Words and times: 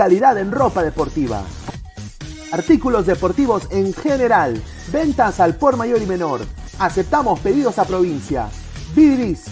Calidad 0.00 0.38
en 0.38 0.50
ropa 0.50 0.82
deportiva. 0.82 1.42
Artículos 2.52 3.04
deportivos 3.04 3.68
en 3.70 3.92
general. 3.92 4.58
Ventas 4.90 5.40
al 5.40 5.56
por 5.56 5.76
mayor 5.76 6.00
y 6.00 6.06
menor. 6.06 6.40
Aceptamos 6.78 7.38
pedidos 7.40 7.78
a 7.78 7.84
provincia. 7.84 8.48
Bidris, 8.96 9.44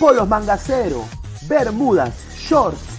polos 0.00 0.26
mangacero, 0.26 1.04
bermudas, 1.46 2.14
shorts, 2.36 2.91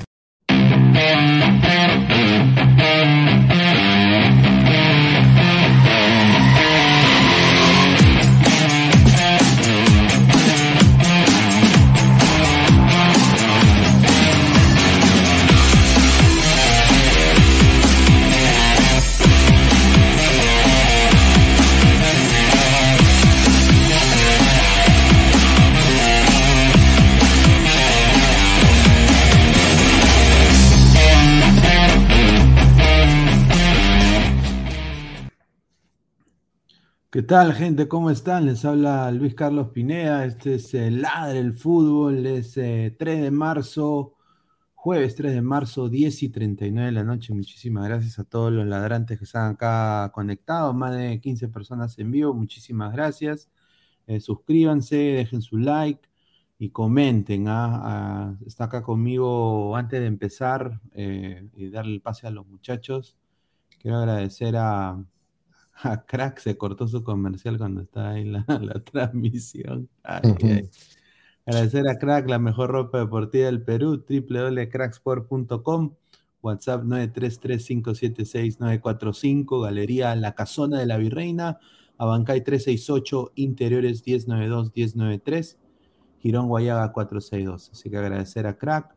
tal, 37.33 37.53
gente? 37.55 37.87
¿Cómo 37.87 38.11
están? 38.11 38.45
Les 38.45 38.63
habla 38.63 39.09
Luis 39.09 39.33
Carlos 39.33 39.69
Pineda. 39.69 40.23
Este 40.23 40.53
es 40.55 40.71
el 40.75 41.01
Ladre 41.01 41.39
el 41.39 41.53
Fútbol. 41.53 42.27
Es 42.27 42.53
3 42.53 42.95
de 42.99 43.31
marzo, 43.31 44.13
jueves 44.75 45.15
3 45.15 45.33
de 45.33 45.41
marzo, 45.41 45.89
10 45.89 46.21
y 46.21 46.29
39 46.29 46.85
de 46.85 46.91
la 46.91 47.03
noche. 47.03 47.33
Muchísimas 47.33 47.87
gracias 47.87 48.19
a 48.19 48.23
todos 48.23 48.51
los 48.51 48.67
ladrantes 48.67 49.17
que 49.17 49.25
están 49.25 49.53
acá 49.53 50.11
conectados. 50.13 50.75
Más 50.75 50.95
de 50.95 51.19
15 51.19 51.47
personas 51.47 51.97
en 51.97 52.11
vivo. 52.11 52.35
Muchísimas 52.35 52.93
gracias. 52.93 53.49
Eh, 54.05 54.19
suscríbanse, 54.19 54.95
dejen 54.95 55.41
su 55.41 55.57
like 55.57 56.07
y 56.59 56.69
comenten. 56.69 57.47
¿ah? 57.47 57.81
Ah, 57.83 58.35
está 58.45 58.65
acá 58.65 58.83
conmigo 58.83 59.75
antes 59.75 59.99
de 60.01 60.05
empezar 60.05 60.79
eh, 60.93 61.49
y 61.55 61.71
darle 61.71 61.95
el 61.95 62.01
pase 62.01 62.27
a 62.27 62.29
los 62.29 62.45
muchachos. 62.45 63.17
Quiero 63.79 63.97
agradecer 63.97 64.55
a 64.55 65.03
a 65.75 66.05
Crack 66.05 66.39
se 66.39 66.57
cortó 66.57 66.87
su 66.87 67.03
comercial 67.03 67.57
cuando 67.57 67.81
estaba 67.81 68.11
ahí 68.11 68.25
la, 68.25 68.45
la 68.61 68.83
transmisión. 68.83 69.89
Agradecer 71.45 71.89
a 71.89 71.97
Crack, 71.97 72.29
la 72.29 72.39
mejor 72.39 72.71
ropa 72.71 72.99
deportiva 72.99 73.47
del 73.47 73.63
Perú, 73.63 74.05
www.cracksport.com, 74.07 75.95
WhatsApp 76.41 76.83
933576945, 76.83 79.63
Galería 79.63 80.15
La 80.15 80.35
Casona 80.35 80.79
de 80.79 80.85
la 80.85 80.95
Virreina, 80.97 81.59
Abancay 81.97 82.43
368, 82.43 83.33
Interiores 83.35 84.05
1092-1093, 84.05 85.57
Girón 86.19 86.47
Guayaga 86.47 86.93
462. 86.93 87.71
Así 87.71 87.89
que 87.89 87.97
agradecer 87.97 88.47
a 88.47 88.57
Crack. 88.57 88.95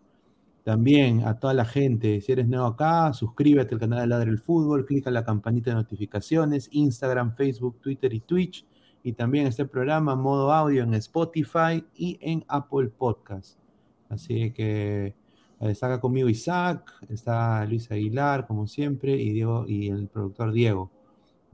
También 0.67 1.25
a 1.25 1.39
toda 1.39 1.55
la 1.55 1.65
gente, 1.65 2.21
si 2.21 2.33
eres 2.33 2.49
nuevo 2.49 2.67
acá, 2.67 3.13
suscríbete 3.13 3.77
al 3.77 3.81
canal 3.81 4.01
de 4.01 4.07
Ladre 4.09 4.33
el 4.33 4.41
Fútbol, 4.41 4.85
clica 4.85 5.11
en 5.11 5.15
la 5.15 5.25
campanita 5.25 5.71
de 5.71 5.77
notificaciones, 5.77 6.69
Instagram, 6.73 7.37
Facebook, 7.37 7.81
Twitter 7.81 8.13
y 8.13 8.19
Twitch. 8.19 8.67
Y 9.05 9.13
también 9.13 9.47
este 9.47 9.65
programa 9.67 10.17
modo 10.17 10.53
audio 10.53 10.83
en 10.83 10.95
Spotify 10.95 11.85
y 11.95 12.19
en 12.21 12.45
Apple 12.49 12.89
Podcast. 12.89 13.61
Así 14.09 14.51
que 14.51 15.07
eh, 15.07 15.15
está 15.61 15.87
acá 15.87 16.01
conmigo 16.01 16.29
Isaac, 16.29 16.95
está 17.09 17.65
Luis 17.65 17.89
Aguilar, 17.93 18.45
como 18.49 18.67
siempre, 18.67 19.15
y 19.15 19.31
Diego 19.31 19.67
y 19.69 19.87
el 19.87 20.09
productor 20.09 20.51
Diego. 20.51 20.91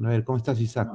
A 0.02 0.08
ver, 0.08 0.24
¿cómo 0.24 0.38
estás, 0.38 0.58
Isaac? 0.58 0.90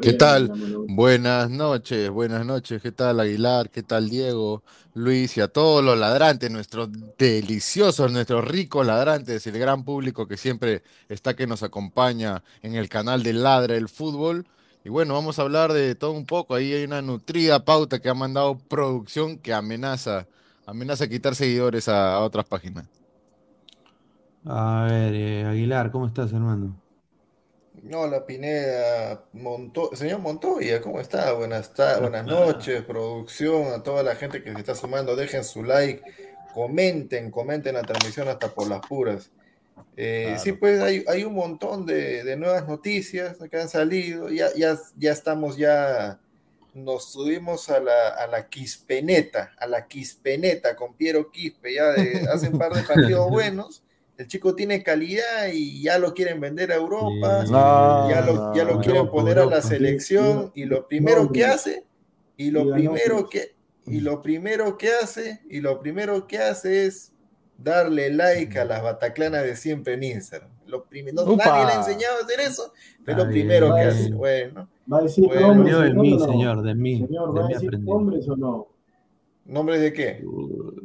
¿Qué 0.00 0.14
tal? 0.14 0.50
Buenas 0.88 1.50
noches, 1.50 2.08
buenas 2.10 2.46
noches. 2.46 2.80
¿Qué 2.80 2.90
tal 2.90 3.20
Aguilar? 3.20 3.68
¿Qué 3.68 3.82
tal 3.82 4.08
Diego? 4.08 4.62
Luis 4.94 5.36
y 5.36 5.40
a 5.40 5.48
todos 5.48 5.84
los 5.84 5.98
ladrantes, 5.98 6.50
nuestros 6.50 6.88
deliciosos, 7.18 8.10
nuestros 8.12 8.46
ricos 8.46 8.86
ladrantes, 8.86 9.46
el 9.46 9.58
gran 9.58 9.84
público 9.84 10.26
que 10.26 10.36
siempre 10.36 10.82
está 11.08 11.34
que 11.34 11.46
nos 11.46 11.62
acompaña 11.62 12.42
en 12.62 12.76
el 12.76 12.88
canal 12.88 13.22
de 13.22 13.34
Ladra 13.34 13.76
el 13.76 13.88
Fútbol. 13.88 14.46
Y 14.84 14.88
bueno, 14.88 15.14
vamos 15.14 15.38
a 15.38 15.42
hablar 15.42 15.72
de 15.72 15.94
todo 15.94 16.12
un 16.12 16.26
poco. 16.26 16.54
Ahí 16.54 16.72
hay 16.72 16.84
una 16.84 17.02
nutrida 17.02 17.64
pauta 17.64 18.00
que 18.00 18.08
ha 18.08 18.14
mandado 18.14 18.58
producción 18.58 19.38
que 19.38 19.52
amenaza, 19.52 20.26
amenaza 20.66 21.08
quitar 21.08 21.34
seguidores 21.34 21.88
a, 21.88 22.18
otras 22.20 22.46
páginas. 22.46 22.86
A 24.44 24.86
ver, 24.90 25.14
eh, 25.14 25.44
Aguilar, 25.44 25.92
¿cómo 25.92 26.06
estás, 26.06 26.32
hermano? 26.32 26.81
Hola 27.90 28.24
Pineda, 28.24 29.24
señor 29.94 30.20
Montoya, 30.20 30.80
¿cómo 30.80 31.00
está? 31.00 31.32
Buenas, 31.32 31.72
buenas 31.98 32.24
noches, 32.24 32.82
producción, 32.82 33.72
a 33.72 33.82
toda 33.82 34.04
la 34.04 34.14
gente 34.14 34.40
que 34.40 34.52
se 34.52 34.58
está 34.60 34.76
sumando, 34.76 35.16
dejen 35.16 35.42
su 35.42 35.64
like, 35.64 36.00
comenten, 36.54 37.32
comenten 37.32 37.74
la 37.74 37.82
transmisión 37.82 38.28
hasta 38.28 38.54
por 38.54 38.68
las 38.68 38.86
puras. 38.86 39.32
Eh, 39.96 40.36
sí, 40.38 40.52
pues 40.52 40.80
hay, 40.80 41.24
un 41.24 41.34
montón 41.34 41.84
de, 41.84 42.36
nuevas 42.36 42.68
noticias 42.68 43.36
que 43.50 43.60
han 43.60 43.68
salido, 43.68 44.28
ya, 44.28 44.54
ya, 44.54 44.78
ya 44.96 45.10
estamos 45.10 45.56
ya 45.56 46.20
nos 46.74 47.10
subimos 47.10 47.68
a 47.68 47.80
la, 47.80 48.10
a 48.10 48.28
la 48.28 48.48
Quispeneta, 48.48 49.54
a 49.58 49.66
la 49.66 49.88
Quispeneta 49.88 50.76
con 50.76 50.94
Piero 50.94 51.32
Quispe, 51.32 51.74
ya 51.74 51.88
de, 51.88 52.28
hace 52.32 52.48
un 52.48 52.58
par 52.58 52.72
de 52.74 52.82
partidos 52.82 53.28
buenos. 53.30 53.82
El 54.22 54.28
chico 54.28 54.54
tiene 54.54 54.84
calidad 54.84 55.48
y 55.52 55.82
ya 55.82 55.98
lo 55.98 56.14
quieren 56.14 56.40
vender 56.40 56.70
a 56.70 56.76
Europa, 56.76 57.44
ya 57.44 58.24
lo, 58.24 58.54
ya 58.54 58.62
lo 58.62 58.78
quieren 58.78 59.10
poner 59.10 59.40
a 59.40 59.46
la 59.46 59.60
selección 59.60 60.52
y 60.54 60.64
lo 60.64 60.86
primero 60.86 61.32
que 61.32 61.44
hace, 61.44 61.84
y 62.36 62.52
lo 62.52 62.72
primero 62.72 63.28
que, 63.28 63.56
y 63.84 63.98
lo 63.98 64.22
primero 64.22 64.78
que 64.78 64.90
hace, 64.92 65.40
y 65.50 65.60
lo 65.60 65.80
primero 65.80 66.28
que 66.28 66.38
hace 66.38 66.86
es 66.86 67.12
darle 67.58 68.12
like 68.12 68.56
a 68.60 68.64
las 68.64 68.80
bataclanas 68.80 69.42
de 69.42 69.56
siempre 69.56 69.94
en 69.94 70.04
Instagram. 70.04 70.52
Lo 70.66 70.86
no, 71.12 71.36
nadie 71.36 71.66
le 71.66 71.72
ha 71.72 71.78
enseñado 71.78 72.18
a 72.20 72.24
hacer 72.24 72.40
eso, 72.42 72.72
pero 73.04 73.24
lo 73.24 73.28
primero 73.28 73.74
que 73.74 73.80
hace, 73.80 74.12
bueno. 74.12 74.68
Va 74.90 74.98
a 74.98 75.02
decir 75.02 75.26
bueno, 75.26 75.48
hombres 75.48 75.78
de 75.80 75.94
mí, 75.94 76.18
señor, 76.20 76.62
de 76.62 76.74
mí. 76.76 77.04
Señor, 77.08 77.34
de 77.34 77.40
¿va 77.40 77.46
a 77.46 77.48
decir 77.48 77.80
hombres 77.88 78.28
o 78.28 78.36
no? 78.36 78.68
¿Nombres 79.44 79.80
de 79.80 79.92
qué? 79.92 80.22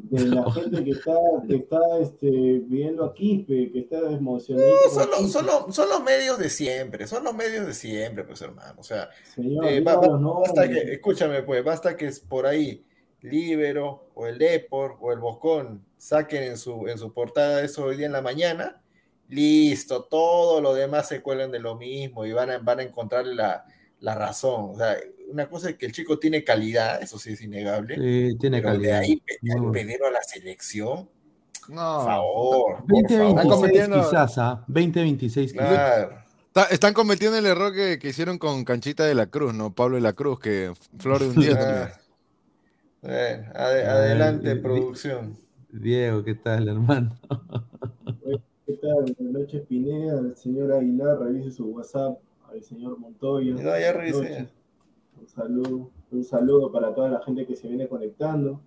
De 0.09 0.25
la 0.25 0.51
gente 0.51 0.83
que 0.83 0.91
está, 0.91 1.15
que 1.47 1.55
está 1.55 1.79
este, 2.01 2.61
viendo 2.65 3.05
aquí, 3.05 3.45
que 3.45 3.71
está 3.79 3.99
emocionado. 4.11 4.67
No, 4.67 4.89
son, 4.89 5.45
los, 5.45 5.75
son, 5.75 5.89
los, 5.89 6.03
medios 6.03 6.39
de 6.39 6.49
siempre, 6.49 7.07
son 7.07 7.23
los 7.23 7.35
medios 7.35 7.67
de 7.67 7.73
siempre, 7.73 8.23
pues 8.23 8.41
hermano. 8.41 8.75
O 8.79 8.83
sea, 8.83 9.09
Señor, 9.35 9.65
eh, 9.65 9.81
basta 9.81 10.67
que, 10.69 10.93
escúchame, 10.93 11.43
pues, 11.43 11.63
basta 11.63 11.95
que 11.95 12.07
es 12.07 12.19
por 12.19 12.47
ahí 12.47 12.83
Libero 13.21 14.09
o 14.13 14.27
el 14.27 14.37
Depor 14.37 14.97
o 15.01 15.11
el 15.11 15.19
Boscón 15.19 15.85
saquen 15.97 16.43
en 16.43 16.57
su, 16.57 16.87
en 16.87 16.97
su 16.97 17.11
portada 17.11 17.63
eso 17.63 17.85
hoy 17.85 17.97
día 17.97 18.05
en 18.05 18.11
la 18.11 18.21
mañana, 18.21 18.81
listo, 19.27 20.03
todo 20.03 20.61
lo 20.61 20.73
demás 20.73 21.07
se 21.07 21.21
cuelan 21.21 21.51
de 21.51 21.59
lo 21.59 21.75
mismo 21.75 22.25
y 22.25 22.31
van 22.31 22.49
a, 22.49 22.57
van 22.59 22.79
a 22.79 22.83
encontrar 22.83 23.25
la, 23.25 23.65
la 23.99 24.15
razón. 24.15 24.71
O 24.71 24.75
sea, 24.75 24.97
una 25.27 25.49
cosa 25.49 25.69
es 25.69 25.77
que 25.77 25.85
el 25.85 25.91
chico 25.91 26.19
tiene 26.19 26.43
calidad, 26.43 27.01
eso 27.01 27.17
sí 27.19 27.33
es 27.33 27.41
innegable. 27.41 27.95
Sí, 27.95 28.37
tiene 28.37 28.61
pero 28.61 28.73
calidad. 28.73 28.99
de 29.01 29.05
ahí 29.05 29.21
pedir 29.71 29.99
a 30.03 30.11
la 30.11 30.23
selección. 30.23 31.09
No. 31.69 31.97
Por 31.97 32.05
favor. 32.05 32.77
2026 32.87 33.89
quizás, 33.89 34.37
¿ah? 34.37 34.63
2026 34.67 35.51
quizás. 35.53 35.67
Claro. 35.67 36.27
Están 36.71 36.93
cometiendo 36.93 37.37
el 37.37 37.45
error 37.45 37.73
que, 37.73 37.99
que, 37.99 38.09
hicieron 38.09 38.39
con 38.39 38.65
Canchita 38.65 39.05
de 39.05 39.13
la 39.13 39.27
Cruz, 39.27 39.53
¿no? 39.53 39.75
Pablo 39.75 39.95
de 39.95 40.01
la 40.01 40.13
Cruz, 40.13 40.39
que 40.39 40.73
flor 40.97 41.19
de 41.19 41.29
un 41.29 41.35
día 41.35 41.93
ad 43.03 43.79
adelante, 43.79 44.51
Ay, 44.51 44.59
producción. 44.59 45.37
Diego, 45.69 46.23
¿qué 46.23 46.35
tal, 46.35 46.67
hermano? 46.67 47.15
¿Qué 48.65 48.73
tal? 48.73 49.13
Buenas 49.17 49.33
noches, 49.33 49.61
Pineda. 49.67 50.19
El 50.19 50.35
señor 50.35 50.73
Aguilar, 50.73 51.19
revise 51.19 51.51
su 51.51 51.65
WhatsApp 51.67 52.17
al 52.49 52.63
señor 52.63 52.97
Montoya. 52.97 53.53
No, 53.53 53.79
ya 53.79 53.93
revisé. 53.93 54.49
Un 55.19 55.27
saludo, 55.27 55.91
un 56.11 56.23
saludo 56.23 56.71
para 56.71 56.93
toda 56.93 57.09
la 57.09 57.21
gente 57.21 57.45
que 57.45 57.55
se 57.55 57.67
viene 57.67 57.87
conectando. 57.87 58.61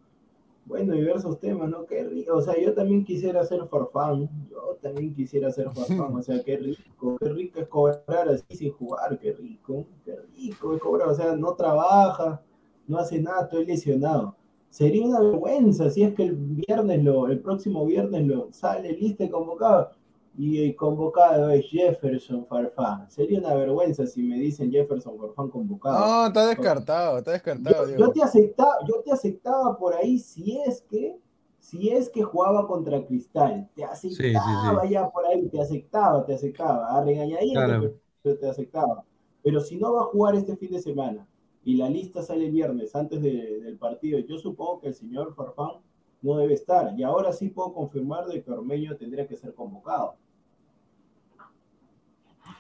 Bueno, 0.67 0.95
diversos 0.95 1.41
temas, 1.41 1.69
¿no? 1.69 1.85
Qué 1.87 2.05
rico. 2.05 2.37
O 2.37 2.43
sea, 2.43 2.61
yo 2.61 2.75
también 2.75 3.05
quisiera 3.05 3.45
ser 3.45 3.67
farfán. 3.67 4.29
Yo 4.51 4.79
también 4.81 5.15
quisiera 5.15 5.51
ser 5.51 5.71
farfán. 5.71 6.15
O 6.15 6.23
sea, 6.23 6.43
qué 6.45 6.57
rico. 6.59 7.17
Qué 7.19 7.29
rico 7.29 7.61
es 7.61 7.69
cobrar 7.69 8.29
así 8.29 8.57
sin 8.57 8.73
jugar. 8.73 9.19
Qué 9.19 9.33
rico. 9.33 9.87
Qué 10.05 10.17
rico 10.37 10.75
es 10.75 10.81
cobrar. 10.81 11.09
O 11.09 11.15
sea, 11.15 11.35
no 11.35 11.55
trabaja, 11.55 12.43
no 12.87 12.99
hace 12.99 13.21
nada, 13.21 13.43
estoy 13.43 13.67
lesionado. 13.67 14.37
Sería 14.69 15.05
una 15.05 15.21
vergüenza 15.21 15.91
si 15.91 16.03
es 16.05 16.15
que 16.15 16.25
el 16.25 16.37
viernes, 16.37 17.03
lo, 17.03 17.27
el 17.27 17.41
próximo 17.41 17.85
viernes 17.85 18.25
lo 18.27 18.53
sale 18.53 18.93
listo 18.93 19.25
y 19.25 19.29
convocado 19.29 19.91
y 20.37 20.65
el 20.65 20.77
convocado 20.77 21.51
es 21.51 21.67
Jefferson 21.67 22.47
Farfán. 22.47 23.11
Sería 23.11 23.41
una 23.41 23.55
vergüenza 23.55 24.07
si 24.07 24.23
me 24.23 24.39
dicen 24.39 24.71
Jefferson 24.71 25.19
Farfán 25.19 25.49
convocado. 25.51 25.99
No, 25.99 26.27
está 26.27 26.47
descartado, 26.47 27.19
está 27.19 27.33
descartado. 27.33 27.91
Yo, 27.91 27.97
yo, 27.99 28.13
te 28.13 28.23
aceptaba, 28.23 28.75
yo 28.89 29.03
te 29.03 29.13
aceptaba 29.13 29.77
por 29.77 29.95
ahí 29.95 30.19
si 30.19 30.59
es 30.61 30.83
que 30.83 31.19
si 31.61 31.91
es 31.91 32.09
que 32.09 32.23
jugaba 32.23 32.67
contra 32.67 33.05
Cristal. 33.05 33.69
Te 33.75 33.85
aceptaba 33.85 33.97
sí, 33.97 34.11
sí, 34.11 34.89
sí. 34.89 34.93
ya 34.93 35.09
por 35.11 35.27
ahí, 35.27 35.49
te 35.49 35.61
aceptaba, 35.61 36.25
te 36.25 36.35
aceptaba. 36.35 36.99
A 36.99 37.05
regañadita, 37.05 37.67
claro. 37.67 37.95
pero 38.23 38.39
te 38.39 38.49
aceptaba. 38.49 39.05
Pero 39.43 39.61
si 39.61 39.77
no 39.77 39.95
va 39.95 40.03
a 40.03 40.07
jugar 40.07 40.35
este 40.35 40.57
fin 40.57 40.73
de 40.73 40.81
semana 40.81 41.27
y 41.65 41.77
la 41.77 41.89
lista 41.89 42.23
sale 42.23 42.47
el 42.47 42.53
viernes 42.53 42.95
antes 42.97 43.23
de, 43.23 43.61
del 43.61 43.79
partido, 43.79 44.19
yo 44.21 44.39
supongo 44.39 44.81
que 44.81 44.89
el 44.89 44.95
señor 44.95 45.35
Farfán 45.35 45.83
no 46.23 46.37
debe 46.37 46.55
estar. 46.55 46.93
Y 46.99 47.03
ahora 47.03 47.33
sí 47.33 47.49
puedo 47.49 47.73
confirmar 47.73 48.27
de 48.27 48.43
que 48.43 48.51
Ormeño 48.51 48.97
tendría 48.97 49.27
que 49.27 49.37
ser 49.37 49.55
convocado. 49.55 50.17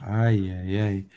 Ay, 0.00 0.50
ay, 0.50 0.76
ay. 0.78 1.08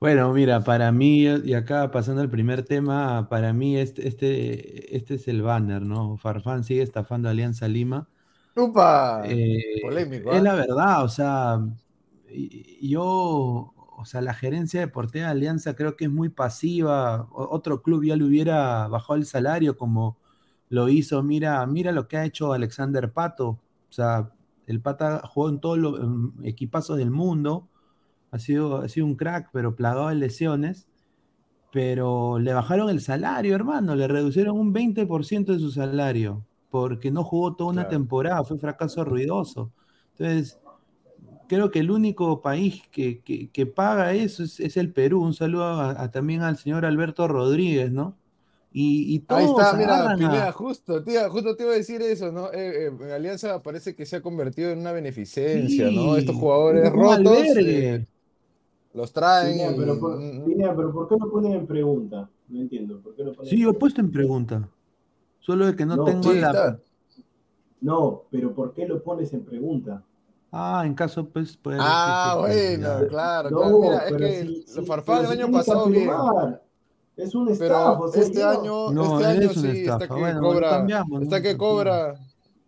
Bueno, 0.00 0.32
mira, 0.32 0.64
para 0.64 0.90
mí, 0.90 1.22
y 1.22 1.54
acá 1.54 1.92
pasando 1.92 2.22
al 2.22 2.30
primer 2.30 2.64
tema, 2.64 3.28
para 3.28 3.52
mí 3.52 3.76
este, 3.76 4.08
este, 4.08 4.96
este 4.96 5.14
es 5.14 5.28
el 5.28 5.42
banner, 5.42 5.82
¿no? 5.82 6.16
Farfán 6.16 6.64
sigue 6.64 6.82
estafando 6.82 7.28
a 7.28 7.30
Alianza 7.30 7.68
Lima. 7.68 8.08
¡Upa! 8.56 9.22
Eh, 9.26 9.80
Polémico. 9.80 10.32
¿eh? 10.32 10.38
Es 10.38 10.42
la 10.42 10.54
verdad, 10.54 11.04
o 11.04 11.08
sea, 11.08 11.60
yo, 12.80 13.72
o 13.76 14.04
sea, 14.04 14.20
la 14.22 14.34
gerencia 14.34 14.80
deportiva 14.80 15.26
de 15.26 15.30
Alianza 15.30 15.76
creo 15.76 15.96
que 15.96 16.06
es 16.06 16.10
muy 16.10 16.30
pasiva. 16.30 17.28
Otro 17.30 17.80
club 17.80 18.04
ya 18.04 18.16
le 18.16 18.24
hubiera 18.24 18.88
bajado 18.88 19.14
el 19.14 19.24
salario 19.24 19.76
como 19.76 20.18
lo 20.72 20.88
hizo, 20.88 21.22
mira, 21.22 21.64
mira 21.66 21.92
lo 21.92 22.08
que 22.08 22.16
ha 22.16 22.24
hecho 22.24 22.54
Alexander 22.54 23.12
Pato. 23.12 23.48
O 23.48 23.92
sea, 23.92 24.32
el 24.66 24.80
Pata 24.80 25.20
jugó 25.26 25.50
en 25.50 25.60
todos 25.60 25.76
los 25.78 26.00
equipazos 26.42 26.96
del 26.96 27.10
mundo 27.10 27.68
ha 28.30 28.38
sido, 28.38 28.78
ha 28.78 28.88
sido 28.88 29.04
un 29.06 29.14
crack, 29.16 29.50
pero 29.52 29.76
plagado 29.76 30.08
de 30.08 30.14
lesiones. 30.14 30.88
Pero 31.72 32.38
le 32.38 32.54
bajaron 32.54 32.88
el 32.88 33.02
salario, 33.02 33.54
hermano, 33.54 33.94
le 33.94 34.08
reducieron 34.08 34.58
un 34.58 34.74
20% 34.74 35.52
de 35.52 35.58
su 35.58 35.70
salario, 35.70 36.44
porque 36.70 37.10
no 37.10 37.24
jugó 37.24 37.54
toda 37.54 37.70
una 37.70 37.82
claro. 37.82 37.98
temporada, 37.98 38.44
fue 38.44 38.58
fracaso 38.58 39.04
ruidoso. 39.04 39.72
Entonces, 40.12 40.58
creo 41.48 41.70
que 41.70 41.80
el 41.80 41.90
único 41.90 42.40
país 42.40 42.82
que, 42.90 43.20
que, 43.20 43.50
que 43.50 43.66
paga 43.66 44.14
eso 44.14 44.42
es, 44.42 44.60
es, 44.60 44.76
el 44.78 44.92
Perú. 44.92 45.22
Un 45.22 45.34
saludo 45.34 45.64
a, 45.64 46.02
a, 46.02 46.10
también 46.10 46.42
al 46.42 46.56
señor 46.56 46.86
Alberto 46.86 47.28
Rodríguez, 47.28 47.92
¿no? 47.92 48.16
Y, 48.74 49.16
y 49.16 49.18
todos 49.20 49.40
Ahí 49.40 49.48
está, 49.48 49.74
mira, 49.74 50.14
Pineda, 50.16 50.52
justo, 50.52 51.04
tía, 51.04 51.28
justo 51.28 51.54
te 51.54 51.64
iba 51.64 51.72
a 51.72 51.76
decir 51.76 52.00
eso, 52.00 52.32
¿no? 52.32 52.50
Eh, 52.52 52.86
eh, 52.86 53.12
Alianza 53.12 53.62
parece 53.62 53.94
que 53.94 54.06
se 54.06 54.16
ha 54.16 54.22
convertido 54.22 54.70
en 54.70 54.78
una 54.78 54.92
beneficencia, 54.92 55.88
sí, 55.88 55.94
¿no? 55.94 56.16
Estos 56.16 56.36
jugadores 56.36 56.90
rotos. 56.90 57.36
Eh, 57.56 58.06
los 58.94 59.12
traen. 59.12 59.52
Pinea, 59.52 59.74
pero, 59.76 60.00
por, 60.00 60.44
Pinea, 60.44 60.74
pero 60.74 60.92
¿por 60.92 61.08
qué 61.08 61.16
lo 61.18 61.30
ponen 61.30 61.52
en 61.52 61.66
pregunta? 61.66 62.30
No 62.48 62.60
entiendo. 62.60 63.00
¿por 63.00 63.14
qué 63.14 63.24
lo 63.24 63.34
ponen 63.34 63.50
sí, 63.50 63.60
yo 63.60 63.70
he 63.70 63.74
puesto 63.74 64.00
en 64.00 64.10
pregunta. 64.10 64.68
Solo 65.38 65.66
de 65.66 65.76
que 65.76 65.84
no, 65.84 65.96
no 65.96 66.04
tengo 66.04 66.32
sí, 66.32 66.40
la. 66.40 66.50
Está. 66.50 66.80
No, 67.82 68.22
pero 68.30 68.54
¿por 68.54 68.72
qué 68.72 68.86
lo 68.86 69.02
pones 69.02 69.32
en 69.34 69.44
pregunta? 69.44 70.02
Ah, 70.50 70.84
en 70.86 70.94
caso, 70.94 71.26
pues. 71.28 71.56
Puede 71.56 71.78
ah, 71.80 72.36
bueno, 72.38 73.06
claro, 73.08 73.50
no, 73.50 73.58
claro. 73.58 73.80
Mira, 73.80 74.08
es 74.08 74.16
que 74.16 74.64
si, 74.66 74.76
los 74.76 74.86
Farfán 74.86 75.26
el 75.26 75.32
año 75.32 75.50
pasado 75.50 75.86
bien. 75.88 76.10
Es 77.16 77.34
un 77.34 77.54
sea, 77.54 77.98
este 78.14 78.42
año, 78.42 78.90
no, 78.90 79.20
este 79.20 79.30
año 79.30 79.50
sí 79.52 79.68
estafa. 79.80 80.04
está 80.04 80.14
que 80.14 80.20
bueno, 80.20 80.40
cobra. 80.40 80.86
Está 81.20 81.42
que 81.42 81.56
cobra. 81.56 82.14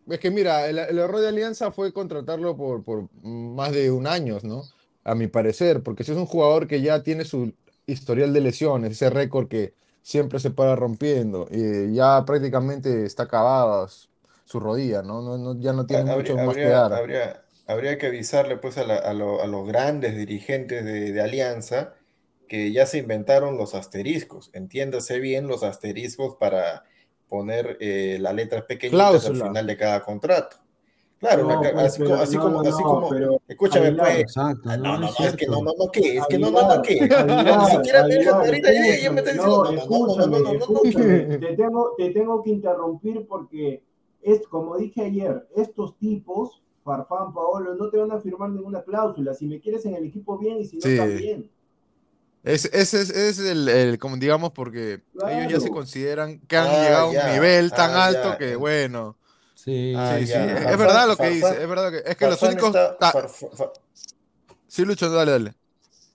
Es 0.06 0.18
que 0.18 0.30
mira, 0.30 0.68
el, 0.68 0.78
el, 0.78 0.98
error 0.98 1.20
de 1.20 1.28
Alianza 1.28 1.70
fue 1.70 1.92
contratarlo 1.92 2.56
por, 2.56 2.84
por 2.84 3.08
más 3.22 3.72
de 3.72 3.90
un 3.90 4.06
año, 4.06 4.38
¿no? 4.42 4.64
a 5.04 5.14
mi 5.14 5.28
parecer, 5.28 5.82
porque 5.82 6.02
si 6.02 6.12
es 6.12 6.18
un 6.18 6.26
jugador 6.26 6.66
que 6.66 6.80
ya 6.80 7.02
tiene 7.02 7.24
su 7.24 7.52
historial 7.86 8.32
de 8.32 8.40
lesiones, 8.40 8.92
ese 8.92 9.10
récord 9.10 9.48
que 9.48 9.74
siempre 10.02 10.38
se 10.38 10.50
para 10.50 10.74
rompiendo, 10.74 11.46
y 11.50 11.94
ya 11.94 12.24
prácticamente 12.24 13.04
está 13.04 13.24
acabada 13.24 13.86
su 14.44 14.60
rodilla, 14.60 15.02
¿no? 15.02 15.22
no, 15.22 15.38
no 15.38 15.60
ya 15.60 15.72
no 15.72 15.86
tiene 15.86 16.10
habría, 16.10 16.16
mucho 16.16 16.32
habría, 16.32 16.46
más 16.46 16.56
que 16.56 16.64
dar. 16.64 16.92
Habría, 16.92 17.42
habría 17.66 17.98
que 17.98 18.06
avisarle 18.06 18.56
pues 18.56 18.78
a, 18.78 18.84
la, 18.84 18.96
a, 18.96 19.12
lo, 19.12 19.42
a 19.42 19.46
los 19.46 19.66
grandes 19.66 20.16
dirigentes 20.16 20.84
de, 20.84 21.12
de, 21.12 21.20
Alianza 21.20 21.94
que 22.54 22.70
ya 22.70 22.86
se 22.86 22.98
inventaron 22.98 23.58
los 23.58 23.74
asteriscos, 23.74 24.50
entiéndase 24.52 25.18
bien 25.18 25.48
los 25.48 25.64
asteriscos 25.64 26.36
para 26.36 26.84
poner 27.28 27.76
eh, 27.80 28.16
las 28.20 28.32
letras 28.32 28.62
pequeñitas 28.62 29.26
al 29.26 29.34
final 29.34 29.66
de 29.66 29.76
cada 29.76 30.04
contrato. 30.04 30.58
Claro, 31.18 31.48
no, 31.48 31.58
pues, 31.58 31.74
así, 31.74 32.02
pero, 32.02 32.14
así, 32.14 32.36
no, 32.36 32.42
como, 32.42 32.62
no, 32.62 32.68
así 32.68 32.82
como, 32.84 33.08
pero, 33.08 33.40
escúchame, 33.48 33.86
Aguilar, 33.86 34.06
pues. 34.06 34.18
Exacto, 34.20 34.76
no, 34.76 34.98
no, 34.98 35.06
es, 35.08 35.20
es 35.20 35.36
que 35.36 35.46
no, 35.48 35.62
no, 35.62 35.72
no, 35.76 35.90
¿qué? 35.90 36.16
Es 36.16 36.26
que 36.28 36.38
no, 36.38 36.50
no, 36.52 36.76
no, 36.76 36.82
¿qué? 36.82 36.94
Ni 37.00 37.66
siquiera 37.70 38.06
me 38.06 38.14
dejas 38.14 38.34
ahorita 38.34 38.72
ya, 38.72 39.02
ya 39.02 39.10
me 39.10 39.20
estás 39.20 39.34
diciendo, 39.34 39.64
no, 39.88 40.16
no, 40.16 40.26
no, 40.26 40.52
no, 40.52 40.80
te 41.40 41.56
tengo, 41.56 41.94
te 41.98 42.10
tengo 42.10 42.42
que 42.44 42.50
interrumpir 42.50 43.26
porque 43.26 43.82
es, 44.22 44.46
como 44.46 44.76
dije 44.76 45.02
ayer, 45.02 45.48
estos 45.56 45.98
tipos, 45.98 46.62
Farfán, 46.84 47.34
Paolo, 47.34 47.74
no 47.74 47.90
te 47.90 47.98
van 47.98 48.12
a 48.12 48.20
firmar 48.20 48.50
ninguna 48.50 48.84
cláusula. 48.84 49.34
Si 49.34 49.46
me 49.46 49.58
quieres 49.58 49.84
en 49.86 49.96
el 49.96 50.04
equipo, 50.04 50.38
bien, 50.38 50.60
y 50.60 50.66
si 50.66 50.76
no, 50.76 50.82
sí. 50.82 50.96
también. 50.96 51.50
Ese 52.44 52.68
es, 52.72 52.94
es, 52.94 53.10
es, 53.10 53.38
el, 53.38 53.68
el, 53.68 53.98
como 53.98 54.16
digamos, 54.16 54.52
porque 54.52 55.00
claro. 55.18 55.34
ellos 55.34 55.52
ya 55.52 55.60
se 55.60 55.70
consideran 55.70 56.40
que 56.40 56.56
han 56.56 56.68
ah, 56.68 56.82
llegado 56.82 57.06
a 57.06 57.10
un 57.26 57.32
nivel 57.32 57.70
tan 57.72 57.92
ah, 57.92 58.04
alto 58.04 58.32
ya. 58.32 58.38
que, 58.38 58.56
bueno, 58.56 59.16
Sí, 59.64 59.94
ah, 59.96 60.16
sí, 60.18 60.26
sí. 60.26 60.32
Farfán, 60.34 60.68
es 60.68 60.78
verdad 60.78 61.08
lo 61.08 61.16
que 61.16 61.22
Farfán, 61.22 61.32
dice, 61.32 61.62
es 61.62 61.68
verdad 61.68 61.90
que 61.90 62.10
es 62.10 62.16
que 62.16 62.26
los 62.26 62.42
únicos 62.42 62.66
está, 62.66 63.12
Far, 63.12 63.28
Far, 63.30 63.72
Sí, 64.66 64.84
Lucho, 64.84 65.10
dale, 65.10 65.32
dale. 65.32 65.54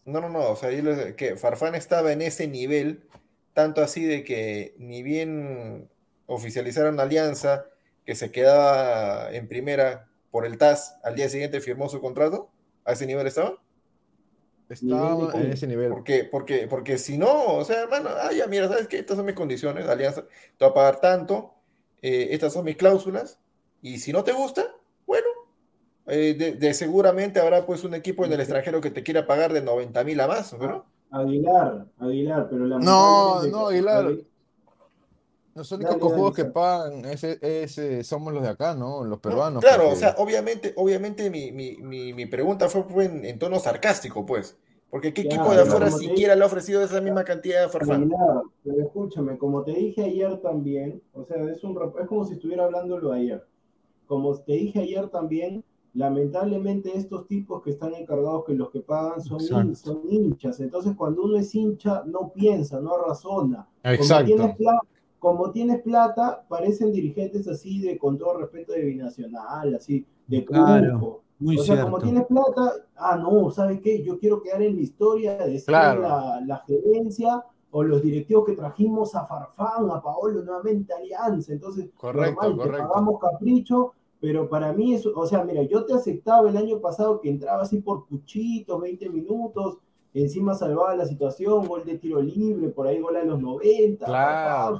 No, 0.06 0.22
no, 0.22 0.30
no, 0.30 0.50
o 0.50 0.56
sea, 0.56 0.70
yo 0.70 0.84
les, 0.84 1.16
que 1.16 1.36
Farfán 1.36 1.74
estaba 1.74 2.12
en 2.12 2.22
ese 2.22 2.48
nivel 2.48 3.08
tanto 3.54 3.82
así 3.82 4.04
de 4.04 4.24
que 4.24 4.76
ni 4.78 5.02
bien 5.02 5.90
oficializaron 6.28 7.00
alianza 7.00 7.66
que 8.06 8.14
se 8.14 8.32
quedaba 8.32 9.32
en 9.32 9.48
primera 9.48 10.08
por 10.30 10.46
el 10.46 10.60
TAS, 10.60 10.98
al 11.04 11.16
día 11.16 11.28
siguiente 11.28 11.60
firmó 11.60 11.90
su 11.90 12.02
contrato, 12.02 12.52
¿a 12.86 12.92
ese 12.92 13.08
nivel 13.08 13.26
estaba? 13.26 13.58
Estaba 14.70 15.34
en 15.34 15.52
ese 15.52 15.66
nivel. 15.66 15.90
Porque, 15.90 16.24
porque, 16.24 16.68
porque 16.68 16.98
si 16.98 17.18
no, 17.18 17.56
o 17.56 17.66
sea, 17.66 17.82
hermano, 17.82 18.10
ah, 18.22 18.32
ya, 18.32 18.46
mira, 18.48 18.68
¿sabes 18.68 18.88
qué? 18.88 19.00
Estas 19.00 19.18
son 19.18 19.26
mis 19.26 19.36
condiciones 19.36 19.88
alianza, 19.88 20.22
te 20.22 20.66
voy 20.66 20.70
a 20.70 20.74
pagar 20.74 21.02
tanto, 21.02 21.56
eh, 22.02 22.28
estas 22.32 22.54
son 22.54 22.66
mis 22.66 22.78
cláusulas, 22.78 23.40
y 23.82 23.98
si 23.98 24.14
no 24.14 24.24
te 24.24 24.32
gusta, 24.32 24.64
bueno, 25.08 25.28
eh, 26.06 26.58
de, 26.60 26.74
seguramente 26.74 27.40
habrá 27.40 27.66
pues 27.66 27.84
un 27.84 27.96
equipo 27.96 28.26
en 28.26 28.34
el 28.34 28.40
extranjero 28.40 28.80
que 28.80 28.92
te 28.92 29.04
quiera 29.04 29.26
pagar 29.26 29.54
de 29.54 29.62
90 29.62 30.04
mil 30.04 30.20
a 30.20 30.28
más, 30.28 30.54
¿no? 30.54 30.86
Aguilar, 31.12 31.88
Aguilar, 31.98 32.48
pero 32.50 32.66
la 32.66 32.78
No, 32.78 33.44
no, 33.44 33.68
Aguilar. 33.68 34.14
Los 35.60 35.74
únicos 35.74 35.98
juegos 36.02 36.34
que 36.34 36.46
pagan 36.46 37.04
ese, 37.04 38.02
somos 38.06 38.34
los 38.34 38.42
de 38.44 38.48
acá, 38.48 38.76
¿no? 38.76 39.04
Los 39.04 39.20
peruanos. 39.20 39.62
claro, 39.62 39.90
o 39.90 39.96
sea, 39.96 40.16
obviamente, 40.18 40.74
obviamente 40.78 41.30
mi, 41.30 41.52
mi, 41.52 41.76
mi, 41.76 42.14
mi 42.14 42.26
pregunta 42.28 42.70
fue, 42.70 43.06
en, 43.06 43.38
tono 43.38 43.60
sarcástico, 43.60 44.26
pues. 44.26 44.58
Porque 44.90 45.14
¿qué 45.14 45.24
equipo 45.24 45.52
de 45.52 45.64
afuera 45.64 45.92
siquiera 45.92 46.34
le 46.34 46.44
ha 46.44 46.48
ofrecido 46.48 46.82
esa 46.82 47.02
misma 47.02 47.26
cantidad 47.26 47.62
de 47.62 47.68
farfán? 47.68 48.10
Pero 48.64 48.82
escúchame, 48.82 49.38
como 49.38 49.64
te 49.64 49.74
dije 49.74 50.02
ayer 50.02 50.38
también, 50.38 51.02
o 51.14 51.26
sea, 51.26 51.44
es, 51.44 51.62
un, 51.66 51.78
es 52.00 52.08
como 52.08 52.24
si 52.24 52.36
estuviera 52.36 52.64
hablándolo 52.64 53.12
ayer. 53.12 53.46
Como 54.08 54.34
te 54.38 54.54
dije 54.54 54.80
ayer 54.80 55.10
también, 55.10 55.66
lamentablemente 55.94 56.98
estos 56.98 57.28
tipos 57.28 57.62
que 57.62 57.72
están 57.72 57.94
encargados, 57.96 58.46
que 58.46 58.54
los 58.54 58.70
que 58.72 58.80
pagan 58.80 59.22
son, 59.22 59.76
son 59.76 60.02
hinchas. 60.10 60.62
Entonces, 60.62 60.94
cuando 60.96 61.24
uno 61.24 61.38
es 61.38 61.54
hincha, 61.54 62.04
no 62.06 62.32
piensa, 62.32 62.80
no 62.80 62.98
razona. 62.98 63.68
Exacto. 63.84 64.32
Como 64.32 64.38
tienes, 64.38 64.56
plata, 64.56 64.88
como 65.20 65.52
tienes 65.52 65.82
plata, 65.82 66.46
parecen 66.48 66.92
dirigentes 66.92 67.48
así 67.48 67.80
de, 67.82 67.98
con 67.98 68.18
todo 68.18 68.38
respeto, 68.38 68.74
de 68.74 68.86
binacional, 68.86 69.76
así, 69.76 70.06
de 70.28 70.46
claro, 70.46 71.22
Muy 71.40 71.58
o 71.58 71.64
sea, 71.64 71.84
como 71.84 72.00
tienes 72.00 72.26
plata, 72.26 72.74
ah, 72.96 73.18
no, 73.18 73.52
¿sabes 73.52 73.82
qué? 73.82 74.02
Yo 74.04 74.18
quiero 74.18 74.42
quedar 74.42 74.62
en 74.62 74.76
la 74.76 74.82
historia 74.82 75.38
de 75.38 75.60
ser 75.60 75.74
la, 75.74 76.42
la 76.46 76.58
gerencia 76.66 77.44
o 77.72 77.84
los 77.84 78.02
directivos 78.02 78.46
que 78.46 78.56
trajimos 78.56 79.14
a 79.16 79.26
Farfán, 79.26 79.92
a 79.92 80.02
Paolo, 80.02 80.42
nuevamente 80.42 80.94
Alianza. 80.94 81.54
Entonces, 81.54 81.90
correcto, 81.96 82.42
normal, 82.42 82.58
correcto. 82.58 82.88
pagamos 82.88 83.20
capricho 83.20 83.94
pero 84.20 84.50
para 84.50 84.74
mí 84.74 84.94
eso, 84.94 85.14
o 85.16 85.26
sea, 85.26 85.44
mira, 85.44 85.64
yo 85.64 85.86
te 85.86 85.94
aceptaba 85.94 86.50
el 86.50 86.58
año 86.58 86.80
pasado 86.82 87.22
que 87.22 87.30
entraba 87.30 87.62
así 87.62 87.80
por 87.80 88.06
puchitos, 88.06 88.80
20 88.80 89.10
minutos, 89.10 89.78
encima 90.14 90.54
salvaba 90.54 90.96
la 90.96 91.06
situación, 91.06 91.68
gol 91.68 91.86
de 91.86 91.98
tiro 91.98 92.22
libre, 92.22 92.70
por 92.70 92.88
ahí 92.88 93.00
gol 93.00 93.16
a 93.18 93.24
los 93.24 93.40
90, 93.40 94.06
claro. 94.06 94.80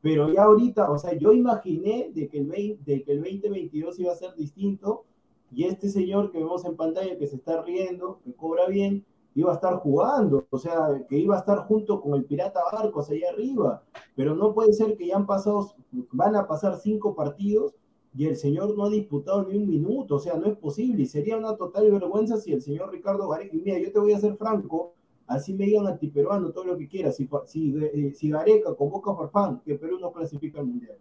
pero 0.00 0.32
ya 0.32 0.44
ahorita, 0.44 0.90
o 0.90 0.98
sea, 0.98 1.14
yo 1.14 1.32
imaginé 1.32 2.10
de 2.14 2.28
que, 2.28 2.38
el 2.38 2.46
20, 2.46 2.92
de 2.92 3.02
que 3.02 3.12
el 3.12 3.22
2022 3.22 3.98
iba 4.00 4.12
a 4.12 4.16
ser 4.16 4.34
distinto 4.34 5.04
y 5.52 5.64
este 5.64 5.88
señor 5.88 6.30
que 6.30 6.38
vemos 6.38 6.64
en 6.64 6.76
pantalla 6.76 7.18
que 7.18 7.26
se 7.26 7.36
está 7.36 7.62
riendo, 7.62 8.20
que 8.24 8.34
cobra 8.34 8.66
bien, 8.66 9.04
iba 9.34 9.50
a 9.50 9.54
estar 9.54 9.74
jugando, 9.76 10.46
o 10.50 10.58
sea, 10.58 11.04
que 11.08 11.18
iba 11.18 11.34
a 11.34 11.40
estar 11.40 11.66
junto 11.66 12.00
con 12.00 12.14
el 12.14 12.24
Pirata 12.24 12.60
Barcos 12.72 13.10
allá 13.10 13.30
arriba, 13.30 13.82
pero 14.14 14.34
no 14.34 14.54
puede 14.54 14.72
ser 14.72 14.96
que 14.96 15.08
ya 15.08 15.16
han 15.16 15.26
pasado, 15.26 15.74
van 16.12 16.36
a 16.36 16.46
pasar 16.46 16.76
cinco 16.76 17.14
partidos 17.14 17.74
y 18.16 18.26
el 18.26 18.36
señor 18.36 18.76
no 18.76 18.84
ha 18.84 18.90
disputado 18.90 19.44
ni 19.44 19.56
un 19.56 19.68
minuto, 19.68 20.16
o 20.16 20.18
sea, 20.20 20.36
no 20.36 20.46
es 20.46 20.56
posible, 20.56 21.02
y 21.02 21.06
sería 21.06 21.36
una 21.36 21.56
total 21.56 21.90
vergüenza 21.90 22.36
si 22.36 22.52
el 22.52 22.62
señor 22.62 22.92
Ricardo 22.92 23.28
Gareca, 23.28 23.56
y 23.56 23.60
mira, 23.60 23.78
yo 23.78 23.90
te 23.90 23.98
voy 23.98 24.12
a 24.12 24.20
ser 24.20 24.36
franco, 24.36 24.94
así 25.26 25.52
me 25.52 25.64
digan 25.64 25.86
antiperuano, 25.88 26.52
todo 26.52 26.64
lo 26.64 26.78
que 26.78 26.86
quieras, 26.86 27.16
si, 27.16 27.28
si, 27.46 27.74
eh, 27.76 28.12
si 28.14 28.30
Gareca 28.30 28.74
convoca 28.76 29.10
a 29.10 29.16
Farfán, 29.16 29.60
que 29.64 29.74
Perú 29.74 29.98
no 29.98 30.12
clasifica 30.12 30.60
al 30.60 30.66
Mundial. 30.66 30.96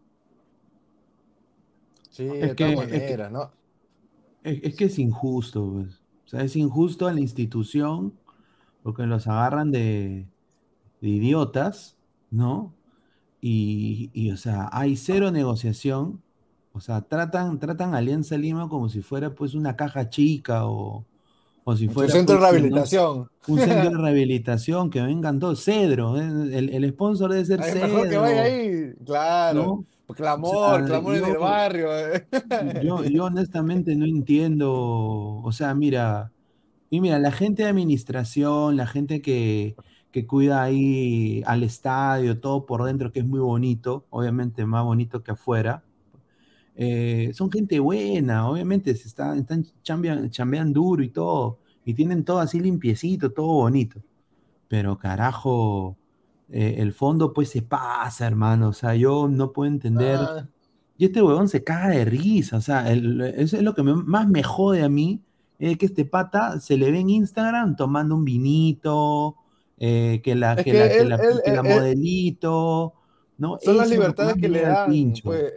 Sí, 2.10 2.27
es 2.27 2.55
que, 2.55 2.75
manera, 2.75 3.29
¿no? 3.29 3.51
Es, 4.43 4.75
que 4.75 4.86
es 4.86 5.00
injusto, 5.00 5.67
pues. 5.72 6.01
O 6.25 6.27
sea, 6.27 6.43
es 6.43 6.55
injusto 6.55 7.08
a 7.08 7.13
la 7.13 7.20
institución 7.20 8.13
porque 8.84 9.03
los 9.03 9.27
agarran 9.27 9.72
de, 9.72 10.27
de 11.01 11.10
idiotas, 11.10 11.98
¿no? 12.29 12.74
Y, 13.41 14.12
y, 14.13 14.32
o 14.32 14.38
sea, 14.38 14.70
hay 14.72 14.96
cero 14.96 15.32
negociación 15.32 16.22
o 16.74 16.80
sea, 16.80 17.01
tratan, 17.01 17.60
tratan 17.60 17.94
Alianza 17.94 18.38
Lima 18.38 18.68
como 18.68 18.89
si 18.89 19.01
fuera 19.01 19.34
pues 19.34 19.53
una 19.53 19.75
caja 19.75 20.10
chica 20.10 20.65
o, 20.65 21.06
o 21.63 21.75
si 21.75 21.88
fuera... 21.88 22.08
Un 22.08 22.18
centro 22.20 22.36
de 22.36 22.42
pues, 22.42 22.51
rehabilitación. 22.51 23.30
Un 23.48 23.60
centro 23.60 23.89
de 23.92 23.98
rehabilitación, 24.01 24.89
que 24.89 25.01
vengan 25.01 25.39
todos. 25.39 25.63
Cedro, 25.63 26.18
¿eh? 26.20 26.58
el, 26.58 26.70
el 26.70 26.89
sponsor 26.89 27.32
debe 27.32 27.46
ser 27.46 27.63
Cedro. 27.63 27.88
Mejor 27.88 28.10
que 28.10 28.18
vaya 28.18 28.42
ahí, 28.42 28.94
claro. 29.06 29.86
Clamor, 30.15 30.86
clamor 30.86 31.15
en 31.15 31.25
el 31.25 31.38
barrio. 31.38 31.88
¿eh? 31.98 32.27
Yo, 32.84 33.03
yo 33.03 33.25
honestamente 33.25 33.96
no 33.96 34.06
entiendo, 34.06 34.72
o 34.72 35.51
sea, 35.51 35.74
mira, 35.74 36.32
y 36.89 37.01
mira, 37.01 37.20
la 37.20 37.32
gente 37.32 37.63
de 37.63 37.70
administración, 37.70 38.77
la 38.77 38.86
gente 38.86 39.22
que, 39.22 39.75
que 40.12 40.27
cuida 40.27 40.62
ahí 40.62 41.42
al 41.46 41.63
estadio, 41.63 42.39
todo 42.39 42.65
por 42.65 42.84
dentro, 42.84 43.12
que 43.12 43.20
es 43.20 43.25
muy 43.25 43.39
bonito, 43.39 44.06
obviamente 44.10 44.65
más 44.65 44.84
bonito 44.84 45.24
que 45.24 45.32
afuera, 45.32 45.83
eh, 46.75 47.32
son 47.34 47.51
gente 47.51 47.80
buena, 47.80 48.50
obviamente 48.50 48.96
se 48.96 49.08
están, 49.08 49.39
están 49.39 49.65
chambean, 49.84 50.74
duro 50.74 51.03
y 51.03 51.10
todo, 51.10 51.60
y 51.86 51.94
tienen 51.94 52.24
todo 52.24 52.39
así 52.39 52.60
limpiecito, 52.60 53.32
todo 53.32 53.53
bonito. 53.53 54.01
Pero 54.68 54.98
carajo, 54.98 55.98
eh, 56.50 56.75
el 56.80 56.94
fondo 56.94 57.34
pues 57.34 57.50
se 57.50 57.62
pasa, 57.62 58.25
hermano. 58.25 58.70
O 58.70 58.74
sea, 58.74 58.96
yo 58.96 59.27
no 59.27 59.51
puedo 59.51 59.72
entender. 59.72 60.18
Ah. 60.20 60.48
Y 60.98 61.06
este 61.06 61.22
huevón 61.22 61.50
se 61.50 61.63
caga 61.63 61.89
de 61.89 62.06
risa. 62.06 62.58
O 62.58 62.62
sea, 62.62 62.92
eso 62.92 63.58
es 63.58 63.63
lo 63.63 63.75
que 63.75 63.84
más 63.84 64.27
me 64.27 64.42
jode 64.42 64.84
a 64.84 64.89
mí. 64.89 65.22
Es 65.60 65.77
que 65.77 65.86
este 65.86 66.06
pata 66.06 66.60
se 66.60 66.77
le 66.77 66.92
ve 66.92 67.00
en 67.00 67.10
Instagram 67.10 67.75
tomando 67.75 68.15
un 68.15 68.25
vinito, 68.25 69.36
eh, 69.77 70.22
que 70.24 70.36
la, 70.36 70.56
que, 70.56 71.03
la, 71.03 71.63
modelito. 71.63 72.94
¿no? 73.38 73.58
Son 73.62 73.77
las 73.77 73.89
libertades 73.89 74.36
que 74.36 74.50
le 74.50 74.62
dan. 74.62 75.13
Pues, 75.24 75.53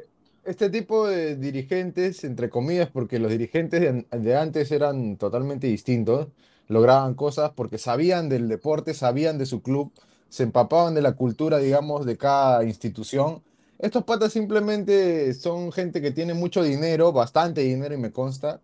este 0.46 0.70
tipo 0.70 1.06
de 1.06 1.36
dirigentes, 1.36 2.24
entre 2.24 2.48
comillas, 2.48 2.88
porque 2.90 3.18
los 3.18 3.30
dirigentes 3.30 4.04
de, 4.10 4.36
antes 4.36 4.70
eran 4.70 5.16
totalmente 5.16 5.66
distintos, 5.66 6.28
lograban 6.68 7.14
cosas 7.14 7.52
porque 7.54 7.78
sabían 7.78 8.28
del 8.28 8.48
deporte, 8.48 8.94
sabían 8.94 9.38
de 9.38 9.46
su 9.46 9.62
club, 9.62 9.92
se 10.28 10.44
empapaban 10.44 10.94
de 10.94 11.02
la 11.02 11.12
cultura, 11.12 11.58
digamos, 11.58 12.06
de 12.06 12.16
cada 12.16 12.64
institución. 12.64 13.42
Estos 13.78 14.04
patas 14.04 14.32
simplemente 14.32 15.34
son 15.34 15.72
gente 15.72 16.00
que 16.00 16.10
tiene 16.10 16.34
mucho 16.34 16.62
dinero, 16.62 17.12
bastante 17.12 17.60
dinero 17.62 17.94
y 17.94 17.98
me 17.98 18.12
consta, 18.12 18.60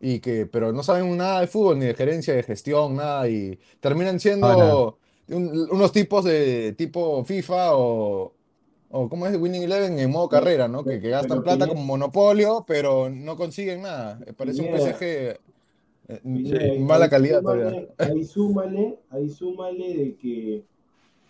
y 0.00 0.20
que, 0.20 0.46
pero 0.46 0.72
no 0.72 0.82
saben 0.82 1.16
nada 1.16 1.40
de 1.40 1.46
fútbol, 1.46 1.78
ni 1.78 1.86
de 1.86 1.94
gerencia, 1.94 2.34
de 2.34 2.42
gestión, 2.42 2.96
nada, 2.96 3.28
y 3.28 3.58
terminan 3.80 4.20
siendo 4.20 4.98
unos 5.28 5.92
tipos 5.92 6.24
de 6.24 6.72
tipo 6.74 7.24
FIFA 7.24 7.76
o, 7.76 8.35
o 8.90 9.08
cómo 9.08 9.26
es 9.26 9.36
Winning 9.36 9.64
Eleven 9.64 9.98
en 9.98 10.10
modo 10.10 10.28
carrera, 10.28 10.68
¿no? 10.68 10.84
Que, 10.84 10.98
gastan 10.98 11.42
plata 11.42 11.66
como 11.66 11.82
monopolio, 11.82 12.64
pero 12.66 13.10
no 13.10 13.36
consiguen 13.36 13.82
nada. 13.82 14.18
Parece 14.36 14.62
un 14.62 14.76
PSG 14.78 15.38
eh, 16.08 16.78
mala 16.80 17.08
calidad 17.08 17.42
todavía. 17.42 17.88
Ahí 17.98 18.24
súmale, 18.24 19.00
ahí 19.10 19.28
súmale 19.28 19.96
de 19.96 20.16
que 20.16 20.64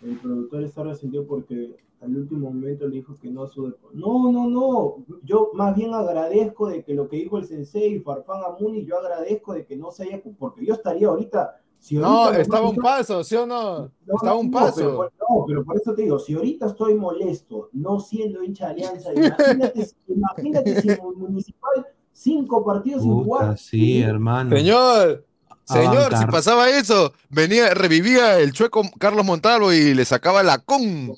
el 0.03 0.17
productor 0.19 0.63
está 0.63 0.83
resentido 0.83 1.25
porque 1.25 1.75
al 2.01 2.15
último 2.15 2.51
momento 2.51 2.87
le 2.87 2.97
dijo 2.97 3.15
que 3.19 3.31
no 3.31 3.43
a 3.43 3.47
su 3.47 3.73
No, 3.93 4.31
no, 4.31 4.47
no. 4.47 5.05
Yo 5.23 5.49
más 5.53 5.75
bien 5.75 5.93
agradezco 5.93 6.67
de 6.69 6.83
que 6.83 6.93
lo 6.93 7.09
que 7.09 7.17
dijo 7.17 7.39
el 7.39 7.45
sensei 7.45 7.99
Farfán 7.99 8.41
Amuni, 8.43 8.85
yo 8.85 8.99
agradezco 8.99 9.53
de 9.53 9.65
que 9.65 9.75
no 9.75 9.89
se 9.89 10.03
haya, 10.03 10.21
porque 10.37 10.63
yo 10.63 10.75
estaría 10.75 11.07
ahorita 11.07 11.59
no, 11.91 12.31
estaba 12.31 12.69
un 12.69 12.75
paso, 12.75 13.23
¿sí 13.23 13.35
o 13.35 13.45
no? 13.45 13.91
estaba 14.13 14.35
un 14.35 14.51
paso. 14.51 15.09
no, 15.29 15.45
pero 15.47 15.63
por 15.63 15.77
eso 15.77 15.93
te 15.93 16.03
digo, 16.03 16.19
si 16.19 16.33
ahorita 16.33 16.67
estoy 16.67 16.95
molesto, 16.95 17.69
no 17.73 17.99
siendo 17.99 18.43
hincha 18.43 18.67
de 18.67 18.71
Alianza, 18.71 19.13
imagínate, 19.13 19.87
imagínate 20.07 20.81
si 20.81 20.89
Municipal 21.15 21.85
cinco 22.11 22.65
partidos 22.65 23.03
sin 23.03 23.23
jugar. 23.23 23.57
Sí, 23.57 24.01
hermano. 24.01 24.55
Señor, 24.55 25.26
Señor, 25.67 26.15
si 26.17 26.25
pasaba 26.27 26.69
eso, 26.69 27.13
venía, 27.29 27.73
revivía 27.73 28.39
el 28.39 28.53
chueco 28.53 28.83
Carlos 28.97 29.25
Montalvo 29.25 29.73
y 29.73 29.93
le 29.93 30.05
sacaba 30.05 30.41
la 30.41 30.59
con 30.59 31.11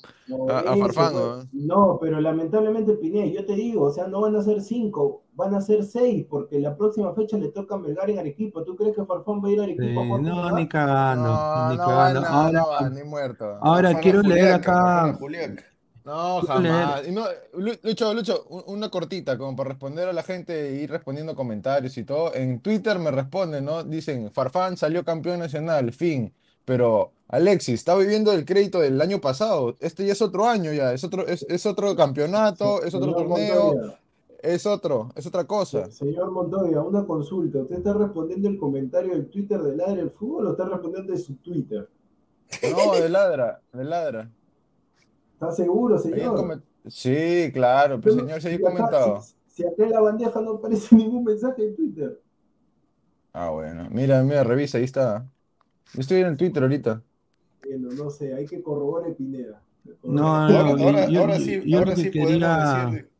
a, 0.48 0.76
Farfán. 0.76 1.48
¿no? 1.52 1.98
pero 2.00 2.20
lamentablemente 2.20 2.94
Piné, 2.94 3.32
yo 3.32 3.44
te 3.44 3.54
digo, 3.54 3.84
o 3.84 3.92
sea, 3.92 4.08
no 4.08 4.20
van 4.20 4.34
a 4.34 4.42
ser 4.42 4.60
cinco, 4.60 5.22
van 5.34 5.54
a 5.54 5.60
ser 5.60 5.84
seis, 5.84 6.26
porque 6.28 6.58
la 6.58 6.76
próxima 6.76 7.14
fecha 7.14 7.36
le 7.36 7.48
toca 7.48 7.76
a 7.76 7.78
Melgar 7.78 8.10
en 8.10 8.18
Arequipa. 8.18 8.64
¿Tú 8.64 8.74
crees 8.74 8.96
que 8.96 9.04
Farfán 9.04 9.42
va 9.42 9.48
a 9.48 9.52
ir 9.52 9.60
a 9.60 9.64
Arequipa? 9.64 10.04
no, 10.04 10.50
ni 10.56 10.68
cagando, 10.68 11.28
no, 11.28 11.70
ni 11.70 11.76
cagando. 11.76 12.26
ahora, 12.26 12.90
ni 12.90 13.04
muerto. 13.04 13.58
Ahora 13.60 13.94
quiero 14.00 14.22
leer 14.22 14.54
acá. 14.54 15.16
No, 16.04 16.40
jamás. 16.42 17.06
no, 17.08 17.24
Lucho, 17.82 18.14
Lucho, 18.14 18.44
una 18.66 18.88
cortita, 18.88 19.36
como 19.36 19.54
para 19.54 19.70
responder 19.70 20.08
a 20.08 20.12
la 20.12 20.22
gente 20.22 20.70
e 20.70 20.82
ir 20.82 20.90
respondiendo 20.90 21.34
comentarios 21.34 21.96
y 21.98 22.04
todo. 22.04 22.34
En 22.34 22.60
Twitter 22.60 22.98
me 22.98 23.10
responden, 23.10 23.64
¿no? 23.66 23.84
Dicen, 23.84 24.30
Farfán 24.30 24.76
salió 24.76 25.04
campeón 25.04 25.40
nacional, 25.40 25.92
fin. 25.92 26.32
pero 26.64 27.12
Alexis 27.28 27.74
está 27.74 27.94
viviendo 27.96 28.32
el 28.32 28.44
crédito 28.44 28.80
del 28.80 29.00
año 29.00 29.20
pasado. 29.20 29.76
Este 29.80 30.06
ya 30.06 30.12
es 30.12 30.22
otro 30.22 30.46
año 30.48 30.72
ya, 30.72 30.92
es 30.92 31.04
otro, 31.04 31.26
es, 31.26 31.44
es 31.48 31.66
otro 31.66 31.94
campeonato, 31.94 32.82
es 32.82 32.94
otro 32.94 33.12
Señor 33.12 33.28
torneo, 33.28 33.64
Montoya, 33.74 33.98
es 34.42 34.66
otro, 34.66 35.10
es 35.14 35.26
otra 35.26 35.44
cosa. 35.44 35.90
Señor 35.90 36.30
Montoya, 36.30 36.80
una 36.80 37.04
consulta. 37.06 37.58
¿Usted 37.58 37.76
está 37.76 37.92
respondiendo 37.92 38.48
el 38.48 38.58
comentario 38.58 39.12
del 39.12 39.28
Twitter 39.28 39.60
de 39.62 39.76
Ladre 39.76 40.00
el 40.00 40.10
Fútbol 40.10 40.46
o 40.46 40.50
está 40.52 40.64
respondiendo 40.64 41.12
de 41.12 41.18
su 41.18 41.34
Twitter? 41.36 41.88
No, 42.62 42.94
de 42.94 43.08
ladra, 43.08 43.60
de 43.72 43.84
ladra. 43.84 44.30
¿Está 45.40 45.52
seguro, 45.52 45.98
señor? 45.98 46.62
Sí, 46.86 47.50
claro, 47.54 47.98
pues 47.98 48.14
señor, 48.14 48.42
se 48.42 48.50
Si 48.50 48.60
comentado. 48.60 49.22
Si, 49.22 49.34
si 49.48 49.64
acá 49.66 49.84
en 49.84 49.90
la 49.90 50.00
bandeja 50.00 50.38
no 50.42 50.52
aparece 50.56 50.94
ningún 50.96 51.24
mensaje 51.24 51.62
de 51.62 51.72
Twitter. 51.72 52.20
Ah, 53.32 53.48
bueno, 53.48 53.88
mira, 53.90 54.22
mira, 54.22 54.44
revisa, 54.44 54.76
ahí 54.78 54.84
está. 54.84 55.26
Yo 55.94 56.00
estoy 56.02 56.20
en 56.20 56.26
el 56.26 56.36
Twitter 56.36 56.62
ahorita. 56.62 57.02
Bueno, 57.64 57.88
no 57.92 58.10
sé, 58.10 58.34
hay 58.34 58.44
que 58.44 58.62
corroborar 58.62 59.14
Pineda. 59.14 59.62
No, 60.02 60.26
Ahora, 60.36 60.74
no, 60.74 60.84
ahora, 60.84 61.08
yo- 61.08 61.20
ahora 61.22 61.38
sí, 61.38 61.62
yo 61.64 61.78
ahora 61.78 61.96
sí 61.96 62.10
quería- 62.10 62.22
podemos 62.24 62.58
decir. 62.84 63.04
de- 63.04 63.10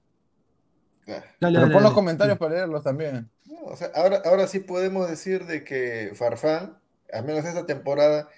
Ah, 1.13 1.25
Dale, 1.41 1.59
Pero 1.59 1.73
pon 1.73 1.75
los 1.75 1.83
dale. 1.85 1.95
comentarios 1.95 2.39
para 2.39 2.55
leerlos 2.55 2.83
también. 2.85 3.31
no, 3.47 3.57
o 3.65 3.77
sea, 3.77 3.91
ahora, 3.95 4.21
ahora 4.27 4.47
sí 4.47 4.61
podemos 4.61 5.09
decir 5.09 5.47
de 5.47 5.65
que 5.65 6.13
Farfán, 6.15 6.79
al 7.13 7.25
menos 7.25 7.45
esta 7.47 7.65
temporada, 7.67 8.29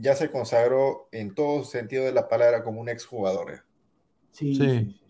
ya 0.00 0.14
se 0.16 0.30
consagró 0.30 1.08
en 1.12 1.34
todo 1.34 1.64
sentido 1.64 2.04
de 2.04 2.12
la 2.12 2.28
palabra 2.28 2.62
como 2.62 2.80
un 2.80 2.88
exjugador. 2.88 3.52
eh. 3.52 3.60
Sí, 4.32 4.54
Sí. 4.54 5.00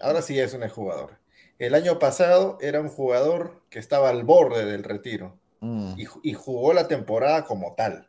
Ahora 0.00 0.22
sí 0.22 0.38
es 0.38 0.54
un 0.54 0.62
exjugador. 0.62 1.18
El 1.58 1.74
año 1.74 1.98
pasado 1.98 2.56
era 2.60 2.80
un 2.80 2.88
jugador 2.88 3.62
que 3.68 3.78
estaba 3.80 4.10
al 4.10 4.22
borde 4.24 4.64
del 4.64 4.84
retiro 4.84 5.36
Mm. 5.60 5.94
y, 5.96 6.06
ju- 6.06 6.20
y 6.22 6.34
jugó 6.34 6.72
la 6.72 6.86
temporada 6.86 7.44
como 7.44 7.74
tal. 7.74 8.06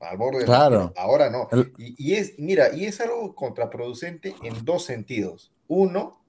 Al 0.00 0.16
borde 0.16 0.38
del 0.38 0.46
Claro. 0.46 0.78
retiro. 0.88 0.94
Ahora 0.96 1.28
no. 1.28 1.48
El- 1.52 1.74
Y, 1.76 1.94
y 1.98 2.14
es, 2.16 2.38
mira, 2.38 2.74
y 2.74 2.86
es 2.86 3.00
algo 3.02 3.34
contraproducente 3.34 4.34
en 4.42 4.64
dos 4.64 4.84
sentidos. 4.86 5.52
Uno, 5.66 6.24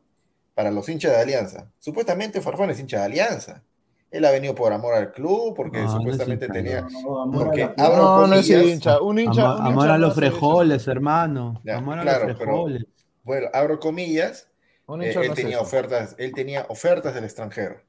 para 0.56 0.72
los 0.72 0.90
hinchas 0.90 1.12
de 1.14 1.20
Alianza. 1.22 1.72
Supuestamente 1.80 2.42
Farfán 2.42 2.70
es 2.72 2.80
hincha 2.82 2.98
de 3.00 3.06
Alianza. 3.06 3.64
Él 4.12 4.26
ha 4.26 4.32
venido 4.32 4.56
por 4.56 4.74
amor 4.74 4.96
al 4.96 5.12
club, 5.12 5.54
porque 5.56 5.78
No, 5.78 5.84
no 5.84 5.90
es 5.90 5.98
supuestamente 5.98 6.48
tenía. 6.48 6.82
No, 6.82 7.22
amor 7.22 7.42
a 7.42 7.46
Porque 7.46 7.62
la 7.62 7.76
plata. 7.76 7.86
abro 7.92 8.04
No, 8.04 8.28
no 8.28 8.36
es 8.36 8.48
comillas. 8.48 8.66
hincha. 8.74 9.02
Un 9.02 9.20
hincha, 9.20 9.42
Amor, 9.46 9.60
un 9.60 9.66
amor 9.68 9.84
hincha 9.86 9.94
a 9.94 9.98
los 10.00 10.16
frijoles, 10.16 10.88
hermano. 10.88 11.62
Ya, 11.64 11.78
amor 11.78 12.00
a 12.00 12.02
claro, 12.02 12.28
los 12.28 12.38
pero- 12.38 12.52
frijoles. 12.52 12.86
Bueno, 13.24 13.48
abro 13.54 13.80
comillas. 13.80 14.48
Un 14.88 15.04
eh, 15.04 15.12
él 15.16 15.34
tenía 15.36 15.60
ofertas, 15.62 16.16
él 16.18 16.34
tenía 16.34 16.66
ofertas 16.70 17.14
del 17.14 17.24
extranjero. 17.26 17.82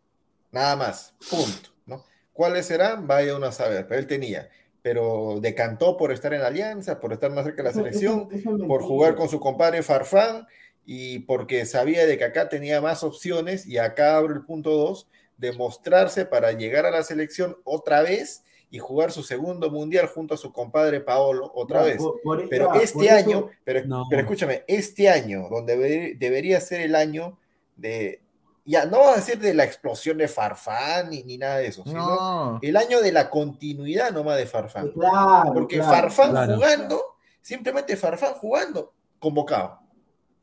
Nada 0.53 0.77
más. 0.77 1.15
Punto. 1.31 1.71
¿no? 1.87 2.05
¿Cuáles 2.35 2.67
serán? 2.67 3.07
Vaya 3.07 3.35
uno 3.37 3.47
a 3.47 3.53
saber. 3.53 3.87
Pero 3.89 4.01
él 4.01 4.07
tenía. 4.07 4.49
Pero 4.83 5.39
decantó 5.41 5.97
por 5.97 6.13
estar 6.13 6.35
en 6.35 6.43
la 6.43 6.49
Alianza, 6.49 7.01
por 7.01 7.15
estar 7.15 7.31
más 7.31 7.45
cerca 7.45 7.63
de 7.63 7.69
la 7.71 7.75
selección. 7.75 8.29
eso- 8.31 8.39
eso 8.51 8.57
es 8.57 8.63
por 8.69 8.83
jugar 8.83 9.15
con 9.15 9.29
su 9.31 9.41
compadre 9.41 9.83
Farfán 9.83 10.47
y 10.85 11.21
porque 11.21 11.65
sabía 11.65 12.05
de 12.05 12.19
que 12.19 12.25
acá 12.25 12.49
tenía 12.51 12.81
más 12.83 13.03
opciones 13.05 13.67
y 13.67 13.79
acá 13.79 14.17
abro 14.19 14.35
el 14.35 14.43
punto 14.45 14.71
2, 14.71 15.09
de 15.41 15.53
mostrarse 15.53 16.27
para 16.27 16.53
llegar 16.53 16.85
a 16.87 16.91
la 16.91 17.03
selección 17.03 17.57
otra 17.65 18.03
vez 18.03 18.43
y 18.71 18.79
jugar 18.79 19.11
su 19.11 19.23
segundo 19.23 19.71
mundial 19.71 20.07
junto 20.07 20.35
a 20.35 20.37
su 20.37 20.53
compadre 20.53 21.01
Paolo 21.01 21.51
otra 21.55 21.81
Ya, 21.81 21.87
vez. 21.87 21.97
por- 21.97 22.21
por- 22.23 22.49
Pero 22.49 22.73
ya, 22.75 22.81
este 22.83 23.05
eso- 23.07 23.15
año, 23.17 23.49
pero, 23.65 23.85
No. 23.87 24.05
pero 24.09 24.23
escúchame, 24.23 24.65
este 24.69 25.09
año, 25.09 25.49
donde 25.51 25.77
debe- 25.77 26.15
debería 26.19 26.61
ser 26.61 26.83
el 26.83 26.95
año 26.95 27.39
de, 27.75 28.21
ya 28.67 28.85
no 28.85 28.99
vamos 28.99 29.15
a 29.15 29.17
decir 29.17 29.39
de 29.41 29.55
la 29.55 29.65
explosión 29.65 30.19
de 30.19 30.29
Farfán 30.29 31.09
ni, 31.11 31.23
ni 31.25 31.39
nada 31.39 31.57
de 31.57 31.67
eso, 31.69 31.83
sino 31.85 32.05
No. 32.07 32.59
el 32.63 32.77
año 32.77 33.01
de 33.01 33.11
la 33.11 33.29
continuidad 33.31 34.13
nomás 34.13 34.37
de 34.37 34.47
Farfán. 34.47 34.91
Claro, 34.93 35.53
Porque 35.55 35.79
claro, 35.79 35.91
Farfán 35.93 36.31
claro. 36.31 36.55
jugando, 36.55 37.03
simplemente 37.41 37.97
Farfán 37.97 38.35
jugando, 38.35 38.93
convocado. 39.19 39.81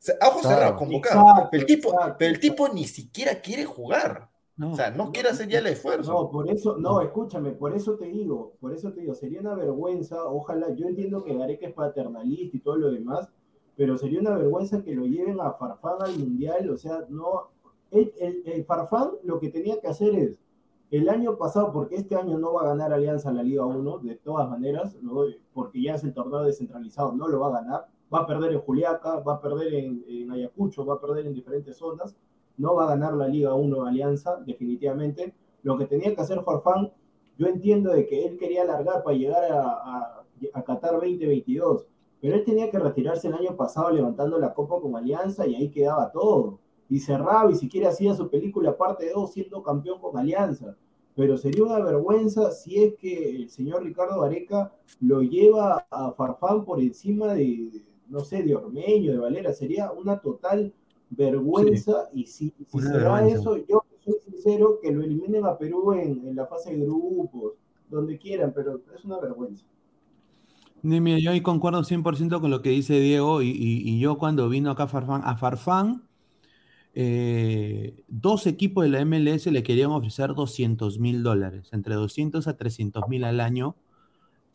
sea, 0.00 0.14
a 0.20 0.28
ojos 0.28 0.42
Claro. 0.42 0.56
cerrados, 0.56 0.78
convocado. 0.78 1.20
Exacto, 1.20 1.48
pero, 1.50 1.60
el 1.62 1.66
tipo, 1.66 1.88
exacto, 1.92 2.16
pero 2.18 2.30
el 2.34 2.40
tipo 2.40 2.68
ni 2.68 2.86
siquiera 2.86 3.40
quiere 3.40 3.64
jugar. 3.64 4.27
No. 4.58 4.72
O 4.72 4.74
sea, 4.74 4.90
no 4.90 5.10
quiere 5.12 5.30
hacer 5.30 5.48
ya 5.48 5.60
el 5.60 5.68
esfuerzo. 5.68 6.12
No, 6.12 6.30
por 6.30 6.50
eso, 6.50 6.76
no, 6.76 7.00
escúchame, 7.00 7.52
por 7.52 7.74
eso 7.74 7.96
te 7.96 8.06
digo, 8.06 8.54
por 8.60 8.72
eso 8.74 8.92
te 8.92 9.00
digo, 9.02 9.14
sería 9.14 9.40
una 9.40 9.54
vergüenza, 9.54 10.24
ojalá, 10.26 10.74
yo 10.74 10.86
entiendo 10.88 11.22
que 11.24 11.36
Gareca 11.36 11.68
es 11.68 11.72
paternalista 11.74 12.56
y 12.56 12.60
todo 12.60 12.76
lo 12.76 12.90
demás, 12.90 13.28
pero 13.76 13.96
sería 13.96 14.20
una 14.20 14.36
vergüenza 14.36 14.82
que 14.82 14.94
lo 14.94 15.06
lleven 15.06 15.40
a 15.40 15.52
Farfán 15.52 16.02
al 16.02 16.18
Mundial, 16.18 16.68
o 16.70 16.76
sea, 16.76 17.06
no, 17.08 17.50
el, 17.92 18.12
el- 18.18 18.42
el 18.46 18.64
Farfán 18.64 19.12
lo 19.22 19.38
que 19.38 19.48
tenía 19.48 19.80
que 19.80 19.86
hacer 19.88 20.14
es, 20.16 20.38
el 20.90 21.08
año 21.10 21.36
pasado, 21.36 21.70
porque 21.72 21.96
este 21.96 22.16
año 22.16 22.38
no 22.38 22.54
va 22.54 22.62
a 22.62 22.68
ganar 22.68 22.92
Alianza 22.94 23.30
la 23.30 23.42
Liga 23.42 23.64
1, 23.64 23.98
de 23.98 24.16
todas 24.16 24.48
maneras, 24.50 24.96
¿no? 25.02 25.20
porque 25.52 25.82
ya 25.82 25.94
es 25.94 26.02
el 26.02 26.14
torneo 26.14 26.42
descentralizado, 26.42 27.12
no 27.12 27.28
lo 27.28 27.40
va 27.40 27.48
a 27.48 27.60
ganar, 27.62 27.86
va 28.12 28.20
a 28.20 28.26
perder 28.26 28.52
en 28.54 28.60
Juliaca, 28.60 29.20
va 29.20 29.34
a 29.34 29.40
perder 29.40 29.74
en, 29.74 30.02
en 30.08 30.30
Ayacucho, 30.32 30.84
va 30.86 30.94
a 30.94 31.00
perder 31.00 31.26
en 31.26 31.34
diferentes 31.34 31.76
zonas, 31.76 32.16
no 32.58 32.74
va 32.74 32.84
a 32.84 32.88
ganar 32.88 33.14
la 33.14 33.28
Liga 33.28 33.54
1 33.54 33.86
Alianza, 33.86 34.36
definitivamente. 34.44 35.34
Lo 35.62 35.78
que 35.78 35.86
tenía 35.86 36.14
que 36.14 36.20
hacer 36.20 36.42
Farfán, 36.42 36.92
yo 37.38 37.46
entiendo 37.46 37.92
de 37.92 38.06
que 38.06 38.26
él 38.26 38.36
quería 38.36 38.62
alargar 38.62 39.02
para 39.02 39.16
llegar 39.16 39.44
a, 39.50 40.14
Qatar 40.64 40.92
2022, 40.92 41.86
pero 42.20 42.36
él 42.36 42.44
tenía 42.44 42.70
que 42.70 42.78
retirarse 42.78 43.26
el 43.28 43.34
año 43.34 43.56
pasado 43.56 43.90
levantando 43.90 44.38
la 44.38 44.54
copa 44.54 44.80
con 44.80 44.94
Alianza 44.96 45.46
y 45.46 45.54
ahí 45.54 45.70
quedaba 45.70 46.12
todo. 46.12 46.60
Y 46.88 47.00
cerraba 47.00 47.50
y 47.50 47.54
siquiera 47.54 47.88
hacía 47.88 48.14
su 48.14 48.28
película 48.28 48.76
parte 48.76 49.10
2 49.12 49.32
siendo 49.32 49.62
campeón 49.62 50.00
con 50.00 50.16
Alianza. 50.16 50.76
Pero 51.14 51.36
sería 51.36 51.64
una 51.64 51.80
vergüenza 51.80 52.50
si 52.52 52.82
es 52.82 52.94
que 52.94 53.30
el 53.30 53.50
señor 53.50 53.82
Ricardo 53.82 54.22
Areca 54.22 54.72
lo 55.00 55.22
lleva 55.22 55.86
a 55.90 56.12
Farfán 56.12 56.64
por 56.64 56.80
encima 56.80 57.34
de, 57.34 57.82
no 58.08 58.20
sé, 58.20 58.42
de 58.42 58.54
Ormeño, 58.54 59.12
de 59.12 59.18
Valera. 59.18 59.52
Sería 59.52 59.90
una 59.90 60.20
total 60.20 60.72
vergüenza 61.10 62.08
y 62.14 62.26
si, 62.26 62.54
si 62.66 62.80
se 62.80 62.98
da 63.00 63.26
eso, 63.26 63.56
yo 63.66 63.82
soy 64.04 64.14
sincero 64.24 64.78
que 64.82 64.92
lo 64.92 65.02
eliminen 65.02 65.44
a 65.46 65.56
Perú 65.58 65.92
en, 65.92 66.26
en 66.26 66.36
la 66.36 66.46
fase 66.46 66.76
de 66.76 66.84
grupos, 66.84 67.54
donde 67.90 68.18
quieran, 68.18 68.52
pero 68.54 68.80
es 68.94 69.04
una 69.04 69.18
vergüenza. 69.20 69.64
Mira, 70.82 71.18
yo 71.18 71.32
ahí 71.32 71.40
concuerdo 71.40 71.82
100% 71.82 72.40
con 72.40 72.50
lo 72.50 72.62
que 72.62 72.70
dice 72.70 73.00
Diego 73.00 73.42
y, 73.42 73.48
y- 73.50 73.82
y 73.90 73.98
yo 73.98 74.16
cuando 74.18 74.48
vino 74.48 74.70
acá 74.70 74.86
Farfán, 74.86 75.22
a 75.24 75.36
Farfán, 75.36 76.04
eh, 76.94 78.04
dos 78.08 78.46
equipos 78.46 78.84
de 78.84 78.90
la 78.90 79.00
MLS 79.00 79.50
le 79.50 79.62
querían 79.62 79.90
ofrecer 79.90 80.34
200 80.34 80.98
mil 80.98 81.22
dólares, 81.22 81.68
entre 81.72 81.94
200 81.94 82.48
a 82.48 82.56
300 82.56 83.04
mil 83.08 83.24
al 83.24 83.40
año, 83.40 83.76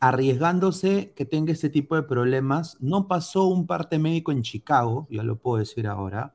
arriesgándose 0.00 1.12
que 1.16 1.24
tenga 1.24 1.52
este 1.52 1.70
tipo 1.70 1.96
de 1.96 2.02
problemas. 2.02 2.76
No 2.80 3.08
pasó 3.08 3.46
un 3.46 3.66
parte 3.66 3.98
médico 3.98 4.32
en 4.32 4.42
Chicago, 4.42 5.06
ya 5.10 5.22
lo 5.22 5.36
puedo 5.36 5.58
decir 5.58 5.86
ahora, 5.86 6.34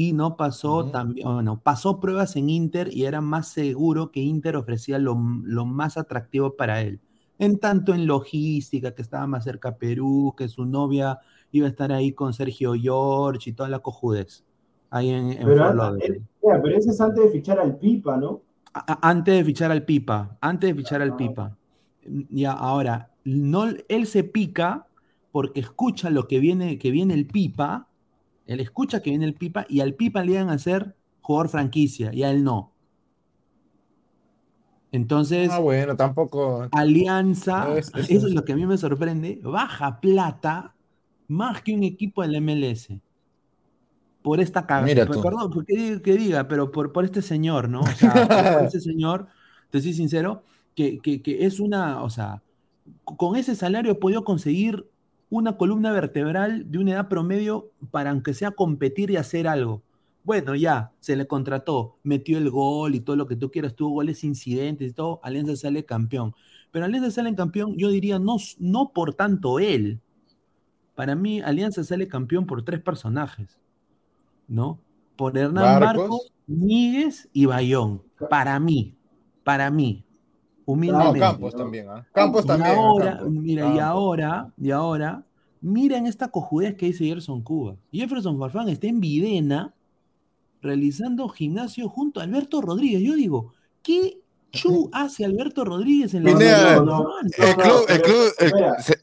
y 0.00 0.12
no 0.14 0.36
pasó 0.36 0.86
también, 0.86 1.26
bueno, 1.30 1.60
pasó 1.62 2.00
pruebas 2.00 2.34
en 2.36 2.48
Inter 2.48 2.88
y 2.90 3.04
era 3.04 3.20
más 3.20 3.48
seguro 3.48 4.10
que 4.10 4.20
Inter 4.20 4.56
ofrecía 4.56 4.98
lo, 4.98 5.14
lo 5.44 5.66
más 5.66 5.98
atractivo 5.98 6.56
para 6.56 6.80
él 6.80 7.00
en 7.38 7.58
tanto 7.58 7.92
en 7.94 8.06
logística, 8.06 8.94
que 8.94 9.02
estaba 9.02 9.26
más 9.26 9.44
cerca 9.44 9.70
a 9.70 9.76
Perú, 9.76 10.34
que 10.36 10.46
su 10.48 10.64
novia 10.66 11.18
iba 11.52 11.66
a 11.66 11.70
estar 11.70 11.90
ahí 11.92 12.12
con 12.12 12.32
Sergio 12.34 12.72
George 12.74 13.50
y 13.50 13.52
toda 13.54 13.68
la 13.70 13.78
cojudez, 13.80 14.44
ahí 14.90 15.08
en, 15.10 15.32
en 15.32 15.44
Pero, 15.44 15.56
Fort 15.56 15.70
an- 15.70 15.76
Lauderdale. 15.76 16.22
ya, 16.42 16.62
pero 16.62 16.76
ese 16.76 16.90
es 16.90 17.00
antes 17.00 17.24
de 17.24 17.30
fichar 17.30 17.58
al 17.58 17.76
Pipa, 17.78 18.16
¿no? 18.18 18.40
A- 18.74 19.08
Antes 19.08 19.34
de 19.36 19.44
fichar 19.44 19.70
al 19.70 19.84
Pipa, 19.84 20.36
antes 20.40 20.68
de 20.70 20.74
fichar 20.82 21.00
al 21.02 21.10
Ah. 21.12 21.16
Pipa. 21.16 21.56
Ya, 22.30 22.52
ahora, 22.52 23.10
no, 23.24 23.64
él 23.88 24.06
se 24.06 24.22
pica 24.24 24.86
porque 25.32 25.60
escucha 25.60 26.08
lo 26.10 26.26
que 26.28 26.40
viene, 26.40 26.78
que 26.78 26.90
viene 26.90 27.14
el 27.14 27.26
Pipa, 27.26 27.88
él 28.52 28.60
escucha 28.60 29.00
que 29.00 29.10
viene 29.10 29.24
el 29.26 29.34
Pipa 29.34 29.64
y 29.68 29.80
al 29.80 29.94
Pipa 29.94 30.22
le 30.24 30.32
iban 30.32 30.48
a 30.50 30.54
hacer 30.54 30.94
jugador 31.20 31.48
franquicia 31.48 32.12
y 32.12 32.22
a 32.22 32.30
él 32.30 32.42
no. 32.44 32.72
Entonces, 34.92 35.50
Ah, 35.52 35.60
bueno, 35.60 35.96
tampoco. 35.96 36.68
Alianza, 36.72 37.78
Es- 37.78 37.92
es- 37.94 38.10
eso 38.10 38.26
es 38.26 38.34
lo 38.34 38.44
que 38.44 38.52
a 38.52 38.56
mí 38.56 38.66
me 38.66 38.76
sorprende, 38.76 39.40
baja 39.42 40.00
plata 40.00 40.74
más 41.28 41.62
que 41.62 41.72
un 41.74 41.84
equipo 41.84 42.22
del 42.22 42.34
MLS. 42.36 43.00
Por 44.22 44.40
esta 44.40 44.66
tú. 45.06 45.22
Perdón, 45.22 45.50
por 45.50 45.64
que, 45.64 46.00
diga- 46.02 46.46
pero 46.48 46.72
por, 46.72 46.92
por 46.92 47.04
este 47.04 47.22
señor, 47.22 47.68
¿no? 47.68 47.80
O 47.82 47.86
sea, 47.86 48.12
por, 48.12 48.64
este 48.64 48.80
señor, 48.80 49.28
te 49.70 49.80
soy 49.80 49.92
sincero, 49.92 50.42
que, 50.74 50.98
que- 50.98 51.22
que 51.22 51.46
es 51.46 51.60
una, 51.60 52.02
o 52.02 52.10
sea, 52.10 52.42
con 53.04 53.36
ese 53.36 53.54
salario 53.54 53.92
he 53.92 53.94
podido 53.94 54.24
conseguir 54.24 54.90
una 55.30 55.56
columna 55.56 55.92
vertebral 55.92 56.70
de 56.70 56.78
una 56.78 56.92
edad 56.92 57.08
promedio 57.08 57.70
para 57.90 58.10
aunque 58.10 58.34
sea 58.34 58.50
competir 58.50 59.10
y 59.10 59.16
hacer 59.16 59.46
algo. 59.46 59.82
Bueno, 60.24 60.54
ya, 60.54 60.92
se 61.00 61.16
le 61.16 61.26
contrató, 61.26 61.96
metió 62.02 62.36
el 62.36 62.50
gol 62.50 62.94
y 62.94 63.00
todo 63.00 63.16
lo 63.16 63.26
que 63.26 63.36
tú 63.36 63.50
quieras, 63.50 63.74
tuvo 63.74 63.90
goles 63.90 64.22
incidentes 64.22 64.90
y 64.90 64.92
todo, 64.92 65.20
Alianza 65.22 65.56
sale 65.56 65.84
campeón. 65.84 66.34
Pero 66.70 66.84
Alianza 66.84 67.10
sale 67.10 67.34
campeón, 67.34 67.76
yo 67.76 67.88
diría, 67.88 68.18
no, 68.18 68.36
no 68.58 68.92
por 68.92 69.14
tanto 69.14 69.58
él. 69.60 70.00
Para 70.94 71.14
mí, 71.14 71.40
Alianza 71.40 71.82
sale 71.84 72.06
campeón 72.08 72.46
por 72.46 72.62
tres 72.64 72.80
personajes, 72.80 73.58
¿no? 74.46 74.78
Por 75.16 75.38
Hernán 75.38 75.80
Barcos. 75.80 76.08
Barcos, 76.10 76.32
Níguez 76.46 77.28
y 77.32 77.46
Bayón. 77.46 78.02
Para 78.28 78.60
mí, 78.60 78.94
para 79.42 79.70
mí. 79.70 80.04
Humildemente. 80.70 81.18
No, 81.18 81.26
Campos 81.26 81.54
también, 81.54 81.86
¿ah? 81.88 82.06
Campos 82.12 82.44
Y 82.44 82.48
también. 82.48 82.72
¿ah? 82.72 82.76
ahora, 82.78 83.10
Campos. 83.16 83.30
mira, 83.30 83.62
y 83.62 83.64
Campos. 83.66 83.82
ahora, 83.82 84.48
y 84.60 84.70
ahora, 84.70 85.22
miren 85.60 86.06
esta 86.06 86.28
cojudez 86.28 86.74
que 86.76 86.86
dice 86.86 87.04
Gerson 87.04 87.42
Cuba. 87.42 87.76
Jefferson 87.92 88.38
Farfán 88.38 88.68
está 88.68 88.86
en 88.86 89.00
Videna 89.00 89.74
realizando 90.62 91.28
gimnasio 91.28 91.88
junto 91.88 92.20
a 92.20 92.24
Alberto 92.24 92.60
Rodríguez. 92.60 93.02
Yo 93.02 93.14
digo, 93.14 93.52
¿qué 93.82 94.18
chu 94.50 94.88
hace 94.92 95.24
Alberto 95.24 95.64
Rodríguez 95.64 96.12
en 96.14 96.24
la 96.24 96.32
Pineda, 96.32 96.74
no, 96.76 96.84
no, 96.84 97.06
El 97.20 97.54
club, 97.56 97.84
el 97.88 98.02
club, 98.02 98.32
el- 98.38 98.82
se- 98.82 99.00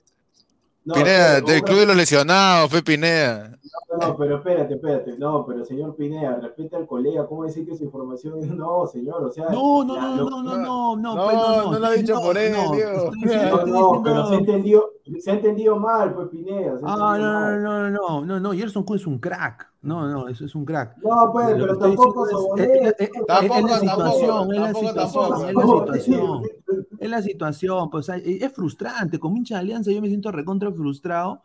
No, 0.86 0.94
Pineda, 0.94 1.42
del 1.42 1.62
club 1.64 1.80
de 1.80 1.86
los 1.86 1.96
lesionados, 1.96 2.70
fue 2.70 2.82
Pineda. 2.84 3.58
No, 3.90 4.08
no, 4.08 4.18
pero 4.18 4.38
espérate, 4.38 4.74
espérate. 4.76 5.18
No, 5.18 5.46
pero 5.46 5.64
señor 5.66 5.96
Pineda, 5.96 6.40
respeta 6.42 6.78
al 6.78 6.86
colega. 6.88 7.26
¿Cómo 7.28 7.44
decir 7.46 7.66
que 7.66 7.76
su 7.76 7.84
información 7.84 8.38
es.? 8.40 8.48
No, 8.58 8.86
señor, 8.88 9.24
o 9.24 9.32
sea. 9.32 9.50
No, 9.50 9.84
no, 9.84 9.96
la- 9.96 10.02
no, 10.16 10.16
lo- 10.16 10.30
no, 10.30 10.44
no, 10.44 10.58
no, 10.58 10.96
no, 10.96 11.16
No, 11.16 11.24
pues, 11.26 11.36
no, 11.36 11.72
no 11.72 11.80
lo 11.80 11.86
ha 11.88 11.92
dicho 11.92 12.14
no, 12.16 12.22
por 12.22 12.38
él, 12.38 12.54
no, 12.54 12.72
Diego. 12.74 13.12
No, 13.66 13.66
no, 13.96 14.02
pero 14.04 14.26
se 14.28 14.36
entendido, 14.36 14.92
se 15.20 15.32
ha 15.32 15.34
entendido 15.36 15.76
mal, 15.78 16.14
pues 16.14 16.28
Pineda. 16.30 16.78
Ah, 16.84 17.18
no, 17.20 17.60
no, 17.60 17.60
no, 17.60 17.90
no, 17.90 18.26
no, 18.26 18.40
no, 18.40 18.52
Gerson 18.54 18.84
Cuba 18.84 18.98
es 18.98 19.08
un 19.08 19.20
crack. 19.20 19.68
No, 19.82 20.08
no, 20.10 20.28
eso 20.28 20.44
es 20.46 20.54
un 20.56 20.66
crack. 20.66 20.98
No, 20.98 21.30
pues, 21.32 21.48
pero 21.54 21.74
estoy 21.74 21.96
tampoco 21.96 22.26
diciendo 22.26 22.56
es- 22.64 22.68
sobonea, 22.68 22.90
es- 22.90 22.96
es- 23.00 23.10
es- 23.16 23.26
Tampoco, 23.28 23.58
es 23.60 23.64
la 23.72 23.80
situación, 23.80 24.54
es 24.54 24.60
la 24.60 24.66
tampoco, 24.74 24.88
situación, 24.88 25.30
tampoco. 25.30 25.46
es 25.48 25.54
la 25.54 25.94
situación. 25.94 26.42
Es 27.00 27.10
la 27.10 27.22
situación, 27.22 27.90
pues 27.92 28.10
es 28.10 28.54
frustrante. 28.54 29.20
Como 29.20 29.38
hincha 29.38 29.56
de 29.56 29.62
alianza, 29.62 29.92
yo 29.92 30.02
me 30.02 30.08
siento 30.08 30.32
recontra 30.32 30.72
frustrado 30.72 31.44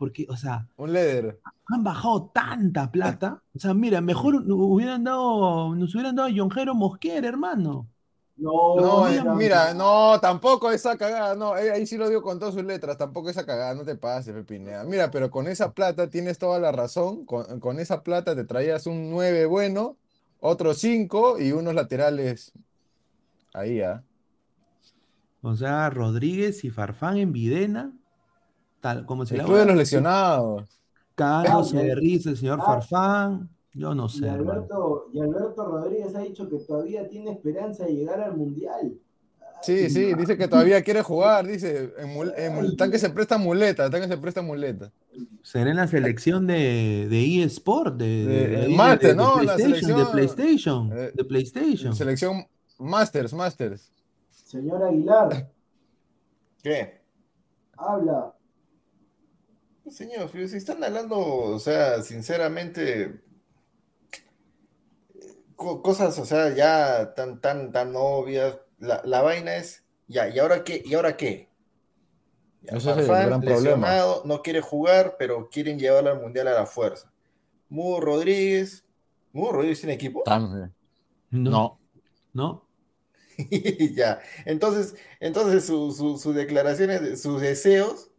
porque, 0.00 0.24
o 0.30 0.36
sea, 0.36 0.66
Un 0.78 0.96
han 0.96 1.84
bajado 1.84 2.30
tanta 2.32 2.90
plata. 2.90 3.42
O 3.54 3.58
sea, 3.58 3.74
mira, 3.74 4.00
mejor 4.00 4.34
hubieran 4.50 5.04
dado, 5.04 5.74
nos 5.74 5.94
hubieran 5.94 6.16
dado 6.16 6.30
a 6.30 6.32
Jonjero 6.34 6.74
Mosquera, 6.74 7.28
hermano. 7.28 7.86
No, 8.38 8.80
No, 8.80 9.04
mira, 9.04 9.22
eh, 9.22 9.34
mira, 9.36 9.74
no, 9.74 10.18
tampoco 10.18 10.72
esa 10.72 10.96
cagada, 10.96 11.34
no, 11.34 11.54
eh, 11.58 11.70
ahí 11.70 11.86
sí 11.86 11.98
lo 11.98 12.08
digo 12.08 12.22
con 12.22 12.38
todas 12.38 12.54
sus 12.54 12.64
letras, 12.64 12.96
tampoco 12.96 13.28
esa 13.28 13.44
cagada, 13.44 13.74
no 13.74 13.84
te 13.84 13.94
pases, 13.94 14.32
Pe 14.32 14.42
Pineda. 14.42 14.84
Mira, 14.84 15.10
pero 15.10 15.30
con 15.30 15.46
esa 15.46 15.74
plata 15.74 16.08
tienes 16.08 16.38
toda 16.38 16.58
la 16.58 16.72
razón, 16.72 17.26
con, 17.26 17.60
con 17.60 17.78
esa 17.78 18.02
plata 18.02 18.34
te 18.34 18.44
traías 18.44 18.86
un 18.86 19.10
9 19.10 19.44
bueno, 19.44 19.98
otros 20.40 20.78
5 20.78 21.38
y 21.38 21.52
unos 21.52 21.74
laterales 21.74 22.52
ahí, 23.52 23.82
¿ah? 23.82 24.02
O 25.42 25.54
sea, 25.56 25.90
Rodríguez 25.90 26.64
y 26.64 26.70
Farfán 26.70 27.18
en 27.18 27.32
Videna, 27.32 27.92
tal 28.80 29.06
como 29.06 29.24
se 29.26 29.34
El 29.34 29.38
la 29.38 29.44
club 29.44 29.56
de 29.58 29.66
los 29.66 29.76
lesionados. 29.76 30.80
De 31.16 31.94
risa 31.94 32.30
el 32.30 32.36
señor 32.36 32.58
ah. 32.62 32.64
Farfán. 32.66 33.48
Yo 33.72 33.94
no 33.94 34.06
Y 34.06 34.08
sé, 34.08 34.26
hermano. 34.26 34.52
Alberto, 34.52 35.08
y 35.12 35.20
Alberto 35.20 35.64
Rodríguez 35.64 36.14
ha 36.16 36.20
dicho 36.20 36.48
que 36.48 36.58
todavía 36.58 37.08
tiene 37.08 37.30
esperanza 37.30 37.84
de 37.84 37.92
llegar 37.94 38.20
al 38.20 38.36
Mundial. 38.36 38.94
Sí, 39.62 39.90
sí, 39.90 40.14
dice 40.14 40.38
que 40.38 40.48
todavía 40.48 40.82
quiere 40.82 41.02
jugar, 41.02 41.46
dice, 41.46 41.92
en, 41.98 42.10
en 42.38 42.64
están 42.64 42.90
que 42.90 42.98
se 42.98 43.10
presta 43.10 43.36
muleta, 43.36 43.84
están 43.84 44.00
que 44.00 44.08
se 44.08 44.16
presta 44.16 44.40
muleta. 44.40 44.90
Será 45.42 45.70
en 45.70 45.76
la 45.76 45.86
selección 45.86 46.46
de, 46.46 47.06
de 47.10 47.42
eSport, 47.44 47.94
de, 47.96 48.06
de, 48.06 48.24
De- 48.24 48.48
de 48.48 48.56
ahí 48.56 48.70
de- 48.70 48.76
Master, 48.76 49.10
de 49.10 49.14
¿no? 49.16 49.42
La 49.42 49.54
PlayStation, 49.56 49.70
de 49.70 49.80
selección, 49.80 50.12
PlayStation, 50.12 50.92
eh, 50.94 51.12
de 51.14 51.24
PlayStation. 51.24 51.94
Selección 51.94 52.46
Masters, 52.78 53.34
Masters. 53.34 53.92
Señor 54.30 54.82
Aguilar, 54.82 55.50
¿Qué? 56.62 57.02
habla. 57.76 58.32
Señor, 59.90 60.30
si 60.48 60.56
están 60.56 60.82
hablando, 60.84 61.18
o 61.18 61.58
sea, 61.58 62.02
sinceramente, 62.02 63.20
co- 65.56 65.82
cosas, 65.82 66.18
o 66.18 66.24
sea, 66.24 66.54
ya 66.54 67.14
tan, 67.14 67.40
tan, 67.40 67.72
tan 67.72 67.92
obvias. 67.96 68.58
La, 68.78 69.02
la 69.04 69.22
vaina 69.22 69.56
es, 69.56 69.84
ya, 70.08 70.28
¿y 70.28 70.38
ahora 70.38 70.64
qué? 70.64 70.82
¿Y 70.84 70.94
ahora 70.94 71.16
qué? 71.16 71.48
Ya, 72.62 72.76
Ese 72.76 72.90
es 72.90 72.96
el 72.98 73.06
gran 73.06 73.40
problema. 73.40 73.96
no 74.24 74.42
quiere 74.42 74.60
jugar, 74.60 75.16
pero 75.18 75.48
quieren 75.50 75.78
llevarlo 75.78 76.10
al 76.10 76.20
Mundial 76.20 76.48
a 76.48 76.54
la 76.54 76.66
fuerza. 76.66 77.10
Mudo 77.68 78.00
Rodríguez, 78.00 78.84
¿Mudo 79.32 79.52
Rodríguez 79.52 79.80
tiene 79.80 79.94
equipo? 79.94 80.22
También. 80.24 80.74
No, 81.30 81.50
No. 81.50 81.80
no. 82.34 82.66
ya, 83.94 84.20
entonces, 84.44 84.94
entonces 85.20 85.64
su- 85.64 85.92
su- 85.92 86.18
sus 86.18 86.34
declaraciones, 86.34 87.22
sus 87.22 87.40
deseos, 87.40 88.09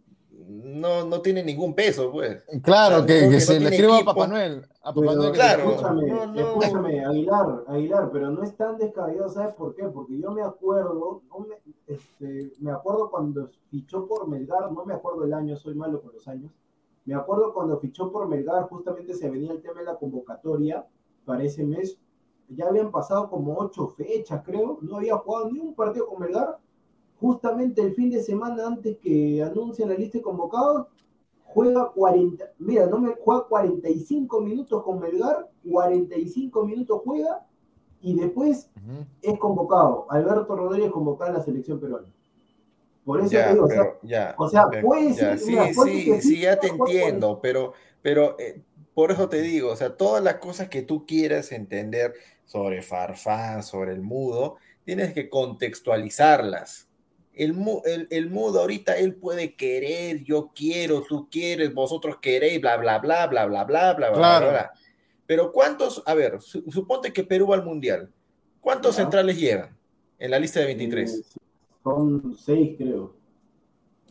no, 0.51 1.05
no 1.05 1.21
tienen 1.21 1.45
ningún 1.45 1.73
peso, 1.73 2.11
pues. 2.11 2.43
Claro, 2.63 3.05
Claro, 3.05 3.05
que, 3.05 3.39
se 3.39 3.53
no 3.59 3.59
le 3.59 3.69
tiene 3.69 3.75
escriba 3.75 3.93
a 3.93 3.97
equipo. 3.97 4.13
Papá 4.13 4.27
Noel. 4.27 4.65
A 4.83 4.93
Papá 4.93 5.01
Pero, 5.01 5.15
Noel 5.15 5.31
claro. 5.33 5.69
escúchame, 5.71 6.09
No, 6.09 6.25
no. 6.27 6.39
escúchame, 6.39 7.05
Aguilar, 7.05 7.63
Aguilar, 7.67 8.09
pero 8.11 8.31
no 8.31 8.43
es 8.43 8.55
tan 8.55 8.77
descabellado, 8.77 9.29
¿sabes 9.29 9.53
por 9.55 9.75
qué? 9.75 9.83
Porque 9.87 10.19
yo 10.19 10.31
me 10.31 10.41
acuerdo, 10.41 11.21
no 11.29 11.39
me, 11.39 11.55
este, 11.87 12.51
me 12.59 12.71
acuerdo 12.71 13.09
cuando 13.11 13.49
fichó 13.69 14.07
por 14.07 14.27
Melgar, 14.27 14.71
no 14.71 14.85
me 14.85 14.93
acuerdo 14.93 15.23
el 15.23 15.33
año, 15.33 15.55
soy 15.55 15.75
malo 15.75 16.01
con 16.01 16.13
los 16.13 16.27
años, 16.27 16.51
me 17.05 17.13
acuerdo 17.15 17.53
cuando 17.53 17.79
fichó 17.79 18.11
por 18.11 18.27
Melgar, 18.27 18.67
justamente 18.69 19.13
se 19.13 19.29
venía 19.29 19.51
el 19.51 19.61
tema 19.61 19.79
de 19.79 19.85
la 19.85 19.95
convocatoria 19.97 20.85
para 21.25 21.43
ese 21.43 21.63
mes, 21.63 21.97
ya 22.49 22.67
habían 22.67 22.91
pasado 22.91 23.29
como 23.29 23.55
ocho 23.57 23.87
fechas, 23.87 24.41
creo, 24.43 24.79
no 24.81 24.97
había 24.97 25.15
jugado 25.17 25.49
ni 25.51 25.59
un 25.59 25.73
partido 25.75 26.07
con 26.07 26.19
Melgar, 26.19 26.57
justamente 27.21 27.81
el 27.83 27.93
fin 27.93 28.09
de 28.09 28.23
semana 28.23 28.65
antes 28.65 28.97
que 28.97 29.43
anuncien 29.43 29.87
la 29.87 29.95
lista 29.95 30.17
de 30.17 30.23
convocados, 30.23 30.87
juega 31.43 31.91
40, 31.91 32.43
mira, 32.57 32.87
no 32.87 32.99
me 32.99 33.13
juega 33.23 33.45
45 33.47 34.41
minutos 34.41 34.83
con 34.83 34.99
Melgar, 34.99 35.47
45 35.69 36.65
minutos 36.65 37.01
juega 37.05 37.45
y 38.01 38.15
después 38.15 38.69
es 39.21 39.39
convocado. 39.39 40.07
Alberto 40.09 40.55
Rodríguez 40.55 40.91
convocado 40.91 41.31
a 41.31 41.37
la 41.37 41.43
selección 41.43 41.79
peruana. 41.79 42.07
Por 43.05 43.19
eso 43.19 43.31
Ya, 43.31 43.47
te 43.47 43.53
digo, 43.53 43.65
o 43.65 43.69
sea, 43.69 43.97
ya, 44.01 44.35
o 44.37 44.49
sea, 44.49 44.69
puede 44.81 45.13
ser, 45.13 45.37
sí, 45.37 45.51
mira, 45.51 45.67
puede 45.75 45.91
sí, 45.91 46.05
que 46.05 46.21
sí, 46.21 46.35
sí, 46.35 46.41
ya 46.41 46.59
te 46.59 46.67
entiendo, 46.67 47.39
pero, 47.41 47.73
pero 48.01 48.35
eh, 48.39 48.61
por 48.93 49.11
eso 49.11 49.29
te 49.29 49.41
digo, 49.41 49.71
o 49.71 49.75
sea, 49.75 49.95
todas 49.95 50.23
las 50.23 50.35
cosas 50.35 50.69
que 50.69 50.81
tú 50.81 51.05
quieras 51.05 51.51
entender 51.51 52.13
sobre 52.45 52.81
Farfán, 52.81 53.63
sobre 53.63 53.91
el 53.91 54.01
mudo, 54.01 54.57
tienes 54.85 55.13
que 55.13 55.29
contextualizarlas. 55.29 56.90
El, 57.33 57.55
el, 57.85 58.07
el 58.09 58.29
mood 58.29 58.57
ahorita, 58.57 58.97
él 58.97 59.15
puede 59.15 59.55
querer, 59.55 60.23
yo 60.23 60.51
quiero, 60.53 61.03
tú 61.07 61.29
quieres, 61.31 61.73
vosotros 61.73 62.17
queréis, 62.21 62.59
bla, 62.59 62.77
bla, 62.77 62.99
bla, 62.99 63.27
bla, 63.27 63.45
bla, 63.45 63.63
bla, 63.63 63.93
bla, 63.93 64.11
claro. 64.11 64.49
bla, 64.49 64.51
bla. 64.51 64.71
Pero 65.25 65.51
¿cuántos, 65.51 66.03
a 66.05 66.13
ver, 66.13 66.41
suponte 66.41 67.13
que 67.13 67.23
Perú 67.23 67.47
va 67.47 67.55
al 67.55 67.63
Mundial, 67.63 68.11
¿cuántos 68.59 68.95
centrales 68.95 69.39
llevan 69.39 69.77
en 70.19 70.31
la 70.31 70.39
lista 70.39 70.59
de 70.59 70.65
23? 70.65 71.13
Eh, 71.13 71.39
son 71.83 72.37
seis, 72.37 72.75
creo. 72.77 73.20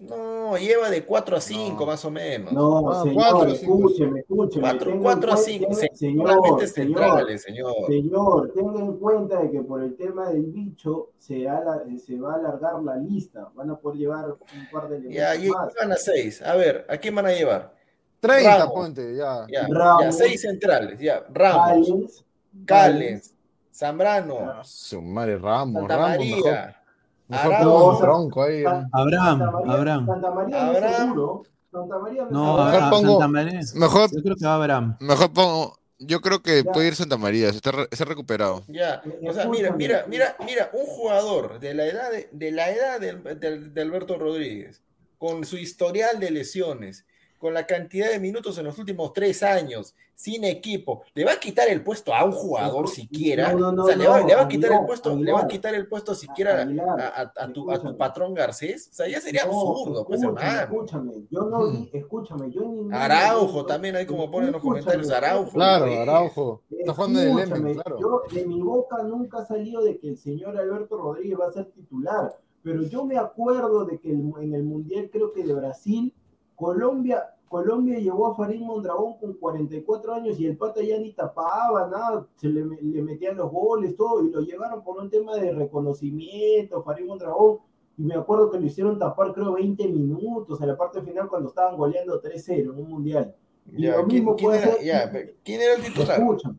No, 0.01 0.57
lleva 0.57 0.89
de 0.89 1.05
4 1.05 1.37
a 1.37 1.41
5 1.43 1.81
No. 1.81 1.87
más 1.87 2.05
o 2.07 2.11
menos. 2.11 2.53
No, 2.53 2.91
Ah, 2.91 3.03
señor, 3.03 3.15
cuatro, 3.17 3.55
cinco. 3.55 3.75
escúcheme, 3.79 4.21
escúcheme. 4.21 4.61
4, 4.63 4.79
tenga 4.85 4.97
en 4.97 5.03
4 5.03 5.33
a 5.33 5.35
cuen- 5.37 5.45
5, 5.45 5.67
tenga- 5.69 5.89
seguramente 5.97 6.67
señor, 6.67 6.99
centrales, 6.99 7.43
señor. 7.43 7.75
Señor, 7.87 8.53
tenga 8.55 8.81
en 8.81 8.93
cuenta 8.97 9.41
de 9.43 9.51
que 9.51 9.61
por 9.63 9.83
el 9.83 9.97
tema 9.97 10.31
del 10.31 10.47
bicho 10.47 11.11
se, 11.19 11.47
ala- 11.49 11.83
se 12.05 12.19
va 12.19 12.33
a 12.33 12.37
alargar 12.37 12.83
la 12.83 12.97
lista. 12.97 13.51
Van 13.55 13.71
a 13.71 13.77
poder 13.79 13.99
llevar 13.99 14.27
un 14.31 14.39
par 14.73 14.89
de 14.89 15.13
Ya, 15.13 15.35
elementos 15.35 15.45
y 15.45 15.51
más. 15.65 15.75
van 15.79 15.93
a 15.93 15.97
6. 15.97 16.43
A 16.43 16.57
ver, 16.57 16.87
¿a 16.89 16.97
quién 16.97 17.15
van 17.15 17.27
a 17.27 17.33
llevar? 17.33 17.75
30, 18.21 18.57
Ramos. 18.59 18.75
ponte, 18.75 19.17
ya. 19.17 19.47
Ya, 19.51 19.67
Ramos. 19.69 20.03
ya 20.05 20.13
6 20.13 20.41
centrales. 20.41 20.99
Ya, 20.99 21.25
Ramos, 21.33 21.87
Callens, 21.89 22.25
Callens, 22.65 23.35
Zambrano, 23.73 24.39
Ah, 24.41 24.63
Su 24.65 25.01
madre, 25.03 25.39
Ramos, 25.39 25.81
Santa 25.83 25.97
Ramos, 25.97 26.19
María, 26.19 26.37
mejor 26.37 26.75
Un 27.31 27.99
tronco 28.01 28.43
ahí. 28.43 28.64
Abraham, 28.93 29.38
Santa 29.38 29.51
María, 29.53 29.73
Abraham. 29.73 30.07
Santa 30.07 30.31
María 30.31 30.64
no 30.64 30.73
es 30.73 30.77
Abraham. 30.77 31.09
seguro. 31.09 31.43
Santa 31.73 31.99
María 31.99 32.27
no, 32.31 32.57
Mejor 32.64 32.83
a, 32.83 32.90
pongo- 32.90 33.11
Santa 33.12 33.29
María. 33.29 33.61
Mejor, 33.75 34.11
Yo 34.12 34.23
creo 34.23 34.37
que 34.37 34.45
va 34.47 34.55
Abraham. 34.57 34.97
mejor 35.01 35.33
pongo, 35.33 35.79
yo 35.99 36.21
creo 36.21 36.43
que 36.43 36.64
Ya. 36.64 36.73
puede 36.73 36.88
ir 36.88 36.97
Santa 36.97 37.16
María, 37.16 37.51
se 37.51 37.57
está, 37.57 37.71
se 37.93 38.03
ha 38.03 38.07
recuperado. 38.07 38.64
Ya, 38.66 39.03
Eh, 39.05 39.29
o 39.29 39.33
sea, 39.33 39.47
mira, 39.49 39.71
mira, 39.73 40.05
mira, 40.09 40.35
mira, 40.45 40.71
un 40.73 40.87
jugador 40.87 41.61
de 41.61 41.75
la 41.75 41.85
edad 41.87 42.11
de, 42.11 42.29
de 42.33 42.51
la 42.51 42.71
edad 42.71 42.99
del- 43.01 43.23
del- 43.38 43.73
de 43.73 43.81
Alberto 43.83 44.19
Rodríguez, 44.19 44.83
con 45.19 45.45
su 45.45 45.57
historial 45.57 46.19
de 46.19 46.31
lesiones, 46.33 47.05
con 47.40 47.55
la 47.55 47.66
cantidad 47.66 48.11
de 48.11 48.20
minutos 48.20 48.59
en 48.59 48.66
los 48.66 48.79
últimos 48.79 49.14
tres 49.14 49.42
años, 49.42 49.94
sin 50.14 50.44
equipo, 50.44 51.03
¿le 51.14 51.24
va 51.24 51.33
a 51.33 51.40
quitar 51.40 51.66
el 51.70 51.83
puesto 51.83 52.14
a 52.14 52.22
un 52.26 52.33
jugador 52.33 52.87
siquiera? 52.87 53.53
No, 53.55 53.59
no, 53.59 53.72
no, 53.72 53.83
o 53.85 53.87
sea, 53.87 53.96
¿le 53.96 54.07
va, 54.07 54.20
no, 54.20 54.26
le 54.26 54.35
va 54.35 54.42
a 54.42 54.48
quitar 54.48 54.66
el 54.66 54.76
Aguilar, 54.76 54.87
puesto, 54.87 55.16
le 55.16 55.33
va 55.33 55.40
a 55.40 55.48
quitar 55.48 55.74
el 55.74 55.88
puesto 55.88 56.14
siquiera 56.14 56.59
a, 56.59 56.62
Aguilar, 56.62 57.00
a- 57.00 57.33
a 57.35 57.50
tu, 57.50 57.70
a 57.70 57.79
tu 57.81 57.96
patrón 57.96 58.35
Garcés? 58.35 58.88
O 58.90 58.94
sea, 58.94 59.09
ya 59.09 59.18
sería 59.22 59.46
No, 59.46 59.53
absurdo, 59.53 60.05
pues, 60.07 60.20
escúchame, 60.20 60.46
hermano. 60.50 60.62
Escúchame, 60.62 61.12
yo 61.31 61.44
no 61.44 61.61
Hmm. 61.61 61.72
vi, 61.72 61.90
escúchame, 61.94 62.50
yo 62.50 62.61
en 62.62 62.74
ningún 62.74 62.94
Araujo 62.94 63.46
momento- 63.46 63.66
también, 63.66 63.96
ahí 63.96 64.05
como 64.05 64.31
ponen 64.31 64.48
en 64.48 64.53
los 64.53 64.62
comentarios, 64.62 65.11
Araujo. 65.11 65.53
Claro, 65.53 65.87
pues. 65.87 65.98
Araujo. 65.98 66.62
Está 66.70 66.92
jugando 66.92 67.20
Escúchame, 67.22 67.57
Emen, 67.61 67.74
claro. 67.74 67.98
Yo 67.98 68.22
de 68.31 68.46
mi 68.46 68.61
boca 68.61 69.03
nunca 69.03 69.38
ha 69.38 69.46
salido 69.46 69.83
de 69.83 69.98
que 69.98 70.09
el 70.09 70.18
señor 70.18 70.55
Alberto 70.59 70.98
Rodríguez 70.98 71.38
va 71.40 71.46
a 71.46 71.53
ser 71.53 71.64
titular, 71.70 72.37
pero 72.62 72.83
yo 72.83 73.07
me 73.07 73.16
acuerdo 73.16 73.87
de 73.87 73.98
que 73.98 74.11
el- 74.11 74.31
en 74.42 74.55
el 74.55 74.64
Mundial 74.64 75.09
creo 75.11 75.33
que 75.33 75.42
de 75.44 75.55
Brasil 75.55 76.12
Colombia, 76.61 77.25
Colombia 77.49 77.99
llevó 77.99 78.27
a 78.29 78.35
Farid 78.37 78.61
Mondragón 78.61 79.14
con 79.18 79.33
44 79.33 80.12
años 80.12 80.38
y 80.38 80.46
el 80.46 80.59
pata 80.59 80.83
ya 80.83 80.99
ni 80.99 81.12
tapaba 81.12 81.88
nada, 81.88 82.27
se 82.37 82.49
le, 82.49 82.62
le 82.64 83.03
metían 83.03 83.37
los 83.38 83.51
goles, 83.51 83.96
todo, 83.96 84.23
y 84.23 84.31
lo 84.31 84.40
llevaron 84.42 84.85
por 84.85 84.99
un 84.99 85.09
tema 85.09 85.37
de 85.37 85.53
reconocimiento, 85.53 86.83
Farid 86.83 87.07
Mondragón, 87.07 87.59
y 87.96 88.03
me 88.03 88.14
acuerdo 88.14 88.51
que 88.51 88.61
lo 88.61 88.66
hicieron 88.66 88.99
tapar 88.99 89.33
creo 89.33 89.53
20 89.55 89.88
minutos 89.88 90.61
en 90.61 90.68
la 90.68 90.77
parte 90.77 91.01
final 91.01 91.29
cuando 91.29 91.49
estaban 91.49 91.77
goleando 91.79 92.20
3-0 92.20 92.61
en 92.75 92.79
un 92.79 92.88
mundial. 92.90 93.35
Y 93.73 93.83
Ya, 93.83 93.96
lo 93.96 94.07
¿quién, 94.07 94.18
mismo 94.25 94.37
quién 94.37 94.51
puede 94.51 94.62
era, 94.62 94.73
ser- 94.75 94.85
ya, 94.85 95.11
pe- 95.11 95.35
¿quién 95.42 95.61
era 95.62 95.75
el 95.77 95.83
titular? 95.83 96.20
Escucha, 96.20 96.55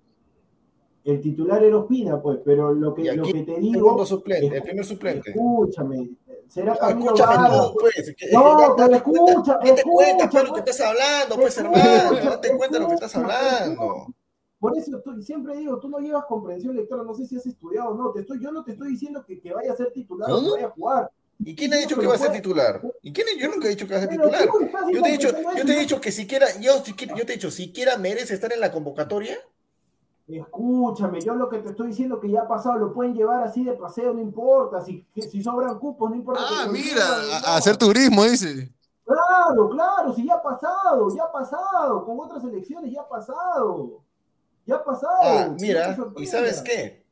el 1.04 1.20
titular 1.22 1.64
era 1.64 1.78
Ospina, 1.78 2.22
pues, 2.22 2.40
pero 2.44 2.74
lo 2.74 2.94
que, 2.94 3.04
Ya, 3.04 3.14
lo 3.16 3.24
¿quién 3.24 3.46
que 3.46 3.54
te 3.54 3.60
digo, 3.60 4.06
suplente, 4.06 4.58
el 4.58 4.64
primer 4.64 4.86
suplente? 4.86 5.30
escúchame, 5.32 6.10
será 6.52 6.74
No, 6.74 6.80
Camilo 6.80 7.06
escúchame 7.16 7.36
Vargas, 7.38 7.62
tú, 7.72 7.78
pues. 7.80 8.16
No, 8.32 8.76
que- 8.76 8.84
pero 8.84 8.96
escucha, 8.96 9.04
cuenta, 9.24 9.60
date 9.64 9.84
cuenta, 9.84 10.24
escucha, 10.24 10.30
pues, 10.30 10.44
lo 10.44 10.54
que 10.54 10.62
pues. 10.62 10.76
estás 10.76 10.88
hablando, 10.88 11.36
pues, 11.38 11.58
hermano. 11.58 12.30
Date 12.30 12.58
cuenta 12.58 12.78
de 12.78 12.80
lo 12.84 12.88
que 12.90 12.94
estás 12.96 13.16
hablando. 13.16 14.08
Por 14.60 14.78
eso 14.78 15.02
tú- 15.04 15.22
siempre 15.24 15.58
digo, 15.58 15.80
tú 15.80 15.90
no 15.90 15.98
llevas 16.00 16.26
comprensión 16.26 16.76
lectora, 16.76 17.04
no 17.04 17.16
sé 17.16 17.26
si 17.26 17.36
has 17.36 17.46
estudiado 17.48 17.90
o 17.90 17.96
no, 17.96 18.12
te 18.12 18.20
estoy, 18.22 18.40
yo 18.44 18.52
no 18.52 18.64
te 18.64 18.74
estoy 18.74 18.92
diciendo 18.92 19.24
que, 19.26 19.40
que 19.40 19.52
vaya 19.54 19.72
a 19.72 19.76
ser 19.76 19.92
titular 19.92 20.30
o 20.32 20.40
que 20.40 20.50
vaya 20.52 20.68
a 20.68 20.70
jugar. 20.70 21.12
¿Y 21.44 21.56
quién 21.56 21.74
ha 21.74 21.78
dicho 21.78 21.98
que 21.98 22.06
va 22.06 22.14
a 22.14 22.18
ser 22.20 22.32
titular? 22.32 22.80
¿Y 23.02 23.12
quién? 23.12 23.26
Yo 23.40 23.48
nunca 23.50 23.66
he 23.66 23.72
dicho 23.72 23.88
que 23.88 23.94
va 23.96 23.98
a 23.98 24.02
ser 24.02 24.10
titular. 24.12 24.48
Yo 24.94 25.02
te 25.02 25.10
he 25.10 25.12
dicho, 25.14 25.30
yo 25.58 25.66
te 25.66 25.72
he 25.72 25.76
¿no? 25.76 25.80
dicho 25.80 26.00
que 26.00 26.12
siquiera, 26.12 26.46
yo, 26.60 26.84
yo 26.84 27.26
te 27.26 27.34
he 27.34 27.36
dicho, 27.38 27.50
siquiera 27.50 27.98
merece 27.98 28.36
estar 28.36 28.54
en 28.54 28.60
la 28.60 28.72
convocatoria. 28.72 29.40
Escúchame, 30.28 31.20
yo 31.22 31.36
lo 31.36 31.50
que 31.50 31.60
te 31.60 31.70
estoy 31.70 31.88
diciendo 31.88 32.20
que 32.20 32.30
ya 32.30 32.42
ha 32.44 32.48
pasado, 32.48 32.78
lo 32.78 32.94
pueden 32.94 33.14
llevar 33.14 33.44
así 33.44 33.66
de 33.66 33.74
paseo, 33.74 34.14
no 34.14 34.22
importa, 34.22 34.82
si, 34.82 35.06
que- 35.14 35.24
si 35.24 35.44
sobran 35.44 35.78
cupos, 35.78 36.10
no 36.10 36.16
importa. 36.16 36.42
Ah, 36.48 36.68
mira, 36.72 36.94
lleven, 36.94 37.34
a, 37.34 37.40
no. 37.42 37.48
a 37.48 37.58
hacer 37.58 37.78
turismo, 37.78 38.24
dice. 38.24 38.72
Claro, 39.06 39.70
claro, 39.70 40.14
si 40.14 40.26
ya 40.26 40.36
ha 40.36 40.42
pasado, 40.44 41.14
ya 41.16 41.24
ha 41.24 41.32
pasado, 41.32 42.06
con 42.06 42.20
otras 42.20 42.44
elecciones 42.46 42.92
ya 42.92 43.02
ha 43.02 43.10
pasado. 43.10 44.04
Ya 44.66 44.76
ha 44.76 44.84
pasado. 44.84 45.18
Ah, 45.24 45.56
mira, 45.60 45.98
¿y 46.18 46.26
sabes 46.28 46.62
qué? 46.62 47.04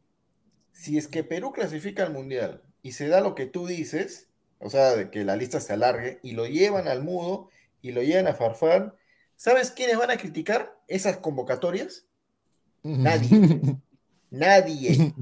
Si 0.71 0.97
es 0.97 1.07
que 1.07 1.23
Perú 1.23 1.51
clasifica 1.51 2.03
al 2.03 2.13
Mundial 2.13 2.63
y 2.81 2.93
se 2.93 3.07
da 3.09 3.19
lo 3.21 3.35
que 3.35 3.47
tú 3.47 3.67
dices, 3.67 4.29
o 4.59 4.69
sea, 4.69 4.95
de 4.95 5.11
que 5.11 5.25
la 5.25 5.35
lista 5.35 5.59
se 5.59 5.73
alargue 5.73 6.19
y 6.23 6.33
lo 6.33 6.45
llevan 6.45 6.87
al 6.87 7.03
mudo 7.03 7.49
y 7.81 7.91
lo 7.91 8.01
llevan 8.01 8.27
a 8.27 8.33
Farfán, 8.35 8.93
¿sabes 9.35 9.71
quiénes 9.71 9.97
van 9.97 10.11
a 10.11 10.17
criticar 10.17 10.79
esas 10.87 11.17
convocatorias? 11.17 12.05
Nadie. 12.83 13.77
Nadie. 14.31 15.13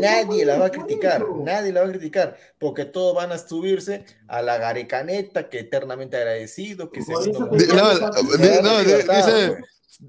Nadie 0.00 0.44
la 0.44 0.58
va 0.58 0.66
a 0.66 0.70
criticar, 0.70 1.26
nadie 1.44 1.72
la 1.72 1.82
va 1.82 1.88
a 1.88 1.90
criticar, 1.90 2.36
porque 2.58 2.84
todos 2.84 3.14
van 3.14 3.32
a 3.32 3.38
subirse 3.38 4.04
a 4.28 4.40
la 4.40 4.56
garecaneta 4.56 5.48
que 5.50 5.58
eternamente 5.60 6.16
agradecido, 6.16 6.90
que 6.90 7.02
se 7.02 7.12
no, 7.12 7.20
no, 7.20 8.78
dice. 8.78 9.58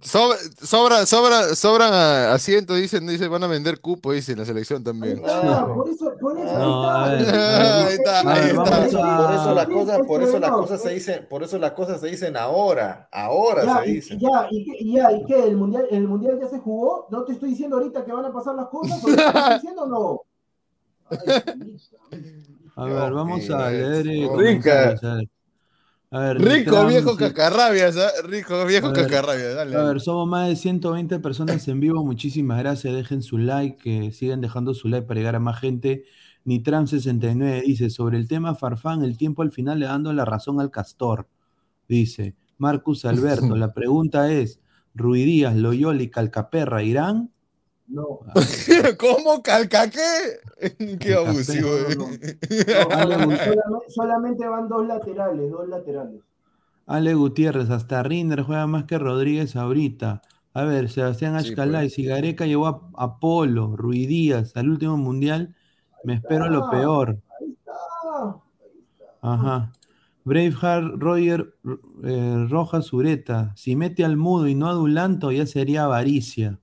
Sobra, 0.03 0.37
sobra, 0.61 1.05
sobra, 1.05 1.55
sobran 1.55 1.89
ah, 1.93 2.33
asientos, 2.33 2.77
dicen, 2.77 3.07
dice, 3.07 3.27
van 3.27 3.43
a 3.43 3.47
vender 3.47 3.79
cupo, 3.81 4.11
dice, 4.11 4.33
en 4.33 4.39
la 4.39 4.45
selección 4.45 4.83
también. 4.83 5.19
por 5.21 5.89
eso, 5.89 6.13
por 6.19 6.37
eso, 6.37 6.59
No, 6.59 6.83
a 6.89 7.05
ahí 7.05 7.25
ver, 7.25 7.91
está. 7.93 8.19
ahí 8.31 8.49
está, 8.49 8.65
Por 10.05 10.21
eso- 10.21 10.39
las 10.39 10.51
cosas 10.51 10.81
se 10.81 10.89
es- 10.89 10.93
dicen, 11.05 11.27
por 11.29 11.43
eso 11.43 11.57
las 11.57 11.71
cosas 11.71 12.01
se 12.01 12.07
dicen 12.07 12.37
ahora, 12.37 13.07
ahora 13.11 13.65
Ya, 13.65 13.83
se 13.83 13.89
y, 13.89 13.93
dicen. 13.95 14.19
ya, 14.19 14.47
y, 14.51 14.63
qué- 14.65 14.77
y 14.79 14.93
ya, 14.95 15.11
¿y 15.11 15.23
qué? 15.25 15.43
¿El 15.47 15.55
mundial, 15.57 15.85
¿El 15.89 16.07
mundial 16.07 16.37
ya 16.39 16.47
se 16.49 16.59
jugó? 16.59 17.07
¿No 17.09 17.23
te 17.23 17.33
estoy 17.33 17.49
diciendo 17.51 17.77
ahorita 17.77 18.05
que 18.05 18.11
van 18.11 18.25
a 18.25 18.33
pasar 18.33 18.55
las 18.55 18.67
cosas? 18.67 19.03
¿O 19.03 19.07
te 19.07 19.13
estoy 19.13 19.23
diciendo 19.61 19.83
o 19.83 19.87
no? 19.87 20.21
Ay, 21.09 21.41
A 22.75 22.85
ver, 22.85 23.11
vamos 23.13 23.49
a 23.49 23.69
leer 23.71 24.07
eh, 24.07 24.27
comentarios, 24.27 25.01
a 26.11 26.19
ver. 26.19 26.37
A 26.37 26.39
ver, 26.39 26.41
Rico 26.41 26.85
viejo 26.87 27.15
cacarrabias, 27.15 27.97
¿ah? 27.97 28.09
Rico 28.23 28.65
viejo 28.65 28.91
ver, 28.91 29.03
cacarrabias, 29.03 29.55
dale. 29.55 29.75
A 29.75 29.83
ver, 29.83 30.01
somos 30.01 30.27
más 30.27 30.47
de 30.47 30.55
120 30.55 31.19
personas 31.19 31.67
en 31.67 31.79
vivo. 31.79 32.03
Muchísimas 32.03 32.59
gracias. 32.59 32.93
Dejen 32.93 33.21
su 33.21 33.37
like, 33.37 33.77
que 33.77 34.11
sigan 34.11 34.41
dejando 34.41 34.73
su 34.73 34.87
like 34.87 35.07
para 35.07 35.19
llegar 35.19 35.35
a 35.35 35.39
más 35.39 35.59
gente. 35.59 36.05
Nitram69 36.45 37.63
dice: 37.63 37.89
Sobre 37.89 38.17
el 38.17 38.27
tema 38.27 38.55
Farfán, 38.55 39.03
el 39.03 39.17
tiempo 39.17 39.41
al 39.43 39.51
final 39.51 39.79
le 39.79 39.85
dando 39.85 40.11
la 40.13 40.25
razón 40.25 40.59
al 40.59 40.71
castor. 40.71 41.27
Dice 41.87 42.35
Marcus 42.57 43.05
Alberto: 43.05 43.55
La 43.55 43.73
pregunta 43.73 44.31
es: 44.31 44.59
¿Ruidías, 44.95 45.55
Loyola 45.55 46.01
y 46.01 46.09
Calcaperra 46.09 46.83
irán? 46.83 47.31
No, 47.89 48.19
¿Cómo 48.99 49.41
calcaqué? 49.41 49.99
Qué 50.99 51.15
Calcaqué, 51.15 51.15
abusivo. 51.15 51.69
no, 51.97 52.07
no, 53.07 53.25
no, 53.25 53.81
solamente, 53.87 54.47
van 54.47 54.67
dos 54.69 54.85
laterales, 54.85 55.49
dos 55.49 55.67
laterales. 55.67 56.21
Ale 56.85 57.13
Gutiérrez, 57.15 57.69
hasta 57.69 58.03
Rinder 58.03 58.43
juega 58.43 58.67
más 58.67 58.85
que 58.85 58.97
Rodríguez 58.99 59.55
ahorita. 59.55 60.21
A 60.53 60.63
ver, 60.63 60.89
Sebastián 60.89 61.33
pues. 61.33 61.93
si 61.93 62.03
Gareca 62.05 62.45
llevó 62.45 62.67
a, 62.67 62.81
a 62.95 63.19
Polo, 63.19 63.75
Ruidías 63.75 64.55
al 64.55 64.69
último 64.69 64.97
mundial, 64.97 65.55
me 66.03 66.15
espero 66.15 66.47
lo 66.49 66.69
peor. 66.69 67.19
Ahí 67.39 67.51
está. 67.51 68.41
Ajá. 69.21 69.71
Braveheart 70.25 70.95
Roger 70.97 71.55
eh, 72.03 72.45
Rojas 72.49 72.93
Ureta. 72.93 73.53
Si 73.55 73.75
mete 73.75 74.05
al 74.05 74.17
mudo 74.17 74.47
y 74.47 74.55
no 74.55 74.67
a 74.67 74.73
Dulanto, 74.73 75.31
ya 75.31 75.45
sería 75.45 75.85
avaricia. 75.85 76.59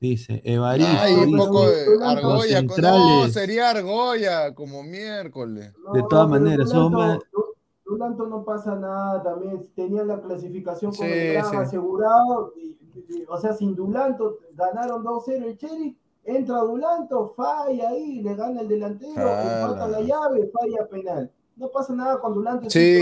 Dice, 0.00 0.42
Evaristo. 0.44 0.92
Ay, 0.98 1.14
un 1.14 1.26
dice, 1.26 1.38
poco 1.38 1.66
de 1.70 1.86
Los 1.86 2.02
argolla. 2.02 2.62
No, 2.62 3.28
sería 3.28 3.70
argolla, 3.70 4.54
como 4.54 4.82
miércoles. 4.82 5.72
No, 5.84 5.92
De 5.94 6.02
todas 6.08 6.28
maneras, 6.28 6.68
son 6.70 6.92
Dulanto- 6.92 6.98
más- 6.98 7.18
Du- 7.32 7.44
Dulanto 7.86 8.26
no 8.26 8.44
pasa 8.44 8.74
nada, 8.74 9.22
también 9.22 9.66
tenía 9.74 10.02
la 10.04 10.20
clasificación 10.20 10.92
con 10.94 11.06
Sí, 11.06 11.12
el 11.12 11.32
Gran 11.34 11.50
sí. 11.50 11.56
asegurado, 11.56 12.52
y- 12.56 12.76
y- 13.08 13.24
o 13.28 13.38
sea, 13.38 13.52
sin 13.54 13.74
Dulanto 13.74 14.38
ganaron 14.54 15.02
2-0 15.02 15.46
el 15.46 15.56
Cherry, 15.56 15.96
entra 16.24 16.58
Dulanto, 16.58 17.32
falla 17.36 17.88
ahí, 17.88 18.20
le 18.22 18.34
gana 18.34 18.60
el 18.60 18.68
delantero, 18.68 19.14
Claro. 19.14 19.50
empata 19.72 19.88
la 19.88 20.00
llave, 20.02 20.50
falla 20.52 20.86
penal. 20.90 21.30
No 21.56 21.68
pasa 21.68 21.94
nada 21.94 22.20
con 22.20 22.34
Dulanto, 22.34 22.68
Sí. 22.68 22.98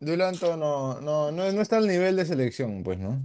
Dulanto 0.00 0.56
no, 0.56 1.00
no, 1.00 1.30
no, 1.32 1.52
no 1.52 1.60
está 1.60 1.76
al 1.78 1.88
nivel 1.88 2.16
de 2.16 2.24
selección, 2.24 2.82
pues, 2.84 2.98
¿no? 3.00 3.20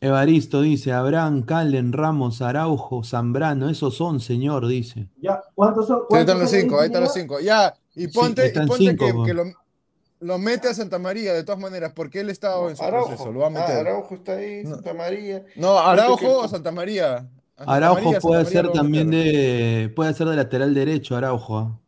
Evaristo 0.00 0.62
dice, 0.62 0.92
Abraham, 0.92 1.42
Calen, 1.42 1.92
Ramos, 1.92 2.40
Araujo, 2.40 3.04
Zambrano, 3.04 3.68
esos 3.68 3.94
son, 3.94 4.20
señor, 4.20 4.66
dice. 4.66 5.08
Ya, 5.20 5.42
¿cuántos 5.54 5.86
son? 5.88 6.00
Ahí 6.10 6.20
están 6.20 6.38
los 6.38 6.50
cinco, 6.50 6.80
ahí 6.80 6.86
están 6.86 7.02
los 7.02 7.12
cinco. 7.12 7.38
Ya, 7.40 7.74
y 7.94 8.06
Sí, 8.06 8.08
ponte, 8.08 8.46
y 8.48 8.52
ponte 8.66 8.76
cinco, 8.76 9.06
que, 9.24 9.28
que 9.28 9.34
lo, 9.34 9.44
lo 10.20 10.38
mete 10.38 10.68
a 10.68 10.74
Santa 10.74 10.98
María, 10.98 11.34
de 11.34 11.44
todas 11.44 11.60
maneras, 11.60 11.92
porque 11.94 12.20
él 12.20 12.30
estaba 12.30 12.70
en 12.70 12.76
su 12.76 12.82
Araujo. 12.82 13.08
proceso, 13.08 13.32
lo 13.32 13.40
va 13.40 13.48
a 13.48 13.64
Ah. 13.64 13.80
Araujo 13.80 14.14
está 14.14 14.32
ahí. 14.32 14.64
Santa 14.64 14.94
María. 14.94 15.44
No, 15.56 15.78
Araujo 15.78 16.38
o 16.38 16.48
Santa 16.48 16.70
María. 16.72 17.28
Santa 17.56 17.72
Araujo 17.74 17.94
María, 17.96 18.12
Santa 18.12 18.20
puede 18.28 18.44
María 18.44 18.62
ser 18.62 18.72
también 18.72 19.10
de, 19.10 19.92
puede 19.94 20.14
ser 20.14 20.28
de 20.28 20.36
lateral 20.36 20.72
derecho, 20.72 21.14
Araujo. 21.16 21.78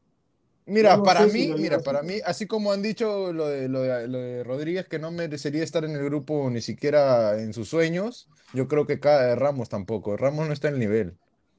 Mira, 0.67 0.97
no 0.97 1.03
para 1.03 1.27
si 1.29 1.33
mí, 1.33 1.47
mira, 1.49 1.57
llevas 1.59 1.83
para 1.83 1.99
así. 2.01 2.09
mí, 2.09 2.15
así 2.25 2.47
como 2.47 2.71
han 2.73 2.83
dicho 2.83 3.33
lo 3.33 3.49
de, 3.49 3.69
lo 3.69 3.81
de, 3.83 4.07
lo 4.09 4.19
de 4.19 4.45
Rodríguez, 4.45 4.87
que 4.89 4.99
no 5.01 5.11
merecería 5.11 5.65
estar 5.65 5.85
en 5.85 5.91
el 5.93 6.05
grupo 6.05 6.49
ni 6.51 6.61
siquiera 6.61 7.41
en 7.41 7.53
sus 7.53 7.69
sueños, 7.69 8.29
yo 8.53 8.69
creo 8.69 8.87
que 8.87 9.01
cada 9.01 9.35
Ramos 9.35 9.69
tampoco. 9.69 10.17
Ramos 10.17 10.47
no 10.47 10.53
está 10.53 10.69
en 10.69 10.75
el 10.75 10.81
nivel. 10.81 11.15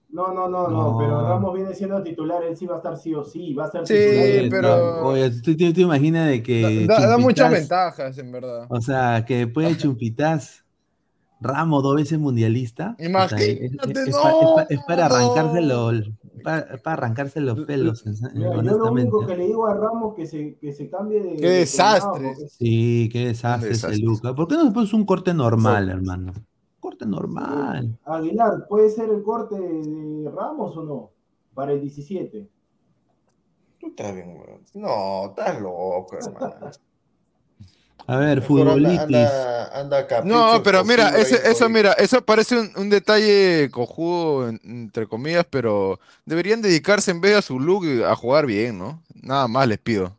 No, 0.10 0.32
no, 0.32 0.48
no, 0.48 0.68
No. 0.70 0.92
no, 0.92 0.98
pero 1.00 1.28
Ramos 1.28 1.56
viene 1.56 1.74
siendo 1.74 2.02
titular, 2.04 2.44
él 2.44 2.56
sí 2.56 2.66
va 2.68 2.76
a 2.76 2.78
estar 2.78 2.98
sí 2.98 3.14
o 3.16 3.24
sí, 3.26 3.54
va 3.54 3.66
a 3.66 3.72
ser 3.72 3.86
Sí, 3.88 3.94
titular. 4.44 4.50
pero- 4.52 5.06
Oye, 5.08 5.32
¿tú 5.42 5.58
te, 5.58 5.74
te 5.74 5.82
imaginas 5.82 6.30
de 6.30 6.44
que 6.44 6.86
Da, 6.88 7.00
da- 7.02 7.08
da 7.10 7.18
muchas 7.18 7.52
ventajas, 7.52 8.18
en 8.20 8.32
verdad. 8.32 8.68
O 8.70 8.80
sea, 8.80 9.26
que 9.28 9.38
después 9.46 9.68
de 9.68 9.78
Chumpitas, 9.78 10.64
Ramos 11.42 11.84
dos 11.84 11.96
veces 11.98 12.18
mundialista. 12.20 12.94
o 12.94 12.98
sea, 12.98 13.06
Imagínate, 13.10 13.66
es, 13.66 13.72
es- 13.74 13.98
es 14.08 14.08
no, 14.14 14.30
es 14.30 14.48
pa- 14.56 14.68
es 14.70 14.80
para 14.88 15.10
no. 15.10 15.16
Para, 16.44 16.78
para 16.78 16.94
arrancarse 16.94 17.40
los 17.42 17.60
pelos, 17.62 18.06
Mira, 18.34 18.56
yo 18.62 18.78
lo 18.78 18.92
único 18.92 19.26
que 19.26 19.36
le 19.38 19.48
digo 19.48 19.66
a 19.66 19.74
Ramos 19.74 20.14
que 20.16 20.26
se, 20.26 20.56
que 20.58 20.72
se 20.74 20.90
cambie 20.90 21.22
de. 21.22 21.36
Qué 21.38 21.48
de 21.50 21.58
desastre. 21.60 22.34
porque- 22.34 22.48
Sí, 22.50 23.10
qué 23.12 23.28
desastre 23.28 23.72
ese 23.72 23.88
desastre. 23.88 24.06
Luca. 24.06 24.36
¿Por 24.36 24.48
qué 24.48 24.56
no 24.56 24.66
después 24.66 24.94
un 24.94 25.06
corte 25.06 25.34
normal, 25.34 25.90
hermano? 25.90 26.34
Corte 26.80 27.06
normal. 27.06 27.98
Aguilar, 28.04 28.68
¿puede 28.68 28.90
ser 28.90 29.10
el 29.10 29.24
corte 29.24 29.60
de 29.60 30.30
Ramos 30.30 30.76
o 30.78 30.84
no? 30.84 31.10
Para 31.54 31.72
el 31.72 31.82
17. 31.82 32.50
Tú 33.80 33.88
estás 33.88 34.14
bien, 34.14 34.30
weón. 34.38 34.62
No, 34.76 35.26
estás 35.30 35.62
loco, 35.62 36.10
hermano. 36.18 36.56
A 38.08 38.18
ver, 38.18 38.42
anda, 38.66 39.02
futbolitis. 39.02 39.02
anda, 39.02 39.80
anda 39.80 40.08
capricho 40.08 40.56
No, 40.56 40.62
pero 40.64 40.84
mira, 40.86 41.10
imposible 41.10 41.22
ese- 41.22 41.42
ahí, 41.50 41.52
eso, 41.52 41.70
mira, 41.70 41.94
eso 41.94 42.24
parece 42.26 42.60
un, 42.60 42.72
un 42.78 42.90
detalle 42.90 43.70
cojudo, 43.72 44.50
en- 44.50 44.62
entre 44.66 45.08
comillas, 45.08 45.46
pero 45.50 46.00
deberían 46.26 46.62
dedicarse 46.62 47.12
en 47.12 47.22
vez 47.22 47.34
de 47.34 47.38
a 47.40 47.42
su 47.42 47.60
look 47.60 47.86
a 48.06 48.16
jugar 48.16 48.46
bien, 48.46 48.78
¿no? 48.80 49.04
Nada 49.22 49.48
más 49.48 49.68
les 49.68 49.80
pido. 49.80 50.18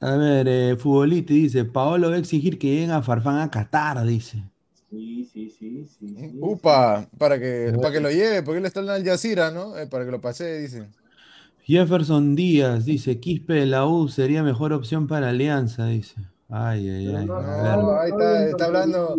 A 0.00 0.16
ver, 0.16 0.48
eh, 0.48 0.76
futbolitis 0.76 1.42
dice, 1.44 1.64
Paolo 1.64 2.10
va 2.10 2.16
a 2.16 2.18
exigir 2.18 2.58
que 2.58 2.66
lleguen 2.68 2.90
a 2.90 3.02
Farfán 3.02 3.38
a 3.38 3.50
Qatar, 3.50 4.04
dice. 4.04 4.42
Sí, 4.90 5.24
sí, 5.24 5.48
sí, 5.50 5.86
sí. 5.86 6.08
sí, 6.08 6.38
Upa, 6.40 7.08
para 7.18 7.38
que, 7.38 7.72
para 7.80 7.92
que 7.94 8.00
lo 8.00 8.10
lleve, 8.10 8.42
porque 8.42 8.58
él 8.58 8.66
está 8.66 8.80
en 8.80 8.90
Al 8.90 9.04
Jazeera, 9.04 9.50
¿no? 9.50 9.76
Eh, 9.78 9.86
para 9.86 10.04
que 10.04 10.10
lo 10.10 10.20
pase, 10.20 10.58
dice. 10.58 10.88
Jefferson 11.66 12.36
Díaz 12.36 12.84
dice, 12.84 13.18
Quispe 13.18 13.54
de 13.54 13.66
la 13.66 13.86
U 13.86 14.08
sería 14.08 14.42
mejor 14.44 14.72
opción 14.72 15.08
para 15.08 15.30
Alianza, 15.30 15.86
dice. 15.86 16.16
Ay, 16.54 16.86
ay, 16.88 17.06
ay. 17.16 17.24
No, 17.26 17.40
No, 17.40 17.98
ahí 17.98 18.10
está, 18.10 18.48
está 18.48 18.64
hablando. 18.66 19.16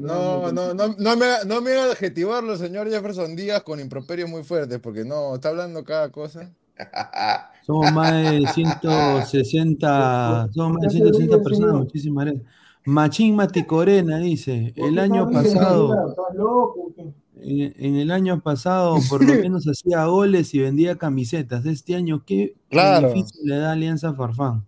No, 0.00 0.52
no, 0.52 0.74
no, 0.74 0.94
no 0.96 1.16
me, 1.16 1.26
no 1.46 1.60
me 1.60 1.72
haga 1.72 1.92
adjetivarlo, 1.92 2.56
señor 2.56 2.88
Jefferson 2.88 3.34
Díaz, 3.34 3.62
con 3.64 3.80
improperios 3.80 4.30
muy 4.30 4.44
fuertes, 4.44 4.78
porque 4.78 5.04
no, 5.04 5.34
está 5.34 5.48
hablando 5.48 5.82
cada 5.84 6.10
cosa. 6.10 6.52
Somos 7.66 7.92
más 7.92 8.12
de 8.12 8.46
160, 8.54 10.48
somos 10.52 10.72
más 10.72 10.82
de 10.82 10.90
160 10.90 11.42
personas, 11.42 11.74
muchísimas 11.74 12.24
gracias. 12.26 12.46
Machín 12.84 13.36
Maticorena 13.36 14.18
dice, 14.18 14.72
el 14.76 14.98
año 14.98 15.30
pasado, 15.30 16.14
en, 17.40 17.72
en 17.76 17.96
el 17.96 18.10
año 18.10 18.40
pasado 18.40 18.96
por 19.08 19.24
lo 19.24 19.34
menos 19.40 19.64
hacía 19.68 20.04
goles 20.06 20.52
y 20.54 20.58
vendía 20.60 20.96
camisetas. 20.96 21.64
Este 21.66 21.94
año, 21.94 22.24
¿qué 22.26 22.54
Claro. 22.68 23.08
beneficio 23.08 23.40
le 23.44 23.56
da 23.58 23.72
Alianza 23.72 24.14
Farfán? 24.14 24.66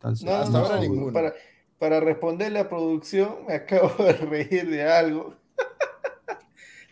Entonces, 0.00 0.24
No, 0.26 0.34
Hasta 0.34 0.58
no, 0.58 0.64
ahora 0.64 0.80
ninguno. 0.80 1.12
Para, 1.12 1.34
para 1.78 2.00
responderle 2.00 2.58
a 2.60 2.68
producción, 2.68 3.46
me 3.46 3.54
acabo 3.54 4.02
de 4.04 4.12
reír 4.14 4.68
de 4.70 4.82
algo. 4.84 5.36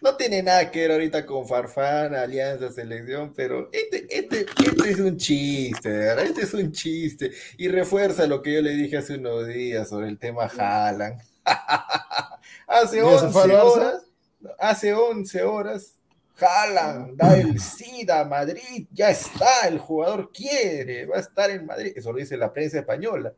No 0.00 0.16
tiene 0.16 0.42
nada 0.44 0.70
que 0.70 0.80
ver 0.82 0.92
ahorita 0.92 1.26
con 1.26 1.46
Farfán, 1.48 2.14
Alianza, 2.14 2.70
Selección, 2.70 3.32
pero 3.34 3.68
este, 3.72 4.06
este, 4.16 4.46
este 4.62 4.90
es 4.90 5.00
un 5.00 5.16
chiste, 5.16 5.88
de 5.90 5.98
¿verdad? 5.98 6.24
Este 6.26 6.42
es 6.42 6.54
un 6.54 6.70
chiste. 6.70 7.32
Y 7.56 7.68
refuerza 7.68 8.26
lo 8.28 8.40
que 8.40 8.54
yo 8.54 8.62
le 8.62 8.70
dije 8.72 8.96
hace 8.98 9.16
unos 9.16 9.46
días 9.48 9.88
sobre 9.88 10.08
el 10.08 10.18
tema 10.18 10.44
Haaland. 10.46 11.20
Hace 12.66 13.00
¿Y 13.00 13.08
eso 13.08 13.30
fue 13.30 13.42
11 13.42 13.44
al 13.44 13.52
Barça? 13.52 13.62
horas, 13.62 14.04
hace 14.58 14.94
11 14.94 15.42
horas, 15.42 15.94
Haaland 16.40 17.16
da 17.16 17.36
el 17.36 17.60
SIDA 17.60 18.20
a 18.20 18.24
Madrid, 18.24 18.86
ya 18.92 19.10
está, 19.10 19.66
el 19.66 19.78
jugador 19.78 20.30
quiere, 20.32 21.06
va 21.06 21.16
a 21.16 21.20
estar 21.20 21.50
en 21.50 21.66
Madrid. 21.66 21.92
Eso 21.96 22.12
lo 22.12 22.18
dice 22.18 22.36
la 22.36 22.52
prensa 22.52 22.78
española 22.78 23.32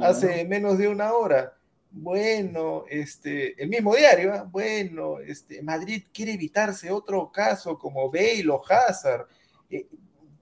hace 0.00 0.44
menos 0.44 0.78
de 0.78 0.88
una 0.88 1.12
hora. 1.12 1.56
Bueno, 1.90 2.84
este, 2.90 3.60
el 3.62 3.68
mismo 3.68 3.94
diario, 3.94 4.34
¿ah? 4.34 4.48
bueno, 4.50 5.20
este, 5.20 5.62
Madrid 5.62 6.04
quiere 6.12 6.32
evitarse 6.32 6.90
otro 6.90 7.30
caso 7.30 7.78
como 7.78 8.10
Bale 8.10 8.48
o 8.50 8.60
Hazard. 8.68 9.26
Eh, 9.70 9.86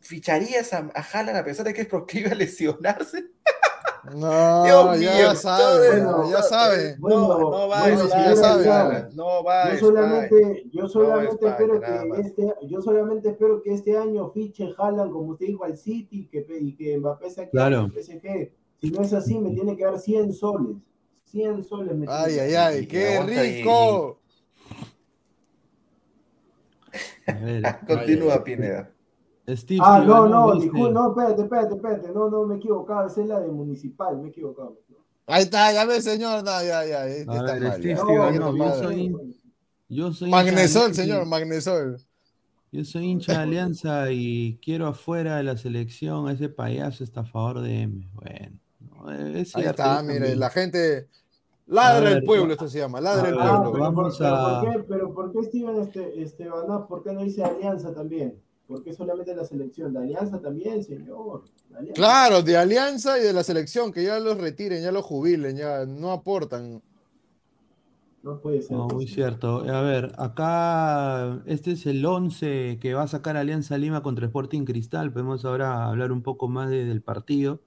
¿Ficharías 0.01 0.73
a, 0.73 0.91
a 0.95 1.01
Haaland 1.01 1.39
a 1.39 1.45
pesar 1.45 1.67
de 1.67 1.75
que 1.75 1.83
es 1.83 1.87
proclive 1.87 2.31
a 2.31 2.35
lesionarse? 2.35 3.25
No, 4.05 4.65
Dios 4.65 5.01
ya 5.01 5.15
mío, 5.15 5.35
sabe, 5.37 6.01
todo 6.01 6.31
ya 6.31 6.43
sabe. 6.43 6.97
Bueno, 6.99 7.29
no, 7.29 7.39
no 7.39 7.69
va 7.69 7.81
bueno, 7.83 8.09
ya 8.09 8.35
sabe. 8.37 8.69
Haaland, 8.69 9.15
no 9.15 9.45
va 9.45 9.63
a 9.63 9.69
Yo 9.69 9.75
España. 9.75 9.81
solamente, 9.81 10.65
yo 10.73 10.89
solamente 10.89 11.47
espero 11.49 11.81
que 11.81 12.21
este, 12.21 12.55
yo 12.67 12.83
solamente 12.83 13.29
espero 13.29 13.63
que 13.63 13.73
este 13.75 13.97
año 13.97 14.31
fiche 14.33 14.75
Haaland, 14.77 15.13
como 15.13 15.33
usted 15.33 15.47
dijo, 15.47 15.65
al 15.65 15.77
City 15.77 16.29
que, 16.33 16.45
y 16.61 16.75
que 16.75 16.99
Mbappé 16.99 17.31
se 17.31 17.49
Claro. 17.51 17.85
el 17.85 17.93
PSG. 17.93 18.53
Si 18.81 18.91
no 18.91 19.03
es 19.03 19.13
así, 19.13 19.39
me 19.39 19.51
tiene 19.51 19.77
que 19.77 19.85
dar 19.85 19.99
100 19.99 20.33
soles. 20.33 20.77
100 21.27 21.63
soles 21.63 21.95
me 21.97 22.07
tiene 22.07 22.23
Ay, 22.25 22.39
ay, 22.41 22.55
ay, 22.55 22.87
qué 22.89 23.21
rico. 23.23 24.19
a 27.29 27.33
ver, 27.35 27.63
Continúa, 27.87 28.43
Pineda. 28.43 28.92
Steve 29.49 29.81
Ah, 29.85 30.03
no, 30.07 30.29
no, 30.29 30.55
disculpe, 30.55 30.93
no, 30.93 31.09
espérate, 31.11 31.43
espérate, 31.43 31.75
espérate. 31.75 32.13
No, 32.13 32.31
no, 32.31 32.47
me 32.47 32.55
he 32.55 32.59
equivocado. 32.59 33.07
Esa 33.09 33.21
es 33.23 33.27
la 33.29 33.41
de 33.41 33.49
municipal, 33.49 34.17
me 34.19 34.27
he 34.29 34.31
equivocado. 34.31 34.79
Ahí 35.27 35.43
está, 35.45 35.73
ya 35.73 35.85
ve, 35.85 36.01
señor. 36.01 36.45
No, 36.45 36.51
ya, 36.63 36.85
ya, 36.87 37.07
este 37.07 37.31
A 37.31 37.37
está 37.37 37.53
ver, 37.55 37.63
mal. 37.63 37.73
Steve 37.79 37.95
ya. 37.95 38.01
Silvanov, 38.01 38.55
Está 38.57 38.93
yo 39.89 40.13
soy- 40.13 40.29
Yo 40.29 40.29
Magnesol, 40.29 40.95
señor, 40.95 41.27
Magnesol. 41.27 41.97
Yo 42.71 42.85
soy 42.85 43.05
hincha 43.05 43.33
de 43.33 43.39
Alianza 43.39 44.11
y 44.11 44.59
quiero 44.63 44.87
afuera 44.87 45.37
de 45.37 45.43
la 45.43 45.57
selección 45.59 46.29
a 46.29 46.33
ese 46.33 46.49
payaso 46.49 47.05
estafador 47.05 47.61
de 47.61 47.83
M. 47.83 48.09
Bueno, 48.15 48.59
no, 48.81 49.11
es 49.13 49.55
Ahí 49.55 49.65
está, 49.65 50.03
mire, 50.03 50.15
también. 50.21 50.41
la 50.41 50.51
gente. 50.51 51.09
Ladra 51.67 52.01
ver, 52.09 52.19
el 52.19 52.25
pueblo, 52.25 52.53
esto 52.53 52.69
se 52.69 52.79
llama, 52.79 53.01
ladra 53.01 53.29
el 53.29 53.35
ver, 53.35 53.45
Ah, 53.45 53.51
pueblo. 53.63 53.73
pero, 53.73 53.85
vamos 53.85 54.17
por, 54.17 54.19
pero 54.19 54.35
a- 54.37 54.61
¿por 54.63 54.71
qué, 54.73 54.79
pero 54.89 55.15
¿por 55.15 55.33
qué 55.33 55.43
Steven 55.45 55.77
este, 55.81 56.23
Estebanov, 56.23 56.89
por 56.89 57.03
qué 57.03 57.13
no 57.13 57.23
dice 57.23 57.45
Alianza 57.45 57.93
también? 57.95 58.35
¿Por 58.67 58.83
qué 58.83 58.93
solamente 58.93 59.35
la 59.35 59.45
selección? 59.45 59.93
De 59.93 59.99
Alianza 60.01 60.41
también, 60.41 60.83
señor. 60.83 61.45
De 61.69 61.77
Alianza. 61.77 61.95
Claro, 61.95 62.43
de 62.43 62.57
Alianza 62.57 63.19
y 63.19 63.23
de 63.23 63.33
la 63.33 63.43
selección, 63.45 63.93
que 63.93 64.05
ya 64.05 64.19
los 64.21 64.39
retiren, 64.39 64.83
ya 64.83 64.93
los 64.93 65.05
jubilen, 65.05 65.57
ya 65.57 65.85
no 65.85 66.11
aportan. 66.13 66.81
No 68.23 68.41
puede 68.41 68.63
ser. 68.63 68.77
No, 68.77 68.87
muy 68.87 69.09
cierto. 69.09 69.69
A 69.69 69.81
ver, 69.83 70.13
acá 70.17 71.43
este 71.47 71.73
es 71.73 71.87
el 71.87 72.05
11 72.07 72.79
que 72.81 72.95
va 72.95 73.03
a 73.03 73.09
sacar 73.09 73.37
Alianza 73.37 73.77
Lima 73.79 74.03
contra 74.03 74.27
Sporting 74.27 74.65
Cristal. 74.65 75.13
Podemos 75.13 75.45
ahora 75.45 75.87
hablar 75.89 76.13
un 76.13 76.23
poco 76.23 76.49
más 76.49 76.71
de- 76.71 76.85
del 76.85 77.03
partido. 77.03 77.61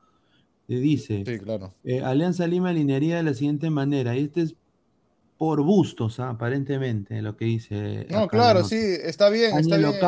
Dice, 0.68 1.24
Sí, 1.26 1.38
claro. 1.40 1.74
eh, 1.84 2.02
Alianza 2.02 2.48
Lima 2.48 2.70
alinearía 2.70 3.18
de 3.18 3.24
la 3.24 3.34
siguiente 3.34 3.70
manera. 3.70 4.16
Y 4.16 4.24
este 4.24 4.42
es 4.44 4.56
por 5.38 5.62
bustos, 5.62 6.20
ah, 6.22 6.30
aparentemente, 6.30 7.22
lo 7.22 7.36
que 7.36 7.46
dice. 7.46 8.08
No, 8.10 8.28
claro, 8.30 8.64
sí, 8.64 8.78
está 8.80 9.30
bien, 9.30 9.54
Ángelo 9.54 9.90
bien. 9.90 10.00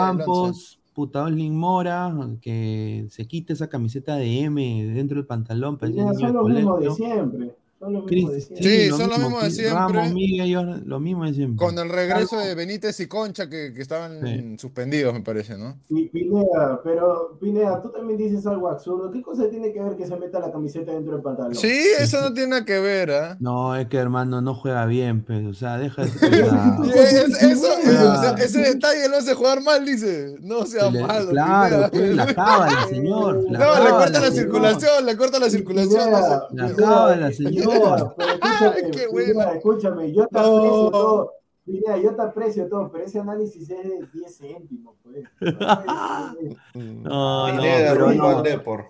Campos, 0.98 1.12
Putaolin 1.12 1.56
Mora, 1.56 2.12
que 2.42 3.06
se 3.10 3.28
quite 3.28 3.54
esa 3.54 3.70
camiseta 3.70 4.16
de 4.16 4.42
M 4.42 4.86
dentro 4.94 5.18
del 5.18 5.28
pantalón, 5.28 5.78
parece 5.78 6.00
niño 6.00 6.14
son 6.14 6.28
de 6.28 6.34
los 6.34 6.50
mismos 6.50 6.80
de 6.80 6.92
siempre. 6.92 7.56
Son 7.80 7.94
de 8.08 8.42
siempre. 8.42 8.64
Sí, 8.64 8.90
lo 8.90 8.98
son 8.98 9.10
los 9.10 9.20
mismos 9.20 9.44
de 9.44 9.48
Cris- 9.50 9.54
siempre. 9.54 9.74
Ramos, 10.00 10.14
Miguel, 10.14 10.48
yo- 10.50 10.64
lo 10.64 11.00
mismo 11.00 11.26
de 11.26 11.34
siempre. 11.36 11.58
Con 11.64 11.78
el 11.78 11.90
regreso 11.90 12.40
de 12.40 12.56
Benítez 12.56 13.00
y 13.02 13.08
Concha, 13.08 13.48
que, 13.50 13.72
que 13.72 13.82
estaban 13.84 14.20
Sí. 14.26 14.56
suspendidos, 14.58 15.14
me 15.14 15.22
parece, 15.22 15.58
¿no? 15.58 15.78
Pi- 15.88 16.10
Pineda, 16.10 16.82
pero 16.84 17.38
Pineda, 17.40 17.80
tú 17.84 17.90
también 17.92 18.18
dices 18.18 18.48
algo 18.48 18.68
absurdo. 18.70 19.12
¿Qué 19.12 19.22
cosa 19.22 19.48
tiene 19.50 19.72
que 19.72 19.80
ver 19.80 19.96
que 19.96 20.08
se 20.08 20.16
meta 20.18 20.40
la 20.40 20.52
camiseta 20.52 20.92
dentro 20.92 21.14
del 21.14 21.22
pantalón? 21.22 21.54
Sí, 21.54 21.80
eso 22.00 22.20
no 22.22 22.34
tiene 22.34 22.50
nada 22.50 22.66
que 22.66 22.80
ver, 22.80 23.12
¿ah? 23.12 23.38
No, 23.40 23.76
es 23.76 23.86
que 23.88 23.98
hermano 23.98 24.42
no 24.42 24.56
juega 24.56 24.86
bien, 24.88 25.24
pues, 25.24 25.46
o 25.46 25.54
sea, 25.54 25.78
deja 25.78 26.04
de. 26.04 26.10
Y 26.84 26.90
es- 26.90 27.14
es- 27.14 27.44
eso, 27.44 27.68
Sí, 27.82 27.90
o 27.90 27.92
sea, 27.92 28.12
claro. 28.34 28.38
ese 28.38 28.60
detalle 28.60 29.08
lo 29.08 29.18
hace 29.18 29.36
jugar 29.36 29.62
mal, 29.62 29.86
dice. 29.86 30.36
No 30.42 30.66
sea 30.66 30.86
Se 30.86 30.92
le- 30.94 31.04
malo. 31.06 31.30
claro, 31.30 31.90
pues, 31.92 32.16
la 32.16 32.26
cábala, 32.36 32.88
señor. 32.90 33.44
No, 33.52 33.60
La 33.60 33.80
le 33.84 33.90
corta 33.92 34.10
la 34.10 34.20
señor. 34.32 34.34
circulación, 34.34 35.06
le 35.06 35.16
corta 35.18 35.40
la 35.40 35.50
circulación. 35.52 36.12
La 36.54 36.74
cábala, 36.76 37.30
Pineda, 37.30 37.67
señor. 37.72 38.16
pero 38.18 39.52
escúchame, 39.54 40.06
Qué 40.08 40.14
yo 40.14 40.28
te 40.28 40.40
No. 40.40 40.58
aprecio 40.58 40.90
todo. 40.92 41.32
Pineda, 41.66 41.98
yo 41.98 42.16
te 42.16 42.22
aprecio 42.22 42.68
todo, 42.70 42.90
pero 42.92 43.04
ese 43.04 43.20
análisis 43.20 43.70
es 43.70 43.84
de 43.84 44.08
10 44.14 44.38
céntimos, 44.38 44.96
pues. 45.04 45.24
No, 46.74 47.48
No, 47.54 47.62
pero 47.62 48.12
no. 48.14 48.42
Depor. 48.42 48.86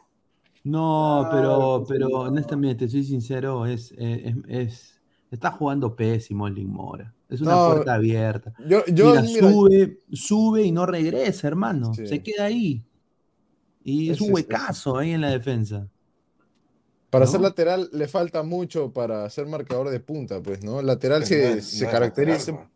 No, 0.63 1.21
Ah, 1.23 1.29
pero, 1.31 1.85
pero 1.87 2.07
honestamente, 2.19 2.87
soy 2.89 3.03
sincero, 3.03 3.65
es, 3.65 3.93
es, 3.97 4.35
es- 4.47 4.99
está 5.31 5.51
jugando 5.51 5.95
pésimo 5.95 6.47
Lin 6.49 6.69
Mora. 6.69 7.13
Es 7.29 7.41
una 7.41 7.51
No, 7.55 7.71
puerta 7.73 7.95
abierta. 7.95 8.53
Yo, 8.67 8.85
yo, 8.87 9.09
Mira, 9.11 9.21
mira, 9.21 9.49
sube, 9.51 9.99
sube 10.11 10.63
y 10.63 10.71
no 10.71 10.85
regresa, 10.85 11.47
hermano. 11.47 11.93
Sí. 11.93 12.05
Se 12.07 12.21
queda 12.21 12.45
ahí. 12.45 12.83
Y 13.83 14.09
es 14.09 14.17
Ese 14.17 14.23
un 14.25 14.29
es- 14.29 14.35
huecazo 14.35 14.97
ahí 14.97 15.11
en 15.11 15.21
la 15.21 15.29
defensa. 15.29 15.87
Para 17.17 17.25
¿no? 17.25 17.31
ser 17.31 17.41
lateral 17.41 17.89
le 17.93 18.07
falta 18.07 18.43
mucho 18.43 18.91
para 18.91 19.29
ser 19.29 19.45
marcador 19.47 19.89
de 19.89 19.99
punta, 19.99 20.41
pues, 20.41 20.63
¿no? 20.63 20.79
El 20.79 20.85
lateral 20.87 21.25
se, 21.25 21.49
No 21.49 21.55
es- 21.57 21.65
se 21.65 21.85
no 21.85 21.91
caracteriza. 21.91 22.51
lateral, 22.51 22.71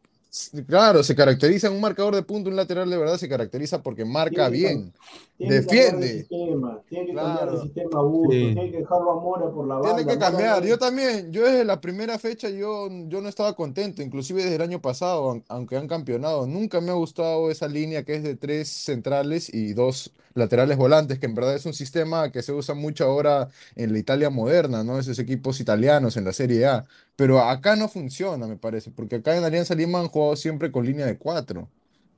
Claro, 0.66 1.04
se 1.04 1.14
caracteriza 1.14 1.68
en 1.68 1.74
un 1.74 1.82
marcador 1.82 2.16
de 2.16 2.24
punta, 2.24 2.50
un 2.50 2.56
lateral 2.56 2.90
de 2.90 2.98
verdad 2.98 3.18
se 3.18 3.28
caracteriza 3.28 3.84
porque 3.84 4.06
marca 4.06 4.46
Sí, 4.48 4.54
bien. 4.54 4.94
Tiene 5.38 5.56
que 5.56 5.62
Defiende. 5.62 6.08
sistema, 6.20 6.80
tiene 6.88 7.08
que 7.08 7.14
cambiar 7.16 7.52
de 7.52 7.62
sistema 7.64 8.00
a 8.00 8.04
gusto, 8.04 8.32
Sí. 8.32 8.40
tiene 8.40 8.72
que 8.72 8.78
dejarlo 8.78 9.12
a 9.12 9.16
Mora 9.20 9.52
por 9.52 9.68
la 9.68 9.76
banda. 9.76 9.96
Tiene 9.98 10.14
que 10.14 10.18
cambiar. 10.20 10.64
Yo 10.66 10.78
también, 10.78 11.34
yo 11.34 11.44
desde 11.44 11.66
la 11.66 11.82
primera 11.82 12.18
fecha 12.18 12.48
yo, 12.50 12.88
yo 13.10 13.20
no 13.20 13.28
estaba 13.28 13.54
contento, 13.58 14.02
inclusive 14.02 14.42
desde 14.44 14.56
el 14.56 14.62
año 14.62 14.82
pasado, 14.82 15.32
aun- 15.34 15.44
aunque 15.50 15.76
han 15.76 15.90
campeonado. 15.90 16.48
Nunca 16.48 16.80
me 16.80 16.92
ha 16.92 16.94
gustado 16.94 17.52
esa 17.52 17.68
línea 17.68 18.04
que 18.04 18.16
es 18.16 18.24
de 18.24 18.38
tres 18.38 18.70
centrales 18.70 19.54
y 19.54 19.74
dos 19.74 20.14
laterales 20.34 20.78
volantes, 20.78 21.20
que 21.20 21.26
en 21.26 21.36
verdad 21.36 21.56
es 21.56 21.66
un 21.66 21.74
sistema 21.74 22.32
que 22.32 22.42
se 22.42 22.52
usa 22.54 22.76
mucho 22.76 23.06
ahora 23.06 23.50
en 23.76 23.92
la 23.94 24.00
Italia 24.00 24.30
moderna, 24.30 24.84
¿no? 24.84 24.98
Esos 25.00 25.20
equipos 25.20 25.60
italianos 25.60 26.18
en 26.18 26.26
la 26.26 26.34
Serie 26.34 26.66
A. 26.66 26.86
Pero 27.16 27.40
acá 27.42 27.76
no 27.76 27.88
funciona, 27.88 28.48
me 28.48 28.58
parece, 28.58 28.92
porque 28.92 29.18
acá 29.18 29.36
en 29.36 29.44
Alianza 29.44 29.76
Lima 29.76 30.00
han 30.00 30.08
jugado 30.08 30.36
siempre 30.36 30.72
con 30.72 30.86
línea 30.86 31.06
de 31.06 31.18
cuatro. 31.18 31.68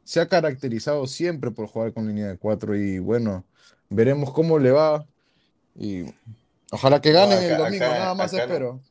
Se 0.03 0.19
ha 0.19 0.27
caracterizado 0.27 1.07
siempre 1.07 1.51
por 1.51 1.67
jugar 1.67 1.93
con 1.93 2.07
línea 2.07 2.27
de 2.27 2.37
cuatro 2.37 2.75
y 2.75 2.99
bueno, 2.99 3.45
veremos 3.89 4.31
cómo 4.31 4.59
le 4.59 4.71
va. 4.71 5.05
Y 5.75 6.03
ojalá 6.71 7.01
que 7.01 7.11
ganen 7.11 7.39
el 7.39 7.53
acá- 7.53 7.63
domingo, 7.63 7.85
acá- 7.85 7.99
nada 7.99 8.13
más 8.15 8.33
acá 8.33 8.47
no. 8.47 8.81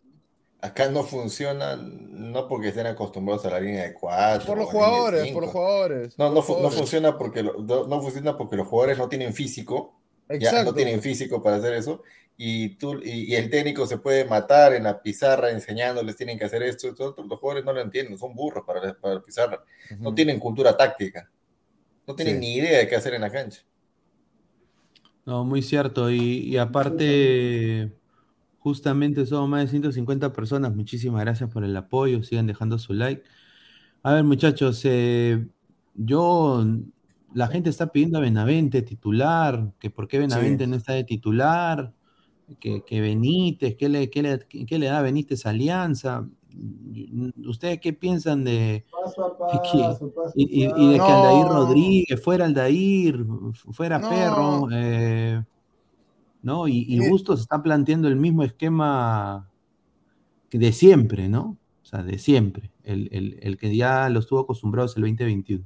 Acá 0.64 0.88
no 0.88 1.02
funciona, 1.02 1.74
no 1.76 2.46
porque 2.46 2.68
estén 2.68 2.86
acostumbrados 2.86 3.44
a 3.46 3.50
la 3.50 3.58
línea 3.60 3.82
de 3.82 3.92
cuatro. 3.94 4.46
Por 4.46 4.58
los 4.58 4.68
jugadores, 4.70 5.32
por 5.32 5.42
los 5.42 5.50
jugadores. 5.52 6.16
No, 6.18 6.28
no, 6.28 6.34
no 6.36 6.70
funciona 6.70 7.18
porque 7.18 7.42
lo- 7.42 7.58
no, 7.60 7.86
no 7.88 8.00
funciona 8.00 8.36
porque 8.36 8.54
los 8.56 8.68
jugadores 8.68 8.96
no 8.96 9.08
tienen 9.08 9.34
físico, 9.34 10.00
ya 10.28 10.36
Exacto. 10.36 10.70
no 10.70 10.74
tienen 10.74 11.02
físico 11.02 11.42
para 11.42 11.56
hacer 11.56 11.74
eso, 11.74 12.02
y 12.36 12.76
tú 12.76 13.00
y, 13.02 13.32
y 13.32 13.34
el 13.34 13.50
técnico 13.50 13.86
se 13.86 13.98
puede 13.98 14.24
matar 14.24 14.72
en 14.74 14.84
la 14.84 15.02
pizarra 15.02 15.50
enseñándoles 15.50 16.16
tienen 16.16 16.38
que 16.38 16.44
hacer 16.44 16.62
esto, 16.62 16.88
esto, 16.88 17.06
otro. 17.06 17.24
los 17.24 17.40
jugadores 17.40 17.64
no 17.64 17.72
lo 17.72 17.80
entienden, 17.80 18.16
son 18.16 18.32
burros 18.32 18.64
para, 18.64 18.80
la- 18.86 18.94
para 18.94 19.14
la 19.16 19.20
pizarra, 19.22 19.64
no 19.98 20.14
tienen 20.14 20.38
cultura 20.38 20.76
táctica, 20.76 21.28
no 22.06 22.14
tienen 22.14 22.34
Sí. 22.34 22.40
ni 22.40 22.54
idea 22.54 22.78
de 22.78 22.86
qué 22.86 22.94
hacer 22.94 23.14
en 23.14 23.22
la 23.22 23.32
cancha. 23.32 23.62
No, 25.24 25.44
muy 25.44 25.62
cierto. 25.62 26.10
Y, 26.10 26.48
y 26.48 26.56
aparte, 26.56 27.92
Justamente 28.62 29.26
somos 29.26 29.48
más 29.48 29.62
de 29.64 29.68
150 29.68 30.32
personas. 30.32 30.74
Muchísimas 30.74 31.20
gracias 31.22 31.50
por 31.50 31.64
el 31.64 31.76
apoyo. 31.76 32.22
Sigan 32.22 32.46
dejando 32.46 32.78
su 32.78 32.92
like. 32.94 33.22
A 34.04 34.12
ver, 34.14 34.24
muchachos, 34.24 34.80
eh, 34.84 35.46
yo, 35.94 36.64
la 37.34 37.48
gente 37.48 37.70
está 37.70 37.88
pidiendo 37.92 38.18
a 38.18 38.20
Benavente 38.20 38.82
titular, 38.82 39.72
que 39.78 39.90
por 39.90 40.06
qué 40.08 40.18
Benavente 40.18 40.66
no 40.66 40.76
está 40.76 40.92
de 40.92 41.04
titular, 41.04 41.92
que, 42.60 42.84
que 42.84 43.00
Benítez, 43.00 43.76
¿qué 43.76 43.88
le, 43.88 44.10
qué 44.10 44.22
le, 44.22 44.38
qué 44.66 44.78
le 44.78 44.86
da 44.86 45.02
Benítez 45.02 45.44
a 45.46 45.50
Alianza? 45.50 46.28
¿Ustedes 47.46 47.80
qué 47.80 47.92
piensan 47.92 48.44
de, 48.44 48.84
Paso 48.90 49.24
a 49.44 49.52
que- 49.52 49.58
que- 49.72 49.78
paso, 49.82 50.12
paso 50.14 50.32
y, 50.34 50.64
y- 50.64 50.88
de 50.92 50.96
que 50.96 51.00
Aldair. 51.02 51.46
Rodríguez 51.46 52.22
fuera 52.22 52.44
Aldair, 52.44 53.24
fuera 53.72 53.98
No. 53.98 54.08
Perro, 54.10 54.68
eh, 54.72 55.42
¿no? 56.42 56.68
Y, 56.68 56.84
y 56.88 57.00
Bustos 57.00 57.40
está 57.40 57.62
planteando 57.62 58.08
el 58.08 58.16
mismo 58.16 58.42
esquema 58.44 59.50
que 60.50 60.58
de 60.58 60.72
siempre, 60.72 61.28
¿no? 61.28 61.58
O 61.82 61.84
sea, 61.84 62.02
de 62.02 62.18
siempre, 62.18 62.70
el, 62.84 63.08
el- 63.12 63.38
el 63.42 63.56
que 63.58 63.74
ya 63.76 64.08
los 64.08 64.26
tuvo 64.26 64.40
acostumbrados 64.40 64.96
el 64.96 65.02
2021. 65.02 65.64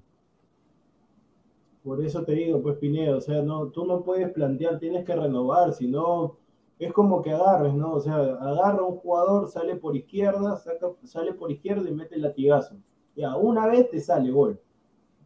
Por 1.83 2.05
eso 2.05 2.24
te 2.24 2.33
digo, 2.33 2.61
pues 2.62 2.77
Pineda, 2.79 3.16
o 3.16 3.20
sea, 3.20 3.43
no, 3.43 3.68
tú 3.68 3.87
no 3.87 4.03
puedes 4.03 4.31
plantear, 4.33 4.79
tienes 4.81 5.05
que 5.05 5.14
renovar, 5.14 5.72
si 5.72 5.87
no, 5.87 6.37
es 6.79 6.93
como 6.93 7.22
que 7.22 7.31
agarres, 7.33 7.74
¿no? 7.74 7.93
O 7.95 8.01
sea, 8.01 8.16
agarra 8.16 8.83
un 8.83 8.97
jugador, 8.97 9.49
sale 9.49 9.77
por 9.77 9.97
izquierda, 9.97 10.57
saca, 10.57 10.89
sale 11.05 11.33
por 11.33 11.51
izquierda 11.53 11.89
y 11.89 11.95
mete 11.95 12.16
el 12.16 12.22
latigazo. 12.22 12.77
Ya, 13.14 13.37
una 13.37 13.66
vez 13.66 13.89
te 13.89 14.01
sale 14.01 14.31
gol, 14.33 14.61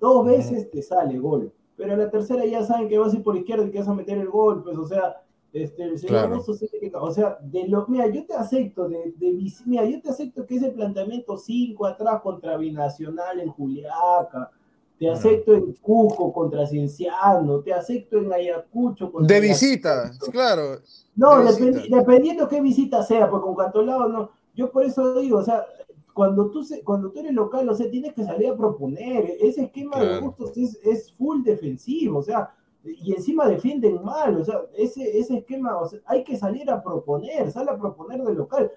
dos 0.01 0.27
veces 0.27 0.71
te 0.71 0.83
sale 0.83 1.19
gol, 1.19 1.53
pero 1.77 1.95
a 1.95 1.97
la 1.97 2.11
tercera 2.11 2.45
ya 2.47 2.63
saben 2.65 2.89
que 2.89 2.99
vas 2.99 3.15
a 3.15 3.17
ir 3.19 3.25
por 3.25 3.37
izquierda 3.37 3.67
y 3.67 3.71
que 3.73 3.79
vas 3.81 3.89
a 3.89 3.95
meter 3.95 4.19
el 4.19 4.29
gol, 4.29 4.63
pues, 4.65 4.77
o 4.79 4.87
sea, 4.87 5.23
este, 5.53 5.83
el 5.85 5.99
señor 5.99 6.43
Claro. 6.43 7.05
O 7.05 7.11
sea, 7.11 7.39
de 7.43 7.67
lo, 7.69 7.87
mira, 7.89 8.07
yo 8.09 8.25
te 8.27 8.35
acepto, 8.35 8.89
de, 8.89 9.13
de, 9.17 9.53
mira, 9.67 9.85
yo 9.85 10.01
te 10.01 10.11
acepto 10.11 10.47
que 10.47 10.57
ese 10.57 10.71
planteamiento 10.71 11.37
5 11.37 11.87
atrás 11.87 12.21
contra 12.23 12.57
Binacional 12.57 13.41
en 13.41 13.51
Juliaca, 13.51 14.51
te 14.99 15.09
acepto 15.11 15.55
en 15.55 15.73
Cusco 15.81 16.33
contra 16.33 16.67
Cienciano, 16.67 17.61
te 17.61 17.73
acepto 17.73 18.19
en 18.19 18.33
Ayacucho 18.33 19.11
contra 19.11 19.35
De 19.35 19.41
visita, 19.41 20.03
Ayacucho. 20.05 20.31
claro. 20.31 20.81
No, 21.17 21.43
de 21.43 21.71
visita. 21.73 21.97
dependiendo 21.97 22.49
qué 22.49 22.61
visita 22.61 23.03
sea, 23.03 23.29
pues 23.31 23.43
con 23.43 23.55
Cantolao 23.57 24.09
no. 24.09 24.31
Yo 24.55 24.71
por 24.71 24.85
eso 24.85 25.19
digo, 25.21 25.39
o 25.39 25.43
sea, 25.43 25.65
cuando 26.13 26.51
tú, 26.51 26.65
cuando 26.85 27.11
tú 27.11 27.21
eres 27.21 27.33
local, 27.33 27.69
o 27.69 27.75
sea, 27.75 27.91
tienes 27.91 28.13
que 28.13 28.25
salir 28.25 28.51
a 28.51 28.57
proponer. 28.57 29.37
Ese 29.41 29.65
esquema 29.65 29.99
de 29.99 30.07
Claro. 30.07 30.23
gustos 30.23 30.57
es, 30.57 30.79
es 30.85 31.13
full 31.13 31.43
defensivo, 31.43 32.19
o 32.19 32.23
sea, 32.23 32.55
y 32.85 33.13
encima 33.13 33.47
defienden 33.47 34.03
mal, 34.03 34.37
o 34.37 34.45
sea, 34.45 34.61
ese, 34.75 35.19
ese 35.19 35.39
esquema, 35.39 35.79
o 35.79 35.87
sea, 35.87 36.01
hay 36.07 36.25
que 36.25 36.37
salir 36.37 36.71
a 36.71 36.83
proponer, 36.83 37.51
sale 37.51 37.71
a 37.71 37.79
proponer 37.79 38.23
de 38.23 38.35
local. 38.35 38.71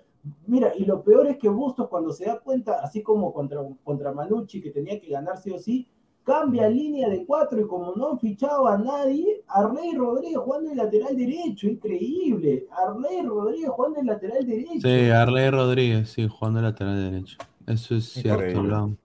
Mira, 0.47 0.73
y 0.77 0.85
lo 0.85 1.03
peor 1.03 1.27
es 1.27 1.37
que 1.37 1.49
Bustos 1.49 1.87
cuando 1.89 2.11
se 2.11 2.25
da 2.25 2.39
cuenta, 2.39 2.79
así 2.81 3.01
como 3.01 3.33
contra, 3.33 3.61
contra 3.83 4.13
Manucci, 4.13 4.61
que 4.61 4.71
tenía 4.71 4.99
que 4.99 5.09
ganar 5.09 5.37
sí 5.37 5.51
o 5.51 5.59
sí, 5.59 5.87
cambia 6.23 6.69
línea 6.69 7.09
de 7.09 7.25
cuatro 7.25 7.59
y 7.59 7.67
como 7.67 7.93
no 7.95 8.11
han 8.11 8.19
fichado 8.19 8.67
a 8.67 8.77
nadie, 8.77 9.43
Arley 9.47 9.95
Rodríguez 9.95 10.37
jugando 10.37 10.71
en 10.71 10.77
lateral 10.77 11.15
derecho, 11.15 11.67
increíble. 11.67 12.67
Arley 12.71 13.21
Rodríguez 13.23 13.69
jugando 13.69 13.99
en 13.99 14.05
lateral 14.07 14.45
derecho. 14.45 14.87
Sí, 14.87 15.09
Arley 15.09 15.49
Rodríguez, 15.49 16.09
sí, 16.09 16.27
jugando 16.27 16.61
lateral 16.61 17.11
derecho. 17.11 17.37
Eso 17.67 17.95
es 17.95 18.05
cierto. 18.05 18.63
No 18.63 18.95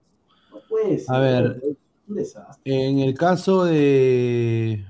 puede 0.69 0.99
ser, 0.99 1.15
A 1.15 1.19
ver. 1.19 1.61
Es 2.09 2.11
un 2.11 2.15
desastre. 2.15 2.61
En 2.89 2.99
el 2.99 3.13
caso 3.13 3.65
de 3.65 4.85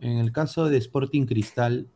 en 0.00 0.18
el 0.18 0.30
caso 0.32 0.68
de 0.68 0.76
Sporting 0.78 1.24
Cristal, 1.26 1.88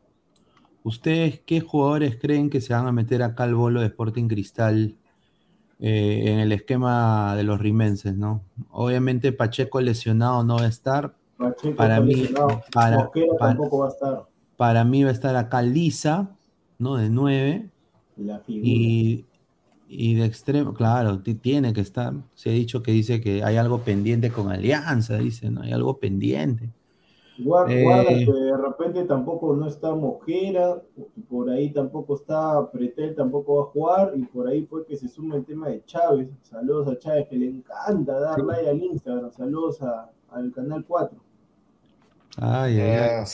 ¿ustedes 0.83 1.39
qué 1.45 1.61
jugadores 1.61 2.17
creen 2.19 2.49
que 2.49 2.59
se 2.61 2.73
van 2.73 2.85
a 2.87 2.91
meter 2.91 3.23
acá 3.23 3.43
al 3.45 3.55
bolo 3.55 3.79
de 3.81 3.87
Sporting 3.87 4.27
Cristal 4.27 4.95
eh, 5.79 6.23
en 6.27 6.39
el 6.39 6.51
esquema 6.51 7.35
de 7.35 7.43
los 7.43 7.59
rimenses, 7.59 8.15
no? 8.15 8.43
Obviamente 8.71 9.31
Pacheco 9.31 9.79
lesionado 9.81 10.43
no 10.43 10.57
va 10.57 10.63
a 10.63 10.67
estar. 10.67 11.15
Pacheco 11.37 11.75
para 11.75 11.99
mí- 12.01 12.15
lesionado. 12.15 12.61
para- 12.73 12.97
Mosquera 12.97 13.33
para- 13.39 13.49
tampoco 13.55 13.77
va 13.79 13.87
a 13.87 13.89
estar. 13.89 14.21
Para 14.57 14.83
mí 14.83 15.03
va 15.03 15.09
a 15.09 15.13
estar 15.13 15.35
acá 15.35 15.61
Lisa, 15.61 16.35
¿no? 16.77 16.95
De 16.95 17.09
9. 17.09 17.69
La 18.17 18.39
figura. 18.39 18.67
Y, 18.67 19.25
y 19.95 20.15
de 20.15 20.25
extremo, 20.25 20.73
claro, 20.73 21.19
ti- 21.21 21.35
tiene 21.35 21.73
que 21.73 21.81
estar. 21.81 22.13
Se 22.35 22.49
ha 22.49 22.53
dicho 22.53 22.81
que 22.83 22.91
dice 22.91 23.21
que 23.21 23.43
hay 23.43 23.57
algo 23.57 23.79
pendiente 23.79 24.29
con 24.31 24.51
Alianza, 24.51 25.17
dice, 25.17 25.49
¿no? 25.49 25.61
Hay 25.61 25.71
algo 25.71 25.97
pendiente. 25.97 26.69
Eh, 27.35 27.83
Guarda 27.83 28.09
que 28.09 28.25
de 28.31 28.57
repente 28.57 29.03
tampoco 29.05 29.55
no 29.55 29.67
está 29.67 29.95
Mosquera, 29.95 30.79
por 31.27 31.49
ahí 31.49 31.71
tampoco 31.71 32.15
está 32.15 32.69
Pretel, 32.71 33.15
tampoco 33.15 33.55
va 33.55 33.61
a 33.63 33.65
jugar, 33.65 34.13
y 34.15 34.21
por 34.25 34.47
ahí 34.47 34.65
fue 34.67 34.85
que 34.85 34.95
se 34.95 35.07
suma 35.07 35.37
el 35.37 35.43
tema 35.43 35.69
de 35.69 35.83
Chávez. 35.85 36.29
Saludos 36.43 36.87
a 36.89 36.99
Chávez, 36.99 37.27
que 37.27 37.35
le 37.37 37.47
encanta 37.47 38.19
dar 38.19 38.39
like 38.39 38.69
al 38.69 38.83
Instagram. 38.83 39.31
Saludos 39.31 39.81
a- 39.81 40.11
al 40.31 40.51
canal 40.51 40.85
4. 40.87 41.17
Ay, 42.37 42.79
ay, 42.79 42.97
ay. 42.99 43.25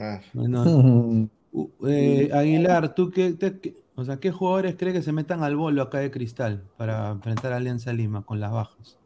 Ah. 0.00 0.20
Bueno, 0.34 1.28
eh, 1.86 2.30
Aguilar, 2.32 2.94
¿tú 2.94 3.10
qué, 3.10 3.32
te- 3.32 3.58
qué- 3.60 3.74
o 3.98 4.04
sea, 4.04 4.18
qué 4.18 4.30
jugadores 4.30 4.76
crees 4.78 4.94
que 4.94 5.02
se 5.02 5.12
metan 5.12 5.42
al 5.42 5.56
bolo 5.56 5.82
acá 5.82 5.98
de 5.98 6.10
Cristal 6.12 6.62
para 6.76 7.10
enfrentar 7.10 7.52
a 7.52 7.56
Alianza 7.56 7.92
Lima 7.92 8.22
con 8.24 8.38
las 8.38 8.52
bajas? 8.52 8.96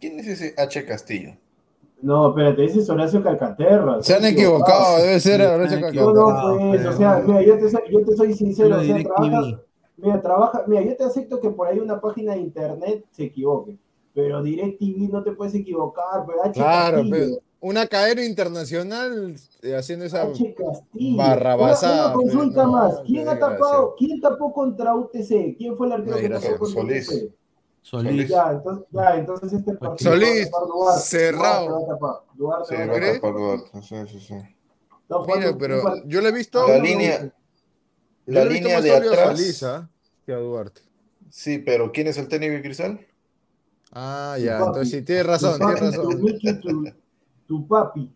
¿Quién 0.00 0.18
es 0.18 0.26
ese 0.26 0.54
H 0.56 0.84
Castillo? 0.84 1.34
No, 2.02 2.30
espérate, 2.30 2.64
ese 2.64 2.80
es 2.80 2.88
Horacio 2.90 3.22
Calcaterra. 3.22 4.02
Se 4.02 4.14
han 4.14 4.24
equivocado, 4.24 4.96
debe 5.02 5.20
ser 5.20 5.42
Horacio 5.42 5.76
han 5.76 5.94
No, 5.94 6.14
Calcaterra. 6.14 6.42
no, 6.42 6.58
pues, 6.70 6.78
pero- 6.80 6.90
o 6.90 6.96
sea, 6.96 7.22
mira, 7.26 7.42
yo 7.42 7.58
te, 7.58 7.70
soy- 7.70 7.82
yo 7.92 8.04
te 8.04 8.16
soy 8.16 8.32
sincero, 8.34 8.76
o 8.78 8.82
sea, 8.82 8.96
DirecTV. 8.96 9.14
trabaja, 9.14 9.60
mira, 9.98 10.22
trabaja, 10.22 10.64
mira, 10.66 10.82
yo 10.82 10.96
te 10.96 11.04
acepto 11.04 11.40
que 11.40 11.50
por 11.50 11.68
ahí 11.68 11.78
una 11.78 12.00
página 12.00 12.32
de 12.32 12.40
internet 12.40 13.04
se 13.10 13.24
equivoque, 13.24 13.76
pero 14.14 14.42
DirecTV 14.42 15.08
no 15.12 15.22
te 15.22 15.32
puedes 15.32 15.54
equivocar, 15.54 16.24
pues 16.24 16.38
H 16.42 16.52
Claro, 16.54 16.96
Castillo, 16.96 17.14
pero 17.16 17.42
una 17.60 17.86
cadena 17.86 18.24
internacional 18.24 19.36
eh, 19.62 19.74
haciendo 19.76 20.04
esa. 20.04 20.26
Barrabasada, 21.16 21.94
Una, 21.94 22.14
una 22.14 22.32
consulta 22.32 22.62
no, 22.64 22.72
más, 22.72 23.00
¿quién 23.06 23.28
ha 23.28 23.38
tapado, 23.38 23.94
quién 23.98 24.20
tapó 24.20 24.52
contra 24.52 24.94
UTC? 24.94 25.56
¿Quién 25.56 25.76
fue 25.76 25.86
el 25.86 25.92
arquero 25.92 26.16
que 26.16 26.28
tapó 26.28 26.58
contra 26.58 26.82
Solís. 26.82 27.08
UTC? 27.08 27.34
Solís. 27.82 28.28
Ya, 28.28 28.50
entonces, 28.52 28.86
ya, 28.90 29.16
entonces 29.16 29.52
este 29.52 29.72
partido 29.74 30.12
Solís, 30.12 30.50
Duarte, 30.50 31.00
cerrado. 31.00 31.68
Duarte 31.68 31.72
va 31.72 31.94
a 31.94 31.98
tapar, 31.98 32.20
Duarte 32.34 32.68
Sí, 32.68 32.74
va 32.74 32.82
a 32.82 32.86
va 32.86 32.92
a 32.92 32.96
¿crees? 32.98 33.14
tapar. 33.20 33.32
tapar 33.32 33.42
Duarte, 33.42 33.82
sí, 33.82 33.96
sí, 34.12 34.20
sí. 34.26 34.34
Está 34.34 35.18
jugando 35.18 35.36
Mira, 35.36 35.50
un 35.50 35.58
pero 35.58 35.82
par- 35.82 36.02
yo 36.06 36.20
le 36.20 36.28
he 36.28 36.32
visto. 36.32 36.66
La 36.68 36.78
no, 36.78 36.84
línea, 36.84 37.34
la 38.26 38.44
línea 38.44 38.80
de 38.80 38.96
atrás. 38.96 39.38
Solís, 39.38 39.62
¿ah? 39.64 39.90
que 40.24 40.32
a 40.32 40.36
Duarte. 40.36 40.82
Sí, 41.30 41.58
pero 41.58 41.92
¿quién 41.92 42.06
es 42.08 42.18
el 42.18 42.28
técnico 42.28 42.54
de 42.54 42.62
Cristal? 42.62 43.00
Ah, 43.92 44.36
ya, 44.40 44.58
entonces 44.58 44.90
sí, 44.90 45.02
tienes 45.02 45.26
razón, 45.26 45.58
tienes 45.58 45.80
razón. 45.80 46.94
Tu, 47.50 47.66
papi. 47.66 48.08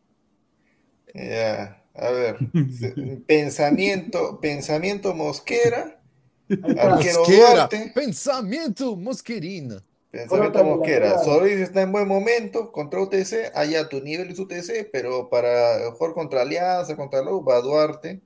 Ya, 1.13 1.83
a 1.93 2.11
ver. 2.11 2.37
pensamiento, 3.27 4.39
pensamiento 4.41 5.13
Mosquera, 5.13 6.01
Mosquera, 6.49 7.19
Duarte. 7.27 7.91
pensamiento 7.93 8.95
mosquerina. 8.95 9.83
pensamiento 10.13 10.63
Mosquera. 10.63 11.19
Solís 11.19 11.59
está 11.59 11.83
en 11.83 11.91
buen 11.91 12.07
momento 12.07 12.71
contra 12.71 13.01
UTC, 13.01 13.51
allá 13.57 13.89
tu 13.89 14.01
nivel 14.01 14.31
es 14.31 14.39
UTC, 14.39 14.89
pero 14.93 15.29
para 15.29 15.91
jugar 15.91 16.13
contra 16.13 16.43
Alianza, 16.43 16.95
contra 16.95 17.23
va 17.23 17.61
Duarte. 17.61 18.11
Eh, 18.11 18.21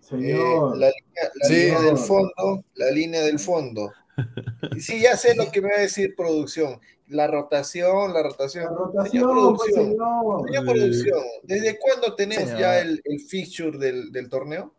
Señor. 0.00 0.76
la 0.78 0.90
línea, 0.90 1.30
la 1.40 1.48
Sí. 1.48 1.54
línea 1.54 1.80
del 1.80 1.98
fondo, 1.98 2.64
la 2.74 2.90
línea 2.92 3.22
del 3.22 3.40
fondo. 3.40 3.90
Sí, 4.78 5.00
ya 5.00 5.16
sé 5.16 5.34
lo 5.34 5.50
que 5.50 5.60
me 5.60 5.70
va 5.70 5.78
a 5.78 5.80
decir 5.80 6.14
producción. 6.14 6.78
La 7.12 7.26
rotación, 7.26 8.12
la 8.12 8.22
rotación. 8.22 8.64
La 8.64 8.70
Señor 8.70 9.26
rotación, 9.34 9.56
pues, 9.56 9.72
producción, 9.72 9.84
señor. 9.90 10.46
señor 10.48 10.64
producción, 10.64 11.18
¿desde 11.42 11.78
cuándo 11.78 12.14
tenemos 12.14 12.44
Señor. 12.48 12.60
ya 12.60 12.80
el, 12.80 13.00
el 13.04 13.20
fixture 13.20 13.76
del, 13.78 14.10
del 14.12 14.28
torneo? 14.28 14.72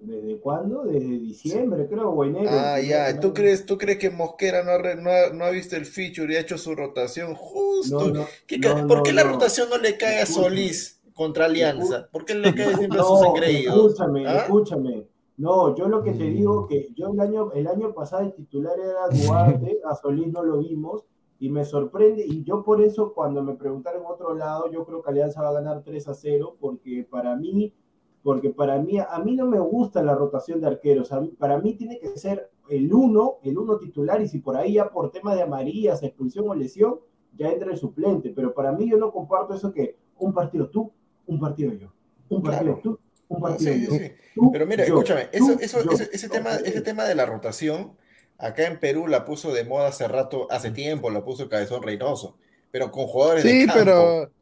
¿Desde 0.00 0.40
cuándo? 0.40 0.82
Desde 0.82 1.06
diciembre, 1.20 1.86
creo, 1.88 2.10
o 2.10 2.24
enero. 2.24 2.50
Ah, 2.52 2.80
ya. 2.80 3.20
¿Tú 3.20 3.32
crees, 3.32 3.64
¿Tú 3.64 3.78
crees 3.78 3.98
que 3.98 4.10
Mosquera 4.10 4.64
no 4.64 4.72
ha, 4.72 4.78
re- 4.78 4.96
no 4.96 5.10
ha- 5.10 5.30
no 5.32 5.44
ha 5.44 5.50
visto 5.50 5.76
el 5.76 5.86
feature 5.86 6.32
y 6.32 6.36
ha 6.36 6.40
hecho 6.40 6.58
su 6.58 6.74
rotación 6.74 7.34
justo? 7.36 8.08
No, 8.08 8.14
no, 8.22 8.26
¿Qué 8.48 8.58
no, 8.58 8.68
ca- 8.74 8.86
¿Por 8.88 8.96
no, 8.98 9.02
qué 9.04 9.12
la 9.12 9.22
no. 9.22 9.30
rotación 9.34 9.70
no 9.70 9.78
le 9.78 9.96
cae 9.96 10.20
a. 10.22 10.26
Solís 10.26 11.00
contra 11.14 11.44
Alianza? 11.44 12.08
¿Por 12.10 12.24
qué 12.24 12.34
le 12.34 12.52
cae 12.52 12.74
siempre 12.74 12.98
a 12.98 13.04
sus 13.04 13.20
No, 13.20 13.28
engreídos? 13.28 13.76
escúchame, 13.92 14.26
¿Ah? 14.26 14.36
escúchame. 14.38 15.06
No, 15.36 15.76
yo 15.76 15.88
lo 15.88 16.02
que 16.02 16.12
te 16.12 16.24
Mm. 16.24 16.34
digo 16.34 16.66
que 16.66 16.88
yo 16.96 17.10
el 17.12 17.20
año, 17.20 17.52
el 17.52 17.66
año 17.68 17.94
pasado 17.94 18.22
el 18.24 18.32
titular 18.34 18.74
era 18.78 19.06
Duarte, 19.08 19.78
a 19.88 19.94
Solís 19.94 20.32
no 20.32 20.42
lo 20.42 20.58
vimos, 20.58 21.04
y 21.42 21.50
me 21.50 21.64
sorprende, 21.64 22.24
y 22.24 22.44
yo 22.44 22.62
por 22.62 22.80
eso 22.80 23.12
cuando 23.12 23.42
me 23.42 23.54
preguntaron 23.56 24.04
otro 24.06 24.32
lado, 24.32 24.70
yo 24.70 24.86
creo 24.86 25.02
que 25.02 25.10
Alianza 25.10 25.42
va 25.42 25.48
a 25.48 25.54
ganar 25.54 25.82
3 25.82 26.06
a 26.06 26.14
0, 26.14 26.56
porque 26.60 27.04
para 27.10 27.34
mí, 27.34 27.74
porque 28.22 28.50
para 28.50 28.78
mí, 28.78 29.00
a 29.00 29.18
mí 29.18 29.34
no 29.34 29.46
me 29.46 29.58
gusta 29.58 30.04
la 30.04 30.14
rotación 30.14 30.60
de 30.60 30.68
arqueros, 30.68 31.10
mí- 31.20 31.34
para 31.36 31.58
mí 31.58 31.74
tiene 31.74 31.98
que 31.98 32.16
ser 32.16 32.48
el 32.68 32.94
uno, 32.94 33.38
el 33.42 33.58
uno 33.58 33.76
titular, 33.76 34.22
y 34.22 34.28
si 34.28 34.38
por 34.38 34.56
ahí 34.56 34.74
ya 34.74 34.88
por 34.88 35.10
tema 35.10 35.34
de 35.34 35.42
amarillas, 35.42 36.04
expulsión 36.04 36.48
o 36.48 36.54
lesión, 36.54 37.00
ya 37.36 37.50
entra 37.50 37.72
el 37.72 37.76
suplente, 37.76 38.30
pero 38.30 38.54
para 38.54 38.70
mí 38.70 38.88
yo 38.88 38.96
no 38.96 39.10
comparto 39.10 39.52
eso 39.54 39.72
que 39.72 39.96
un 40.18 40.32
partido 40.32 40.68
tú, 40.68 40.92
un 41.26 41.40
partido 41.40 41.72
yo, 41.72 41.88
un 42.28 42.40
partido 42.44 42.74
Claro. 42.74 42.80
tú, 42.84 42.98
Un 43.28 43.40
No, 43.40 43.48
partido. 43.48 43.72
sí, 43.72 43.86
sí, 43.86 43.98
sí. 43.98 44.12
Tú, 44.34 44.52
Pero 44.52 44.64
mira, 44.66 44.86
yo, 44.86 44.94
escúchame, 44.94 45.24
tú, 45.24 45.30
eso, 45.32 45.52
eso, 45.58 45.82
yo. 45.84 45.90
ese, 45.92 46.08
ese 46.12 46.28
tema, 46.28 46.50
ese 46.56 46.82
tema 46.82 47.02
de 47.04 47.14
la 47.16 47.24
rotación, 47.26 47.96
acá 48.42 48.66
en 48.66 48.78
Perú 48.80 49.06
la 49.08 49.24
puso 49.24 49.52
de 49.52 49.64
moda 49.64 49.88
hace 49.88 50.06
rato, 50.08 50.46
hace 50.50 50.70
tiempo, 50.70 51.10
la 51.10 51.24
puso 51.24 51.48
Cabezón 51.48 51.82
Reynoso, 51.82 52.36
pero 52.70 52.90
con 52.90 53.06
jugadores 53.06 53.42
Sí, 53.42 53.60
de 53.60 53.66
campo, 53.66 53.80
pero, 53.84 54.32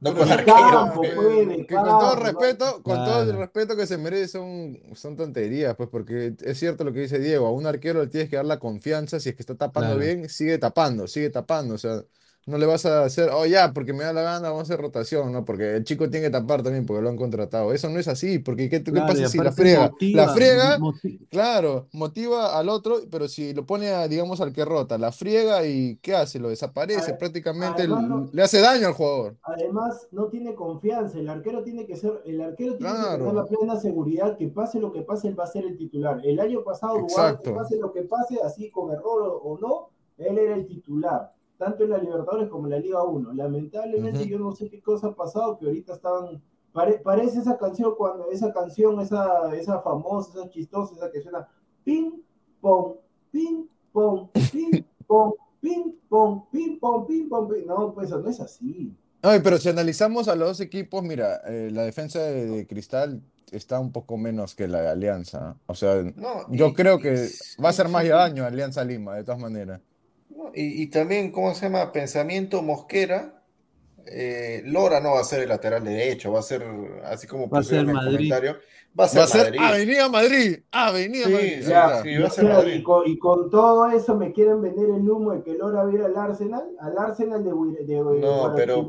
no 0.00 0.14
con 0.16 0.32
arqueros. 0.32 0.90
que- 1.00 1.08
pues, 1.14 1.66
que 1.66 1.74
con 1.74 1.84
todo 1.84 2.14
el 2.14 2.20
respeto, 2.20 2.82
con 2.82 3.04
todo 3.04 3.22
el 3.22 3.36
respeto 3.36 3.76
que 3.76 3.86
se 3.86 3.98
merece 3.98 4.28
son, 4.28 4.78
son 4.94 5.16
tonterías, 5.16 5.76
pues, 5.76 5.88
porque 5.90 6.34
es 6.42 6.58
cierto 6.58 6.84
lo 6.84 6.92
que 6.92 7.00
dice 7.00 7.18
Diego, 7.18 7.46
a 7.46 7.52
un 7.52 7.66
arquero 7.66 8.00
le 8.00 8.08
tienes 8.08 8.30
que 8.30 8.36
dar 8.36 8.46
la 8.46 8.58
confianza, 8.58 9.20
si 9.20 9.28
es 9.28 9.34
que 9.36 9.42
está 9.42 9.54
tapando 9.56 9.96
Claro. 9.96 10.00
bien, 10.00 10.28
sigue 10.28 10.58
tapando, 10.58 11.06
sigue 11.06 11.30
tapando, 11.30 11.74
o 11.74 11.78
sea, 11.78 12.02
no 12.46 12.58
le 12.58 12.66
vas 12.66 12.84
a 12.86 13.04
hacer, 13.04 13.30
oh 13.32 13.46
ya, 13.46 13.72
porque 13.72 13.92
me 13.92 14.04
da 14.04 14.12
la 14.12 14.22
gana, 14.22 14.48
vamos 14.48 14.60
a 14.60 14.62
hacer 14.74 14.80
rotación, 14.80 15.32
¿no? 15.32 15.44
Porque 15.44 15.76
el 15.76 15.84
chico 15.84 16.08
tiene 16.10 16.26
que 16.26 16.30
tapar 16.32 16.62
también 16.62 16.86
porque 16.86 17.02
lo 17.02 17.08
han 17.10 17.16
contratado. 17.16 17.72
Eso 17.72 17.88
no 17.88 17.98
es 17.98 18.08
así, 18.08 18.38
porque 18.38 18.68
¿qué, 18.68 18.82
qué 18.82 18.92
pasa 18.92 19.28
si 19.28 19.38
la 19.38 19.52
friega? 19.52 19.90
motiva- 19.90 20.16
La 20.16 20.28
friega, 20.34 20.78
claro, 21.30 21.88
motiva 21.92 22.58
al 22.58 22.68
otro, 22.68 23.00
pero 23.10 23.28
si 23.28 23.52
lo 23.54 23.64
pone, 23.66 23.90
a, 23.90 24.08
digamos, 24.08 24.40
al 24.40 24.52
que 24.52 24.64
rota, 24.64 24.98
la 24.98 25.12
friega 25.12 25.64
y 25.66 25.96
¿qué 26.02 26.14
hace? 26.14 26.38
Lo 26.40 26.48
desaparece, 26.48 27.14
prácticamente 27.14 27.82
además 27.82 28.00
l- 28.00 28.08
no- 28.08 28.28
le 28.32 28.42
hace 28.42 28.60
daño 28.60 28.88
al 28.88 28.94
jugador. 28.94 29.36
Además, 29.42 30.08
no 30.10 30.26
tiene 30.26 30.54
confianza. 30.54 31.18
El 31.18 31.28
arquero 31.28 31.62
tiene 31.62 31.86
que 31.86 31.96
ser, 31.96 32.20
el 32.24 32.40
arquero 32.40 32.76
tiene 32.76 32.92
que 32.92 33.18
tener 33.18 33.34
la 33.34 33.44
plena 33.46 33.78
seguridad 33.78 34.36
que 34.36 34.48
pase 34.48 34.80
lo 34.80 34.92
que 34.92 35.02
pase, 35.02 35.28
él 35.28 35.38
va 35.38 35.44
a 35.44 35.48
ser 35.48 35.64
el 35.66 35.76
titular. 35.76 36.20
El 36.24 36.40
año 36.40 36.64
pasado, 36.64 36.94
pase 37.54 37.76
lo 37.76 37.92
que 37.92 38.02
pase, 38.02 38.38
así 38.44 38.70
con 38.70 38.90
error 38.92 39.22
o, 39.22 39.36
o 39.36 39.58
no, 39.58 39.90
él 40.18 40.36
era 40.38 40.54
el 40.54 40.66
titular, 40.66 41.32
tanto 41.60 41.84
en 41.84 41.90
la 41.90 41.98
Libertadores 41.98 42.48
como 42.48 42.64
en 42.66 42.70
la 42.70 42.78
Liga 42.80 43.04
1. 43.04 43.34
Lamentablemente, 43.34 44.26
yo 44.26 44.38
no 44.38 44.50
sé 44.52 44.68
qué 44.68 44.80
cosa 44.80 45.08
ha 45.08 45.14
pasado, 45.14 45.58
que 45.58 45.66
ahorita 45.66 45.92
están. 45.92 46.42
pare- 46.72 46.98
parece 46.98 47.38
esa 47.40 47.58
canción 47.58 47.94
cuando 47.96 48.30
esa 48.30 48.52
canción, 48.52 48.98
esa, 49.00 49.54
esa 49.54 49.80
famosa, 49.82 50.38
esa 50.40 50.48
chistosa, 50.50 50.94
esa 50.94 51.10
que 51.12 51.20
suena 51.20 51.46
ping, 51.84 52.12
pong, 52.60 52.94
ping, 53.30 53.66
pong, 53.92 54.28
ping, 54.52 54.82
pong, 55.06 55.34
ping, 55.60 55.92
pong, 56.08 56.42
ping, 56.50 56.78
pong, 56.80 57.06
ping, 57.06 57.28
pong, 57.28 57.48
ping. 57.52 57.66
No, 57.66 57.92
pues 57.92 58.10
no 58.10 58.26
es 58.28 58.40
así. 58.40 58.96
Ay, 59.22 59.40
pero 59.44 59.58
si 59.58 59.68
analizamos 59.68 60.28
a 60.28 60.34
los 60.34 60.48
dos 60.48 60.60
equipos, 60.60 61.02
mira, 61.02 61.42
eh, 61.46 61.70
la 61.70 61.82
defensa 61.82 62.20
de, 62.22 62.46
de 62.46 62.66
Cristal 62.66 63.20
está 63.52 63.78
un 63.80 63.90
poco 63.92 64.16
menos 64.16 64.54
que 64.54 64.66
la 64.68 64.80
de 64.80 64.88
Alianza. 64.88 65.56
O 65.66 65.74
sea, 65.74 66.02
No, 66.16 66.48
yo 66.50 66.68
y- 66.68 66.72
creo 66.72 66.98
que 67.00 67.28
va 67.62 67.68
a 67.68 67.72
ser 67.72 67.88
más 67.88 68.02
sí, 68.02 68.06
sí. 68.08 68.12
daño 68.14 68.44
Alianza 68.46 68.82
Lima, 68.84 69.16
de 69.16 69.24
todas 69.24 69.40
maneras. 69.40 69.80
Y, 70.54 70.82
y 70.82 70.86
también, 70.90 71.30
¿cómo 71.32 71.54
se 71.54 71.66
llama? 71.66 71.92
Pensamiento 71.92 72.62
Mosquera. 72.62 73.44
eh, 74.06 74.62
Lora 74.66 75.00
no 75.00 75.12
va 75.12 75.20
a 75.20 75.24
ser 75.24 75.40
el 75.42 75.48
lateral 75.50 75.84
derecho, 75.84 76.32
va 76.32 76.40
a 76.40 76.42
ser, 76.42 76.64
así 77.04 77.26
como 77.26 77.50
Va 77.52 77.58
a 77.58 77.62
pusieron 77.62 77.86
ser 77.86 77.90
en 77.90 77.96
el 77.96 78.04
Madrid. 78.04 78.30
comentario, 78.32 78.56
va 78.98 79.04
a 79.04 79.08
ser 79.08 79.20
Va 79.20 79.24
a 79.24 79.28
ser 79.28 79.46
Madrid. 79.46 79.60
Avenida 79.62 80.08
Madrid, 80.08 80.58
Avenida 80.72 81.26
Sí, 81.26 81.32
Madrid. 81.32 81.62
Ya, 81.68 82.02
sí, 82.02 82.16
va 82.18 82.26
a 82.28 82.30
ser 82.30 82.44
Madrid. 82.46 82.74
y, 82.76 82.82
con, 82.82 83.06
y 83.08 83.18
con 83.18 83.50
todo 83.50 83.86
eso 83.90 84.16
me 84.16 84.32
quieren 84.32 84.62
vender 84.62 84.90
el 84.90 85.08
humo 85.10 85.32
de 85.32 85.42
que 85.42 85.54
Lora 85.54 85.84
viera 85.84 86.06
al 86.06 86.16
Arsenal, 86.16 86.64
al 86.80 86.98
Arsenal 86.98 87.44
de, 87.44 87.50
de, 87.50 87.84
de 87.86 88.02
No, 88.20 88.52
pero 88.56 88.82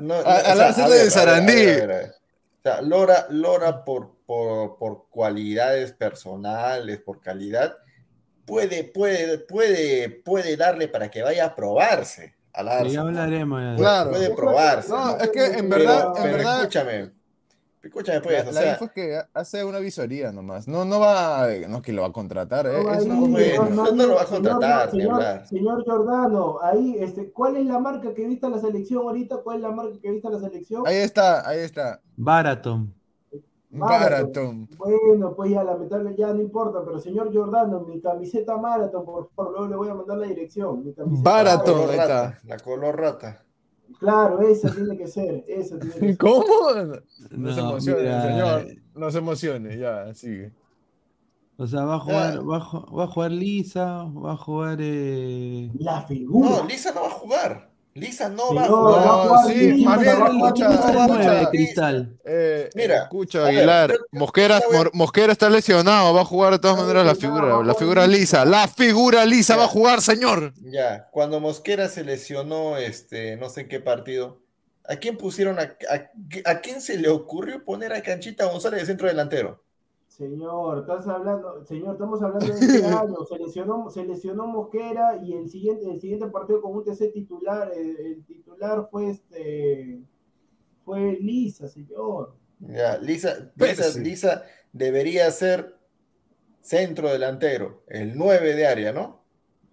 no, 0.00 0.14
A- 0.14 0.38
al 0.38 0.60
sea, 0.60 0.66
Arsenal 0.68 0.90
ver, 0.90 0.98
de 1.04 1.10
Sarandí. 1.10 1.52
ver, 1.52 1.82
a 1.82 1.86
ver, 1.86 1.92
a 1.92 1.96
ver. 1.98 2.10
O 2.10 2.62
sea, 2.62 2.82
Lora, 2.82 3.26
Lora 3.30 3.84
por, 3.84 4.16
por, 4.26 4.78
por 4.78 5.08
cualidades 5.10 5.92
personales, 5.92 7.00
por 7.00 7.20
calidad, 7.20 7.76
puede, 8.44 8.84
puede, 8.84 9.38
puede, 9.38 10.08
puede 10.10 10.56
darle 10.56 10.88
para 10.88 11.10
que 11.10 11.22
vaya 11.22 11.46
a 11.46 11.54
probarse 11.54 12.34
al 12.52 12.66
Sí, 12.66 12.72
ya 12.72 12.78
Arsenal. 12.80 13.08
hablaremos. 13.08 13.60
ya. 13.60 13.66
Puede, 13.74 13.76
Claro. 13.78 14.10
puede 14.10 14.30
probarse. 14.30 14.88
No, 14.90 15.16
es 15.18 15.30
que 15.30 15.44
en 15.46 15.68
Pero, 15.68 15.80
verdad, 15.84 16.06
en 16.16 16.22
pero 16.22 16.36
verdad, 16.36 16.58
escúchame, 16.60 17.10
escúchame 17.82 18.20
pues, 18.20 18.44
la, 18.44 18.50
o 18.50 18.52
la 18.54 18.60
sea, 18.60 18.72
info 18.72 18.84
es 18.86 18.90
que 18.92 19.20
hace 19.34 19.64
una 19.64 19.78
visoría 19.78 20.30
nomás. 20.32 20.68
No, 20.68 20.84
no 20.84 21.00
va, 21.00 21.48
no 21.68 21.82
que 21.82 21.92
lo 21.92 22.02
va 22.02 22.08
a 22.08 22.12
contratar, 22.12 22.66
¿eh? 22.66 22.80
No, 22.82 22.92
Es 22.92 22.98
ahí, 23.04 23.10
un 23.10 23.32
bueno, 23.32 23.92
no 23.92 24.06
lo 24.06 24.14
va 24.14 24.22
a 24.22 24.26
señor- 24.26 24.30
contratar, 24.52 24.90
señor, 24.90 25.46
señor 25.48 25.84
Giordano, 25.84 26.58
ahí, 26.62 26.96
este, 27.00 27.30
¿cuál 27.32 27.56
es 27.56 27.66
la 27.66 27.78
marca 27.78 28.14
que 28.14 28.26
viste 28.26 28.48
la 28.48 28.58
selección 28.60 29.02
ahorita? 29.02 29.38
¿Cuál 29.38 29.56
es 29.56 29.62
la 29.62 29.70
marca 29.72 29.96
que 30.00 30.10
viste 30.10 30.30
la 30.30 30.38
selección? 30.38 30.86
Ahí 30.86 30.96
está, 30.96 31.48
ahí 31.48 31.58
está. 31.58 32.00
Baraton. 32.16 32.94
Baraton. 33.78 34.68
Bueno, 34.76 35.34
pues 35.34 35.50
ya 35.50 35.64
lamentable, 35.64 36.14
ya 36.16 36.32
no 36.32 36.40
importa, 36.40 36.80
pero 36.84 36.98
señor 36.98 37.30
Giordano, 37.30 37.80
mi 37.80 38.00
camiseta 38.00 38.56
Marathon, 38.56 39.04
por 39.04 39.28
favor, 39.34 39.52
luego 39.52 39.68
le 39.68 39.76
voy 39.76 39.88
a 39.88 39.94
mandar 39.94 40.18
la 40.18 40.26
dirección. 40.26 40.84
Mi 40.84 40.92
camiseta 40.92 41.30
la 41.30 41.42
Barato. 41.44 41.72
color 41.72 41.90
ahí 41.90 41.96
rata, 41.98 42.24
está. 42.28 42.48
la 42.48 42.58
color 42.58 42.96
rata. 43.00 43.40
Claro, 43.98 44.40
esa 44.40 44.70
tiene 44.74 44.96
que 44.96 45.06
ser, 45.06 45.44
esa 45.46 45.78
tiene 45.78 45.94
que 45.94 46.00
ser. 46.06 46.18
¿Cómo? 46.18 46.44
No 47.30 47.52
se 47.54 47.60
emocione, 47.60 48.02
mira, 48.02 48.22
señor. 48.22 48.66
No 48.94 49.10
se 49.10 49.18
emocione, 49.18 49.78
ya, 49.78 50.14
sigue. 50.14 50.52
O 51.56 51.66
sea, 51.68 51.84
va 51.84 51.96
a 51.96 52.00
jugar, 52.00 52.38
va 52.50 52.56
a, 52.56 52.60
ju- 52.60 52.98
va 52.98 53.04
a 53.04 53.06
jugar 53.06 53.30
Lisa, 53.30 54.04
va 54.04 54.32
a 54.32 54.36
jugar. 54.36 54.78
Eh... 54.80 55.70
La 55.78 56.02
figura. 56.02 56.50
No, 56.50 56.64
Lisa 56.66 56.92
no 56.92 57.02
va 57.02 57.06
a 57.06 57.10
jugar. 57.10 57.70
Lisa 57.94 58.28
no 58.28 58.52
va 58.54 58.64
a 58.64 58.68
jugar. 58.68 59.02
jugar 59.02 59.46
sí, 59.46 59.84
más 59.84 60.00
bien, 60.00 60.14
escucha, 60.14 60.68
Lisa, 60.68 60.68
Lisa 60.68 60.92
va 60.96 61.04
a 61.04 61.08
nueve, 61.08 61.24
jugar 61.24 61.50
Cristal. 61.50 62.18
Eh, 62.24 62.70
Mira, 62.74 63.02
escucha, 63.04 63.38
ver, 63.42 63.48
Aguilar, 63.48 63.94
Mosquera, 64.10 65.32
está 65.32 65.48
lesionado, 65.48 66.12
va 66.12 66.22
a 66.22 66.24
jugar 66.24 66.52
de 66.52 66.58
todas 66.58 66.76
maneras 66.76 67.06
la 67.06 67.14
figura, 67.14 67.62
la 67.62 67.74
figura 67.74 68.06
Lisa. 68.06 68.18
lisa, 68.18 68.44
la 68.44 68.68
figura 68.68 69.24
lisa 69.24 69.54
Ya. 69.54 69.58
va 69.58 69.64
a 69.64 69.68
jugar, 69.68 70.00
señor. 70.02 70.52
Ya, 70.60 71.08
cuando 71.12 71.40
Mosquera 71.40 71.88
se 71.88 72.04
lesionó, 72.04 72.76
este, 72.78 73.36
no 73.36 73.48
sé 73.48 73.62
en 73.62 73.68
qué 73.68 73.80
partido, 73.80 74.42
¿a 74.88 74.96
quién 74.96 75.16
pusieron, 75.16 75.58
a, 75.60 75.62
a- 75.88 76.50
a 76.50 76.60
quién 76.60 76.80
se 76.82 76.98
le 76.98 77.08
ocurrió 77.08 77.64
poner 77.64 77.92
a 77.92 78.02
Canchita 78.02 78.46
González 78.46 78.80
de 78.80 78.86
centro 78.86 79.08
delantero? 79.08 79.63
Señor, 80.16 80.78
estás 80.78 81.08
hablando, 81.08 81.64
señor, 81.64 81.94
estamos 81.94 82.22
hablando 82.22 82.46
de 82.46 82.52
este 82.52 82.86
año. 82.86 83.16
Se 83.28 83.36
lesionó, 83.36 83.90
se 83.90 84.04
lesionó 84.04 84.46
Mosquera 84.46 85.16
y 85.20 85.32
el 85.32 85.50
siguiente, 85.50 85.90
el 85.90 86.00
siguiente 86.00 86.28
partido 86.28 86.62
con 86.62 86.76
un 86.76 86.84
TC 86.84 87.12
titular, 87.12 87.72
el, 87.74 87.96
el 87.98 88.24
titular 88.24 88.86
fue 88.92 89.10
este, 89.10 90.00
fue 90.84 91.18
Lisa, 91.20 91.66
señor. 91.66 92.36
Ya, 92.60 92.96
Lisa, 92.98 93.50
Pero 93.56 93.72
Lisa, 93.72 93.90
sí. 93.90 94.00
Lisa 94.04 94.42
debería 94.72 95.28
ser 95.32 95.76
centro 96.60 97.08
delantero, 97.08 97.82
el 97.88 98.16
9 98.16 98.54
de 98.54 98.66
área, 98.68 98.92
¿no? 98.92 99.24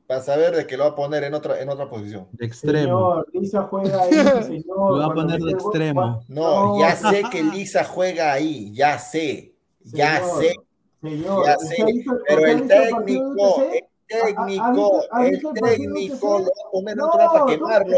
Para 0.08 0.22
saber 0.22 0.56
de 0.56 0.66
que 0.66 0.76
lo 0.76 0.86
va 0.86 0.90
a 0.90 0.96
poner 0.96 1.24
en 1.24 1.36
otra, 1.36 1.62
en 1.62 1.70
otra 1.70 1.88
posición. 1.88 2.28
De 2.32 2.48
extremo. 2.48 2.82
Señor, 2.82 3.28
Lisa 3.32 3.62
juega 3.70 4.02
ahí, 4.02 4.12
señor. 4.44 4.98
Lo 4.98 4.98
va 4.98 5.06
a 5.06 5.14
poner 5.14 5.40
de 5.40 5.52
extremo. 5.52 6.26
No, 6.28 6.80
ya 6.80 6.96
sé 7.12 7.22
que 7.32 7.44
Lisa 7.44 7.84
juega 7.84 8.34
ahí, 8.34 8.74
ya 8.74 8.98
sé, 8.98 9.51
ya 9.86 10.20
Señor, 10.24 10.42
sé, 10.42 10.56
Señor, 11.02 11.46
ya 11.46 11.58
¿usted 11.58 11.68
sé, 11.76 12.06
pero 12.28 12.46
el 12.46 12.68
técnico, 12.68 13.62
el 13.62 13.82
técnico, 14.08 15.02
el 15.20 15.42
técnico 15.54 16.40
lo 16.40 16.84
va 16.84 16.92
a 16.92 16.96
No, 16.96 17.10
para 17.12 17.46
quemarlo. 17.46 17.98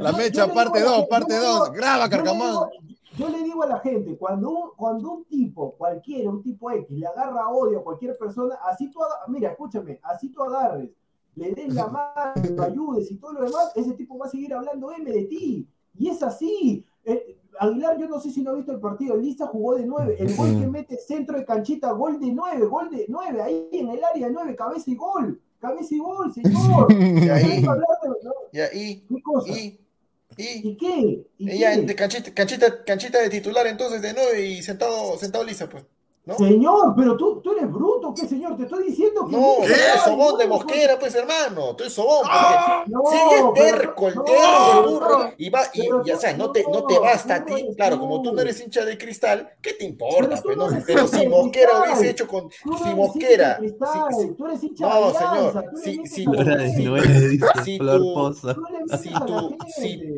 la 0.00 0.12
mecha, 0.12 0.46
parte 0.52 0.78
digo 0.78 0.86
a 0.86 0.90
la 0.90 0.96
2, 0.96 0.96
gente- 0.96 1.08
parte 1.10 1.34
yo 1.34 1.40
le 1.40 1.46
2, 1.46 1.62
digo- 1.64 1.72
graba, 1.74 2.08
Carcamán. 2.08 2.54
Yo 3.18 3.28
le 3.28 3.42
digo 3.42 3.62
a 3.62 3.66
la 3.66 3.78
gente, 3.80 4.16
cuando 4.16 4.48
un, 4.50 4.70
cuando 4.76 5.10
un 5.12 5.24
tipo, 5.24 5.72
cualquiera, 5.76 6.30
un 6.30 6.42
tipo 6.42 6.70
X, 6.70 6.86
le 6.90 7.06
agarra 7.06 7.48
odio 7.48 7.80
a 7.80 7.84
cualquier 7.84 8.16
persona, 8.16 8.56
así 8.64 8.90
tú, 8.90 9.00
mira, 9.28 9.50
escúchame, 9.50 9.98
así 10.04 10.30
tú 10.30 10.42
agarres, 10.42 10.90
le 11.34 11.52
des 11.52 11.74
la 11.74 11.86
mano, 11.88 12.32
lo 12.54 12.62
ayudes 12.62 13.10
y 13.10 13.16
todo 13.16 13.32
lo 13.34 13.42
demás, 13.44 13.72
ese 13.74 13.92
tipo 13.94 14.16
va 14.16 14.26
a 14.26 14.30
seguir 14.30 14.54
hablando 14.54 14.90
M 14.92 15.10
de 15.10 15.24
ti. 15.24 15.68
Y 15.98 16.08
es 16.08 16.22
así. 16.22 16.84
Eh, 17.04 17.36
Aguilar, 17.58 17.98
yo 17.98 18.08
no 18.08 18.20
sé 18.20 18.30
si 18.30 18.42
no 18.42 18.50
ha 18.50 18.54
visto 18.54 18.72
el 18.72 18.80
partido, 18.80 19.16
Lisa 19.16 19.46
jugó 19.46 19.74
de 19.76 19.84
9, 19.84 20.16
el 20.18 20.34
gol 20.36 20.58
que 20.58 20.66
mete 20.66 20.96
centro 20.96 21.38
de 21.38 21.44
canchita, 21.44 21.92
gol 21.92 22.18
de 22.20 22.32
9, 22.32 22.66
gol 22.66 22.90
de 22.90 23.04
9, 23.08 23.42
ahí 23.42 23.68
en 23.72 23.90
el 23.90 24.02
área 24.04 24.28
9, 24.30 24.56
cabeza 24.56 24.90
y 24.90 24.94
gol, 24.94 25.40
cabeza 25.60 25.94
y 25.94 25.98
gol, 25.98 26.32
señor. 26.34 26.92
Y 26.92 27.28
ahí, 27.28 27.64
y 28.52 28.60
ahí, 28.60 29.04
¿Qué 29.08 29.22
cosa? 29.22 29.52
y, 29.52 29.80
y, 30.36 30.68
¿Y 30.68 30.76
qué? 30.76 31.26
¿Y 31.38 31.50
ella 31.50 31.74
qué? 31.74 31.82
de 31.82 31.94
canchita, 31.94 32.32
canchita, 32.32 32.84
canchita 32.84 33.18
de 33.20 33.30
titular 33.30 33.66
entonces 33.66 34.00
de 34.00 34.14
9 34.14 34.46
y 34.46 34.62
sentado, 34.62 35.18
sentado 35.18 35.44
Lisa, 35.44 35.68
pues. 35.68 35.84
¿No? 36.26 36.36
Señor, 36.36 36.94
pero 36.96 37.16
tú, 37.16 37.40
tú 37.40 37.52
eres 37.52 37.72
bruto, 37.72 38.14
¿qué 38.14 38.26
señor? 38.28 38.56
Te 38.56 38.64
estoy 38.64 38.84
diciendo 38.84 39.26
que. 39.26 39.36
No, 39.36 39.64
eres 39.64 39.78
Ay, 39.92 39.98
sobón 40.04 40.38
de 40.38 40.46
no, 40.46 40.54
Mosquera, 40.54 40.98
pues 40.98 41.14
hermano, 41.14 41.74
tú 41.74 41.84
eres 41.84 41.94
sobón, 41.94 42.22
porque 42.30 42.54
No, 42.86 43.00
sigue 43.10 43.42
terco, 43.54 44.08
el 44.08 44.14
no, 44.14 44.22
terco, 44.22 44.70
el 44.70 44.76
no, 44.82 44.90
burro, 44.90 45.34
y 45.38 45.50
va, 45.50 45.62
y, 45.72 45.80
y, 46.04 46.10
o 46.10 46.16
sea, 46.18 46.36
no 46.36 46.52
te, 46.52 46.68
no 46.68 46.84
te 46.84 46.98
basta 46.98 47.36
a 47.36 47.40
no 47.40 47.46
ti, 47.46 47.66
claro, 47.74 47.98
como 47.98 48.20
tú 48.22 48.32
no 48.32 48.42
eres 48.42 48.60
hincha 48.60 48.84
de 48.84 48.98
cristal, 48.98 49.50
¿qué 49.62 49.72
te 49.74 49.84
importa? 49.84 50.42
Pero 50.42 50.42
pues, 50.42 50.56
no 50.58 51.02
no? 51.02 51.08
si 51.08 51.26
Mosquera 51.26 51.70
hubiese 51.80 52.10
hecho 52.10 52.26
con, 52.28 52.50
Tú 52.62 52.70
no 52.70 52.76
si 52.78 52.94
Mosquera, 52.94 53.58
si- 53.60 53.68
si- 54.20 54.34
tú 54.34 54.46
eres 54.46 54.62
hincha 54.62 54.86
No, 54.88 55.10
de 55.12 55.18
Alianza, 55.18 55.62
señor, 55.62 55.76
si- 55.82 56.06
si- 56.06 56.26
si 59.02 59.10
tu, 59.20 59.56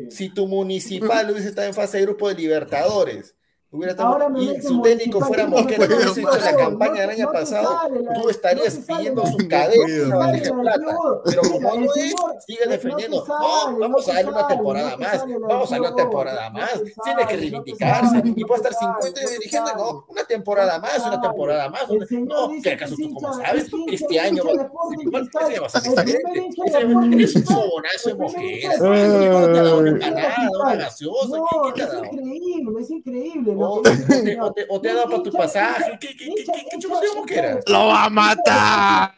si 0.09 0.29
tu 0.29 0.47
municipal 0.47 1.29
hubiese 1.31 1.49
estado 1.49 1.67
en 1.67 1.73
fase 1.73 1.97
de 1.97 2.03
grupo 2.03 2.27
de 2.27 2.35
Libertadores, 2.35 3.35
Hubiera 3.73 3.93
estado, 3.93 4.39
y 4.39 4.61
su 4.61 4.83
técnico 4.83 5.19
fuera 5.19 5.47
Mosquera, 5.47 5.87
no 5.87 5.95
hubiese 5.95 6.21
hecho 6.21 6.37
la 6.37 6.55
campaña 6.55 7.01
del 7.01 7.09
año 7.09 7.31
pasado, 7.31 7.79
tú 8.21 8.29
estarías 8.29 8.77
pidiendo 8.77 9.25
su 9.25 9.37
cadena 9.47 10.05
una 10.05 10.15
bandeja 10.15 10.45
de 10.45 10.61
plata. 10.61 10.97
Pero 11.25 11.41
como 11.41 11.75
no 11.77 11.85
es, 11.95 12.15
sigue 12.45 12.67
defendiendo. 12.67 13.25
No, 13.25 13.79
vamos 13.79 14.07
a 14.07 14.13
darle 14.13 14.29
una 14.29 14.47
temporada 14.47 14.95
más, 14.95 15.25
vamos 15.25 15.71
a 15.71 15.75
darle 15.75 15.87
una 15.87 15.95
temporada 15.95 16.49
más. 16.51 16.83
Tiene 17.03 17.25
que 17.27 17.35
reivindicarse 17.35 18.21
y 18.23 18.45
puede 18.45 18.61
estar 18.61 18.73
50 18.75 19.21
y 19.21 19.33
dirigiendo, 19.33 19.75
no, 19.75 20.05
una 20.07 20.23
temporada 20.23 20.77
más, 20.77 20.99
una 21.07 21.19
temporada 21.19 21.69
más. 21.69 21.89
No, 21.89 22.51
¿qué 22.61 22.73
acaso 22.73 22.95
tú 22.95 23.11
como 23.15 23.33
sabes? 23.33 23.71
Este 23.87 24.19
año 24.19 24.43
va 24.45 25.65
a 25.65 25.69
ser 25.69 25.81
diferente. 25.81 27.15
Eres 27.15 27.35
un 27.37 27.45
sobonazo 27.47 28.09
de 28.09 28.13
Mosquera. 28.13 28.77
No 28.77 29.51
te 29.51 29.59
ha 29.59 29.63
dado 29.63 29.79
una 29.79 29.89
empanada, 29.89 30.35
una 30.61 30.75
gaseosa. 30.75 31.37
Es 31.75 32.13
increíble, 32.13 32.81
es 32.81 32.91
increíble. 32.91 33.62
O, 33.69 33.81
te, 33.81 34.39
o, 34.39 34.53
te, 34.53 34.65
o 34.69 34.81
te 34.81 34.89
ha 34.89 34.95
dado 34.95 35.09
para 35.09 35.23
tu 35.23 35.31
pasaje. 35.31 35.97
¿Qué, 35.99 36.15
qué, 36.15 36.33
qué, 36.35 36.45
qué, 36.45 36.79
qué 36.79 36.87
Mosquera? 37.15 37.59
¡Lo 37.67 37.87
va 37.87 38.05
a 38.05 38.09
matar! 38.09 39.11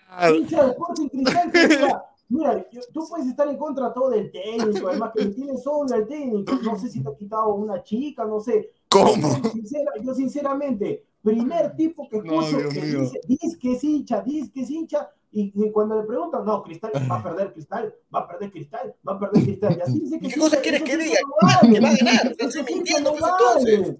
Mira, 2.27 2.65
tú 2.91 3.07
puedes 3.07 3.27
estar 3.27 3.47
en 3.47 3.57
contra 3.57 3.93
todo 3.93 4.09
del 4.09 4.31
técnico, 4.31 4.87
además 4.87 5.11
que 5.15 5.25
tienes 5.27 5.65
odio 5.67 5.93
al 5.93 6.07
técnico, 6.07 6.55
no 6.63 6.77
sé 6.77 6.89
si 6.89 7.03
te 7.03 7.09
ha 7.09 7.15
quitado 7.15 7.53
una 7.53 7.83
chica, 7.83 8.25
no 8.25 8.39
sé. 8.39 8.71
¿Cómo? 8.89 9.35
Sincera, 9.51 9.91
yo 10.01 10.13
sinceramente, 10.15 11.05
primer 11.21 11.75
tipo 11.75 12.09
que 12.09 12.17
escucho 12.17 12.59
no, 12.59 12.69
que 12.69 12.81
dice, 12.81 13.21
dice 13.27 13.59
que 13.59 13.73
es 13.73 13.83
hincha, 13.83 14.21
dice 14.21 14.51
que 14.51 14.61
es 14.61 14.69
hincha, 14.71 15.09
y, 15.31 15.51
y, 15.53 15.71
cuando 15.71 15.99
le 15.99 16.07
preguntan, 16.07 16.45
no, 16.45 16.63
Cristal 16.63 16.91
va 17.11 17.17
a 17.17 17.23
perder 17.23 17.51
Cristal, 17.51 17.93
va 18.13 18.21
a 18.21 18.27
perder 18.27 18.51
Cristal, 18.51 18.95
va 19.05 19.13
a 19.13 19.19
perder 19.19 19.43
Cristal. 19.43 19.77
Y 19.77 19.81
así 19.81 19.99
dice 19.99 20.19
que 20.19 20.29
¿Qué 20.29 20.39
cosa 20.39 20.61
quieres 20.61 20.83
que 20.83 20.95
diga? 20.95 21.19
No 21.23 21.73
que 21.73 21.79
va 21.81 21.89
a 21.89 21.95
ganar, 21.97 22.35
estás 22.39 22.65
mintiendo, 22.65 23.13
entonces. 23.13 23.95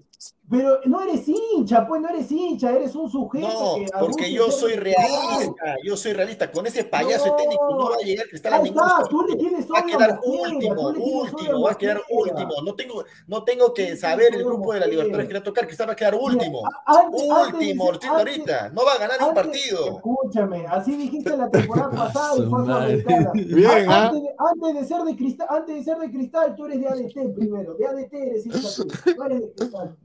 Pero 0.48 0.78
no 0.84 1.00
eres 1.02 1.26
hincha, 1.28 1.86
pues 1.88 2.00
no 2.00 2.08
eres 2.08 2.30
hincha, 2.30 2.70
eres 2.70 2.94
un 2.94 3.10
sujeto. 3.10 3.48
No, 3.48 3.74
que 3.74 3.86
porque 3.98 4.32
yo 4.32 4.52
soy 4.52 4.74
realista, 4.74 5.76
yo 5.82 5.96
soy 5.96 6.12
realista. 6.12 6.52
Con 6.52 6.66
ese 6.66 6.84
payaso 6.84 7.26
no, 7.26 7.36
técnico 7.36 7.70
no 7.70 7.90
va 7.90 7.96
a 8.00 8.04
llegar 8.04 8.28
Cristal 8.28 8.54
a 8.54 8.58
ningún 8.60 8.84
está, 8.84 9.08
tú 9.08 9.26
le 9.26 9.36
tienes 9.36 9.66
Va 9.68 9.80
a 9.80 9.84
quedar 9.84 10.20
último, 10.24 10.88
último, 10.90 11.62
va 11.62 11.72
a 11.72 11.78
quedar 11.78 12.00
último. 12.08 12.50
No 12.64 12.74
tengo, 12.74 13.04
no 13.26 13.42
tengo 13.42 13.74
que 13.74 13.96
saber 13.96 14.36
el 14.36 14.44
grupo 14.44 14.72
de 14.72 14.80
la 14.80 14.86
Libertadores 14.86 15.26
que 15.26 15.34
va 15.34 15.40
a 15.40 15.42
tocar, 15.42 15.66
Cristal 15.66 15.88
va 15.88 15.92
a 15.94 15.96
quedar 15.96 16.14
último. 16.14 16.62
último, 17.10 17.90
ahorita. 18.08 18.70
No 18.70 18.84
va 18.84 18.92
a 18.92 18.98
ganar 18.98 19.28
un 19.28 19.34
partido. 19.34 19.96
Escúchame, 19.96 20.64
así 20.68 20.96
dijiste 20.96 21.36
la 21.36 21.50
temporada 21.50 21.90
pasada 22.12 22.38
y 22.38 23.00
fue 23.00 23.32
Bien, 23.34 23.90
antes, 23.90 24.22
de, 24.22 24.28
antes 24.38 24.74
de 24.74 24.84
ser 24.84 25.02
de 25.02 25.16
Cristal, 25.16 25.46
antes 25.50 25.74
de 25.74 25.82
ser 25.82 25.98
de 25.98 26.10
Cristal, 26.10 26.54
tú 26.54 26.66
eres 26.66 26.80
de 26.80 26.88
ADT 26.88 27.34
primero. 27.34 27.74
De 27.74 27.84
ADT 27.84 28.12
eres 28.12 28.46
hincha 28.46 28.68
tú. 28.76 29.22
Eres 29.24 29.40
de 29.40 29.52
Cristal. 29.52 29.96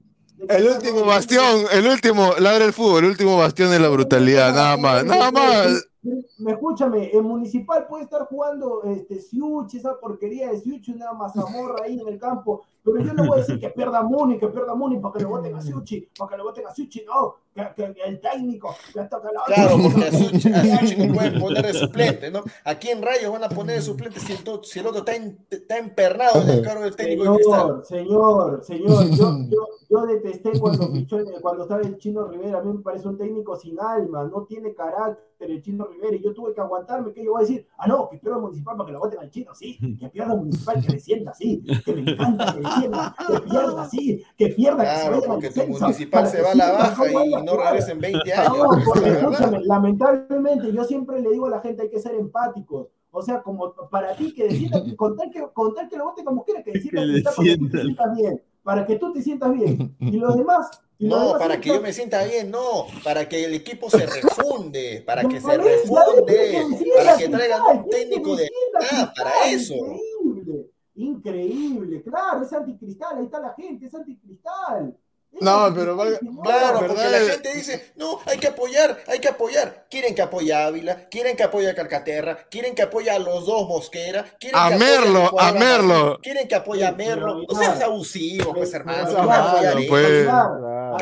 El 0.50 0.68
último 0.68 1.06
bastión, 1.06 1.66
el 1.72 1.88
último, 1.88 2.34
ladra 2.40 2.66
el 2.66 2.74
fútbol, 2.74 3.04
el 3.04 3.12
último 3.12 3.38
bastión 3.38 3.70
de 3.72 3.80
la 3.80 3.90
brutalidad, 3.90 4.54
nada 4.54 4.78
más, 4.78 5.06
nada 5.06 5.32
más. 5.32 5.88
Me 6.04 6.54
escúchame, 6.54 7.16
en 7.16 7.24
Municipal 7.24 7.86
puede 7.86 8.06
estar 8.06 8.26
jugando 8.26 8.82
este 8.84 9.20
Siuch, 9.20 9.76
esa 9.76 10.00
porquería 10.00 10.50
de 10.50 10.60
Siuch, 10.60 10.90
una 10.90 11.14
mazamorra 11.14 11.86
ahí 11.86 12.00
en 12.00 12.08
el 12.08 12.18
campo, 12.18 12.64
pero 12.84 13.00
yo 13.02 13.14
no 13.14 13.28
voy 13.28 13.38
a 13.38 13.42
decir 13.42 13.60
que 13.60 13.70
pierda 13.70 14.02
Muni, 14.02 14.40
que 14.40 14.48
pierda 14.48 14.74
Muni 14.74 14.98
para 14.98 15.14
que 15.14 15.24
lo 15.24 15.30
voten 15.30 15.54
a 15.54 15.62
Siuchi, 15.62 16.10
para 16.18 16.32
que 16.32 16.38
lo 16.38 16.46
voten 16.46 16.66
a 16.66 16.74
Siuchi, 16.74 17.06
no, 17.06 17.36
que, 17.54 17.62
que, 17.76 17.94
que 17.94 18.02
el 18.02 18.20
técnico, 18.20 18.76
que 18.92 19.02
toca 19.04 19.32
la 19.32 19.44
Claro, 19.46 19.78
porque 19.84 20.06
a 20.06 20.12
Siuchi, 20.12 20.52
a 20.52 20.64
Siuchi 20.64 20.96
no 20.96 21.14
pueden 21.14 21.40
poner 21.40 21.66
de 21.68 21.74
suplente, 21.74 22.32
¿no? 22.32 22.44
Aquí 22.66 22.90
en 22.90 23.04
Rayos 23.04 23.32
van 23.32 23.44
a 23.44 23.50
poner 23.50 23.76
de 23.76 23.82
suplente 23.84 24.20
si 24.20 24.34
el, 24.34 24.40
si 24.64 24.80
el 24.80 24.88
otro 24.88 25.00
está, 25.00 25.16
en, 25.16 25.46
está 25.52 25.78
empernado 25.78 26.42
en 26.42 26.50
el 26.50 26.62
cargo 26.64 26.84
del 26.84 26.96
técnico 26.96 27.26
señor, 27.26 27.38
de 27.38 27.44
Cristal. 27.44 27.86
Señor, 27.86 28.64
señor, 28.64 29.10
yo, 29.12 29.38
yo, 29.50 29.68
yo 29.88 30.06
detesté 30.08 30.60
cuando, 30.60 30.92
fichó, 30.92 31.18
cuando 31.42 31.64
estaba 31.64 31.82
el 31.82 32.00
Chino 32.00 32.26
Rivera, 32.26 32.58
a 32.58 32.64
mí 32.64 32.74
me 32.74 32.82
parece 32.82 33.08
un 33.08 33.20
técnico 33.20 33.56
sin 33.56 33.80
alma, 33.80 34.24
no 34.24 34.46
tiene 34.46 34.74
carácter 34.74 35.31
el 35.50 35.62
Chino 35.62 35.86
Rivera, 35.86 36.16
y 36.16 36.22
yo 36.22 36.34
tuve 36.34 36.54
que 36.54 36.62
aguantarme, 36.62 37.12
que 37.14 37.24
yo 37.24 37.32
voy 37.32 37.40
a 37.44 37.48
decir, 37.48 37.68
ah, 37.78 37.88
no, 37.88 38.10
que 38.10 38.18
pierda 38.18 38.38
Municipal 38.38 38.76
para 38.78 38.88
que 38.88 38.94
lo 38.94 39.00
voten 39.00 39.20
al 39.20 39.30
Chino, 39.30 39.56
sí, 39.56 39.78
que 40.00 40.10
pierda 40.10 40.36
Municipal, 40.36 40.82
que 40.86 40.94
descienda, 40.94 41.34
sí, 41.34 41.64
que 41.86 41.94
me 41.96 42.12
encanta 42.12 42.54
que 42.54 42.60
descienda, 42.62 43.16
que 43.28 43.40
pierda, 43.50 43.90
sí, 43.90 44.24
que 44.38 44.48
pierda, 44.50 44.84
Claro, 44.84 45.00
que 45.00 45.02
se 45.02 45.10
vaya 45.10 45.28
porque 45.28 45.50
tu 45.52 45.68
municipal 45.68 46.28
se 46.28 46.38
que 46.38 46.44
va 46.44 46.52
a 46.52 46.56
la 46.56 46.72
baja 46.74 47.12
y 47.12 47.44
no 47.44 47.58
regresa 47.58 47.92
en 47.94 48.00
20 48.00 48.34
años. 48.34 48.58
No, 48.58 48.70
porque 48.86 49.10
escúchame, 49.10 49.60
lamentablemente 49.64 50.72
yo 50.74 50.84
siempre 50.84 51.22
le 51.22 51.30
digo 51.32 51.46
a 51.48 51.50
la 51.52 51.62
gente 51.62 51.84
hay 51.84 51.90
que 51.90 52.00
ser 52.00 52.16
empáticos. 52.16 52.88
O 53.14 53.22
sea, 53.22 53.42
como 53.42 53.74
para 53.90 54.16
ti 54.16 54.34
que 54.34 54.46
decida, 54.46 54.82
con 54.98 55.18
tal 55.18 55.30
que, 55.32 55.46
con 55.54 55.74
tal 55.74 55.90
que 55.90 55.98
lo 55.98 56.06
vote 56.06 56.24
como 56.24 56.46
quiera, 56.46 56.64
que 56.64 56.72
decida 56.72 57.02
Que 57.02 57.08
que 57.08 57.18
está 57.18 57.32
para 57.36 57.44
que 57.46 57.58
tú 57.58 57.70
te 57.70 57.78
descienda. 57.78 58.04
sientas 58.04 58.16
bien, 58.16 58.42
para 58.64 58.86
que 58.86 58.96
tú 58.96 59.14
te 59.14 59.22
sientas 59.22 59.54
bien. 59.54 59.96
Y 60.00 60.18
los 60.18 60.36
demás, 60.38 60.70
No, 61.02 61.38
para 61.38 61.60
que 61.60 61.70
yo 61.70 61.82
me 61.82 61.92
sienta 61.92 62.24
bien, 62.26 62.52
no, 62.52 62.86
para 63.04 63.28
que 63.28 63.46
el 63.46 63.56
equipo 63.56 63.90
se 63.90 64.06
refunde, 64.06 65.02
para 65.06 65.24
que 65.28 65.42
se 65.42 65.58
refunde, 65.58 66.66
para 66.96 67.18
que 67.18 67.28
traigan 67.28 67.62
un 67.64 67.90
técnico 67.90 68.36
de 68.36 68.50
verdad, 68.74 69.12
para 69.16 69.50
eso. 69.50 69.74
Increíble, 69.74 70.70
increíble, 70.96 72.04
claro, 72.04 72.44
es 72.44 72.54
anticristal, 72.54 73.18
ahí 73.18 73.26
está 73.26 73.40
la 73.40 73.54
gente, 73.56 73.88
es 73.88 73.96
anticristal. 73.96 74.96
Es 75.34 75.42
No, 75.42 75.74
pero 75.74 75.98
señor. 75.98 76.20
Claro, 76.44 76.82
¿verdad? 76.82 76.88
porque 76.88 77.10
la 77.10 77.20
gente 77.34 77.54
dice, 77.54 77.92
no, 77.96 78.20
hay 78.26 78.38
que 78.38 78.48
apoyar, 78.48 79.04
hay 79.08 79.20
que 79.20 79.30
apoyar. 79.30 79.88
Quieren 79.90 80.14
que 80.14 80.22
apoye 80.22 80.54
a 80.54 80.66
Ávila, 80.68 81.10
quieren 81.10 81.36
que 81.36 81.44
apoye 81.44 81.70
a 81.70 81.76
Calcaterra, 81.76 82.46
quieren 82.50 82.76
que 82.76 82.82
apoye 82.84 83.10
a 83.10 83.18
los 83.20 83.46
dos 83.46 83.68
Mosquera, 83.68 84.26
quieren 84.40 84.60
A 84.60 84.68
que 84.70 84.74
apoye 84.76 84.92
Merlo, 84.92 85.24
Nicolás 85.24 85.46
a 85.46 85.54
Merlo. 85.54 85.94
Martín, 86.06 86.22
quieren 86.22 86.48
que 86.48 86.56
apoye 86.56 86.86
a 86.86 86.92
Merlo. 86.92 87.34
No 87.36 87.42
Aguilar, 87.42 87.66
seas 87.66 87.82
abusivo, 87.82 88.54
pues 88.54 88.74
hermano, 88.74 89.10
yo 89.12 89.24
voy 89.24 89.32
a 89.32 89.50
apoyar 89.50 89.80
eso. 89.80 89.90
pues. 89.90 90.28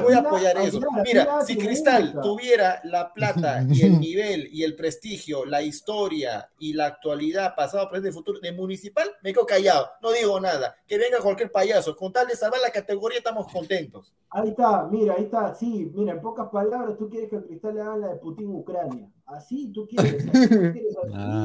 Voy 0.03 0.13
a 0.13 0.17
apoyar 0.19 0.57
eso. 0.59 0.79
Mira, 1.03 1.41
si 1.45 1.57
Cristal 1.57 2.13
tuviera 2.21 2.79
la 2.83 3.11
plata 3.11 3.63
y 3.69 3.83
el 3.83 3.99
nivel 3.99 4.49
y 4.51 4.63
el 4.63 4.75
prestigio, 4.75 5.45
la 5.45 5.61
historia 5.61 6.49
y 6.59 6.73
la 6.73 6.85
actualidad, 6.85 7.55
pasado, 7.55 7.89
presente 7.89 8.09
y 8.09 8.13
futuro 8.13 8.39
de 8.39 8.51
Municipal, 8.51 9.11
me 9.21 9.33
quedo 9.33 9.45
callado, 9.45 9.89
no 10.01 10.11
digo 10.11 10.39
nada. 10.39 10.75
Que 10.87 10.97
venga 10.97 11.19
cualquier 11.19 11.51
payaso, 11.51 11.95
con 11.95 12.13
tal 12.13 12.27
de 12.27 12.35
salvar 12.35 12.61
la 12.61 12.69
categoría 12.69 13.17
estamos 13.17 13.51
contentos. 13.51 14.13
Ahí 14.31 14.49
está, 14.49 14.87
mira, 14.91 15.15
ahí 15.15 15.23
está, 15.23 15.53
sí, 15.55 15.91
mira, 15.95 16.13
en 16.13 16.21
pocas 16.21 16.49
palabras, 16.49 16.97
tú 16.97 17.09
quieres 17.09 17.29
que 17.29 17.37
a 17.37 17.41
Cristal 17.43 17.75
le 17.75 17.81
hagan 17.81 18.01
la 18.01 18.07
de 18.09 18.15
Putin 18.17 18.49
Ucrania. 18.49 19.09
Así 19.25 19.71
tú 19.73 19.87
quieres, 19.87 20.27
así 20.27 20.53
tú 20.55 20.69
quieres, 20.71 20.95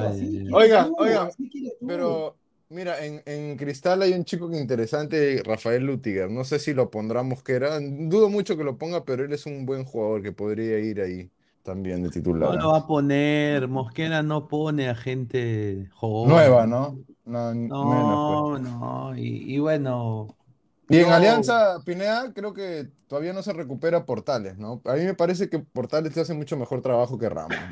así, 0.02 0.30
quieres 0.52 0.52
Oigan, 0.52 0.88
tú, 0.88 0.96
oigan, 0.98 1.28
así 1.28 1.48
quieres 1.48 1.78
tú. 1.78 1.86
Pero, 1.86 2.36
mira, 2.68 3.04
en, 3.04 3.22
en 3.26 3.56
Cristal 3.56 4.02
hay 4.02 4.12
un 4.12 4.24
chico 4.24 4.50
interesante, 4.54 5.42
Rafael 5.44 5.84
Lutiger. 5.84 6.30
No 6.30 6.44
sé 6.44 6.58
si 6.58 6.74
lo 6.74 6.90
pondrá 6.90 7.22
Mosquera. 7.22 7.78
Dudo 7.80 8.28
mucho 8.28 8.56
que 8.56 8.64
lo 8.64 8.76
ponga, 8.78 9.04
pero 9.04 9.24
él 9.24 9.32
es 9.32 9.46
un 9.46 9.64
buen 9.66 9.84
jugador 9.84 10.22
que 10.22 10.32
podría 10.32 10.78
ir 10.78 11.00
ahí 11.00 11.30
también 11.62 12.02
de 12.02 12.10
No 12.10 12.10
titular. 12.10 12.54
lo 12.56 12.70
va 12.72 12.78
a 12.78 12.86
poner, 12.86 13.68
Mosquera 13.68 14.22
no 14.22 14.48
pone 14.48 14.88
a 14.88 14.94
gente 14.94 15.88
joven. 15.94 16.30
Nueva, 16.30 16.66
¿no? 16.66 17.04
No, 17.24 17.84
menos, 17.84 18.22
No, 18.28 18.58
no, 18.58 19.16
y, 19.16 19.54
y 19.54 19.58
bueno, 19.58 20.36
Y 20.88 21.00
en 21.00 21.10
no. 21.10 21.12
Alianza 21.12 21.82
Pineda 21.84 22.32
creo 22.34 22.52
que 22.54 22.90
todavía 23.06 23.32
no 23.32 23.42
se 23.42 23.52
recupera 23.52 24.04
Portales, 24.06 24.58
¿no? 24.58 24.82
A 24.84 24.94
mí 24.94 25.04
me 25.04 25.14
parece 25.14 25.48
que 25.48 25.58
Portales 25.58 26.12
te 26.14 26.20
hace 26.20 26.34
mucho 26.34 26.56
mejor 26.56 26.82
trabajo 26.82 27.18
que 27.18 27.28
Ramos. 27.28 27.70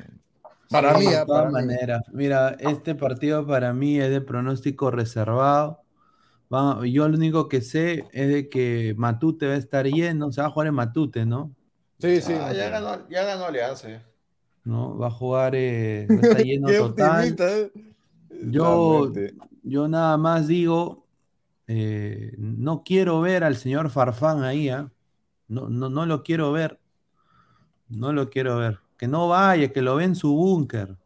Para 0.70 0.94
Sí, 0.94 0.94
mí, 0.94 1.08
de 1.08 1.18
todas 1.18 1.46
para 1.50 1.50
maneras. 1.50 2.02
Mira, 2.12 2.50
este 2.58 2.94
partido 2.94 3.46
para 3.46 3.72
mí 3.74 4.00
es 4.00 4.10
de 4.10 4.20
pronóstico 4.22 4.90
reservado. 4.90 5.84
Va- 6.52 6.86
yo 6.86 7.08
lo 7.08 7.16
único 7.16 7.48
que 7.48 7.62
sé 7.62 8.08
es 8.12 8.28
de 8.28 8.48
que 8.50 8.94
Matute 8.98 9.46
va 9.48 9.54
a 9.54 9.56
estar 9.56 9.86
lleno, 9.86 10.32
se 10.32 10.42
va 10.42 10.48
a 10.48 10.50
jugar 10.50 10.68
en 10.68 10.74
Matute, 10.74 11.26
¿no? 11.26 11.54
Sí, 12.00 12.20
sí. 12.20 12.38
Ah, 12.40 12.52
ya, 12.52 12.68
ganó, 12.68 13.08
ya 13.08 13.24
ganó 13.24 13.46
Alianza. 13.46 13.88
ya. 13.88 14.02
¿No? 14.64 14.96
Va 14.98 15.08
a 15.08 15.10
jugar, 15.10 15.54
eh, 15.56 16.10
va 16.16 16.20
a 16.20 16.22
estar 16.22 16.40
lleno 16.44 16.74
Qué 16.74 16.76
total. 16.76 17.38
optimista, 17.38 17.48
¿eh? 17.58 17.72
Yo, 18.40 19.12
yo 19.62 19.88
nada 19.88 20.16
más 20.18 20.48
digo, 20.48 21.01
eh, 21.75 22.35
no 22.37 22.83
quiero 22.85 23.23
ver 23.23 23.45
al 23.45 23.57
señor 23.57 23.89
Farfán 23.89 24.43
ahí, 24.43 24.68
¿ah? 24.68 24.91
No, 25.49 25.70
no, 25.70 25.89
no 25.89 26.05
lo 26.05 26.23
quiero 26.23 26.53
ver. 26.53 26.79
No 27.89 28.12
lo 28.12 28.29
quiero 28.29 28.59
ver. 28.59 28.79
Que 28.99 29.09
no 29.09 29.29
vaya, 29.29 29.73
que 29.73 29.81
lo 29.81 29.97
ve 29.97 30.05
en 30.05 30.14
su 30.14 30.35
búnker. 30.35 30.99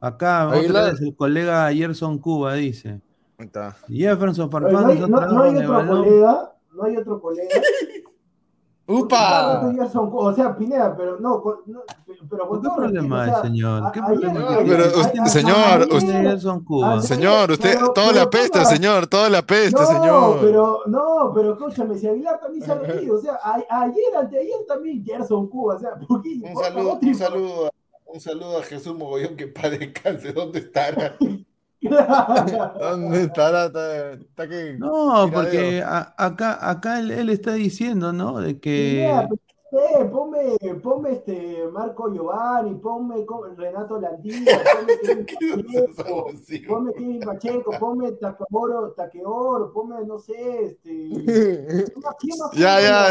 Acá 0.00 0.48
otra 0.48 0.86
vez 0.90 1.00
el 1.00 1.14
colega 1.14 1.72
Gerson 1.72 2.18
Cuba 2.18 2.54
dice. 2.54 3.00
Ahí 3.38 3.46
está. 3.46 3.76
Jefferson 3.88 4.50
Farfán 4.50 4.72
no, 4.72 4.78
hay, 4.88 4.98
no- 4.98 5.40
hay 5.42 5.56
otro 5.56 5.86
colega, 5.86 6.52
no 6.74 6.84
hay 6.84 6.96
otro 6.96 7.20
colega. 7.20 7.48
¡Upa! 8.86 9.62
Son- 9.92 10.10
O 10.12 10.32
sea, 10.34 10.56
Pineda, 10.56 10.94
pero 10.96 11.18
no, 11.20 11.42
no, 11.66 11.82
pero 12.28 12.48
con 12.48 12.60
¿Qué 12.60 12.68
todo 12.68 12.76
problema 12.76 13.16
respeto, 13.16 13.22
hay, 13.22 13.30
o 13.30 13.32
sea, 13.32 13.42
señor? 13.42 13.92
¿Qué 13.92 14.00
a- 14.00 14.04
problema 14.06 14.48
ayer- 14.48 14.66
Pero 14.66 15.00
usted- 15.00 15.24
señor, 15.26 15.88
usted- 15.92 16.22
Gerson 16.22 16.64
Cuba. 16.64 17.00
Señor, 17.02 17.50
usted, 17.52 17.74
pero- 17.74 17.92
todo 17.92 18.06
le 18.06 18.12
pero 18.12 18.22
apesta, 18.24 18.58
ponga- 18.60 18.68
señor, 18.70 19.06
todo 19.06 19.28
le 19.28 19.36
apesta, 19.38 19.80
No, 19.82 19.86
señor. 19.86 20.38
pero, 20.40 20.80
no, 20.86 21.32
pero 21.34 21.52
escúchame, 21.52 21.96
si 21.96 22.08
Aguilar 22.08 22.40
también 22.40 22.64
se 22.64 22.72
ha 22.72 22.74
reído, 22.74 23.16
o 23.16 23.20
sea, 23.20 23.38
a- 23.42 23.82
ayer, 23.82 24.16
anteayer 24.18 24.66
también 24.66 25.04
Gerson 25.04 25.48
Cuba, 25.48 25.76
o 25.76 25.78
sea, 25.78 25.90
¿por 25.96 26.20
qué? 26.20 26.40
Un 26.42 26.56
saludo, 26.62 26.98
un 27.00 27.14
saludo, 27.14 27.66
a- 27.66 27.70
un 28.12 28.20
saludo 28.20 28.58
a 28.58 28.62
Jesús 28.62 28.96
Mogollón, 28.96 29.36
que 29.36 29.46
padre 29.46 29.78
descanse, 29.78 30.32
¿dónde 30.32 30.58
estará? 30.58 31.16
¿Dónde 31.82 33.22
estará? 33.24 33.66
Está, 33.66 34.12
está 34.12 34.48
que 34.48 34.76
No, 34.78 35.28
porque 35.32 35.82
a- 35.84 36.14
acá, 36.16 36.70
acá 36.70 37.00
él, 37.00 37.10
él 37.10 37.28
está 37.30 37.52
diciendo, 37.54 38.12
¿no? 38.12 38.40
De 38.40 38.58
que. 38.60 39.04
Mira, 39.06 39.28
pues, 39.28 39.40
eh, 39.72 40.04
ponme, 40.04 40.56
ponme 40.82 41.12
este 41.12 41.64
Marco 41.72 42.12
Giovanni, 42.12 42.74
ponme 42.74 43.24
Renato 43.56 43.98
Landía, 44.00 44.34
ponme 45.02 45.24
Kevin 45.24 45.64
Pacheco, 45.96 46.26
ponme 46.68 46.92
Kevin 46.92 47.20
Pacheco, 47.20 47.70
ponme 47.80 48.12
Takeoro, 48.12 48.92
Takeoro, 48.92 49.72
ponme, 49.72 50.04
no 50.06 50.18
sé, 50.18 50.64
este. 50.64 51.08
¿quién 51.08 51.86
más- 52.02 52.14
quién 52.18 52.38
más 52.38 52.52
Ya, 52.52 52.80
ya. 52.80 53.08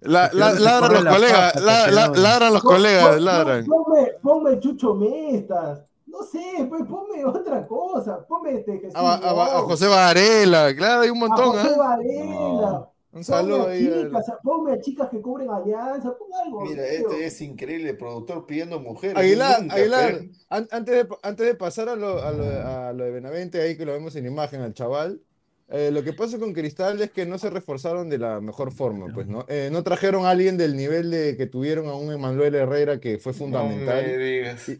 La, 0.00 0.28
la- 0.32 0.54
ladran 0.54 1.04
los 1.04 1.14
colegas, 1.14 1.62
ladran 1.62 2.52
los 2.54 2.62
colegas, 2.62 3.20
ladran. 3.20 3.64
Ponme, 3.66 4.12
ponme 4.22 4.58
Chucho 4.60 4.94
Mestas. 4.94 5.82
No 6.12 6.22
sé, 6.22 6.66
pues 6.68 6.82
ponme 6.88 7.24
otra 7.24 7.66
cosa. 7.66 8.24
Ponme 8.26 8.58
este 8.58 8.72
Jesús. 8.78 8.94
A, 8.94 9.14
a- 9.14 9.30
a- 9.30 9.58
a 9.58 9.62
José 9.62 9.86
Varela, 9.88 10.74
claro, 10.76 11.00
hay 11.02 11.10
un 11.10 11.16
a 11.16 11.20
montón, 11.26 11.52
José 11.52 11.68
¿ah? 11.74 11.78
Varela. 11.78 12.88
Un 13.14 13.24
saludo 13.24 13.58
Ponme 13.64 13.70
a 13.70 13.74
ahí. 13.74 13.86
a- 13.88 14.02
chicas, 14.06 14.24
ponme 14.42 14.72
a 14.72 14.80
chicas 14.80 15.08
que 15.10 15.20
cubren 15.20 15.50
alianza, 15.50 16.16
pon 16.16 16.28
algo. 16.44 16.60
Mira, 16.62 16.82
tío. 16.84 17.10
este 17.10 17.26
es 17.26 17.40
increíble, 17.42 17.90
el 17.90 17.96
productor 17.96 18.46
pidiendo 18.46 18.78
mujeres. 18.80 19.16
Aguilar, 19.16 19.60
Nunca, 19.62 19.74
Aguilar, 19.74 20.20
an- 20.50 20.68
antes 20.70 20.94
de, 20.94 21.16
antes 21.22 21.46
de 21.46 21.54
pasar 21.54 21.88
a 21.90 21.96
lo, 21.96 22.22
a, 22.22 22.30
lo, 22.32 22.44
a 22.44 22.92
lo 22.92 23.04
de 23.04 23.10
Benavente, 23.10 23.60
ahí 23.60 23.76
que 23.76 23.84
lo 23.84 23.92
vemos 23.92 24.14
en 24.16 24.26
imagen 24.26 24.60
al 24.62 24.72
chaval, 24.74 25.20
eh, 25.68 25.90
lo 25.92 26.02
que 26.02 26.12
pasa 26.14 26.38
con 26.38 26.52
Cristal 26.52 27.00
es 27.02 27.10
que 27.10 27.24
no 27.26 27.38
se 27.38 27.48
reforzaron 27.50 28.08
de 28.10 28.18
la 28.18 28.40
mejor 28.40 28.72
forma, 28.72 29.06
pues, 29.12 29.26
¿no? 29.26 29.44
Eh, 29.48 29.68
no 29.72 29.82
trajeron 29.82 30.24
a 30.26 30.30
alguien 30.30 30.56
del 30.58 30.74
nivel 30.76 31.10
de 31.10 31.36
que 31.36 31.46
tuvieron 31.46 31.88
a 31.88 31.94
un 31.94 32.12
Emanuel 32.12 32.54
Herrera 32.54 32.98
que 33.00 33.18
fue 33.18 33.32
No 33.32 33.38
fundamental. 33.38 34.06
me 34.06 34.16
digas. 34.18 34.70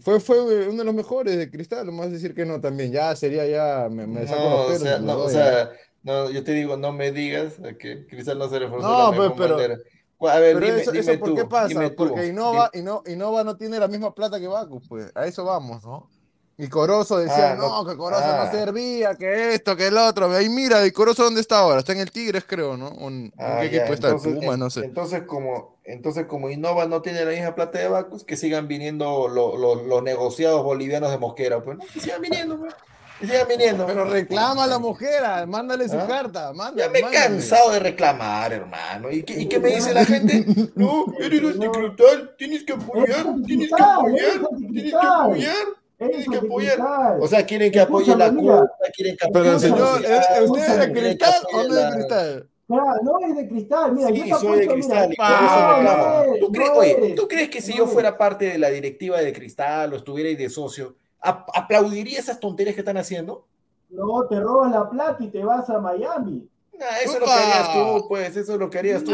Fue, 0.00 0.20
fue 0.20 0.40
uno 0.68 0.78
de 0.78 0.84
los 0.84 0.94
mejores 0.94 1.36
de 1.36 1.50
Cristal, 1.50 1.86
no 1.86 1.92
más 1.92 2.10
decir 2.10 2.34
que 2.34 2.44
no 2.44 2.60
también, 2.60 2.92
ya 2.92 3.14
sería 3.16 3.46
ya, 3.46 3.88
me, 3.90 4.06
me 4.06 4.26
saco 4.26 4.40
No, 4.42 4.50
los 4.50 4.60
o 4.60 4.66
pelos. 4.66 4.82
sea, 4.82 4.98
me 4.98 5.06
no, 5.06 5.18
o 5.18 5.28
sea, 5.28 5.70
no, 6.02 6.30
yo 6.30 6.44
te 6.44 6.52
digo, 6.52 6.76
no 6.76 6.92
me 6.92 7.10
digas 7.12 7.54
que 7.78 8.06
Cristal 8.06 8.38
no 8.38 8.48
se 8.48 8.58
reforzó 8.58 8.86
No, 8.86 9.10
la 9.10 9.16
pues, 9.16 9.32
pero- 9.36 9.56
A 9.56 10.38
ver, 10.38 10.54
Pero 10.54 10.66
dime, 10.66 10.80
eso, 10.80 10.92
dime 10.92 11.12
eso 11.12 11.20
¿por 11.20 11.28
tú, 11.30 11.34
qué 11.36 11.44
pasa? 11.44 11.90
Porque 11.96 12.26
Innova, 12.28 12.70
Inno- 12.74 13.02
Innova 13.06 13.44
no 13.44 13.56
tiene 13.56 13.78
la 13.78 13.88
misma 13.88 14.14
plata 14.14 14.38
que 14.40 14.46
Bacus, 14.46 14.86
pues, 14.88 15.10
a 15.14 15.26
eso 15.26 15.44
vamos, 15.44 15.82
¿no? 15.84 16.08
Y 16.56 16.68
Corozo 16.68 17.18
decía, 17.18 17.52
Ah, 17.52 17.56
no, 17.56 17.84
que 17.84 17.96
Corozo 17.96 18.22
ah. 18.24 18.44
no 18.46 18.58
servía, 18.58 19.16
que 19.16 19.54
esto, 19.54 19.76
que 19.76 19.88
el 19.88 19.98
otro. 19.98 20.30
Ahí 20.30 20.48
mira, 20.48 20.86
¿y 20.86 20.92
Corozo 20.92 21.24
dónde 21.24 21.40
está 21.40 21.58
ahora? 21.58 21.80
Está 21.80 21.92
en 21.92 21.98
el 21.98 22.12
Tigres, 22.12 22.44
creo, 22.46 22.76
¿no? 22.76 22.88
¿O 22.88 23.08
¿En, 23.08 23.24
en 23.24 23.32
Ah, 23.38 23.58
qué 23.62 23.70
ya, 23.70 23.78
equipo 23.78 23.94
está? 23.94 24.08
¿El 24.08 24.14
entonces, 24.14 24.34
Puma? 24.40 24.54
en- 24.54 24.60
No 24.60 24.70
sé. 24.70 24.84
entonces 24.84 25.22
como, 25.26 25.73
entonces 25.84 26.26
como 26.26 26.50
Innova 26.50 26.86
no 26.86 27.02
tiene 27.02 27.24
la 27.24 27.30
misma 27.30 27.54
plata 27.54 27.78
de 27.78 27.88
Bacus, 27.88 28.24
que 28.24 28.36
sigan 28.36 28.68
viniendo 28.68 29.28
lo- 29.28 29.56
lo- 29.56 29.74
los 29.82 30.02
negociados 30.02 30.62
bolivianos 30.64 31.10
de 31.10 31.18
Mosquera, 31.18 31.62
pues, 31.62 31.78
¿no? 31.78 31.84
Que 31.92 32.00
sigan 32.00 32.20
viniendo, 32.22 32.58
pues, 32.58 32.74
que 33.20 33.26
sigan 33.26 33.46
viniendo. 33.48 33.86
Pero 33.86 34.04
reclama 34.04 34.64
a 34.64 34.66
la 34.66 34.78
mujer, 34.78 35.22
mándale 35.46 35.88
su 35.88 35.96
¿Ah? 35.98 36.06
carta, 36.06 36.52
manda, 36.52 36.84
Ya 36.84 36.90
me 36.90 36.98
he 36.98 37.02
mándale. 37.02 37.24
cansado 37.26 37.70
de 37.72 37.80
reclamar, 37.80 38.52
hermano. 38.52 39.10
¿Y 39.10 39.22
qué, 39.22 39.40
y 39.42 39.46
qué 39.46 39.58
me 39.60 39.74
dice 39.76 39.92
la 39.94 40.04
gente? 40.04 40.44
No, 40.74 41.04
eres 41.20 41.42
anticristal, 41.44 42.34
tienes 42.38 42.64
que 42.64 42.72
apoyar, 42.72 43.26
tienes 43.46 43.68
que 43.70 43.82
apoyar, 43.82 44.40
tienes 44.72 44.92
que 44.92 44.96
apoyar. 45.06 45.54
Tienen 45.96 46.30
que 46.30 46.36
apoyar. 46.38 46.78
O 47.20 47.28
sea, 47.28 47.46
quieren 47.46 47.70
que 47.70 47.80
apoye 47.80 48.16
la 48.16 48.30
cuota, 48.32 48.68
quieren 48.94 49.16
que 49.16 49.28
Pero 49.32 49.50
apoye 49.50 49.60
señor, 49.60 50.00
la 50.00 50.08
¿es- 50.18 50.26
sociedad, 50.26 50.42
¿usted 50.50 50.68
es 50.72 50.78
de 50.80 50.92
cristal 50.92 51.34
o 51.52 51.56
no 51.56 51.62
es 51.62 51.74
de 51.84 51.90
cristal? 51.94 52.48
Claro, 52.66 53.02
no 53.02 53.18
es 53.20 53.36
de 53.36 53.46
cristal, 53.48 53.92
mira, 53.92 54.08
Sí, 54.08 54.24
yo 54.26 54.38
soy 54.38 54.60
de 54.60 54.68
cristal 54.68 55.08
mira, 55.10 55.36
por 55.36 55.44
eso 55.44 56.22
eres, 56.22 56.40
¿Tú 56.40 56.50
crees, 56.52 56.70
no 56.70 56.76
oye, 56.76 56.96
eres, 56.96 57.14
¿tú 57.14 57.28
crees 57.28 57.50
que 57.50 57.60
si 57.60 57.72
no 57.72 57.76
yo 57.76 57.82
eres. 57.84 57.92
fuera 57.94 58.16
parte 58.16 58.46
de 58.46 58.58
la 58.58 58.70
directiva 58.70 59.20
de 59.20 59.32
cristal 59.34 59.92
o 59.92 59.96
estuviera 59.96 60.30
ahí 60.30 60.36
de 60.36 60.48
socio, 60.48 60.94
ap- 61.20 61.48
aplaudiría 61.54 62.18
esas 62.18 62.40
tonterías 62.40 62.74
que 62.74 62.80
están 62.80 62.96
haciendo? 62.96 63.46
No, 63.90 64.26
te 64.26 64.40
robas 64.40 64.72
la 64.72 64.88
plata 64.88 65.22
y 65.22 65.28
te 65.28 65.44
vas 65.44 65.68
a 65.68 65.78
Miami. 65.78 66.48
Nah, 66.78 66.86
eso 67.04 67.12
es 67.14 67.20
lo 67.20 67.26
que 67.26 67.32
harías 67.32 67.72
tú, 67.72 68.08
pues, 68.08 68.36
eso 68.36 68.54
es 68.54 68.58
lo 68.58 68.70
que 68.70 68.78
harías 68.78 69.04
tú. 69.04 69.12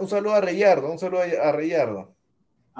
Un 0.00 0.08
saludo 0.08 0.34
a 0.34 0.40
Reyardo, 0.40 0.90
un 0.90 0.98
saludo 0.98 1.22
a 1.42 1.52
Reyardo. 1.52 2.14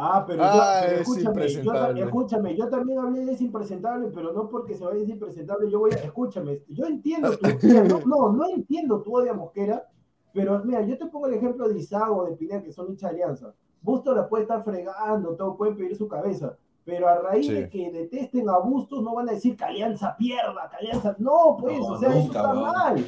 Ah, 0.01 0.25
pero, 0.25 0.43
Ah, 0.45 0.81
yo, 0.83 0.87
pero 0.87 1.01
es 1.01 1.09
escúchame, 1.09 1.49
yo, 1.49 2.05
escúchame, 2.05 2.57
yo 2.57 2.69
también 2.69 3.01
hablé 3.01 3.25
de 3.25 3.33
ese 3.33 3.43
impresentable, 3.45 4.11
pero 4.15 4.33
no 4.33 4.49
porque 4.49 4.77
se 4.77 4.85
vaya 4.85 4.97
a 4.97 5.01
decir 5.01 5.15
impresentable, 5.15 5.69
yo 5.69 5.81
voy 5.81 5.91
a, 5.91 5.97
escúchame, 5.97 6.63
yo 6.69 6.87
entiendo 6.87 7.37
tu, 7.37 7.47
mira, 7.67 7.83
no, 7.83 7.99
no, 8.07 8.33
no 8.33 8.47
entiendo 8.49 9.03
tu 9.03 9.13
odio 9.17 9.33
a 9.33 9.35
Mosquera, 9.35 9.89
pero 10.33 10.63
mira, 10.65 10.83
yo 10.83 10.97
te 10.97 11.07
pongo 11.07 11.27
el 11.27 11.35
ejemplo 11.35 11.69
de 11.69 11.77
Isago, 11.81 12.27
de 12.27 12.37
Pineda, 12.37 12.63
que 12.63 12.71
son 12.71 12.89
hincha 12.91 13.09
de 13.09 13.15
alianza. 13.15 13.53
Bustos 13.83 14.15
la 14.15 14.29
puede 14.29 14.45
estar 14.45 14.63
fregando, 14.63 15.35
todo 15.35 15.57
pueden 15.57 15.77
pedir 15.77 15.97
su 15.97 16.07
cabeza, 16.07 16.57
pero 16.85 17.09
a 17.09 17.17
raíz 17.17 17.47
Sí. 17.47 17.55
de 17.55 17.69
que 17.69 17.91
detesten 17.91 18.49
a 18.49 18.59
Bustos 18.59 19.03
no 19.03 19.15
van 19.17 19.29
a 19.29 19.33
decir 19.33 19.57
que 19.57 19.65
Alianza 19.65 20.15
pierda, 20.17 20.71
que 20.71 20.77
Alianza, 20.77 21.17
no, 21.19 21.57
pues, 21.59 21.77
No, 21.77 21.87
o 21.87 21.99
sea, 21.99 22.11
eso 22.11 22.27
está 22.29 22.55
mal. 22.55 23.05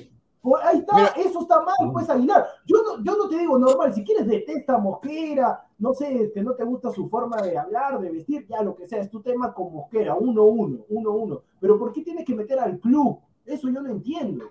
Ahí 0.62 0.78
está, 0.78 0.96
Mira. 0.96 1.12
eso 1.16 1.40
está 1.42 1.60
mal, 1.60 1.92
pues 1.92 2.08
Aguilar. 2.08 2.46
Yo 2.66 2.78
no, 2.82 3.04
yo 3.04 3.16
no 3.16 3.28
te 3.28 3.38
digo 3.38 3.58
normal, 3.58 3.92
si 3.94 4.02
quieres 4.02 4.26
detesta 4.26 4.78
Mosquera, 4.78 5.66
no 5.78 5.92
sé, 5.92 6.22
este, 6.24 6.42
no 6.42 6.54
te 6.54 6.64
gusta 6.64 6.90
su 6.90 7.08
forma 7.10 7.42
de 7.42 7.58
hablar, 7.58 8.00
de 8.00 8.10
vestir, 8.10 8.46
ya 8.48 8.62
lo 8.62 8.74
que 8.74 8.86
sea, 8.86 9.00
es 9.00 9.10
tu 9.10 9.20
tema 9.20 9.52
con 9.52 9.72
Mosquera, 9.72 10.14
uno, 10.14 10.44
uno, 10.44 10.78
uno, 10.88 11.10
uno. 11.12 11.42
Pero 11.60 11.78
¿por 11.78 11.92
qué 11.92 12.02
tienes 12.02 12.24
que 12.24 12.34
meter 12.34 12.58
al 12.58 12.78
club? 12.80 13.18
Eso 13.44 13.68
yo 13.68 13.82
no 13.82 13.90
entiendo. 13.90 14.50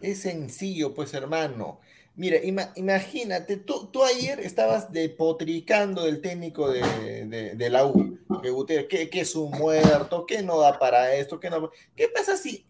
Es 0.00 0.20
sencillo, 0.20 0.94
pues, 0.94 1.14
hermano. 1.14 1.78
Mira, 2.14 2.38
ima- 2.42 2.72
imagínate, 2.76 3.56
tú, 3.58 3.88
tú 3.92 4.02
ayer 4.02 4.40
estabas 4.40 4.90
depotricando 4.92 6.04
del 6.04 6.20
técnico 6.20 6.70
de, 6.70 6.80
de- 7.26 7.54
de 7.54 7.70
la 7.70 7.86
U, 7.86 8.18
que, 8.66 8.86
que, 8.88 9.10
que 9.10 9.20
es 9.20 9.34
un 9.36 9.50
muerto, 9.50 10.24
que 10.26 10.42
no 10.42 10.58
da 10.60 10.78
para 10.78 11.14
esto, 11.14 11.38
que 11.40 11.50
no... 11.50 11.70
¿Qué 11.94 12.08
pasa 12.08 12.36
si 12.36 12.64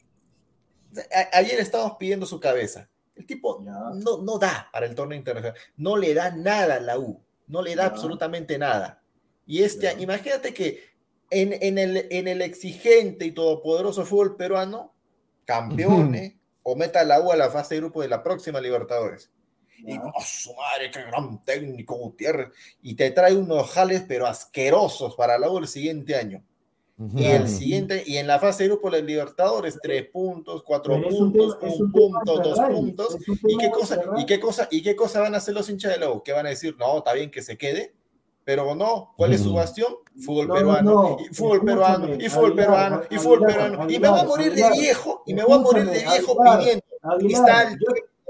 a- 1.13 1.39
ayer 1.39 1.59
estábamos 1.61 1.97
pidiendo 1.99 2.27
su 2.27 2.39
cabeza? 2.41 2.89
El 3.15 3.27
tipo 3.27 3.61
no, 3.63 4.19
no 4.19 4.39
da 4.39 4.69
para 4.73 4.87
el 4.87 4.95
torneo 4.95 5.17
internacional, 5.19 5.59
no 5.77 5.97
le 5.97 6.13
da 6.15 6.31
nada 6.31 6.75
a 6.77 6.81
la 6.81 6.99
U, 6.99 7.21
no 7.47 7.63
le 7.63 7.75
da 7.75 7.87
absolutamente 7.87 8.59
nada. 8.59 9.03
Y 9.47 9.63
este, 9.63 9.83
Ya. 9.87 9.93
imagínate 9.95 10.53
que 10.53 10.85
en, 11.31 11.53
en 11.61 11.79
el, 11.79 12.07
en 12.11 12.29
el 12.29 12.43
exigente 12.43 13.25
y 13.25 13.33
todopoderoso 13.33 14.05
fútbol 14.05 14.37
peruano, 14.37 14.95
campeone 15.45 16.39
o 16.63 16.77
meta 16.77 17.01
a 17.01 17.05
la 17.05 17.21
U 17.21 17.31
a 17.33 17.37
la 17.37 17.51
fase 17.51 17.75
de 17.77 17.81
grupo 17.81 18.03
de 18.03 18.09
la 18.09 18.23
próxima 18.23 18.61
Libertadores. 18.61 19.31
Y. 19.79 19.97
¡oh, 19.99 20.13
su 20.25 20.55
madre, 20.55 20.91
qué 20.91 21.03
gran 21.03 21.43
técnico 21.45 21.97
Gutiérrez. 21.97 22.49
Y 22.83 22.95
te 22.97 23.11
trae 23.13 23.35
unos 23.37 23.71
jales, 23.71 24.05
pero 24.07 24.27
asquerosos 24.27 25.15
para 25.17 25.39
la 25.39 25.51
U 25.51 25.59
el 25.59 25.69
siguiente 25.69 26.17
año. 26.17 26.43
Y 27.15 27.25
el 27.27 27.47
siguiente, 27.47 28.03
y 28.07 28.17
en 28.17 28.27
la 28.27 28.39
fase 28.39 28.63
de 28.63 28.71
grupo 28.71 28.91
de 28.91 29.03
Libertadores, 29.03 29.79
tres 29.83 30.09
puntos, 30.11 30.63
cuatro 30.63 30.95
puntos, 31.03 31.59
tema- 31.59 31.75
un 31.79 31.93
punto, 31.93 32.37
dos 32.39 32.55
Ferrari, 32.57 32.75
puntos. 32.75 33.17
¿Y 33.47 33.59
qué, 33.59 33.71
cosa, 33.71 33.97
Ferrari. 33.97 34.23
¿Y 34.23 34.27
qué 34.27 34.41
cosa, 34.41 34.69
y 34.71 34.83
qué 34.83 34.97
cosa 34.97 35.21
van 35.21 35.35
a 35.35 35.39
hacer 35.39 35.53
los 35.55 35.69
hinchas 35.69 35.99
de 36.01 36.07
U? 36.07 36.23
¿Qué 36.23 36.33
van 36.33 36.47
a 36.47 36.49
decir? 36.49 36.75
No, 36.79 36.97
está 36.99 37.13
bien 37.13 37.31
que 37.31 37.43
se 37.43 37.59
quede, 37.59 37.95
pero 38.45 38.75
no. 38.75 39.13
¿Cuál 39.17 39.35
es 39.35 39.43
su 39.43 39.53
bastión? 39.53 39.95
Fútbol 40.25 40.49
No, 40.49 40.55
peruano, 40.55 40.91
no, 40.91 41.17
y 41.21 41.35
fútbol 41.35 41.57
escúchame, 41.59 41.73
peruano, 41.73 42.15
y 42.19 42.29
fútbol 42.31 42.47
Aguilar, 42.53 42.67
peruano, 42.67 43.03
y 43.11 43.19
fútbol 43.19 43.45
Aguilar, 43.45 43.71
peruano. 43.71 43.91
Y 43.91 43.99
me 43.99 44.09
voy 44.09 44.19
a 44.19 44.23
Aguilar, 44.23 44.27
morir 44.29 44.47
de 44.55 44.65
Aguilar, 44.65 44.73
viejo, 44.81 45.23
y 45.27 45.35
me 45.35 45.45
voy 45.45 45.53
a 45.53 45.59
morir 45.59 45.85
de 45.85 45.99
viejo 45.99 46.33
Aguilar, 46.41 46.59
pidiendo 46.61 46.85
Aguilar, 47.03 47.19
Cristal, 47.19 47.79
yo- 47.79 47.87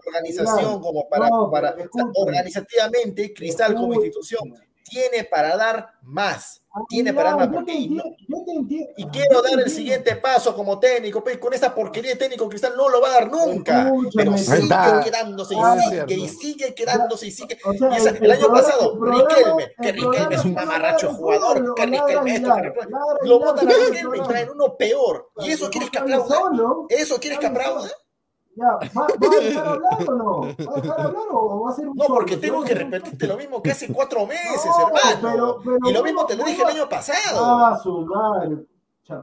organización 0.09 0.59
Aguilar, 0.59 0.81
como 0.81 1.09
para, 1.09 1.29
no, 1.29 1.51
para 1.53 1.77
organizativamente, 2.14 3.33
Cristal 3.33 3.75
como 3.77 3.95
institución 3.95 4.55
tiene 4.89 5.24
para 5.24 5.57
dar 5.57 5.95
más, 6.03 6.62
tiene 6.89 7.12
para 7.12 7.30
dar 7.34 7.49
más, 7.51 7.59
yo 7.59 7.64
te 7.64 7.72
entiendo, 7.72 8.05
yo 8.28 8.45
te 8.45 8.53
entiendo. 8.53 8.93
y 8.97 9.07
quiero 9.07 9.43
dar 9.43 9.59
el 9.59 9.70
siguiente 9.70 10.16
paso 10.16 10.55
como 10.55 10.78
técnico, 10.78 11.22
pues 11.24 11.39
con 11.39 11.53
esa 11.55 11.74
porquería 11.74 12.12
de 12.12 12.16
técnico 12.16 12.49
Cristal 12.49 12.74
no 12.76 12.89
lo 12.89 13.01
va 13.01 13.09
a 13.09 13.12
dar 13.12 13.30
nunca. 13.30 13.91
Pero 14.14 14.37
sigue 14.39 14.68
quedándose 15.05 15.55
y 15.55 15.59
Ah, 15.61 15.76
sigue 15.89 16.14
y 16.14 16.28
sigue 16.28 16.74
quedándose 16.74 17.26
y 17.26 17.30
sigue. 17.30 17.59
O 17.64 17.72
sea, 17.72 17.91
Y 17.93 17.97
esa- 17.97 18.11
el- 18.11 18.24
el, 18.24 18.30
año 18.30 18.49
pasado, 18.53 18.99
Riquelme, 19.05 19.72
que 19.82 19.89
el 19.89 19.95
Riquelme 19.97 20.34
es 20.34 20.45
un 20.45 20.55
no 20.55 20.61
mamarracho 20.61 21.12
jugador, 21.14 21.74
que 21.74 21.87
Riquelme 21.87 22.34
esto, 22.37 22.55
que 22.55 23.26
Lo 23.28 23.39
botan 23.41 23.68
a 23.68 23.72
Riquelme 23.72 24.18
y 24.18 24.22
traen 24.22 24.51
uno 24.51 24.76
peor. 24.76 25.30
¿Y 25.41 25.51
eso 25.53 25.68
quieres 25.70 25.91
que 25.91 25.99
aplauda? 25.99 26.41
¿Eso 26.89 27.18
quieres 27.18 27.39
que 27.39 27.47
aplauda? 27.47 27.91
Ya, 28.57 28.68
¿va, 28.68 28.88
¿va 28.94 29.07
a 29.07 29.40
dejar 29.44 29.66
hablar 29.68 30.09
o 30.09 30.14
no? 30.14 30.40
¿Va 30.40 30.48
a 30.48 30.80
dejar 30.80 31.00
hablar 31.00 31.22
o 31.30 31.61
va 31.61 31.70
a 31.70 31.74
ser 31.74 31.88
un 31.88 31.96
No, 31.96 32.04
porque 32.07 32.34
solo? 32.34 32.40
tengo 32.40 32.64
que 32.64 32.74
repetirte 32.74 33.26
lo 33.26 33.36
mismo 33.36 33.62
que 33.62 33.70
hace 33.70 33.92
cuatro 33.92 34.26
meses, 34.26 34.64
No, 34.66 34.88
hermano. 34.88 35.20
pero- 35.22 35.59
pero 35.62 35.76
y 35.76 35.92
lo 35.92 35.98
¿cómo- 36.00 36.04
mismo 36.04 36.26
te 36.26 36.36
lo 36.36 36.44
dije 36.44 36.62
el 36.62 36.68
año 36.68 36.88
pasado. 36.88 37.44
Ah, 37.44 37.78
su 37.82 38.07
madre. 38.07 38.66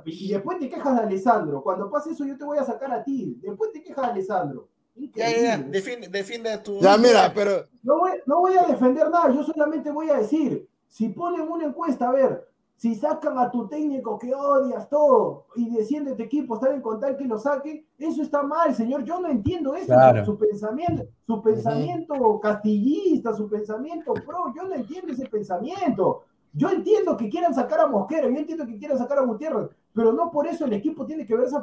Y 0.06 0.32
después 0.32 0.60
te 0.60 0.70
quejas 0.70 0.96
de 0.96 1.02
Alessandro. 1.02 1.62
Cuando 1.62 1.90
pase 1.90 2.12
eso, 2.12 2.24
yo 2.26 2.38
te 2.38 2.46
voy 2.46 2.58
a 2.58 2.64
sacar 2.64 2.92
a 2.94 3.04
ti. 3.04 3.38
Después 3.42 3.72
te 3.74 3.84
quejas 3.84 4.06
de 4.06 4.12
Alessandro. 4.12 4.70
Ya, 5.16 5.30
ya, 5.36 5.58
defiende, 5.58 6.08
defiende 6.08 6.52
a 6.54 6.62
tu. 6.62 6.80
Ya, 6.80 6.96
mira, 6.98 7.32
pero 7.34 7.64
No 7.82 7.98
voy, 7.98 8.12
no 8.28 8.40
voy 8.40 8.56
a 8.56 8.64
defender 8.68 9.10
nada, 9.10 9.30
yo 9.34 9.44
solamente 9.44 9.92
voy 9.92 10.10
a 10.12 10.18
decir, 10.20 10.70
si 10.88 11.10
ponen 11.10 11.42
una 11.52 11.66
encuesta, 11.66 12.08
a 12.10 12.12
ver, 12.12 12.48
si 12.76 12.96
sacan 12.96 13.38
a 13.38 13.50
tu 13.50 13.68
técnico 13.68 14.20
que 14.20 14.34
odias 14.34 14.90
todo 14.90 15.46
y 15.56 15.70
desciende 15.70 16.16
tu 16.16 16.24
equipo, 16.24 16.56
está 16.56 16.70
bien 16.70 16.82
con 16.82 17.00
tal 17.00 17.16
que 17.16 17.26
lo 17.26 17.38
saquen, 17.38 17.86
eso 17.98 18.22
está 18.22 18.44
mal, 18.44 18.76
señor, 18.76 19.04
yo 19.04 19.20
no 19.22 19.30
entiendo 19.30 19.74
eso, 19.76 19.88
Claro. 19.88 20.26
su, 20.26 20.32
su 20.34 20.38
pensamiento, 20.38 21.04
su 21.26 21.42
pensamiento 21.42 22.40
castillista, 22.42 23.34
su 23.34 23.48
pensamiento 23.50 24.14
pro, 24.14 24.54
yo 24.56 24.64
no 24.68 24.76
entiendo 24.76 25.14
ese 25.14 25.28
pensamiento. 25.28 26.24
Yo 26.56 26.70
entiendo 26.70 27.18
que 27.18 27.30
quieran 27.30 27.52
sacar 27.52 27.80
a 27.80 27.88
Mosquera, 27.88 28.30
yo 28.30 28.38
entiendo 28.38 28.68
que 28.68 28.78
quieran 28.78 28.98
sacar 29.00 29.18
a 29.18 29.22
Gutiérrez, 29.24 29.70
pero 29.92 30.14
no 30.14 30.30
por 30.30 30.46
eso 30.46 30.66
el 30.66 30.74
equipo 30.74 31.04
tiene 31.04 31.26
que 31.26 31.36
verse 31.36 31.56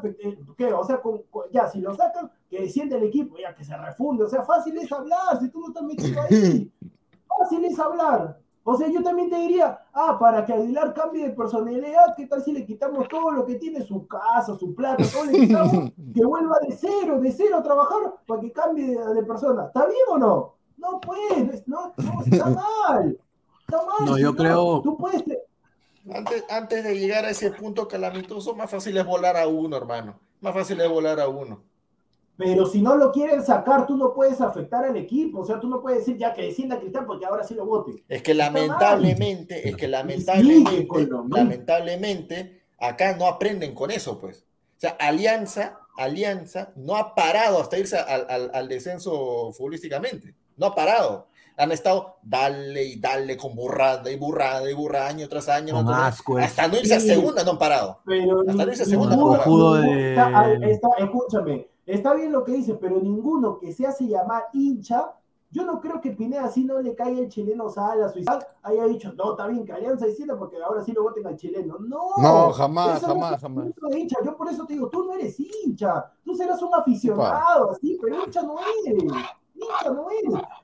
¿qué? 0.57 0.73
O 0.73 0.83
sea, 0.83 1.01
ya, 1.53 1.69
si 1.69 1.81
lo 1.81 1.95
sacan, 1.95 2.29
que 2.49 2.63
desciende 2.63 2.97
el 2.97 3.05
equipo, 3.05 3.37
ya 3.39 3.55
que 3.55 3.63
se 3.63 3.77
refunde. 3.77 4.25
O 4.25 4.29
sea, 4.29 4.43
fácil 4.43 4.77
es 4.79 4.91
hablar, 4.91 5.39
si 5.39 5.49
tú 5.49 5.61
no 5.61 5.69
estás 5.69 5.85
metido 5.85 6.21
ahí. 6.23 6.73
Fácil 7.39 7.65
es 7.65 7.79
hablar. 7.79 8.41
O 8.63 8.77
sea, 8.77 8.89
yo 8.89 9.03
también 9.03 9.31
te 9.31 9.37
diría, 9.37 9.81
ah, 9.93 10.19
para 10.19 10.45
que 10.45 10.53
Aguilar 10.53 10.93
cambie 10.93 11.29
de 11.29 11.35
personalidad, 11.35 12.15
¿qué 12.17 12.27
tal 12.27 12.45
si 12.45 12.53
le 12.53 12.67
quitamos 12.67 13.09
todo 13.09 13.31
lo 13.31 13.47
que 13.47 13.55
tiene, 13.55 13.83
su 13.83 14.07
casa, 14.07 14.55
su 14.59 14.75
plata, 14.75 15.03
todo 15.11 15.25
le 15.25 15.41
quitamos, 15.41 15.93
que 16.15 16.25
vuelva 16.25 16.59
de 16.61 16.77
cero, 16.77 17.19
de 17.21 17.33
cero 17.33 17.57
a 17.59 17.63
trabajar 17.63 18.15
para 18.27 18.41
que 18.41 18.53
cambie 18.53 18.99
de, 18.99 19.23
persona? 19.23 19.67
¿Está 19.67 19.87
bien 19.87 20.03
o 20.09 20.19
no? 20.19 20.55
No 20.77 21.01
puedes, 21.01 21.67
no, 21.67 21.93
no, 21.97 22.23
está 22.25 22.45
mal. 22.89 23.19
Está 23.61 23.79
mal. 23.79 24.07
No, 24.07 24.19
yo 24.19 24.35
creo. 24.35 24.83
Tú 24.83 24.97
puedes. 24.97 25.25
Antes, 26.13 26.45
antes 26.51 26.85
de 26.85 26.99
llegar 26.99 27.25
a 27.25 27.31
ese 27.31 27.51
punto 27.53 27.89
calamitoso, 27.89 28.55
más 28.55 28.71
fácil 28.71 28.97
es 28.97 29.07
volar 29.07 29.37
a 29.37 29.47
uno, 29.47 29.77
hermano. 29.77 30.19
Más 30.41 30.55
fácil 30.55 30.81
es 30.81 30.89
volar 30.89 31.21
a 31.21 31.29
uno. 31.29 31.63
Pero 32.41 32.65
si 32.65 32.81
no 32.81 32.97
lo 32.97 33.13
quieren 33.13 33.45
sacar, 33.45 33.87
tú 33.87 33.99
no 33.99 34.15
puedes 34.15 34.41
afectar 34.41 34.83
al 34.83 34.97
equipo. 34.97 35.41
O 35.41 35.45
sea, 35.45 35.61
tú 35.61 35.69
no 35.69 35.83
puedes 35.83 35.99
decir 35.99 36.17
ya 36.17 36.33
que 36.33 36.41
descienda 36.41 36.81
Cristal 36.81 37.05
porque 37.05 37.27
ahora 37.27 37.45
sí 37.45 37.53
lo 37.53 37.67
vote. 37.67 38.03
Es 38.09 38.23
que 38.23 38.33
lamentablemente, 38.33 39.69
es 39.69 39.77
que 39.77 39.87
lamentablemente, 39.87 40.89
lamentablemente, 41.29 42.63
acá 42.79 43.15
no 43.15 43.27
aprenden 43.27 43.75
con 43.75 43.91
eso, 43.91 44.19
pues. 44.19 44.47
O 44.79 44.81
sea, 44.81 44.97
Alianza, 44.99 45.81
Alianza 45.99 46.73
no 46.77 46.97
ha 46.97 47.15
parado 47.15 47.61
hasta 47.61 47.79
irse 47.79 47.99
al, 47.99 48.51
al 48.55 48.69
descenso 48.69 49.53
futbolísticamente. 49.53 50.35
No 50.57 50.67
ha 50.67 50.75
parado 50.75 51.29
han 51.61 51.73
estado 51.73 52.17
dale 52.23 52.83
y 52.85 52.97
dale 52.99 53.37
con 53.37 53.55
burrada 53.55 54.11
y 54.11 54.17
burrada 54.17 54.71
y 54.71 54.73
burrada 54.73 55.09
año 55.09 55.29
tras 55.29 55.49
año. 55.51 55.85
hasta 56.39 56.69
no 56.69 56.79
irse 56.79 56.95
a 56.95 57.01
segunda 57.01 57.45
no 57.45 57.51
han 57.53 57.59
parado. 57.59 58.01
Pero 58.07 58.41
hasta 58.49 58.65
no 58.65 58.71
irse 58.71 58.83
a 58.85 58.87
segunda 58.87 59.15
no 59.15 59.35
han 59.35 59.41
parado. 59.41 59.77
escúchame, 60.99 61.69
está 61.87 62.15
bien 62.15 62.33
lo 62.33 62.45
que 62.45 62.53
dice, 62.53 62.75
pero 62.75 63.01
ninguno 63.01 63.59
que 63.59 63.73
se 63.73 63.87
hace 63.87 64.07
llamar 64.07 64.45
hincha, 64.53 65.15
yo 65.53 65.65
no 65.65 65.81
creo 65.81 66.01
que 66.01 66.13
Pineda 66.13 66.45
así 66.45 66.65
no 66.65 66.81
le 66.81 66.95
caiga 66.95 67.21
el 67.21 67.29
chileno 67.29 67.67
o 67.67 67.75
haya 68.63 68.85
dicho, 68.85 69.13
no, 69.15 69.33
está 69.33 69.49
bien, 69.49 69.65
que 69.65 69.73
Alianza 69.73 70.07
diciendo 70.07 70.39
porque 70.39 70.63
ahora 70.63 70.85
sí 70.85 70.93
lo 70.93 71.03
voten 71.03 71.27
al 71.27 71.37
chileno. 71.37 71.77
No, 71.81 72.11
no 72.19 72.53
jamás, 72.53 73.01
jamás, 73.01 73.41
jamás. 73.41 73.67
Hincha. 73.93 74.19
Yo 74.25 74.37
por 74.37 74.49
eso 74.49 74.65
te 74.65 74.75
digo, 74.75 74.89
tú 74.89 75.05
no 75.05 75.15
eres 75.15 75.41
hincha, 75.41 76.13
tú 76.25 76.35
serás 76.35 76.63
un 76.63 76.73
aficionado, 76.73 77.73
así, 77.73 77.99
pero 78.01 78.23
hincha 78.23 78.43
no 78.43 78.57
eres 78.87 79.05
no 79.05 80.07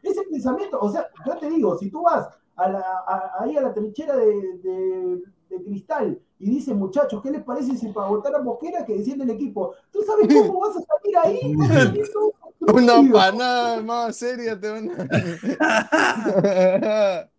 Ese 0.02 0.22
pensamiento, 0.22 0.78
o 0.80 0.88
sea, 0.88 1.06
yo 1.24 1.36
te 1.36 1.50
digo, 1.50 1.76
si 1.76 1.90
tú 1.90 2.02
vas 2.02 2.28
a 2.56 2.68
la, 2.68 3.04
ahí 3.38 3.56
a 3.56 3.62
la 3.62 3.74
trinchera 3.74 4.16
de, 4.16 5.22
cristal 5.64 6.20
y 6.38 6.50
dices, 6.50 6.74
muchachos, 6.74 7.22
¿qué 7.22 7.30
les 7.30 7.42
parece 7.42 7.74
si 7.76 7.88
para 7.88 8.08
votar 8.08 8.34
a 8.34 8.40
Mosquera 8.40 8.84
que 8.84 8.92
desciende 8.94 9.24
el 9.24 9.30
equipo? 9.30 9.74
¿Tú 9.90 10.02
sabes 10.02 10.28
cómo 10.28 10.60
vas 10.60 10.76
a 10.76 10.82
salir 10.82 11.16
ahí? 11.18 11.56
Una 12.60 13.02
panada 13.12 13.82
más 13.82 14.16
seria 14.16 14.58
te 14.58 14.68
van 14.68 14.88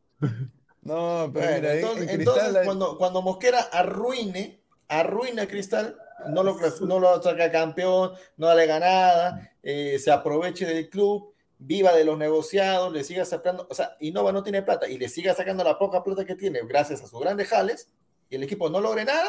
No, 0.82 1.30
pero 1.34 1.70
entonces, 1.70 2.58
cuando, 2.64 2.98
cuando 2.98 3.22
Mosquera 3.22 3.60
arruine, 3.72 4.62
arruina 4.88 5.44
a 5.44 5.48
Cristal, 5.48 5.96
no 6.30 6.44
lo, 6.44 6.58
no 6.82 7.00
lo 7.00 7.22
saca 7.22 7.52
campeón, 7.52 8.14
no 8.38 8.56
le 8.56 8.66
gana 8.66 8.86
nada, 8.86 9.52
eh, 9.62 10.00
se 10.00 10.12
aproveche 10.12 10.66
del 10.66 10.90
club, 10.90 11.34
viva 11.60 11.94
de 11.94 12.06
los 12.06 12.18
negociados, 12.18 12.92
le 12.94 13.04
siga 13.04 13.26
sacando, 13.26 13.68
o 13.70 13.76
sea, 13.76 13.98
Innova 14.00 14.32
no 14.32 14.44
tiene 14.44 14.62
plata 14.62 14.88
y 14.88 14.98
le 14.98 15.10
siga 15.10 15.36
sacando 15.36 15.62
la 15.64 15.78
poca 15.78 16.04
plata 16.04 16.26
que 16.26 16.36
tiene 16.36 16.62
gracias 16.66 17.04
a 17.04 17.08
sus 17.08 17.20
grandes 17.20 17.50
jales 17.50 17.90
y 18.30 18.36
el 18.36 18.44
equipo 18.44 18.70
no 18.70 18.82
logre 18.82 19.06
nada, 19.06 19.28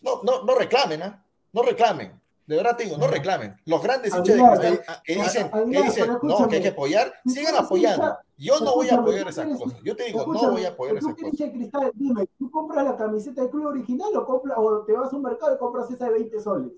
no, 0.00 0.22
no, 0.22 0.44
no 0.44 0.54
reclamen, 0.54 1.02
¿ah? 1.02 1.24
no 1.52 1.62
reclamen. 1.62 2.20
De 2.46 2.56
verdad 2.56 2.78
te 2.78 2.84
digo, 2.84 2.96
no 2.96 3.08
reclamen. 3.08 3.54
Los 3.66 3.82
grandes 3.82 4.14
hinchas 4.14 4.58
de 4.58 4.80
que 5.04 5.14
dicen, 5.16 5.50
que 5.50 5.82
dicen 5.82 6.18
no, 6.22 6.48
que 6.48 6.56
hay 6.56 6.62
que 6.62 6.68
apoyar, 6.68 7.12
sigan 7.26 7.54
apoyando. 7.56 8.16
Yo 8.38 8.58
no 8.60 8.74
voy 8.74 8.88
a 8.88 8.94
apoyar 8.94 9.28
esas 9.28 9.54
cosas. 9.54 9.78
Yo 9.82 9.94
te 9.94 10.04
digo, 10.04 10.24
no 10.26 10.52
voy 10.52 10.64
a 10.64 10.68
apoyar 10.68 10.96
esas 10.96 11.14
cosas. 11.14 11.50
Cristal, 11.50 11.92
dime, 11.94 12.26
¿tú 12.38 12.50
compras 12.50 12.84
la 12.86 12.96
camiseta 12.96 13.42
del 13.42 13.50
club 13.50 13.66
original 13.66 14.16
o, 14.16 14.24
compras, 14.24 14.56
o 14.56 14.82
te 14.86 14.94
vas 14.94 15.12
a 15.12 15.16
un 15.16 15.22
mercado 15.22 15.54
y 15.54 15.58
compras 15.58 15.90
esa 15.90 16.06
de 16.06 16.12
20 16.12 16.40
soles? 16.40 16.72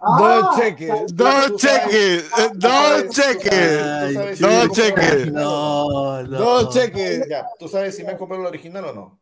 Dos 0.00 0.56
cheques, 0.56 1.14
dos 1.14 1.56
cheques, 1.56 2.30
dos 2.54 3.08
cheques, 3.10 4.40
dos 4.40 4.70
cheques. 4.70 5.32
No, 5.32 6.22
no. 6.22 6.38
Dos 6.38 6.70
cheques. 6.70 7.28
Ya, 7.28 7.46
¿tú 7.58 7.68
sabes 7.68 7.94
si 7.96 8.02
me 8.02 8.12
han 8.12 8.16
comprado 8.16 8.42
el 8.42 8.48
original 8.48 8.86
o 8.86 8.92
no? 8.94 9.20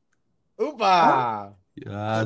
¡Upa! 0.57 1.53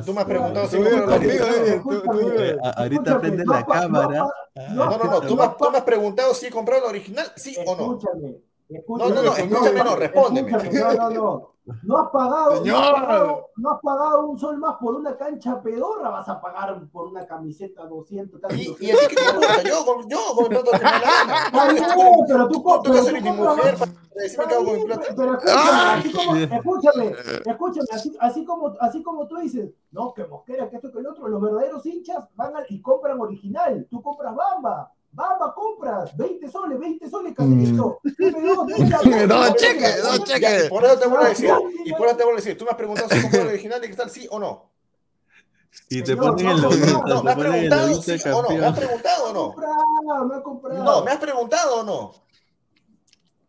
Tú 0.05 0.13
me 0.13 0.21
has 0.21 0.27
preguntado 0.27 0.67
si 0.67 0.77
comprado 0.77 1.15
el 1.15 1.21
original. 1.21 2.61
Ahorita 2.75 3.19
prende 3.19 3.45
la 3.45 3.65
cámara. 3.65 4.27
No, 4.69 4.85
no, 4.85 5.03
no. 5.03 5.21
Tú 5.21 5.35
me, 5.35 5.47
tú 5.57 5.71
me 5.71 5.77
has 5.77 5.83
preguntado 5.83 6.33
si 6.35 6.45
he 6.45 6.51
comprado 6.51 6.83
el 6.83 6.89
original, 6.89 7.31
sí 7.35 7.55
o 7.65 7.75
no. 7.75 7.93
Escúchame. 7.93 8.35
No, 8.69 9.09
no, 9.09 9.21
no, 9.23 9.35
escúchame, 9.35 9.83
no, 9.83 9.95
respóndeme. 9.95 10.51
No, 10.51 10.93
no, 10.93 11.09
no. 11.09 11.52
No 11.83 11.97
has, 11.97 12.09
pagado, 12.09 12.65
no 12.65 12.77
has 12.77 12.91
pagado, 12.91 13.49
no 13.55 13.69
has 13.71 13.79
pagado, 13.81 14.27
un 14.27 14.37
sol 14.37 14.57
más 14.57 14.75
por 14.81 14.95
una 14.95 15.15
cancha 15.15 15.61
pedorra, 15.61 16.09
vas 16.09 16.27
a 16.27 16.41
pagar 16.41 16.85
por 16.91 17.07
una 17.07 17.25
camiseta 17.25 17.85
200. 17.85 18.41
Casi 18.41 18.75
¿Y, 18.81 18.87
¿Y 18.87 18.91
a 18.91 18.95
ti 18.95 19.05
qué 19.07 19.15
te? 19.15 19.69
Yo, 19.69 19.85
yo 20.09 20.35
con 20.35 20.43
el 20.43 20.49
plato 20.49 20.71
que 20.71 20.77
me 20.77 20.83
la 20.83 20.99
gana. 20.99 21.95
No, 21.95 22.25
pero 22.27 22.47
tú, 22.49 22.61
tú, 22.61 22.81
tú 22.83 22.93
eres 22.93 23.23
mi 23.23 23.31
mujer 23.31 23.77
para 23.77 23.91
decirme 24.13 24.47
que 24.47 24.53
hago 24.55 24.65
con 24.65 24.75
mi 24.75 24.83
plata. 24.83 25.07
Pero 25.15 25.33
escúchame, 25.37 25.93
así 25.93 26.11
como, 26.11 26.35
escúchame, 26.35 27.15
escúchame, 27.45 27.87
así, 27.91 28.17
así, 28.19 28.45
como, 28.45 28.75
así 28.81 29.03
como 29.03 29.27
tú 29.27 29.37
dices, 29.37 29.71
no, 29.91 30.13
que 30.13 30.25
Mosquera, 30.25 30.69
que 30.69 30.75
esto, 30.75 30.91
que 30.91 30.99
el 30.99 31.07
otro, 31.07 31.29
los 31.29 31.41
verdaderos 31.41 31.85
hinchas 31.85 32.27
van 32.35 32.57
a, 32.57 32.63
y 32.67 32.81
compran 32.81 33.21
original, 33.21 33.87
tú 33.89 34.01
compras 34.01 34.35
Bamba, 34.35 34.91
Bamba, 35.13 35.53
compras 35.53 36.17
20 36.17 36.49
soles, 36.49 36.79
20 36.79 37.09
soles, 37.09 37.35
caserito. 37.35 37.99
No, 39.27 39.55
cheque, 39.55 39.95
no, 40.03 40.23
cheque. 40.25 40.67
Por 40.69 40.83
eso 40.83 40.97
te 40.97 41.07
voy 41.07 41.23
a 41.23 41.27
decir, 41.29 41.51
y 41.85 41.93
por 41.93 42.07
eso 42.07 42.17
te 42.17 42.23
voy 42.23 42.33
a 42.33 42.35
decir, 42.37 42.57
tú 42.57 42.65
me 42.65 42.71
has 42.71 42.77
preguntado 42.77 43.09
si 43.09 43.21
compró 43.21 43.41
el 43.41 43.47
original 43.49 43.79
de 43.79 43.87
cristal, 43.87 44.09
sí 44.09 44.27
o 44.31 44.39
no. 44.39 44.69
Y 45.89 46.01
te 46.01 46.17
ponen 46.17 46.47
el 46.47 46.61
lobito. 46.61 47.03
No, 47.05 47.23
me 47.23 47.31
has 47.31 47.37
preguntado 47.37 48.01
sí 48.01 48.29
o 48.29 48.41
no. 48.41 48.49
¿Me 48.49 48.65
has 48.65 48.77
preguntado 48.77 49.29
o 49.29 49.33
no? 49.33 49.55
No, 50.25 50.37
he 50.37 50.41
comprado. 50.41 50.83
No, 50.83 51.03
¿me 51.03 51.11
has 51.11 51.17
preguntado 51.17 51.79
o 51.79 51.83
no? 51.83 52.11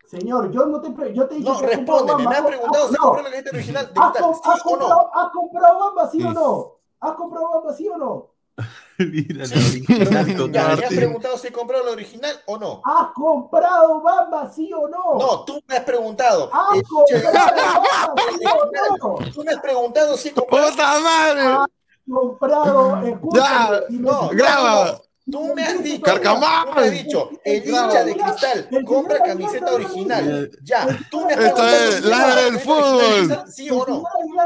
Señor, 0.07 0.51
yo 0.53 0.67
no 0.67 0.81
te, 0.81 1.15
yo 1.15 1.27
te 1.27 1.35
he 1.35 1.39
dicho. 1.39 1.55
No, 1.55 1.61
respóndeme, 1.61 2.29
me 2.29 2.37
has 2.37 2.43
preguntado 2.47 2.89
si 2.89 2.97
compró 2.97 3.23
la 3.23 3.31
camiseta 3.31 3.51
original 3.57 3.87
de 3.87 3.93
cristal, 4.01 4.35
sí 4.55 4.61
o 4.65 4.77
no. 4.77 5.11
¿Has 5.15 5.31
comprado 5.31 5.79
Bamba, 5.79 6.11
sí 6.11 6.23
o 6.23 6.33
no? 6.33 6.77
¿Has 7.01 7.13
comprado 7.15 7.49
Bamba, 7.51 7.73
sí 7.73 7.89
o 7.89 7.97
no? 7.97 8.34
Mira, 8.99 9.47
sí, 9.47 9.85
ya, 10.53 10.77
¿Me 10.77 10.85
has 10.85 10.95
preguntado 10.95 11.37
si 11.37 11.49
he 11.49 11.53
comprado 11.53 11.83
el 11.85 11.89
original 11.91 12.37
o 12.47 12.59
no? 12.59 12.81
¿Has 12.85 13.09
comprado 13.13 14.01
Bamba, 14.01 14.51
sí 14.51 14.73
o 14.73 14.89
no? 14.89 15.19
No, 15.19 15.45
tú 15.45 15.61
me 15.67 15.77
has 15.77 15.85
preguntado. 15.85 16.51
¿Has 16.53 16.83
comprado 16.83 17.33
Bamba, 17.83 18.23
sí 18.39 18.45
o 18.47 19.19
no? 19.19 19.33
Tú 19.33 19.45
me 19.45 19.53
has 19.53 19.61
preguntado 19.61 20.17
si 20.17 20.29
he 20.29 20.33
comprado. 20.33 20.71
¡Puta 20.71 21.01
madre! 21.01 21.43
¿Has 21.43 21.69
comprado? 22.09 23.09
Ya, 23.33 23.81
no, 23.91 24.29
graba. 24.29 25.01
Tú 25.31 25.55
me 25.55 25.63
has 25.63 25.83
dicho, 25.83 26.03
Carcamán. 26.03 26.67
tú 26.67 26.75
me 26.75 26.83
has 26.83 26.91
dicho, 26.93 27.31
el 27.45 27.67
hincha 27.67 28.05
de 28.05 28.15
cristal 28.15 28.69
compra 28.85 29.23
camiseta 29.23 29.73
original. 29.75 30.51
Ya, 30.63 30.87
tú 31.11 31.25
me 31.25 31.33
has 31.33 31.45
Esto 31.47 31.69
es 31.69 32.05
ladra 32.05 32.43
del 32.43 32.61
fútbol. 32.61 33.45
¿Sí 33.49 33.71
o 33.71 33.87
no? 33.87 34.05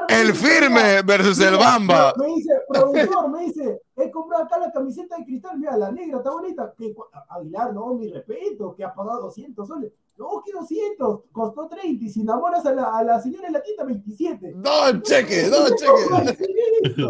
El 0.09 0.35
firme 0.35 1.03
versus 1.03 1.41
el 1.41 1.57
bamba. 1.57 2.15
Me 2.17 2.27
dice, 2.27 2.53
productor, 2.69 3.29
me 3.29 3.45
dice, 3.47 3.83
he 3.97 4.11
comprado 4.11 4.45
acá 4.45 4.59
la 4.59 4.71
camiseta 4.71 5.17
de 5.17 5.25
cristal, 5.25 5.59
mira, 5.59 5.77
la 5.77 5.91
negra 5.91 6.19
está 6.19 6.31
bonita. 6.31 6.73
Que, 6.79 6.95
Aguilar, 7.31 7.75
no, 7.75 7.95
mi 7.95 8.13
respeto, 8.13 8.75
que 8.77 8.85
ha 8.85 8.95
pagado 8.95 9.23
200 9.23 9.67
soles. 9.67 9.93
No, 10.17 10.43
que 10.45 10.53
200, 10.53 11.21
costó 11.33 11.69
30 11.69 12.05
y 12.05 12.09
si 12.09 12.21
enamoras 12.23 12.67
a 12.67 12.73
la, 12.73 12.97
a 12.97 13.03
la 13.05 13.21
señora 13.21 13.49
en 13.49 13.53
la 13.55 13.63
quinta, 13.63 13.85
27. 13.87 14.53
No, 14.55 15.01
cheque, 15.03 15.49
no, 15.51 15.67
cheque. 15.75 17.05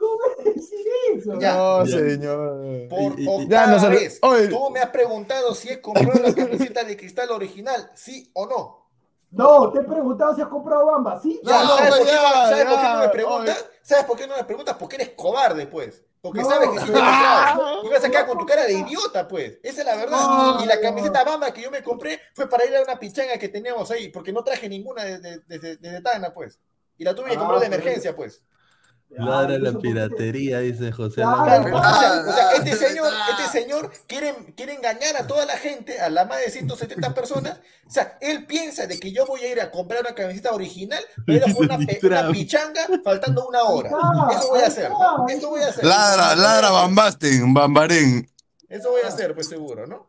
¿Cómo 0.00 0.52
decir 0.54 0.86
eso? 1.14 1.38
Ya, 1.38 1.54
no, 1.54 1.86
señor. 1.86 2.88
Por 2.88 3.12
octava 3.28 3.76
no 3.76 3.90
vez, 3.90 4.18
tú 4.48 4.70
me 4.70 4.80
has 4.80 4.88
preguntado 4.88 5.54
si 5.54 5.68
he 5.68 5.80
comprado 5.80 6.22
la 6.22 6.34
camiseta 6.34 6.84
de 6.84 6.96
cristal 6.96 7.30
original, 7.30 7.90
¿sí 7.94 8.30
o 8.32 8.46
no? 8.46 8.80
No, 9.30 9.70
te 9.70 9.80
he 9.80 9.82
preguntado 9.82 10.34
si 10.34 10.40
has 10.40 10.48
comprado 10.48 10.86
Bamba, 10.86 11.20
¿sí? 11.20 11.38
Ya, 11.44 11.62
no, 11.62 11.76
¿sabes, 11.76 11.94
por, 11.94 12.06
qué, 12.06 12.12
¿sabes 12.12 12.64
por 12.64 12.80
qué 12.80 12.88
no 12.88 12.98
me 12.98 13.08
preguntas? 13.10 13.66
¿Sabes 13.82 14.04
por 14.04 14.16
qué 14.16 14.26
no 14.26 14.36
me 14.36 14.44
preguntas? 14.44 14.76
Porque 14.78 14.96
eres 14.96 15.10
cobarde, 15.10 15.66
pues. 15.66 16.02
Porque 16.22 16.44
sabes 16.44 16.70
que 16.70 16.78
si 16.80 16.86
comprado, 16.86 17.82
tú 17.82 17.90
vas 17.92 18.04
a 18.04 18.10
quedar 18.10 18.26
con 18.26 18.38
tu 18.38 18.46
cara 18.46 18.64
de 18.64 18.72
idiota, 18.72 19.28
pues. 19.28 19.58
Esa 19.62 19.80
es 19.82 19.86
la 19.86 19.96
verdad. 19.96 20.60
y 20.62 20.66
la 20.66 20.80
camiseta 20.80 21.24
Bamba 21.24 21.52
que 21.52 21.60
yo 21.60 21.70
me 21.70 21.82
compré 21.82 22.20
fue 22.34 22.48
para 22.48 22.64
ir 22.64 22.74
a 22.74 22.82
una 22.82 22.98
pichanga 22.98 23.36
que 23.38 23.48
teníamos 23.48 23.90
ahí, 23.90 24.08
porque 24.08 24.32
no 24.32 24.42
traje 24.42 24.66
ninguna 24.66 25.04
desde 25.04 25.40
de, 25.46 25.58
de, 25.58 25.76
de, 25.76 26.00
Tana, 26.00 26.32
pues. 26.32 26.58
Y 26.96 27.04
la 27.04 27.14
tuve 27.14 27.30
que 27.30 27.36
comprar 27.36 27.60
de 27.60 27.66
emergencia, 27.66 28.16
pues. 28.16 28.42
Ladra 29.10 29.58
la 29.58 29.72
piratería, 29.78 30.60
dice 30.60 30.92
José. 30.92 31.16
Claro, 31.16 31.76
o 31.76 31.82
sea, 31.82 32.24
o 32.28 32.32
sea, 32.32 32.52
este 32.56 32.76
señor, 32.76 33.12
este 33.30 33.58
señor 33.60 33.90
quiere, 34.06 34.34
quiere 34.56 34.74
engañar 34.74 35.16
a 35.16 35.26
toda 35.26 35.44
la 35.46 35.56
gente, 35.56 36.00
a 36.00 36.08
las 36.10 36.28
más 36.28 36.38
de 36.40 36.50
170 36.50 37.12
personas. 37.14 37.58
O 37.86 37.90
sea, 37.90 38.16
él 38.20 38.46
piensa 38.46 38.86
de 38.86 38.98
que 39.00 39.12
yo 39.12 39.26
voy 39.26 39.40
a 39.42 39.50
ir 39.52 39.60
a 39.60 39.70
comprar 39.72 40.00
una 40.02 40.14
camiseta 40.14 40.52
original, 40.52 41.02
voy 41.26 41.34
a 41.36 41.38
ir 41.38 41.44
a 41.44 41.52
jugar 41.52 41.78
una, 41.78 42.20
una 42.22 42.32
pichanga 42.32 42.86
faltando 43.02 43.48
una 43.48 43.62
hora. 43.64 43.90
Eso 44.30 44.48
voy 44.48 44.60
a 44.60 44.66
hacer, 44.66 44.90
¿no? 44.90 45.26
Eso 45.28 45.50
voy 45.50 45.62
a 45.62 45.68
hacer. 45.68 45.84
Ladra, 45.84 46.36
ladra 46.36 46.70
Bambasten, 46.70 47.52
Bambarén. 47.52 48.30
Eso 48.68 48.90
voy 48.90 49.00
a 49.02 49.08
hacer, 49.08 49.34
pues 49.34 49.48
seguro, 49.48 49.84
¿no? 49.88 50.08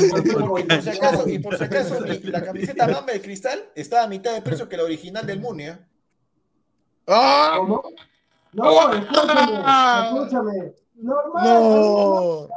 Y 0.00 0.30
por, 0.30 0.60
y 0.60 0.62
por 0.64 0.82
si 0.82 0.88
acaso, 0.90 1.28
y 1.28 1.38
por 1.40 1.58
si 1.58 1.64
acaso, 1.64 2.00
mi- 2.00 2.18
la 2.30 2.44
camiseta 2.44 2.86
Mamba 2.86 3.12
de 3.12 3.20
cristal 3.20 3.64
está 3.74 4.04
a 4.04 4.06
mitad 4.06 4.32
de 4.32 4.40
precio 4.42 4.68
que 4.68 4.76
la 4.76 4.84
original 4.84 5.26
del 5.26 5.40
Munia. 5.40 5.86
¡Ah! 7.10 7.54
¿Cómo? 7.58 7.82
No, 8.52 8.92
escúchame, 8.92 9.42
escúchame. 10.04 10.72
Normal. 10.96 11.44
No. 11.44 12.48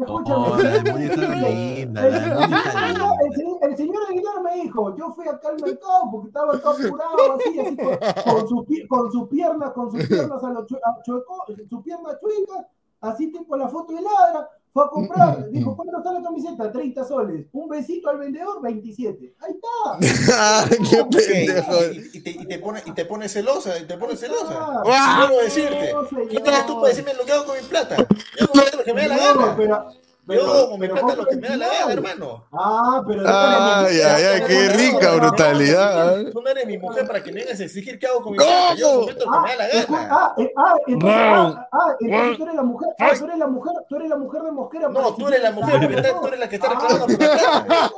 Escúchame. 0.00 1.82
El 1.82 3.76
señor, 3.76 4.02
Aguilar 4.08 4.42
me 4.42 4.62
dijo, 4.62 4.96
yo 4.96 5.12
fui 5.12 5.28
acá 5.28 5.48
al 5.50 5.60
mercado 5.60 6.10
porque 6.10 6.28
estaba 6.28 6.58
todo 6.58 6.72
apurado 6.72 7.34
así, 7.34 7.60
así 7.60 7.76
con, 7.76 7.98
con, 8.34 8.48
sus 8.48 8.64
con 8.88 9.12
sus 9.12 9.28
piernas, 9.28 9.70
con 9.72 9.90
sus 9.90 10.06
piernas 10.08 10.42
a 10.42 10.50
los 10.50 10.66
chue- 10.66 10.80
a 10.84 11.02
chueco, 11.02 11.44
sus 11.68 11.82
piernas 11.82 12.18
chuecas, 12.20 12.66
así 13.00 13.30
tipo 13.30 13.56
la 13.56 13.68
foto 13.68 13.92
de 13.92 14.00
ladra, 14.02 14.48
fue 14.72 14.84
a 14.84 14.88
comprar, 14.88 15.50
dijo, 15.50 15.76
¿cuánto 15.76 15.98
está 15.98 16.12
la 16.12 16.22
camiseta? 16.22 16.72
30 16.72 17.04
soles. 17.04 17.46
Un 17.52 17.68
besito 17.68 18.08
al 18.08 18.18
vendedor, 18.18 18.62
27. 18.62 19.34
Ahí 19.40 19.52
está. 19.52 20.32
Ah, 20.34 20.64
¡Qué 20.68 21.04
pendejo! 21.04 21.72
Y, 21.92 22.10
y 22.18 22.20
te, 22.20 22.30
y 22.30 22.46
te 22.46 22.58
pone, 22.58 22.82
y 22.86 22.92
te 22.92 23.04
pone 23.04 23.28
celosa, 23.28 23.78
y 23.78 23.84
te 23.84 23.96
pone 23.98 24.16
celosa. 24.16 24.82
Ah, 24.86 25.26
Quiero 25.28 25.42
decirte. 25.42 25.92
¿quién 26.30 26.46
eres 26.46 26.66
tú 26.66 26.76
para 26.76 26.88
decirme 26.88 27.12
lo 27.14 27.24
que 27.24 27.32
hago 27.32 27.44
con 27.44 27.56
mi 27.56 27.62
plata? 27.64 27.96
Yo 28.38 28.46
hago 28.46 28.76
lo 28.78 28.84
que 28.84 28.94
me 28.94 29.08
da 29.08 29.16
la 29.16 29.34
No, 29.34 29.40
gana. 29.40 29.56
pero, 29.56 29.86
Yo 30.28 30.76
pero 30.78 30.94
plata 30.94 31.16
lo 31.16 31.26
que 31.26 31.36
me 31.36 31.48
da 31.48 31.56
la 31.56 31.66
gana, 31.66 31.92
hermano. 31.92 32.44
Ah, 32.52 33.02
pero 33.06 33.22
Ay, 33.26 34.00
ay, 34.00 34.24
ay, 34.24 34.42
qué 34.46 34.68
rica 34.68 35.14
brutalidad. 35.16 36.24
Tú 36.32 36.40
no 36.40 36.48
eres 36.48 36.66
mi 36.66 36.78
mujer 36.78 37.06
para 37.06 37.22
que 37.22 37.32
me 37.32 37.40
vengas 37.40 37.58
a 37.58 37.64
exigir 37.64 37.98
qué 37.98 38.06
hago 38.06 38.22
con 38.22 38.32
mi 38.32 38.38
plata. 38.38 38.74
Yo 38.76 39.04
plata 39.06 39.24
lo 39.24 39.32
que 39.32 39.38
me 39.40 39.48
da 39.48 39.56
la 39.56 39.70
escu- 39.70 39.92
gana. 39.92 40.08
ah, 40.12 40.34
eh, 40.38 40.52
ah, 40.56 40.74
entonces, 40.86 41.20
ah, 41.20 41.68
ah, 41.72 41.96
entonces 42.00 42.36
tú 42.36 42.42
eres 42.44 42.54
la 42.54 42.62
mujer, 42.62 42.88
ah, 43.00 43.10
tú 43.18 43.24
eres 43.24 43.38
la 43.38 43.46
mujer, 43.48 43.72
tú 43.88 43.96
eres 43.96 44.08
la 44.08 44.16
mujer 44.16 44.42
de 44.42 44.52
Mosquera. 44.52 44.88
No, 44.88 45.14
tú 45.14 45.28
eres 45.28 45.42
la 45.42 45.50
mujer 45.50 45.80
tú 46.20 46.26
eres 46.28 46.40
la 46.40 46.48
que 46.48 46.56
está 46.56 46.68
reclamando 46.68 47.06
por 47.06 47.10
la 47.20 47.32
plata. 47.32 47.90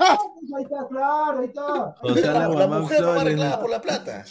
Ahí 0.57 0.63
está, 0.63 0.89
claro, 0.89 1.41
ahí 1.41 1.47
está. 1.47 1.95
La, 2.33 2.67
mujer 2.69 3.01
no 3.03 3.09
va 3.09 3.21
a 3.21 3.25
reclamar 3.25 3.61
por 3.61 3.71
la 3.71 3.81
plata. 3.83 4.25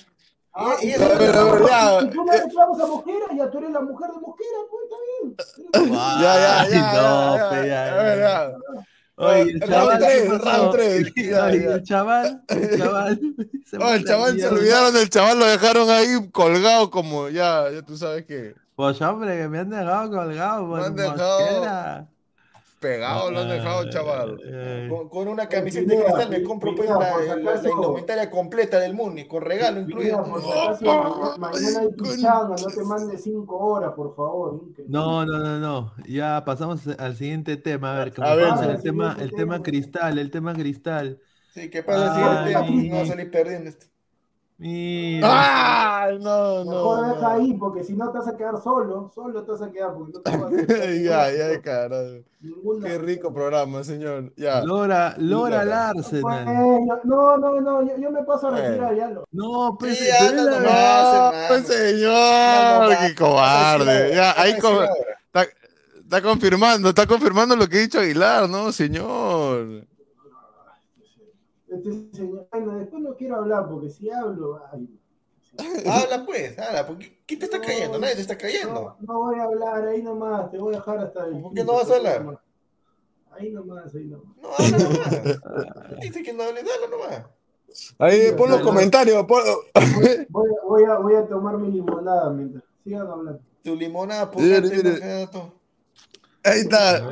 Ah, 0.55 0.75
Y- 0.81 0.87
y 0.87 0.91
eso- 0.91 1.07
tú- 1.09 1.15
Pero, 1.17 1.67
ya, 1.67 1.99
y 2.01 2.09
tú 2.09 2.23
no 2.23 2.31
reclamas 2.31 2.79
a 2.81 2.85
Mosquera, 2.85 3.25
ya 3.35 3.49
tú 3.49 3.57
eres 3.57 3.71
la 3.71 3.81
mujer 3.81 4.09
de 4.11 4.19
Mosquera, 4.19 4.57
pues 4.69 4.83
está 4.83 4.97
bien. 5.81 5.95
Ya, 6.21 6.33
ya, 6.35 6.69
ya. 6.69 6.93
No, 6.93 7.35
ya, 7.37 7.65
ya, 7.65 7.65
ya, 7.65 8.15
ya, 8.15 8.15
ya. 8.17 8.53
Oye, 9.15 9.41
el 9.41 9.59
chaval, 9.61 10.03
el 10.03 10.41
chaval, 11.83 12.41
el 12.47 12.77
chaval. 12.79 13.19
se 13.65 13.77
Oh, 13.77 13.93
el 13.93 14.05
chaval 14.05 14.39
se 14.39 14.47
olvidaron 14.47 14.93
del 14.93 15.09
chaval, 15.09 15.39
lo 15.39 15.45
dejaron 15.45 15.89
ahí 15.89 16.29
colgado 16.31 16.89
como 16.89 17.29
ya, 17.29 17.69
ya 17.71 17.81
tú 17.83 17.95
sabes 17.97 18.25
que 18.25 18.55
Pues 18.75 18.99
hombre, 19.01 19.37
que 19.37 19.47
me 19.47 19.59
han 19.59 19.69
dejado 19.69 20.09
colgado 20.11 20.67
por 20.67 20.79
Me 20.79 20.85
han 20.87 20.95
dejado- 20.95 21.39
mosquera. 21.39 22.07
Pegado 22.83 23.31
lo 23.31 23.39
han 23.39 23.49
dejado, 23.49 23.89
chaval. 23.89 24.37
Con, 24.89 25.09
con 25.09 25.27
una 25.29 25.47
camiseta 25.47 25.95
de 25.95 26.03
cristal 26.03 26.29
me 26.29 26.43
compro 26.43 26.75
pues, 26.75 26.89
la, 26.89 27.69
indumentaria 27.69 28.29
completa 28.29 28.79
del 28.79 28.93
Muni, 28.93 29.25
con 29.27 29.41
regalo 29.41 29.79
incluido. 29.79 30.23
Mañana- 30.25 31.37
mañana 31.37 31.79
hay 31.79 31.87
pichanga, 31.93 32.55
no 32.61 32.67
te 32.67 32.83
mandes 32.83 33.23
cinco 33.23 33.57
horas, 33.57 33.93
por 33.95 34.15
favor. 34.15 34.61
No, 34.87 35.25
no, 35.25 35.39
no, 35.39 35.59
no. 35.59 35.93
Ya 36.07 36.43
pasamos 36.45 36.85
al 36.87 37.15
siguiente 37.15 37.57
tema. 37.57 37.93
A 37.95 38.03
ver, 38.05 38.13
A 38.21 38.35
ver, 38.35 38.47
sí. 38.59 38.65
el 38.69 38.81
tema, 38.83 39.07
el 39.07 39.13
Siguiente 39.13 39.35
tema 39.37 39.53
tema. 39.55 39.63
cristal, 39.63 40.17
el 40.19 40.31
tema 40.31 40.53
cristal. 40.53 41.19
Sí, 41.53 41.69
¿qué 41.69 41.83
pasa 41.83 42.15
si 42.47 42.53
Ay. 42.53 42.89
no 42.89 42.95
va 42.97 43.01
a 43.01 43.05
salir 43.05 43.29
perdiendo 43.31 43.69
esto? 43.69 43.85
Mira. 44.63 46.03
¡Ay, 46.03 46.19
no, 46.19 46.63
Mejor 46.63 47.01
no! 47.01 47.13
deja 47.13 47.19
no. 47.21 47.27
ahí, 47.27 47.53
porque 47.55 47.83
si 47.83 47.93
no 47.93 48.09
te 48.11 48.17
vas 48.19 48.27
a 48.29 48.37
quedar 48.37 48.61
solo, 48.63 49.11
solo 49.13 49.43
te 49.43 49.51
vas 49.51 49.61
a 49.61 49.69
quedar, 49.71 49.93
porque 49.93 50.13
no 50.13 50.19
te 50.21 50.31
vas 50.31 50.41
a 50.41 50.47
hacer 50.47 51.03
Ya, 51.03 51.31
ya, 51.31 51.61
carajo. 51.61 52.23
ninguna- 52.39 52.87
Qué 52.87 52.97
rico 52.97 53.33
programa, 53.33 53.83
señor. 53.83 54.31
Ya. 54.37 54.63
Lora, 54.63 55.15
Lora. 55.17 55.57
Pues, 55.57 56.13
Larsenal. 56.13 57.01
no, 57.03 57.37
no, 57.37 57.59
no, 57.59 57.81
yo, 57.83 57.97
yo 57.97 58.09
me 58.09 58.23
paso 58.23 58.47
a 58.47 58.51
retirar 58.51 58.95
ya. 58.95 59.09
Lo, 59.09 59.25
No, 59.33 59.75
pues, 59.77 59.97
Sí. 59.99 60.05
No, 60.33 61.31
pues, 61.49 61.67
señor, 61.67 62.13
No, 62.13 62.83
no, 62.83 62.89
qué 62.89 62.95
va. 62.95 63.15
cobarde. 63.17 64.15
Ya, 64.15 64.33
ahí 64.41 64.51
está, 64.51 65.45
está 66.01 66.21
confirmando, 66.21 66.87
está 66.89 67.05
confirmando 67.05 67.55
lo 67.57 67.67
que 67.67 67.77
ha 67.77 67.81
dicho 67.81 67.99
Aguilar, 67.99 68.47
¿no, 68.47 68.71
señor? 68.71 69.85
Este 71.75 72.17
señor, 72.17 72.47
bueno, 72.51 72.77
después 72.77 73.01
no 73.03 73.15
quiero 73.15 73.35
hablar, 73.37 73.67
porque 73.69 73.89
si 73.89 74.09
hablo, 74.09 74.61
ay, 74.71 74.87
Habla 75.87 76.25
pues, 76.25 76.57
habla, 76.57 76.87
porque 76.87 77.21
¿quién 77.27 77.39
te 77.39 77.45
está 77.45 77.57
No, 77.59 77.63
cayendo? 77.65 77.99
Nadie 77.99 78.15
te 78.15 78.21
está 78.21 78.37
cayendo. 78.37 78.97
no 78.99 79.19
voy 79.19 79.39
a 79.39 79.43
hablar, 79.43 79.87
ahí 79.87 80.01
nomás, 80.01 80.49
te 80.49 80.57
voy 80.57 80.73
a 80.73 80.77
dejar 80.77 80.97
hasta 80.97 81.27
el. 81.27 81.41
¿Por 81.41 81.53
qué 81.53 81.63
no 81.63 81.73
vas 81.73 81.91
a 81.91 81.95
hablar? 81.95 82.39
Ahí 83.31 83.51
nomás, 83.51 83.93
ahí 83.93 84.05
nomás. 84.05 84.37
No, 84.41 84.49
habla 84.49 84.77
nomás. 84.77 85.99
Dice 86.01 86.23
que 86.23 86.33
no 86.33 86.43
hable, 86.43 86.59
habla 86.61 86.87
nomás. 86.89 87.25
Ahí 87.99 88.31
pon 88.37 88.49
los 88.49 88.61
comentarios. 88.61 89.25
Voy, 89.27 89.41
a- 89.47 90.25
voy, 90.67 90.83
a, 90.85 90.97
voy 90.97 91.15
a 91.15 91.27
tomar 91.27 91.57
mi 91.57 91.71
limonada 91.71 92.29
mientras 92.29 92.63
sigan 92.83 93.07
hablando. 93.07 93.41
Tu 93.63 93.75
limonada, 93.75 94.29
gato. 94.31 95.53
Ahí 96.43 96.59
está. 96.61 97.07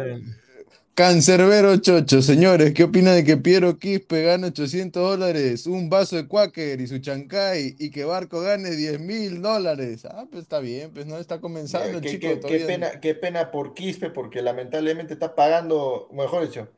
Cancerbero 1.06 1.76
Chocho, 1.78 2.22
señores, 2.22 2.76
¿qué 2.76 2.84
opina 2.84 3.12
de 3.14 3.24
que 3.24 3.36
Piero 3.36 3.80
Quispe 3.80 4.22
gane 4.22 4.46
800 4.50 5.02
dólares, 5.02 5.66
un 5.66 5.90
vaso 5.90 6.16
de 6.16 6.28
Quaker 6.28 6.80
y 6.80 6.86
su 6.86 7.00
chancay 7.00 7.76
y 7.80 7.90
que 7.90 8.06
Barco 8.06 8.40
gane 8.42 8.70
10 8.70 9.00
mil 9.00 9.42
dólares? 9.42 10.06
Ah, 10.06 10.28
pues 10.30 10.44
está 10.44 10.60
bien, 10.60 10.92
pues 10.94 11.08
no 11.08 11.18
está 11.18 11.42
comenzando, 11.42 12.02
Qué, 12.02 12.10
chico. 12.12 12.48
qué- 12.48 12.60
pena, 12.68 13.00
qué 13.00 13.16
pena 13.16 13.50
por 13.50 13.74
Quispe, 13.74 14.12
porque 14.12 14.44
lamentablemente 14.44 15.14
está 15.14 15.34
pagando, 15.34 16.08
mejor 16.14 16.44
dicho, 16.48 16.70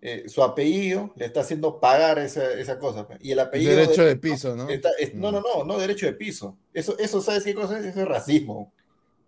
eh, 0.00 0.22
su 0.28 0.44
apellido 0.44 1.12
le 1.16 1.24
está 1.26 1.40
haciendo 1.40 1.80
pagar 1.80 2.20
esa, 2.20 2.52
esa 2.52 2.78
cosa. 2.78 3.08
pues. 3.08 3.18
Y 3.24 3.32
el 3.32 3.40
apellido 3.40 3.72
Derecho 3.74 4.02
de- 4.02 4.08
de 4.10 4.16
piso, 4.16 4.54
¿no? 4.54 4.70
está- 4.70 4.90
es- 5.00 5.14
no, 5.14 5.32
no, 5.32 5.40
no, 5.40 5.64
no 5.64 5.78
derecho 5.80 6.06
de 6.06 6.12
piso. 6.12 6.56
Eso, 6.72 6.96
eso 7.00 7.20
¿sabes 7.20 7.42
qué 7.42 7.54
cosa 7.54 7.80
es? 7.80 7.86
Eso 7.86 8.02
es 8.02 8.06
racismo. 8.06 8.72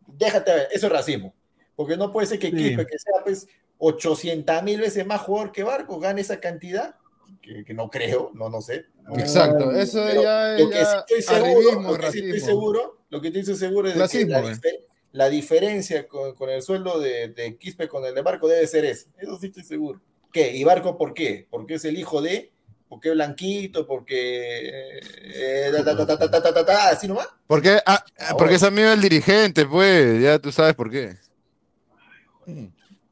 Déjate 0.07 0.53
ver, 0.55 0.69
eso 0.73 0.87
es 0.87 0.93
racismo. 0.93 1.35
Porque 1.75 1.97
no 1.97 2.13
puede 2.13 2.29
ser 2.29 2.39
que 2.39 2.51
Sí. 2.51 2.57
Quispe, 2.57 2.87
que 2.87 2.97
sea 2.97 3.25
pues 3.25 3.49
800 3.79 4.63
mil 4.63 4.81
veces 4.81 5.07
más 5.07 5.21
jugador 5.21 5.53
que 5.53 5.63
Barco 5.63 5.99
gane 5.99 6.21
esa 6.21 6.41
cantidad, 6.41 6.97
que, 7.43 7.75
no 7.75 7.91
creo, 7.91 8.31
no, 8.35 8.49
no 8.49 8.61
sé. 8.61 8.87
Exacto, 9.17 9.71
eso 9.73 10.05
ya, 10.13 10.57
lo 10.59 10.69
que 10.69 10.85
sí 10.85 10.93
estoy 10.99 11.23
seguro, 11.23 11.83
lo 11.83 11.99
que 11.99 12.11
sí 12.11 12.19
estoy 12.21 12.41
seguro, 12.41 12.99
lo 13.09 13.21
que 13.21 13.29
estoy 13.29 13.57
seguro 13.57 13.89
es 13.89 14.11
que 14.11 14.85
la, 15.13 15.29
diferencia 15.29 16.09
con, 16.09 16.51
el 16.51 16.63
sueldo 16.63 16.99
de, 16.99 17.57
Quispe 17.61 17.89
con 17.89 18.05
el 18.05 18.15
de 18.15 18.23
Barco 18.23 18.49
debe 18.49 18.67
ser 18.67 18.85
ese, 18.85 19.09
eso 19.19 19.39
sí 19.39 19.47
estoy 19.47 19.65
seguro. 19.65 20.01
¿Qué? 20.33 20.57
¿Y 20.57 20.65
Barco 20.65 20.99
por 20.99 21.15
qué? 21.15 21.47
Porque 21.49 21.75
es 21.75 21.85
el 21.85 21.99
hijo 21.99 22.21
de 22.21 22.51
porque 22.89 23.11
blanquito, 23.11 23.87
porque 23.87 24.69
eh, 24.69 25.01
eh, 25.35 25.73
ta, 25.85 26.65
ta, 26.65 26.89
así 26.91 27.09
nomás. 27.09 27.29
Porque, 27.47 27.81
ah, 27.85 28.05
ah 28.19 28.35
porque 28.39 28.55
es 28.55 28.63
amigo 28.63 28.89
del 28.89 29.01
dirigente, 29.01 29.67
pues, 29.67 30.23
ya 30.23 30.39
tú 30.39 30.53
sabes 30.53 30.75
por 30.75 30.91
qué. 30.91 31.17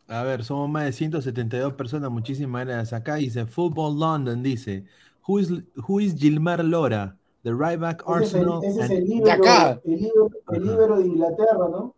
A 0.09 0.23
ver, 0.23 0.45
somos 0.45 0.69
más 0.69 0.85
de 0.85 0.93
172 0.93 1.73
personas, 1.75 2.11
muchísimas 2.11 2.67
gracias. 2.67 2.93
Acá 2.93 3.15
dice 3.17 3.47
Football 3.47 3.99
London, 3.99 4.43
dice 4.43 4.85
Who 5.27 5.41
is, 5.41 5.51
who 5.89 6.01
is 6.01 6.15
Gilmar 6.15 6.63
Lora? 6.65 7.17
The 7.43 7.53
right 7.53 7.79
back 7.79 8.03
Ese 8.07 8.25
es 8.25 8.35
el, 8.35 8.49
Arsenal. 8.49 8.65
ese 8.65 8.81
es 8.85 8.91
el 8.91 9.05
libro, 9.05 9.33
acá. 9.33 9.81
el 9.85 10.01
libro, 10.01 10.31
el 10.53 10.63
libro 10.65 10.99
de 10.99 11.07
Inglaterra, 11.07 11.69
¿no? 11.71 11.95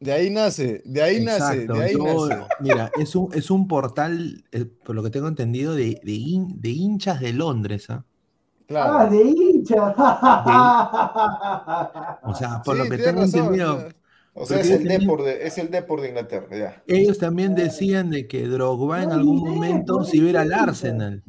De 0.00 0.12
ahí 0.12 0.30
nace, 0.30 0.82
de 0.84 1.02
ahí 1.02 1.24
nace, 1.24 1.66
de 1.66 1.82
ahí 1.82 1.92
yo- 1.94 2.28
nace. 2.28 2.42
mira, 2.60 2.90
es 3.00 3.14
un, 3.16 3.28
es 3.32 3.50
un 3.50 3.66
portal, 3.68 4.44
eh, 4.52 4.64
por 4.66 4.94
lo 4.94 5.02
que 5.02 5.10
tengo 5.10 5.28
entendido, 5.28 5.74
de, 5.74 6.00
de, 6.04 6.12
hin- 6.12 6.60
de 6.60 6.70
hinchas 6.70 7.20
de 7.20 7.32
Londres. 7.32 7.88
¿ah? 7.90 8.04
Ah, 8.04 8.64
Claro. 8.66 9.10
de 9.10 9.22
hincha. 9.22 9.94
O 12.24 12.34
sea, 12.34 12.62
por 12.62 12.76
Sí, 12.76 12.82
lo 12.82 12.90
que 12.90 12.98
tengo 12.98 13.20
razón, 13.22 13.40
entendido, 13.40 13.88
O 14.36 14.46
sea, 14.46 14.58
es 14.60 14.68
el, 14.70 14.84
Depor 14.84 15.22
de, 15.22 15.46
es 15.46 15.58
el 15.58 15.70
Depor 15.70 16.00
de 16.00 16.08
Inglaterra, 16.08 16.48
ya. 16.56 16.82
ellos 16.88 17.18
también 17.18 17.54
decían 17.54 18.10
de 18.10 18.26
que 18.26 18.46
Drogba 18.48 19.02
en 19.04 19.12
algún 19.12 19.38
momento 19.38 20.02
se 20.04 20.16
iba 20.16 20.26
a 20.26 20.30
ir 20.30 20.36
al. 20.38 20.52
Arsenal. 20.52 21.22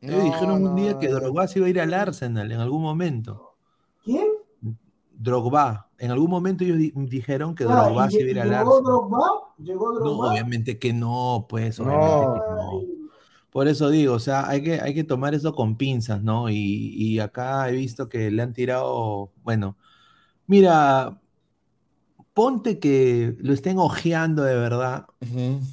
Ellos 0.00 0.16
No, 0.18 0.24
dijeron 0.24 0.66
un 0.66 0.76
día 0.76 0.98
que. 0.98 1.08
Drogba 1.08 1.48
se 1.48 1.58
iba 1.58 1.66
a 1.66 1.70
ir 1.70 1.80
al 1.80 1.92
Arsenal 1.92 2.52
en 2.52 2.60
algún 2.60 2.82
momento. 2.82 3.56
¿Quién? 4.04 4.28
Drogba. 5.12 5.88
En 5.98 6.10
algún 6.12 6.30
momento 6.30 6.64
ellos 6.64 6.78
di- 6.78 6.92
dijeron 6.94 7.54
que 7.54 7.64
Ah, 7.64 7.84
Drogba 7.84 8.06
¿y 8.06 8.10
se 8.12 8.20
iba 8.20 8.28
a 8.28 8.30
ir 8.30 8.40
al 8.40 8.48
¿Llegó 8.48 8.60
Arsenal. 8.60 8.82
Drogba? 8.84 9.30
¿Llegó 9.58 9.92
No, 9.92 9.98
Drogba? 10.00 10.30
obviamente 10.30 10.78
que 10.78 10.92
no, 10.92 11.46
pues, 11.48 11.78
No. 11.80 11.84
obviamente 11.86 12.40
que 12.46 12.54
no. 12.54 13.00
Por 13.50 13.66
eso 13.66 13.90
digo, 13.90 14.14
o 14.14 14.18
sea, 14.20 14.48
hay 14.48 14.62
que, 14.62 14.80
hay 14.80 14.94
que 14.94 15.02
tomar 15.02 15.34
eso 15.34 15.52
con 15.54 15.76
pinzas, 15.76 16.22
¿no? 16.22 16.48
Y, 16.48 16.94
y 16.96 17.18
acá 17.18 17.68
he 17.68 17.72
visto 17.72 18.08
que 18.08 18.30
le 18.30 18.40
han 18.42 18.52
tirado, 18.52 19.32
bueno, 19.42 19.76
Mira, 20.46 21.19
ponte 22.34 22.78
que 22.78 23.36
lo 23.40 23.52
estén 23.52 23.78
ojeando 23.78 24.42
de 24.44 24.54
verdad. 24.54 25.06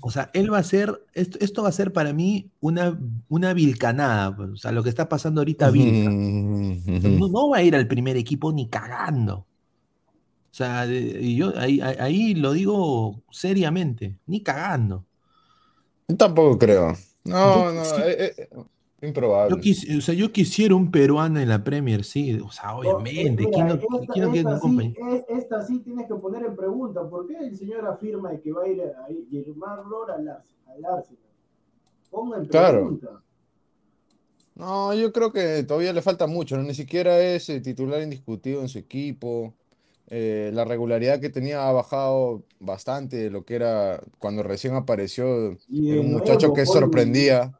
O 0.01 0.12
sea, 0.12 0.30
él 0.34 0.51
va 0.51 0.58
a 0.60 0.64
ser, 0.64 1.05
esto, 1.14 1.38
esto 1.41 1.64
va 1.64 1.70
a 1.70 1.72
ser 1.72 1.93
para 1.93 2.14
mí 2.14 2.49
una, 2.60 2.99
una 3.30 3.53
vilcanada. 3.53 4.36
pues, 4.36 4.49
O 4.49 4.58
sea, 4.58 4.72
lo 4.72 4.84
que 4.84 4.89
está 4.89 5.08
pasando 5.08 5.41
ahorita 5.41 5.70
Vilca. 5.72 6.10
No, 7.20 7.28
no 7.30 7.49
va 7.49 7.58
a 7.58 7.64
ir 7.64 7.76
al 7.76 7.88
primer 7.88 8.18
equipo 8.18 8.51
ni 8.51 8.68
cagando. 8.70 9.45
O 10.49 10.55
sea, 10.58 10.86
yo 10.86 11.53
ahí, 11.58 11.80
ahí- 11.82 12.34
lo 12.34 12.51
digo 12.53 13.22
seriamente, 13.30 14.18
ni 14.26 14.41
cagando. 14.41 15.05
Tampoco 16.18 16.58
creo. 16.58 16.93
No, 17.26 17.72
no, 17.74 17.84
eh, 18.05 18.34
eh, 18.38 18.49
improbable. 19.02 19.56
Yo, 19.56 19.62
quis- 19.62 19.98
o 19.98 20.02
sea, 20.02 20.14
yo 20.16 20.32
quisiera 20.32 20.74
un 20.76 20.89
peruano 20.91 21.39
en 21.39 21.50
la 21.50 21.64
Premier, 21.64 22.04
sí. 22.04 22.39
O 22.43 22.52
sea, 22.52 22.76
obviamente. 22.76 23.45
¿quién 23.52 23.66
mira, 23.68 23.68
no, 23.68 23.74
esta, 23.76 24.14
quién 24.14 24.26
no 24.26 24.32
quiere 24.32 24.38
esta 24.39 24.50
un 24.50 24.56
sí, 24.56 24.62
compañero? 24.62 25.16
es- 25.16 25.26
esta 25.30 25.66
sí 25.66 25.80
tienes 25.80 26.08
que 26.08 26.16
poner 26.16 26.45
en 26.45 26.56
pregunta. 26.56 27.08
¿Por 27.08 27.28
qué 27.28 27.38
el 27.38 27.56
señor 27.58 27.86
afirma 27.88 28.32
de 28.32 28.41
que 28.41 28.52
va 28.52 28.64
a 28.64 28.68
ir 28.68 28.82
a, 28.82 28.86
a 28.86 29.08
Germán 29.32 29.89
Lora 29.89 30.16
al, 30.16 30.28
Ars- 30.28 30.56
al 30.68 30.86
Arsenal? 30.86 31.22
Ponga 32.10 32.38
en 32.38 32.45
Claro. 32.48 32.78
pregunta. 32.80 33.22
No, 34.56 34.91
yo 34.95 35.14
creo 35.14 35.32
que 35.32 35.64
todavía 35.64 35.93
le 35.93 36.02
falta 36.02 36.26
mucho, 36.26 36.58
¿no? 36.58 36.64
Ni 36.64 36.74
siquiera 36.74 37.20
es 37.20 37.48
eh, 37.50 37.62
titular 37.62 38.02
indiscutido 38.02 38.62
en 38.62 38.70
su 38.70 38.80
equipo. 38.80 39.54
Eh, 40.10 40.52
la 40.54 40.64
regularidad 40.66 41.20
que 41.20 41.30
tenía 41.30 41.68
ha 41.68 41.72
bajado 41.72 42.43
bastante 42.60 43.18
de 43.18 43.30
lo 43.30 43.43
que 43.45 43.56
era 43.56 44.02
cuando 44.18 44.41
recién 44.41 44.74
apareció. 44.74 45.56
Y 45.70 45.91
un 45.98 46.12
muchacho 46.12 46.48
nuevo, 46.48 46.54
que 46.56 46.66
sorprendía. 46.66 47.54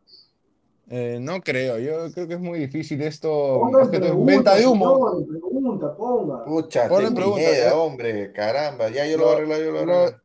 Eh, 0.90 1.18
no 1.20 1.42
creo, 1.42 1.78
yo 1.80 2.12
creo 2.14 2.28
que 2.28 2.36
es 2.36 2.40
muy 2.40 2.60
difícil 2.60 3.02
esto. 3.02 3.60
Pregunta, 3.72 4.00
venta 4.24 4.56
de 4.56 4.66
humo. 4.66 5.26
pregunta, 5.28 5.96
ponga. 5.98 6.46
Pucha, 6.46 6.88
Ponle 6.88 7.12
pregunta, 7.12 7.42
eh. 7.42 7.72
hombre, 7.72 8.32
caramba, 8.32 8.90
ya 8.90 9.06
yo 9.06 9.18
lo 9.18 9.24
Lo- 9.24 9.26
voy 9.26 9.34
a 9.34 9.38
arreglar, 9.38 9.60
yo 9.60 9.66
lo 9.66 9.72
voy 9.74 9.82
a 9.82 10.22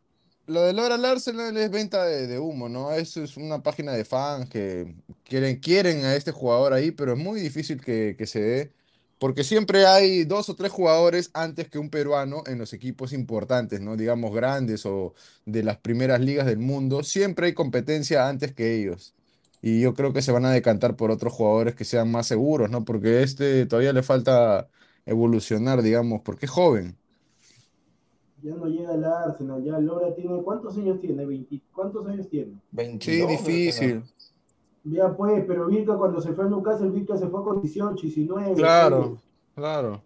lo- 0.46 0.62
de 0.62 0.72
Laura 0.72 0.94
al 0.96 1.04
Arsenal 1.04 1.56
es 1.56 1.70
venta 1.70 2.04
de, 2.04 2.26
de 2.26 2.38
humo, 2.38 2.68
¿no? 2.68 2.92
Eso 2.92 3.22
es 3.22 3.36
una 3.36 3.62
página 3.62 3.92
de 3.92 4.04
fans 4.04 4.48
que 4.50 4.94
quieren, 5.24 5.56
quieren 5.60 6.04
a 6.04 6.14
este 6.14 6.30
jugador 6.32 6.72
ahí, 6.74 6.90
pero 6.90 7.12
es 7.12 7.18
muy 7.18 7.40
difícil 7.40 7.80
que, 7.80 8.14
que 8.18 8.26
se 8.26 8.40
dé, 8.40 8.72
porque 9.18 9.44
siempre 9.44 9.86
hay 9.86 10.24
dos 10.24 10.48
o 10.48 10.54
tres 10.56 10.70
jugadores 10.72 11.30
antes 11.32 11.68
que 11.68 11.78
un 11.78 11.90
peruano 11.90 12.42
en 12.46 12.58
los 12.58 12.72
equipos 12.72 13.12
importantes, 13.12 13.80
¿no? 13.80 13.96
Digamos 13.96 14.34
grandes 14.34 14.84
o 14.84 15.14
de 15.46 15.62
las 15.62 15.78
primeras 15.78 16.20
ligas 16.20 16.46
del 16.46 16.58
mundo. 16.58 17.02
Siempre 17.04 17.46
hay 17.46 17.54
competencia 17.54 18.28
antes 18.28 18.52
que 18.52 18.74
ellos. 18.76 19.14
Y 19.62 19.80
yo 19.80 19.94
creo 19.94 20.12
que 20.12 20.22
se 20.22 20.32
van 20.32 20.44
a 20.44 20.50
decantar 20.50 20.96
por 20.96 21.12
otros 21.12 21.32
jugadores 21.32 21.76
que 21.76 21.84
sean 21.84 22.10
más 22.10 22.26
seguros, 22.26 22.68
¿no? 22.68 22.84
Porque 22.84 23.22
este 23.22 23.64
todavía 23.64 23.92
le 23.92 24.02
falta 24.02 24.68
evolucionar, 25.06 25.82
digamos, 25.82 26.20
porque 26.22 26.46
es 26.46 26.52
joven. 26.52 26.96
Ya 28.42 28.56
no 28.56 28.66
llega 28.66 28.92
al 28.92 29.04
Arsenal, 29.04 29.62
ya 29.62 29.78
Lora 29.78 30.12
tiene, 30.16 30.42
¿cuántos 30.42 30.76
años 30.76 31.00
tiene? 31.00 31.24
20, 31.24 31.62
¿Cuántos 31.72 32.04
años 32.08 32.28
tiene? 32.28 32.60
22, 32.72 33.30
Sí, 33.30 33.36
difícil. 33.36 34.02
Ya 34.82 35.14
pues, 35.14 35.44
pero 35.46 35.66
Vilca 35.66 35.96
cuando 35.96 36.20
se 36.20 36.32
fue 36.32 36.44
a 36.44 36.48
Newcastle, 36.48 36.90
Vilca 36.90 37.16
se 37.16 37.28
fue 37.28 37.44
con 37.44 37.62
18, 37.62 38.02
19. 38.02 38.54
Claro, 38.54 39.10
pues. 39.10 39.20
claro. 39.54 40.02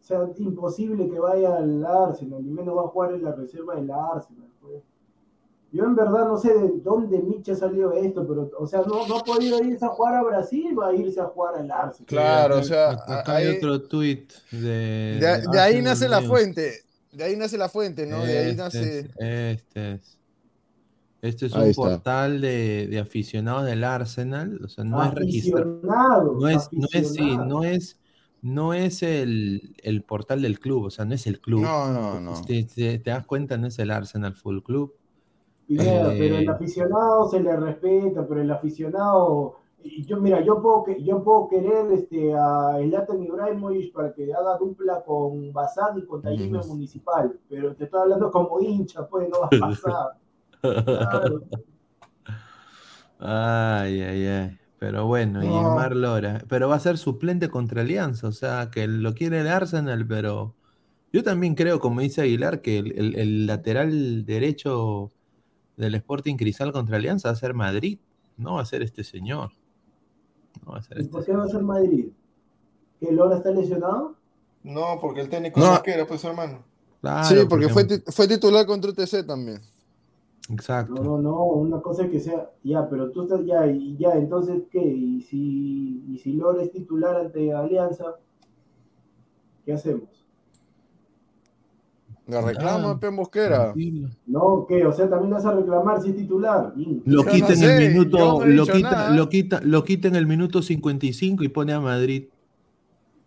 O 0.00 0.04
sea, 0.04 0.22
es 0.22 0.38
imposible 0.38 1.08
que 1.08 1.18
vaya 1.18 1.56
al 1.56 1.84
Arsenal, 1.84 2.46
y 2.46 2.50
menos 2.50 2.76
va 2.76 2.82
a 2.82 2.88
jugar 2.88 3.14
en 3.14 3.24
la 3.24 3.32
reserva 3.32 3.74
del 3.74 3.90
Arsenal. 3.90 4.48
pues. 4.60 4.82
Yo 5.70 5.84
en 5.84 5.94
verdad 5.94 6.26
no 6.26 6.38
sé 6.38 6.54
de 6.54 6.72
dónde 6.82 7.18
Micha 7.20 7.54
salió 7.54 7.92
esto, 7.92 8.26
pero, 8.26 8.50
o 8.58 8.66
sea, 8.66 8.80
no, 8.86 9.06
no 9.06 9.18
ha 9.18 9.22
podido 9.24 9.62
irse 9.62 9.84
a 9.84 9.88
jugar 9.88 10.14
a 10.14 10.22
Brasil, 10.22 10.74
va 10.78 10.88
a 10.88 10.94
irse 10.94 11.20
a 11.20 11.24
jugar 11.26 11.56
al 11.56 11.70
Arsenal. 11.70 12.06
Claro, 12.06 12.58
o 12.58 12.62
sea, 12.64 12.92
Acá 13.06 13.36
hay 13.36 13.48
otro 13.48 13.82
tweet 13.82 14.26
de. 14.50 14.58
De, 14.58 15.18
de 15.20 15.46
de 15.52 15.60
ahí 15.60 15.82
nace 15.82 16.08
la 16.08 16.22
fuente. 16.22 16.72
De 17.12 17.24
ahí 17.24 17.36
nace 17.36 17.58
la 17.58 17.68
fuente, 17.68 18.06
¿no? 18.06 18.22
De 18.24 18.38
ahí 18.38 18.50
Este 18.50 18.62
nace. 18.62 18.98
es, 19.00 19.58
este 19.58 19.92
es. 19.94 20.18
Este 21.20 21.46
es 21.46 21.54
Ahí 21.56 21.62
un 21.64 21.68
está. 21.70 21.82
portal 21.82 22.40
de, 22.40 22.86
de 22.86 22.98
aficionados 23.00 23.64
del 23.66 23.82
Arsenal. 23.82 24.60
O 24.64 24.68
sea, 24.68 24.84
no 24.84 25.02
es 25.04 25.12
registrado. 25.14 25.74
No 26.38 26.48
es, 26.48 26.68
no 26.72 26.86
es, 26.92 27.12
sí, 27.12 27.36
no 27.36 27.64
es, 27.64 27.98
no 28.40 28.72
es 28.72 29.02
el, 29.02 29.74
el 29.82 30.02
portal 30.04 30.42
del 30.42 30.60
club, 30.60 30.84
o 30.84 30.90
sea, 30.90 31.04
no 31.04 31.14
es 31.14 31.26
el 31.26 31.40
club. 31.40 31.62
No, 31.62 31.92
no, 31.92 32.20
no. 32.20 32.40
Te, 32.42 32.62
te- 32.64 33.00
te 33.00 33.10
das 33.10 33.26
cuenta, 33.26 33.56
no 33.58 33.66
es 33.66 33.78
el 33.80 33.90
Arsenal 33.90 34.34
Full 34.34 34.60
Club. 34.60 34.94
Pineda, 35.68 36.14
Eh, 36.14 36.16
pero 36.18 36.36
el 36.38 36.48
aficionado 36.48 37.28
se 37.28 37.40
le 37.40 37.54
respeta, 37.56 38.26
pero 38.26 38.40
el 38.40 38.50
aficionado, 38.50 39.56
y 39.84 40.04
yo 40.06 40.16
mira, 40.18 40.40
yo 40.42 40.60
puedo 40.62 40.82
que 40.84 41.02
yo 41.04 41.22
puedo 41.22 41.48
querer 41.48 41.92
este 41.92 42.34
a 42.34 42.78
Zlatan 42.82 43.22
Ibrahimovic 43.22 43.92
para 43.92 44.12
que 44.14 44.32
haga 44.34 44.56
dupla 44.58 45.02
con 45.04 45.52
Bazán 45.52 45.98
y 45.98 46.02
con 46.06 46.20
Ujú. 46.26 46.68
Municipal, 46.68 47.38
pero 47.48 47.74
te 47.76 47.84
estoy 47.84 48.00
hablando 48.00 48.30
como 48.30 48.58
hincha, 48.60 49.06
pues 49.06 49.28
no 49.28 49.40
va 49.40 49.46
a 49.46 49.50
pasar. 49.60 50.06
Claro. 50.60 51.42
Ay, 53.18 54.00
ay, 54.02 54.26
ay. 54.26 54.58
Pero 54.78 55.06
bueno, 55.06 55.42
y 55.44 55.48
No. 55.48 55.74
Mar 55.74 55.94
Lora. 55.96 56.44
Pero 56.48 56.68
va 56.68 56.76
a 56.76 56.80
ser 56.80 56.98
suplente 56.98 57.48
contra 57.48 57.82
Alianza, 57.82 58.28
o 58.28 58.32
sea, 58.32 58.70
que 58.70 58.86
lo 58.86 59.12
quiere 59.14 59.40
el 59.40 59.48
Arsenal, 59.48 60.06
pero 60.06 60.54
yo 61.12 61.22
también 61.24 61.54
creo, 61.56 61.80
como 61.80 62.00
dice 62.00 62.22
Aguilar, 62.22 62.62
que 62.62 62.78
el, 62.78 62.92
el- 62.98 63.14
el 63.18 63.46
lateral 63.46 64.24
derecho 64.26 65.12
del 65.78 65.94
Sporting 65.94 66.36
Cristal 66.36 66.72
contra 66.72 66.96
Alianza 66.96 67.28
va 67.28 67.32
a 67.32 67.36
ser 67.36 67.54
Madrid, 67.54 67.98
no 68.36 68.54
va 68.54 68.62
a 68.62 68.66
ser 68.66 68.82
este 68.82 69.04
señor. 69.04 69.52
No 70.66 70.72
va 70.72 70.78
a 70.78 70.82
ser 70.82 70.98
¿Y 70.98 71.00
este 71.02 71.12
por 71.12 71.24
qué 71.24 71.32
va 71.32 71.44
a 71.44 71.48
ser 71.48 71.62
Madrid? 71.62 72.08
¿Que 73.00 73.12
Lora 73.12 73.36
está 73.36 73.50
lesionado? 73.52 74.16
No, 74.64 74.98
porque 75.00 75.20
el 75.20 75.28
técnico 75.28 75.60
No. 75.60 75.74
no 75.74 75.82
quiere, 75.82 76.04
pues 76.04 76.22
hermano. 76.24 76.64
Claro, 77.00 77.24
sí, 77.24 77.36
porque 77.48 77.68
fue, 77.68 77.86
fue 78.08 78.26
titular 78.26 78.66
contra 78.66 78.90
UTC 78.90 79.24
también. 79.24 79.60
Exacto. 80.50 80.94
No, 80.94 81.18
no, 81.18 81.22
no, 81.22 81.44
una 81.44 81.80
cosa 81.80 82.04
es 82.04 82.10
que 82.10 82.18
sea, 82.18 82.50
ya, 82.64 82.88
pero 82.88 83.10
tú 83.12 83.22
estás 83.22 83.44
ya, 83.44 83.66
y 83.68 83.96
ya, 83.98 84.14
entonces, 84.14 84.62
¿qué? 84.72 84.82
Y 84.82 85.20
si, 85.20 86.02
y 86.08 86.18
si 86.18 86.32
Lora 86.32 86.62
es 86.62 86.72
titular 86.72 87.16
ante 87.16 87.52
Alianza, 87.52 88.16
¿qué 89.64 89.74
hacemos? 89.74 90.26
La 92.28 92.42
reclama, 92.42 92.98
Ah, 93.02 93.10
Mosquera. 93.10 93.74
No, 94.26 94.66
¿qué? 94.68 94.84
O 94.84 94.92
sea, 94.92 95.08
también 95.08 95.30
vas 95.30 95.46
a 95.46 95.52
reclamar 95.52 96.02
si 96.02 96.10
es 96.10 96.16
titular. 96.16 96.72
Lo 96.76 97.24
Yo 97.24 97.30
quita 97.30 97.46
no 97.48 97.52
en 97.54 97.58
sé, 97.58 97.76
el 97.86 97.88
minuto, 97.92 98.18
no 98.18 98.44
lo 98.46 98.66
quita, 98.66 99.10
lo 99.10 99.28
quita, 99.30 99.60
lo 99.64 99.82
quita 99.84 100.08
en 100.08 100.16
el 100.16 100.26
minuto 100.26 100.60
55 100.62 101.42
y 101.42 101.48
pone 101.48 101.72
a 101.72 101.80
Madrid. 101.80 102.24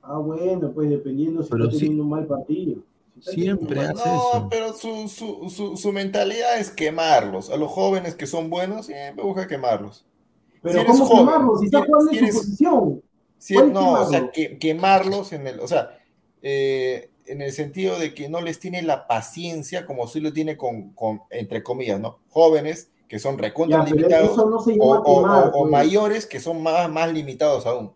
Ah, 0.03 0.17
bueno, 0.19 0.71
pues 0.71 0.89
dependiendo 0.89 1.41
si 1.43 1.49
Pero 1.49 1.63
está 1.65 1.73
sí- 1.73 1.79
teniendo 1.81 2.03
un 2.03 2.09
mal 2.11 2.25
partido. 2.27 2.75
Si 3.19 3.41
Siempre 3.41 3.79
hace 3.81 3.91
eso. 3.93 4.31
No, 4.39 4.49
pero 4.49 4.73
su, 4.73 5.07
su, 5.07 5.49
su, 5.49 5.77
su 5.77 5.91
mentalidad 5.91 6.59
es 6.59 6.71
quemarlos. 6.71 7.49
A 7.51 7.57
los 7.57 7.69
jóvenes 7.71 8.15
que 8.15 8.25
son 8.25 8.49
buenos, 8.49 8.85
siempre 8.87 9.23
busca 9.23 9.47
quemarlos. 9.47 10.05
Pero 10.63 10.79
si 10.81 10.85
¿cómo 10.85 11.05
joven, 11.05 11.25
quemarlo? 11.25 11.57
Si 11.57 11.65
está 11.65 11.85
jugando 11.85 12.11
si 12.11 12.17
en 12.19 12.31
su 12.33 12.37
posición. 12.39 13.01
Si- 13.37 13.53
¿Cuál 13.55 13.73
no, 13.73 13.93
o 13.93 14.05
sea, 14.05 14.31
que, 14.31 14.57
quemarlos 14.57 15.33
en 15.33 15.45
el, 15.47 15.59
o 15.59 15.67
sea, 15.67 15.97
eh, 16.41 17.09
en 17.31 17.41
el 17.41 17.51
sentido 17.53 17.97
de 17.97 18.13
que 18.13 18.29
no 18.29 18.41
les 18.41 18.59
tiene 18.59 18.81
la 18.81 19.07
paciencia 19.07 19.85
como 19.85 20.07
sí 20.07 20.19
lo 20.19 20.33
tiene 20.33 20.57
con, 20.57 20.91
con, 20.93 21.21
entre 21.29 21.63
comillas, 21.63 21.99
¿no? 21.99 22.19
Jóvenes 22.29 22.89
que 23.07 23.19
son 23.19 23.37
recontra 23.37 23.83
Ya, 23.85 23.93
limitados 23.93 24.37
no 24.37 24.43
o, 24.57 24.65
llama 24.69 24.99
o- 24.99 25.03
quemar. 25.21 25.43
o- 25.45 25.47
o 25.49 25.59
pues. 25.63 25.71
mayores 25.71 26.25
que 26.25 26.39
son 26.39 26.61
más, 26.63 26.89
más 26.89 27.11
limitados 27.11 27.65
aún. 27.65 27.93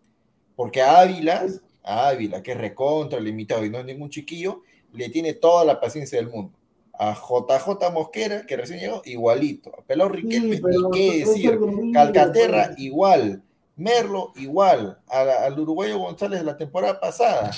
Porque 0.55 0.81
a 0.81 0.99
Ávila, 1.01 1.45
a 1.83 2.07
Ávila, 2.09 2.41
que 2.43 2.51
es 2.53 2.57
recontra 2.57 3.19
limitado 3.19 3.65
y 3.65 3.69
no 3.69 3.79
es 3.79 3.85
ningún 3.85 4.09
chiquillo, 4.09 4.61
le 4.93 5.09
tiene 5.09 5.33
toda 5.33 5.63
la 5.65 5.79
paciencia 5.79 6.17
del 6.17 6.29
mundo. 6.29 6.57
A 6.97 7.13
JJ 7.13 7.91
Mosquera, 7.91 8.45
que 8.45 8.55
recién 8.55 8.79
llegó, 8.79 9.01
igualito. 9.03 9.69
A 9.77 9.81
Pelao 9.83 10.07
Riquelme, 10.07 10.57
Sí, 10.57 10.63
ni 10.63 10.91
qué 10.91 11.19
decir. 11.25 11.59
Calcaterra, 11.93 12.67
pues. 12.67 12.79
igual. 12.79 13.41
Merlo, 13.75 14.31
igual. 14.37 14.99
A- 15.09 15.45
al 15.45 15.59
uruguayo 15.59 15.97
González 15.99 16.39
de 16.39 16.45
la 16.45 16.55
temporada 16.55 16.99
pasada. 16.99 17.51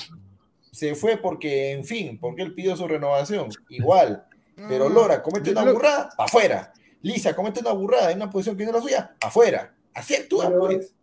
Se 0.78 0.94
fue 0.94 1.16
porque, 1.16 1.72
en 1.72 1.84
fin, 1.84 2.18
porque 2.20 2.42
él 2.42 2.54
pidió 2.54 2.76
su 2.76 2.86
renovación. 2.86 3.48
Igual. 3.68 4.24
Pero 4.68 4.88
Lora 4.88 5.22
comete 5.22 5.50
una 5.52 5.70
burrada, 5.72 6.08
para 6.16 6.26
afuera. 6.26 6.72
Lisa 7.02 7.34
comete 7.34 7.60
una 7.60 7.72
burrada 7.72 8.10
en 8.12 8.18
una 8.18 8.30
posición 8.30 8.56
que 8.56 8.64
no 8.64 8.70
es 8.70 8.74
la 8.76 8.82
suya, 8.82 9.16
afuera. 9.20 9.74
Así 9.94 10.14
actúa, 10.14 10.52
pues. 10.58 10.94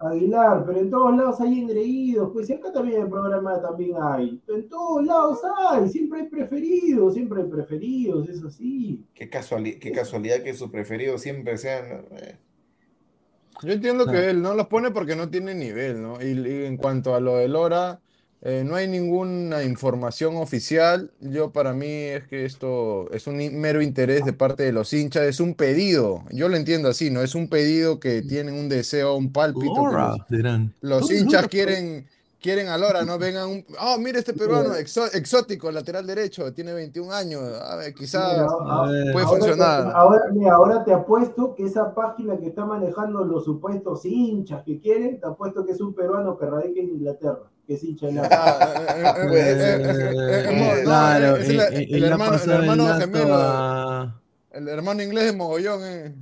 Aguilar, 0.00 0.64
pero 0.66 0.78
en 0.78 0.90
todos 0.90 1.16
lados 1.16 1.40
hay 1.40 1.58
engreídos, 1.60 2.30
pues 2.34 2.50
y 2.50 2.52
acá 2.52 2.70
también 2.72 2.98
en 2.98 3.02
el 3.04 3.08
programa 3.08 3.60
también 3.62 3.92
hay. 4.00 4.40
En 4.48 4.68
todos 4.68 5.04
lados 5.06 5.38
hay, 5.70 5.88
siempre 5.88 6.20
hay 6.20 6.26
preferidos, 6.28 7.14
siempre 7.14 7.42
hay 7.42 7.48
preferidos, 7.48 8.28
es 8.28 8.42
así. 8.44 9.02
Qué, 9.14 9.30
casuali- 9.30 9.78
qué 9.78 9.90
casualidad 9.92 10.42
que 10.42 10.52
sus 10.54 10.70
preferidos 10.70 11.22
siempre 11.22 11.56
sean. 11.56 12.04
eh, 12.12 12.36
Yo 13.62 13.72
entiendo 13.72 14.06
que 14.06 14.30
él 14.30 14.42
no 14.42 14.54
los 14.54 14.66
pone 14.68 14.90
porque 14.90 15.16
no 15.16 15.30
tiene 15.30 15.54
nivel, 15.54 16.00
¿no? 16.02 16.20
Y, 16.22 16.26
y 16.32 16.64
en 16.66 16.76
cuanto 16.76 17.14
a 17.14 17.20
lo 17.20 17.36
de 17.36 17.48
Lora, 17.48 18.00
eh, 18.42 18.64
no 18.66 18.74
hay 18.74 18.88
ninguna 18.88 19.64
información 19.64 20.36
oficial. 20.36 21.10
Yo 21.20 21.50
para 21.52 21.74
mí 21.74 21.86
es 21.86 22.24
que 22.24 22.46
esto 22.46 23.10
es 23.12 23.26
un 23.26 23.36
mero 23.60 23.82
interés 23.82 24.24
de 24.24 24.32
parte 24.32 24.62
de 24.62 24.72
los 24.72 24.92
hinchas, 24.94 25.24
es 25.24 25.40
un 25.40 25.54
pedido. 25.54 26.24
Yo 26.30 26.48
lo 26.48 26.56
entiendo 26.56 26.88
así, 26.88 27.10
¿no? 27.10 27.20
Es 27.20 27.34
un 27.34 27.48
pedido 27.48 28.00
que 28.00 28.22
tienen 28.22 28.54
un 28.54 28.70
deseo, 28.70 29.14
un 29.14 29.30
pálpito. 29.30 29.86
los, 29.86 30.18
dirán. 30.30 30.72
los 30.80 31.00
¿Dónde 31.00 31.18
hinchas 31.18 31.48
quieren, 31.48 32.06
quieren 32.40 32.68
a 32.68 32.78
Lora, 32.78 33.04
¿no? 33.04 33.18
Vengan 33.18 33.48
un. 33.48 33.64
Oh, 33.80 33.98
mira 33.98 34.18
este 34.18 34.32
peruano, 34.32 34.70
exo- 34.74 35.10
exótico, 35.14 35.70
lateral 35.70 36.06
derecho, 36.06 36.52
tiene 36.52 36.72
21 36.72 37.12
años. 37.12 37.42
A 37.60 37.76
ver, 37.76 37.94
quizás 37.94 38.32
Mira, 38.32 38.44
a- 38.46 39.12
puede 39.12 39.26
ahora 39.26 39.28
funcionar. 39.28 39.84
te- 39.84 39.92
ahora, 39.94 40.20
mira, 40.32 40.54
ahora 40.54 40.84
te 40.84 40.92
apuesto 40.92 41.54
que 41.54 41.64
esa 41.64 41.94
página 41.94 42.38
que 42.38 42.46
está 42.48 42.64
manejando 42.64 43.24
los 43.24 43.44
supuestos 43.44 44.04
hinchas 44.04 44.62
que 44.64 44.80
quieren, 44.80 45.20
te 45.20 45.26
apuesto 45.26 45.64
que 45.66 45.72
es 45.72 45.80
un 45.80 45.94
peruano 45.94 46.38
que 46.38 46.46
radica 46.46 46.80
en 46.80 46.88
Inglaterra, 46.90 47.40
que 47.66 47.74
es 47.74 47.84
hincha 47.84 48.06
la. 48.10 48.28
Ah, 48.30 48.74
eh, 48.74 48.84
eh, 48.88 48.94
eh, 48.96 49.36
eh, 49.36 49.80
eh, 49.80 49.90
eh, 49.90 50.44
eh, 50.48 50.80
Eh, 50.80 50.82
Claro, 50.84 51.36
el, 51.36 52.04
hermano, 52.04 52.36
el 52.42 52.50
hermano 52.50 52.84
dato 52.86 53.00
gemelo, 53.00 53.34
a- 53.34 54.20
el 54.52 54.68
hermano 54.68 55.02
inglés 55.02 55.24
de 55.26 55.32
Mogollón, 55.34 55.80
eh. 55.84 56.14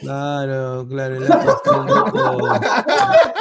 Claro, 0.00 0.86
claro, 0.88 1.18
le 1.20 1.26
ha 1.26 1.44
pasado 1.44 1.86
el. 1.86 3.39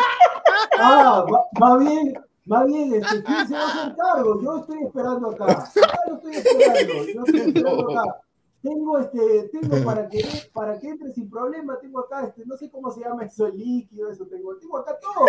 Ah, 0.80 1.26
va, 1.32 1.46
va 1.62 1.78
bien, 1.78 2.14
va 2.52 2.64
bien, 2.66 2.94
este, 2.96 3.24
¿quién 3.24 3.48
se 3.48 3.54
va 3.54 3.62
a 3.62 3.68
hacer 3.68 3.96
cargo? 3.96 4.42
Yo 4.42 4.58
estoy 4.60 4.84
esperando 4.84 5.30
acá. 5.30 5.46
Acá 5.46 6.00
lo 6.08 6.16
estoy 6.16 6.36
esperando. 6.36 6.94
Yo 7.14 7.24
estoy 7.26 7.40
esperando 7.40 8.00
acá. 8.00 8.22
Tengo 8.62 9.00
este, 9.00 9.50
tengo 9.54 9.86
para 9.86 10.10
que 10.10 10.26
para 10.52 10.78
que 10.78 10.90
entre 10.90 11.14
sin 11.14 11.30
problema, 11.30 11.80
tengo 11.80 12.02
acá 12.02 12.26
este, 12.26 12.46
no 12.46 12.58
sé 12.58 12.70
cómo 12.70 12.92
se 12.92 13.00
llama 13.00 13.24
eso, 13.24 13.48
el 13.48 13.58
líquido, 13.58 14.12
eso 14.12 14.26
tengo, 14.26 14.54
tengo 14.58 14.80
acá 14.80 14.98
todo. 15.00 15.26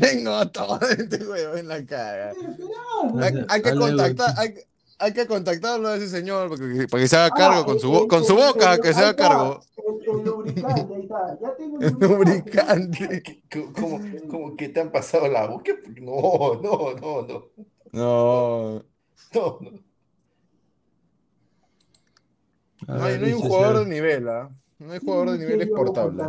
Tengo 0.00 0.48
todo 0.52 0.78
este 0.90 1.26
huevo 1.26 1.56
en 1.56 1.66
la 1.66 1.84
cara. 1.84 2.32
Hay, 3.20 3.44
hay 3.48 3.62
que 3.62 3.74
contactar, 3.74 4.34
hay, 4.38 4.54
hay 4.98 5.12
que 5.12 5.26
contactarlo 5.26 5.88
a 5.88 5.96
ese 5.96 6.08
señor 6.08 6.48
porque- 6.48 6.86
para 6.90 7.02
que 7.02 7.08
se 7.08 7.16
haga 7.16 7.26
Ah, 7.26 7.36
cargo 7.36 7.64
con 7.64 7.78
su, 7.80 8.06
con 8.08 8.24
su 8.24 8.34
boca, 8.34 8.78
que 8.80 8.92
se 8.94 9.00
haga 9.00 9.14
cargo. 9.16 9.60
El, 9.76 10.18
el 10.18 10.24
lubricante, 10.24 10.94
ahí 10.94 11.02
está. 11.02 11.38
Ya 11.40 11.56
tengo 11.56 11.80
El 11.80 11.92
lubricante. 11.98 13.42
¿Cómo, 13.74 14.00
cómo 14.28 14.56
que 14.56 14.68
te 14.70 14.80
han 14.80 14.90
pasado 14.90 15.28
la 15.28 15.46
boca? 15.46 15.72
No, 16.00 16.60
no, 16.62 16.94
no, 16.94 17.22
no. 17.26 17.46
No, 17.92 18.84
No, 19.34 19.58
no. 19.60 19.70
No 22.86 22.94
no 22.98 23.04
hay 23.04 23.32
un 23.32 23.40
jugador 23.40 23.84
de 23.84 23.90
nivel, 23.90 24.28
¿ah? 24.28 24.50
No 24.78 24.92
hay 24.92 24.98
jugador 25.00 25.30
de 25.30 25.38
¿Quién 25.38 25.48
es 25.50 25.56
nivel 25.56 25.68
exportable. 25.68 26.22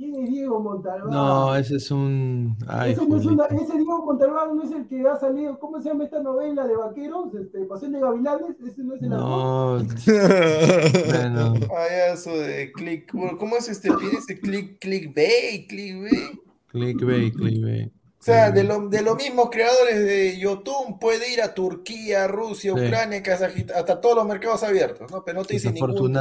¿Quién 0.00 0.16
es 0.24 0.30
Diego 0.30 0.60
Montalbán? 0.60 1.10
No, 1.10 1.54
ese 1.54 1.76
es 1.76 1.90
un. 1.90 2.56
Ay, 2.66 2.92
ese, 2.92 3.06
no 3.06 3.16
es 3.18 3.26
una- 3.26 3.44
Julito. 3.44 3.64
ese 3.66 3.76
Diego 3.76 4.02
Montalbán 4.06 4.56
no 4.56 4.62
es 4.62 4.70
el 4.72 4.86
que 4.88 5.06
ha 5.06 5.16
salido, 5.16 5.58
¿cómo 5.58 5.78
se 5.82 5.90
llama 5.90 6.04
esta 6.04 6.22
novela 6.22 6.66
de 6.66 6.74
vaqueros? 6.74 7.34
Este, 7.34 7.66
Pasión 7.66 7.92
de 7.92 8.00
Gavilanes, 8.00 8.56
ese 8.66 8.82
no 8.82 8.94
es 8.94 9.02
el. 9.02 9.10
No, 9.10 9.76
bueno. 9.76 11.54
Payaso 11.68 12.30
de 12.30 12.72
click. 12.72 13.12
¿Cómo 13.38 13.56
es 13.58 13.68
este? 13.68 13.90
Pide 13.92 14.16
ese 14.16 14.40
click, 14.40 14.78
clickbait, 14.78 15.68
clickbait. 15.68 16.40
Clickbait, 16.68 17.34
clickbait. 17.34 17.92
O 18.20 18.22
sea, 18.22 18.50
de, 18.50 18.64
lo- 18.64 18.86
de 18.90 19.00
los 19.00 19.16
mismos 19.16 19.48
creadores 19.50 20.04
de 20.04 20.38
YouTube 20.38 20.98
puede 21.00 21.32
ir 21.32 21.40
a 21.40 21.54
Turquía, 21.54 22.28
Rusia, 22.28 22.74
Sí. 22.76 22.84
Ucrania, 22.84 23.22
Kazajistán, 23.22 23.78
hasta 23.78 23.98
todos 23.98 24.14
los 24.16 24.26
mercados 24.26 24.62
abiertos, 24.62 25.10
¿no? 25.10 25.24
Pero 25.24 25.38
no 25.38 25.44
te 25.46 25.54
dice 25.54 25.72
ningún, 25.72 26.12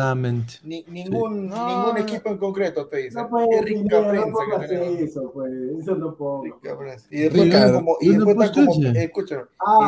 ni- 0.64 0.86
ningún, 0.88 1.50
No, 1.50 1.68
ningún 1.68 1.96
no. 1.96 1.98
equipo 1.98 2.30
en 2.30 2.38
concreto, 2.38 2.88
te 2.88 2.98
dice. 3.00 3.18
No 3.18 3.24
Qué 3.26 3.30
puede, 3.30 3.62
rica 3.64 4.00
no 4.00 4.08
prensa 4.10 4.40
que 4.62 4.68
tenemos. 4.70 5.00
eso, 5.02 5.32
pues, 5.34 5.52
eso 5.82 5.96
no. 5.96 6.42
Rica 6.42 6.78
prensa. 6.78 7.06
Y 7.12 7.20
después 7.20 7.44
están 7.48 7.74
como, 7.74 7.98
y 8.00 8.06
y 8.08 8.16
Ah, 8.16 8.16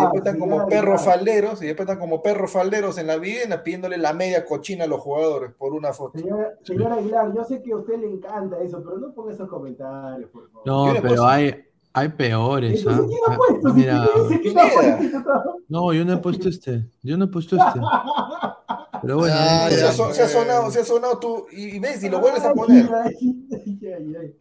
después 0.02 0.20
están 0.20 0.38
como 0.40 0.52
señora 0.58 0.68
perros 0.68 1.02
falderos, 1.06 1.62
y 1.64 1.66
después 1.68 1.88
están 1.88 2.00
como 2.00 2.22
perros 2.22 2.52
falderos 2.52 2.98
en 2.98 3.08
la 3.08 3.18
vivienda 3.18 3.64
pidiéndole 3.64 3.98
la 3.98 4.14
media 4.14 4.46
cochina 4.46 4.84
a 4.84 4.88
los 4.88 5.00
jugadores 5.00 5.52
por 5.58 5.74
una 5.74 5.94
foto. 5.94 6.20
Señora, 6.20 6.56
señora 6.64 6.96
Aguilar, 6.96 7.34
yo 7.34 7.44
sé 7.46 7.62
que 7.64 7.72
a 7.72 7.78
usted 7.78 7.98
le 8.00 8.08
encanta 8.08 8.62
eso, 8.62 8.84
pero 8.84 8.98
no 8.98 9.14
ponga 9.14 9.32
esos 9.34 9.48
comentarios, 9.50 10.30
por 10.30 10.50
favor. 10.52 10.64
No, 10.66 11.02
pero 11.02 11.26
hay, 11.26 11.56
hay 11.94 12.10
peores. 12.10 12.86
¿ah? 12.88 12.92
Entonces, 13.02 13.08
¿quién 13.10 13.22
ha 13.28 13.34
Ah, 13.34 13.38
puesto? 13.38 13.74
Mira, 13.74 14.10
puesto. 14.14 15.62
no, 15.68 15.94
yo 15.94 16.06
no 16.06 16.14
he 16.14 16.18
puesto 16.18 16.50
este. 16.50 16.86
Yo 17.04 17.18
no 17.18 17.26
he 17.26 17.28
puesto 17.28 17.56
este. 17.58 17.80
Pero 19.02 19.18
bueno, 19.18 19.36
Ah, 19.38 19.68
no 19.70 19.76
se, 19.76 19.84
ha, 19.86 19.92
so- 19.92 20.14
se 20.14 20.22
ha 20.24 20.28
sonado, 20.28 20.70
se 20.72 20.80
ha 20.82 20.86
sonado 20.86 21.18
tú, 21.18 21.46
y, 21.52 21.76
y 21.76 21.80
ves, 21.80 22.04
y 22.04 22.10
lo 22.10 22.20
vuelves 22.20 22.44
a 22.44 22.54
poner. 22.54 22.88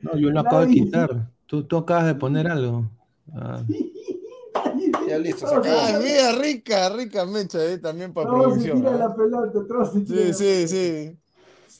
No, 0.03 0.17
yo 0.17 0.31
lo 0.31 0.41
acabo 0.41 0.61
de 0.67 0.71
quitar. 0.71 1.31
Tú, 1.47 1.65
tú 1.65 1.79
acabas 1.79 2.07
de 2.07 2.15
poner 2.15 2.47
algo. 2.49 2.85
Ah, 3.35 3.63
Ya 5.09 5.19
listo, 5.19 5.47
No. 5.47 5.63
Ay, 5.65 5.95
mira, 6.03 6.33
rica, 6.41 6.89
rica 6.91 7.25
mecha 7.27 7.65
eh, 7.65 7.79
también 7.79 8.13
para 8.13 8.29
se 8.31 8.37
producción. 8.37 8.87
¿ah? 8.87 8.91
la 8.97 9.15
pelota, 9.15 9.53
tiran 10.07 10.07
Sí, 10.07 10.33
sí, 10.35 10.69
sí. 10.69 11.17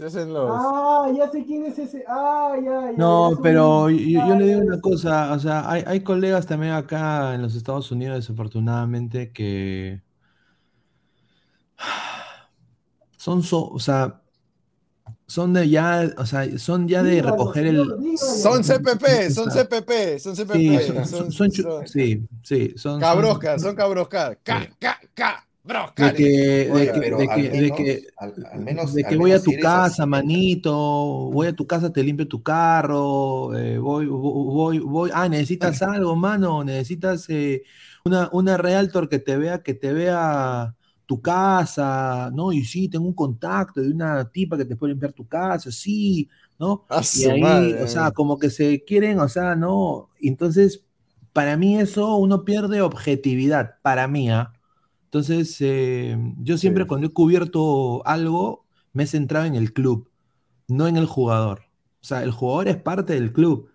Se 0.01 0.07
hacen 0.07 0.33
los. 0.33 0.51
Ah, 0.51 1.13
ya 1.15 1.31
sé 1.31 1.45
quién 1.45 1.67
es 1.67 1.79
ese. 1.79 2.03
Ah, 2.09 2.55
ya, 2.57 2.91
ya. 2.91 2.97
No, 2.97 3.33
ya 3.33 3.43
pero 3.43 3.91
yo, 3.91 4.35
le 4.35 4.47
digo 4.47 4.61
una 4.63 4.81
cosa, 4.81 5.31
o 5.35 5.39
sea, 5.39 5.71
hay, 5.71 5.85
hay 5.87 6.01
colegas 6.01 6.47
también 6.47 6.73
acá 6.73 7.35
en 7.35 7.43
los 7.43 7.55
Estados 7.55 7.93
Unidos, 7.93 8.17
desafortunadamente, 8.17 9.31
que 9.31 10.01
son, 13.19 13.43
so- 13.43 13.69
o 13.69 13.79
sea, 13.79 14.23
son 15.27 15.53
de 15.53 15.69
ya, 15.69 16.11
o 16.17 16.25
sea, 16.25 16.59
son 16.59 16.89
ya 16.89 17.03
de 17.03 17.17
dígalo, 17.17 17.33
recoger 17.33 17.67
el, 17.67 17.77
dígalo. 17.77 18.17
Son 18.17 18.65
CPP, 18.65 19.31
son 19.31 19.51
CPP, 19.51 20.19
son 20.19 20.35
sí, 20.35 20.45
CPP. 20.47 20.87
son, 20.87 21.07
son- 21.07 21.33
son- 21.33 21.53
son 21.53 21.87
sí, 21.87 22.27
sí, 22.43 22.73
son, 22.77 23.01
Cabrosca, 23.01 23.59
son- 23.59 23.61
son 23.69 23.77
cabrosca. 23.77 24.35
Ca, 24.37 24.67
ca, 24.79 24.99
ca, 25.13 25.47
brosca. 25.63 26.13
de 26.13 26.15
que, 26.15 26.25
de 26.73 26.93
que, 26.93 27.13
de 27.13 27.29
al 27.29 27.31
que, 27.31 27.55
de 27.55 27.75
menos- 27.75 27.75
que, 27.75 28.07
al- 28.17 28.35
al 28.53 28.61
menos- 28.61 28.95
de 28.95 29.07
que 29.07 29.17
voy 29.17 29.33
a 29.33 29.43
tu 29.43 29.59
casa, 29.59 30.07
así. 30.07 30.07
manito, 30.07 30.73
voy 30.73 31.49
a 31.49 31.53
tu 31.55 31.67
casa, 31.67 31.93
te 31.93 32.03
limpio 32.03 32.27
tu 32.29 32.43
carro, 32.43 33.57
eh, 33.57 33.79
voy, 33.79 34.07
voy, 34.07 34.79
voy, 34.79 34.79
voy- 34.81 35.11
ah, 35.15 35.29
necesitas 35.29 35.83
algo, 35.83 36.17
mano, 36.17 36.65
necesitas 36.65 37.29
eh, 37.29 37.63
una, 38.05 38.29
una 38.33 38.57
realtor 38.57 39.09
que 39.09 39.19
te 39.19 39.37
vea, 39.37 39.63
que 39.63 39.75
te 39.75 39.93
vea 39.93 40.75
tu 41.07 41.21
casa, 41.21 42.31
¿no? 42.33 42.53
Y 42.53 42.65
sí, 42.65 42.89
tengo 42.89 43.07
un 43.07 43.15
contacto 43.15 43.81
de 43.83 43.91
una 43.91 44.31
tipa 44.31 44.57
que 44.57 44.65
te 44.65 44.77
puede 44.77 44.93
limpiar 44.95 45.13
tu 45.13 45.27
casa, 45.29 45.71
sí, 45.73 46.29
¿no? 46.59 46.85
A 46.91 47.01
Y 47.13 47.25
ahí, 47.25 47.41
madre. 47.41 47.83
o 47.83 47.87
sea, 47.87 48.11
como 48.13 48.39
que 48.39 48.49
se 48.51 48.85
quieren, 48.85 49.19
o 49.21 49.29
sea, 49.29 49.55
no. 49.57 50.09
Entonces, 50.21 50.87
para 51.33 51.57
mí 51.57 51.79
eso 51.79 52.17
uno 52.17 52.45
pierde 52.45 52.81
objetividad, 52.83 53.75
para 53.83 54.07
mí, 54.09 54.31
¿ah? 54.31 54.53
Entonces, 55.11 55.57
eh, 55.61 56.17
yo 56.39 56.57
siempre 56.59 56.85
Sí. 56.85 56.89
cuando 56.89 57.09
he 57.09 57.11
cubierto 57.13 58.07
algo, 58.07 58.67
me 58.93 59.05
he 59.05 59.07
centrado 59.07 59.47
en 59.47 59.57
el 59.57 59.73
club, 59.73 60.11
no 60.69 60.89
en 60.89 60.97
el 60.97 61.07
jugador. 61.07 61.63
O 62.03 62.05
sea, 62.07 62.23
el 62.25 62.33
jugador 62.33 62.69
es 62.69 62.77
parte 62.79 63.15
del 63.15 63.33
club, 63.33 63.71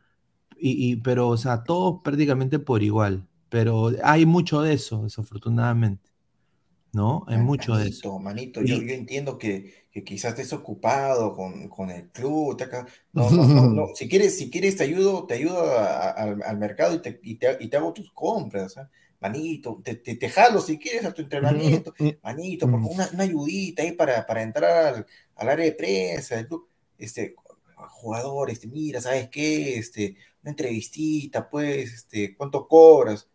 y, 0.58 0.92
y- 0.94 0.98
pero, 0.98 1.30
o 1.30 1.38
sea, 1.38 1.64
todos 1.66 2.02
prácticamente 2.04 2.60
por 2.60 2.84
igual. 2.84 3.28
Pero 3.50 3.92
hay 4.04 4.26
mucho 4.26 4.62
de 4.62 4.74
eso, 4.74 5.04
desafortunadamente. 5.04 6.12
¿No? 6.94 7.26
Hay 7.28 7.38
mucho 7.38 7.76
de 7.76 7.90
eso. 7.90 8.20
Manito, 8.20 8.62
yo, 8.62 8.82
yo 8.82 8.94
entiendo 8.94 9.38
que, 9.38 9.88
que 9.92 10.04
quizás 10.06 10.32
estés 10.32 10.54
ocupado 10.54 11.36
con, 11.36 11.68
con 11.70 11.90
el 11.92 12.10
club. 12.12 12.56
te 12.58 12.64
acá- 12.66 12.88
No, 13.14 13.32
no, 13.32 13.50
no, 13.50 13.70
no. 13.70 13.88
Si 13.96 14.08
quieres, 14.08 14.38
si 14.38 14.50
quieres 14.50 14.78
te 14.78 14.84
ayudo, 14.86 15.26
te 15.28 15.34
ayudo 15.36 15.60
a- 15.60 15.86
a- 16.10 16.12
al, 16.12 16.42
al 16.44 16.58
mercado 16.58 16.96
y 16.96 17.00
te, 17.02 17.20
y, 17.24 17.36
te, 17.36 17.58
y 17.60 17.68
te 17.70 17.78
hago 17.78 17.92
tus 17.94 18.12
compras. 18.12 18.78
¿ah? 18.78 18.90
Manito, 19.26 19.82
te, 19.84 19.96
te, 19.96 20.16
te 20.16 20.30
jalo 20.30 20.62
si 20.62 20.78
quieres 20.78 21.04
a 21.06 21.14
tu 21.14 21.24
entrenamiento. 21.24 21.96
Manito, 22.22 22.70
por 22.70 22.80
favor, 22.80 22.94
una, 22.94 23.10
una 23.12 23.24
ayudita 23.24 23.82
ahí 23.82 23.94
para, 23.94 24.24
para 24.26 24.44
entrar 24.44 24.94
al, 24.94 25.06
al 25.36 25.50
área 25.50 25.66
de 25.66 25.72
prensa. 25.72 26.48
Este, 26.98 27.36
jugador, 27.90 28.52
este, 28.52 28.68
mira, 28.68 29.02
¿sabes 29.02 29.30
qué? 29.30 29.78
Este, 29.80 30.16
una 30.44 30.52
entrevistita, 30.52 31.50
pues, 31.50 31.92
este, 31.92 32.36
¿cuánto 32.38 32.68
cobras? 32.68 33.28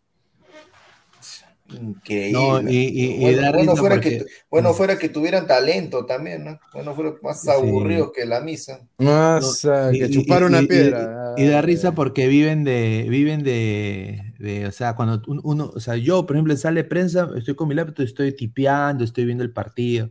Increíble. 1.78 2.32
No, 2.32 2.60
y, 2.70 2.76
y- 2.76 3.14
y 3.14 3.20
Bueno, 3.20 3.42
da 3.42 3.50
bueno 3.52 3.60
risa 3.72 3.76
fuera 3.80 3.94
porque- 3.96 4.18
que, 4.18 4.26
bueno 4.50 4.70
Mm. 4.70 4.74
fuera 4.74 4.98
que 4.98 5.08
tuvieran 5.08 5.46
talento 5.46 6.04
también, 6.06 6.44
¿no? 6.44 6.58
Bueno, 6.72 6.94
fuera 6.94 7.14
más 7.22 7.42
Sí. 7.42 7.50
aburridos 7.50 8.10
que 8.14 8.26
la 8.26 8.40
misa. 8.40 8.80
Más 8.98 9.64
ah, 9.66 9.90
Y- 9.92 9.98
que 10.00 10.10
chupar 10.10 10.44
una 10.44 10.62
piedra. 10.62 11.34
Y, 11.36 11.42
y 11.44 11.46
da 11.46 11.62
risa 11.62 11.94
porque 11.94 12.26
viven 12.28 12.64
de, 12.64 13.06
viven 13.08 13.42
de, 13.44 14.34
de, 14.38 14.66
o 14.66 14.72
sea, 14.72 14.96
cuando 14.96 15.22
un- 15.28 15.40
uno, 15.44 15.70
o 15.74 15.80
sea, 15.80 15.96
yo, 15.96 16.26
por 16.26 16.36
ejemplo, 16.36 16.56
sale 16.56 16.82
prensa, 16.84 17.28
estoy 17.36 17.54
con 17.54 17.68
mi 17.68 17.74
laptop, 17.74 18.04
estoy 18.04 18.32
tipeando, 18.34 19.04
estoy 19.04 19.24
viendo 19.24 19.44
el 19.44 19.52
partido. 19.52 20.10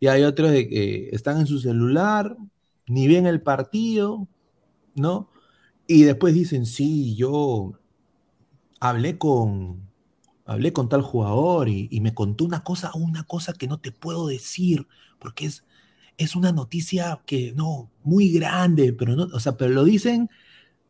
Y 0.00 0.06
hay 0.08 0.22
otros 0.24 0.50
de 0.50 0.68
que 0.68 1.10
están 1.12 1.38
en 1.38 1.46
su 1.46 1.58
celular, 1.60 2.36
ni 2.86 3.06
ven 3.08 3.26
el 3.26 3.40
partido, 3.40 4.26
¿no? 4.94 5.28
Y 5.86 6.02
después 6.04 6.34
dicen, 6.34 6.66
sí, 6.66 7.14
yo 7.16 7.72
hablé 8.80 9.18
con, 9.18 9.87
hablé 10.48 10.72
con 10.74 10.90
tal 10.90 11.02
jugador 11.02 11.68
y, 11.70 11.88
y 11.92 12.00
me 12.02 12.14
contó 12.14 12.44
una 12.46 12.64
cosa, 12.64 12.92
una 12.96 13.24
cosa 13.24 13.54
que 13.54 13.68
no 13.68 13.80
te 13.80 13.92
puedo 13.92 14.28
decir, 14.28 14.88
porque 15.20 15.46
es, 15.46 15.64
es 16.18 16.36
una 16.36 16.52
noticia 16.52 17.22
que, 17.26 17.52
no, 17.54 17.90
muy 18.04 18.32
grande, 18.32 18.92
pero 18.94 19.16
no, 19.16 19.24
o 19.34 19.40
sea, 19.40 19.56
pero 19.58 19.72
lo 19.74 19.84
dicen 19.84 20.30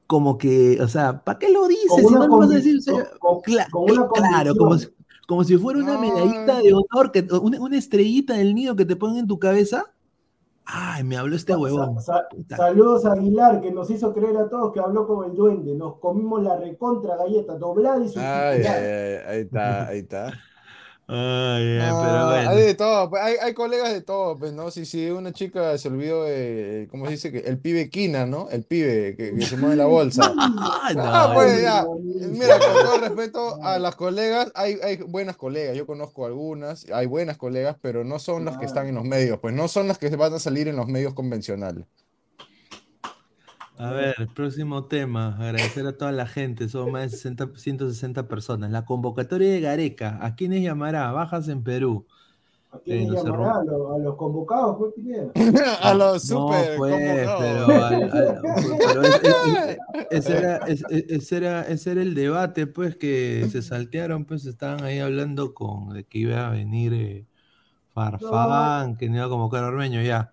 como 0.06 0.38
que, 0.38 0.80
o 0.82 0.88
sea, 0.88 1.24
¿para 1.24 1.38
qué 1.38 1.50
lo 1.50 1.68
dices? 1.68 2.08
Si 2.08 2.16
no 2.16 2.26
lo 2.26 2.38
vas 2.38 2.50
a 2.50 2.54
decir, 2.56 2.78
o 2.78 2.80
sea, 2.82 2.94
con- 3.18 3.40
cla- 3.42 3.68
con 3.70 3.84
una 3.84 4.10
claro, 4.12 4.56
como 4.56 4.78
si, 4.78 4.88
como 5.26 5.44
si 5.44 5.56
fuera 5.58 5.80
una 5.80 5.98
medallita 5.98 6.58
de 6.62 6.72
honor, 6.74 7.12
que, 7.12 7.22
una, 7.40 7.60
una 7.60 7.76
estrellita 7.78 8.34
del 8.34 8.54
nido 8.54 8.76
que 8.76 8.86
te 8.86 8.96
ponen 8.96 9.18
en 9.20 9.26
tu 9.26 9.38
cabeza. 9.38 9.94
Ay, 10.70 11.02
me 11.02 11.16
habló 11.16 11.34
este 11.34 11.56
huevón. 11.56 11.98
Sa- 12.02 12.28
sa- 12.46 12.56
saludos 12.56 13.06
a 13.06 13.12
Aguilar, 13.12 13.62
que 13.62 13.70
nos 13.70 13.88
hizo 13.90 14.12
creer 14.12 14.36
a 14.36 14.48
todos 14.50 14.70
que 14.72 14.80
habló 14.80 15.06
como 15.06 15.24
el 15.24 15.34
duende. 15.34 15.74
Nos 15.74 15.98
comimos 15.98 16.42
la 16.42 16.56
recontra 16.58 17.16
galleta, 17.16 17.54
doblada 17.56 18.04
y 18.04 18.08
su 18.10 18.18
Ay, 18.20 18.26
ay, 18.26 18.66
ay, 18.66 19.16
ahí 19.26 19.40
está, 19.40 19.86
ahí 19.88 19.98
está. 20.00 20.32
Ay, 21.10 21.78
No, 21.78 22.02
pero 22.02 22.26
bueno. 22.26 22.50
hay 22.50 22.62
de 22.62 22.74
todo, 22.74 23.08
pues, 23.08 23.22
hay, 23.22 23.34
hay 23.40 23.54
colegas 23.54 23.92
de 23.94 24.02
todo, 24.02 24.38
pues, 24.38 24.52
¿no? 24.52 24.70
Si, 24.70 24.84
si 24.84 25.08
una 25.10 25.32
chica 25.32 25.78
se 25.78 25.88
olvidó 25.88 26.24
de, 26.24 26.86
¿cómo 26.90 27.06
se 27.06 27.12
dice? 27.12 27.42
El 27.46 27.58
pibe 27.58 27.88
Quina, 27.88 28.26
¿no? 28.26 28.50
El 28.50 28.64
pibe 28.64 29.16
que, 29.16 29.34
que 29.34 29.46
se 29.46 29.56
mueve 29.56 29.76
la 29.76 29.86
bolsa. 29.86 30.32
Ah, 30.38 30.92
Ah, 30.98 31.30
pues 31.34 31.62
ya. 31.62 31.84
Mira, 32.30 32.58
con 32.58 32.72
todo 32.84 32.98
respeto 33.00 33.62
a 33.62 33.78
las 33.78 33.96
colegas, 33.96 34.52
hay, 34.54 34.78
hay 34.82 34.96
buenas 34.98 35.36
colegas, 35.36 35.76
yo 35.76 35.86
conozco 35.86 36.26
algunas, 36.26 36.86
hay 36.92 37.06
buenas 37.06 37.36
colegas, 37.38 37.76
pero 37.80 38.04
no 38.04 38.18
son 38.18 38.44
las 38.44 38.58
que 38.58 38.66
están 38.66 38.86
en 38.86 38.94
los 38.96 39.04
medios, 39.04 39.38
pues 39.40 39.54
no 39.54 39.66
son 39.68 39.88
las 39.88 39.98
que 39.98 40.08
van 40.16 40.34
a 40.34 40.38
salir 40.38 40.68
en 40.68 40.76
los 40.76 40.88
medios 40.88 41.14
convencionales. 41.14 41.86
A 43.78 43.90
ver, 43.92 44.14
próximo 44.34 44.84
tema. 44.86 45.36
Agradecer 45.38 45.86
a 45.86 45.96
toda 45.96 46.12
la 46.12 46.26
gente. 46.26 46.68
Son 46.68 46.90
más 46.92 47.02
de 47.02 47.08
60, 47.10 47.50
160 47.56 48.26
personas. 48.28 48.70
La 48.70 48.84
convocatoria 48.84 49.50
de 49.52 49.60
Gareca. 49.60 50.18
¿A 50.20 50.34
quiénes 50.34 50.62
llamará? 50.62 51.12
Bajas 51.12 51.48
en 51.48 51.62
Perú. 51.62 52.06
¿A 52.70 52.78
quién 52.80 52.98
Eh, 52.98 53.06
no 53.06 53.20
se 53.20 53.26
llamará? 53.26 53.60
¿A 53.60 53.64
los, 53.64 53.94
a 53.94 53.98
los 53.98 54.16
convocados, 54.16 54.76
pues? 54.78 54.94
A 55.82 55.94
los 55.94 56.28
No, 56.30 56.48
super 56.48 56.76
pues, 56.76 57.26
convocados. 57.26 57.40
pero, 57.40 57.84
al- 57.84 57.94
al- 58.12 58.40
pero 58.78 59.02
es- 59.02 59.20
es- 59.22 59.78
es- 59.78 59.78
ese, 60.10 60.36
era, 60.38 60.56
es- 60.66 60.84
es- 60.90 61.04
ese, 61.08 61.36
era, 61.38 61.62
ese 61.62 61.92
era 61.92 62.02
el 62.02 62.14
debate, 62.14 62.66
pues, 62.66 62.96
que 62.96 63.48
se 63.50 63.62
saltearon, 63.62 64.24
pues, 64.26 64.44
estaban 64.44 64.84
ahí 64.84 64.98
hablando 64.98 65.54
con 65.54 65.90
de 65.94 66.04
que 66.04 66.18
iba 66.18 66.46
a 66.46 66.50
venir 66.50 66.92
eh, 66.94 67.26
Farfán, 67.94 68.96
que 68.96 69.08
no 69.08 69.16
iba 69.16 69.24
a 69.26 69.28
convocar 69.30 69.64
a 69.64 69.68
Ormeño, 69.68 70.02
ya. 70.02 70.32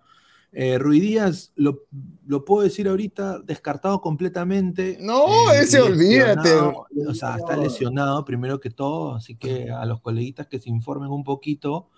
Eh, 0.52 0.78
Rui 0.78 1.00
Díaz, 1.00 1.52
lo, 1.56 1.82
lo 2.26 2.44
puedo 2.44 2.62
decir 2.62 2.88
ahorita, 2.88 3.40
descartado 3.40 4.00
completamente. 4.00 4.96
No, 5.00 5.52
eh, 5.52 5.60
ese 5.62 5.80
olvídate. 5.82 6.50
O 6.54 7.14
sea, 7.14 7.36
está 7.36 7.56
lesionado 7.56 8.24
primero 8.24 8.58
que 8.58 8.70
todo, 8.70 9.14
así 9.14 9.36
que 9.36 9.70
a 9.70 9.84
los 9.84 10.00
coleguitas 10.00 10.46
que 10.46 10.58
se 10.58 10.70
informen 10.70 11.10
un 11.10 11.24
poquito. 11.24 11.90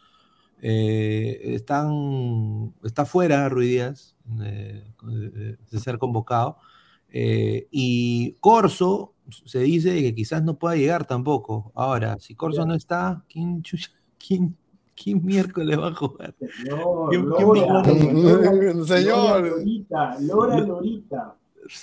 eh, 0.61 1.55
están, 1.55 2.75
está 2.83 3.05
fuera 3.05 3.49
Rui 3.49 3.69
Díaz 3.69 4.17
eh, 4.43 4.93
de, 5.71 5.79
ser 5.79 5.99
convocado. 5.99 6.59
y 7.13 8.33
Corso 8.41 9.15
se 9.45 9.61
dice 9.61 10.01
que 10.03 10.15
quizás 10.15 10.43
no 10.43 10.59
pueda 10.59 10.75
llegar 10.75 11.07
tampoco. 11.07 11.71
Ahora, 11.77 12.19
si 12.19 12.35
Corso 12.35 12.67
no 12.67 12.75
está, 12.75 13.25
¿quién, 13.29 13.63
chucha- 13.63 13.93
quién, 14.19 14.57
quién 15.03 15.25
miércoles 15.25 15.79
va 15.79 15.89
a 15.89 15.95
jugar? 15.95 16.35
No, 16.69 17.07
¿Quién- 17.11 17.29
Lora, 17.29 17.83
quién- 17.85 18.23
Lora, 18.23 18.53
Lora 18.53 18.85
Señor. 18.87 19.47
Lorita, 19.47 20.17
Lora 20.21 20.59
Lorita. 20.61 21.35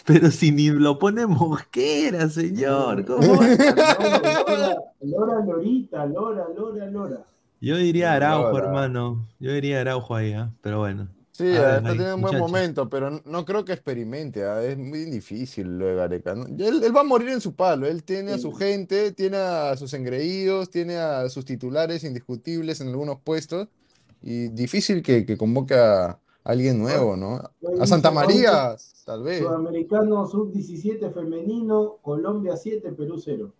Pero 0.05 0.31
si 0.31 0.51
ni 0.51 0.69
lo 0.69 0.97
pone 0.97 1.25
Mosquera, 1.27 2.27
señor. 2.29 3.05
¿cómo? 3.05 3.21
Lora, 3.35 4.75
Lora 5.01 5.45
Lorita, 5.45 6.05
Lora, 6.07 6.45
Lora, 6.57 6.85
Lora. 6.87 7.17
Yo 7.61 7.77
diría 7.77 8.13
Araujo, 8.13 8.57
hermano. 8.57 9.27
Yo 9.39 9.51
diría 9.53 9.81
Araujo 9.81 10.15
ahí, 10.15 10.33
¿ah? 10.33 10.49
pero 10.61 10.79
bueno. 10.79 11.07
Sí, 11.37 11.43
A 11.57 11.61
ver, 11.61 11.75
está 11.77 11.89
teniendo 11.89 12.15
un 12.15 12.21
buen 12.21 12.33
momento, 12.39 12.89
pero 12.89 13.09
no- 13.11 13.21
no 13.25 13.43
creo 13.43 13.65
que 13.65 13.73
experimente, 13.73 14.45
ah, 14.45 14.63
Es 14.63 14.77
muy 14.77 14.99
difícil 15.03 15.77
lo 15.77 15.85
de 15.87 15.95
Gareca. 15.95 16.33
¿no? 16.33 16.45
Él, 16.45 16.81
él 16.81 16.95
va 16.95 17.01
a 17.01 17.03
morir 17.03 17.27
en 17.27 17.41
su 17.41 17.53
palo. 17.55 17.87
Él 17.87 18.03
tiene 18.03 18.31
a 18.31 18.37
su 18.37 18.53
gente, 18.53 19.11
tiene 19.11 19.35
a 19.35 19.75
sus 19.75 19.93
engreídos, 19.93 20.69
tiene 20.69 20.95
a 20.95 21.27
sus 21.27 21.43
titulares 21.43 22.05
indiscutibles 22.05 22.79
en 22.79 22.87
algunos 22.87 23.19
puestos. 23.19 23.67
Y 24.21 24.47
difícil 24.47 25.03
que, 25.03 25.25
que 25.25 25.37
convoque 25.37 25.73
a 25.75 26.17
alguien 26.45 26.79
nuevo, 26.79 27.17
¿no? 27.17 27.41
A 27.81 27.85
Santa 27.85 28.11
María, 28.11 28.77
tal 29.05 29.23
vez. 29.23 29.39
Sudamericano 29.39 30.25
sub-17 30.27 31.11
femenino, 31.13 31.97
Colombia 32.01 32.55
7, 32.55 32.93
Perú 32.93 33.17
0. 33.19 33.51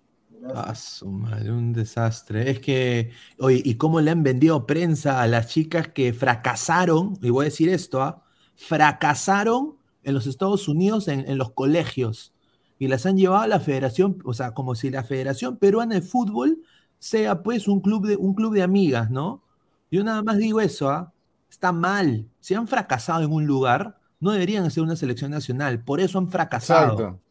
Ah, 0.53 0.75
su 0.75 1.07
madre, 1.09 1.51
un 1.51 1.73
desastre. 1.73 2.49
Es 2.49 2.59
que, 2.59 3.11
oye, 3.39 3.61
¿y 3.63 3.75
cómo 3.75 4.01
le 4.01 4.11
han 4.11 4.23
vendido 4.23 4.65
prensa 4.65 5.21
a 5.21 5.27
las 5.27 5.47
chicas 5.47 5.87
que 5.87 6.13
fracasaron? 6.13 7.17
Y 7.21 7.29
voy 7.29 7.45
a 7.45 7.49
decir 7.49 7.69
esto, 7.69 8.01
¿ah? 8.01 8.23
Fracasaron 8.55 9.77
en 10.03 10.13
los 10.13 10.27
Estados 10.27 10.67
Unidos 10.67 11.07
en, 11.07 11.27
en 11.27 11.37
los 11.37 11.51
colegios. 11.51 12.33
Y 12.77 12.87
las 12.87 13.05
han 13.05 13.17
llevado 13.17 13.43
a 13.43 13.47
la 13.47 13.59
federación, 13.59 14.19
o 14.25 14.33
sea, 14.33 14.53
como 14.53 14.75
si 14.75 14.89
la 14.89 15.03
Federación 15.03 15.57
Peruana 15.57 15.95
de 15.95 16.01
Fútbol 16.01 16.61
sea 16.99 17.43
pues 17.43 17.67
un 17.67 17.81
club 17.81 18.07
de, 18.07 18.15
un 18.15 18.33
club 18.33 18.53
de 18.53 18.63
amigas, 18.63 19.09
¿no? 19.09 19.43
Yo 19.91 20.03
nada 20.03 20.23
más 20.23 20.37
digo 20.37 20.61
eso, 20.61 20.89
¿ah? 20.89 21.13
Está 21.49 21.71
mal. 21.71 22.27
Si 22.39 22.53
han 22.53 22.67
fracasado 22.67 23.23
en 23.23 23.31
un 23.31 23.45
lugar, 23.45 23.99
no 24.19 24.31
deberían 24.31 24.69
ser 24.71 24.83
una 24.83 24.95
selección 24.95 25.31
nacional. 25.31 25.83
Por 25.83 25.99
eso 26.01 26.17
han 26.17 26.29
fracasado. 26.29 26.93
Exacto. 26.93 27.24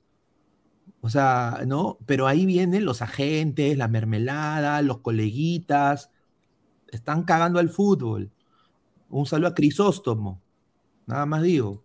O 1.04 1.10
sea, 1.10 1.60
¿no? 1.66 1.98
Pero 2.06 2.26
ahí 2.26 2.46
vienen 2.46 2.86
los 2.86 3.02
agentes, 3.02 3.76
la 3.76 3.88
mermelada, 3.88 4.80
los 4.82 5.00
coleguitas. 5.00 6.10
Están 6.92 7.24
cagando 7.24 7.58
al 7.60 7.70
fútbol. 7.70 8.32
Un 9.10 9.26
saludo 9.26 9.48
a 9.50 9.54
Crisóstomo. 9.54 10.40
Nada 11.06 11.26
más 11.26 11.42
digo. 11.42 11.84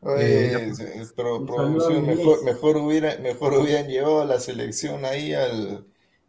Oye, 0.00 0.54
Eh, 0.54 0.68
es- 0.70 0.80
es 0.80 1.12
pro- 1.12 1.36
a 1.58 1.68
mejor, 1.68 1.92
Inés. 1.92 2.18
mejor, 2.44 2.76
hubiera, 2.78 3.18
mejor 3.18 3.54
hubieran 3.54 3.88
llevado 3.88 4.22
a 4.22 4.26
la 4.26 4.40
selección 4.40 5.04
ahí 5.04 5.34
al, 5.34 5.86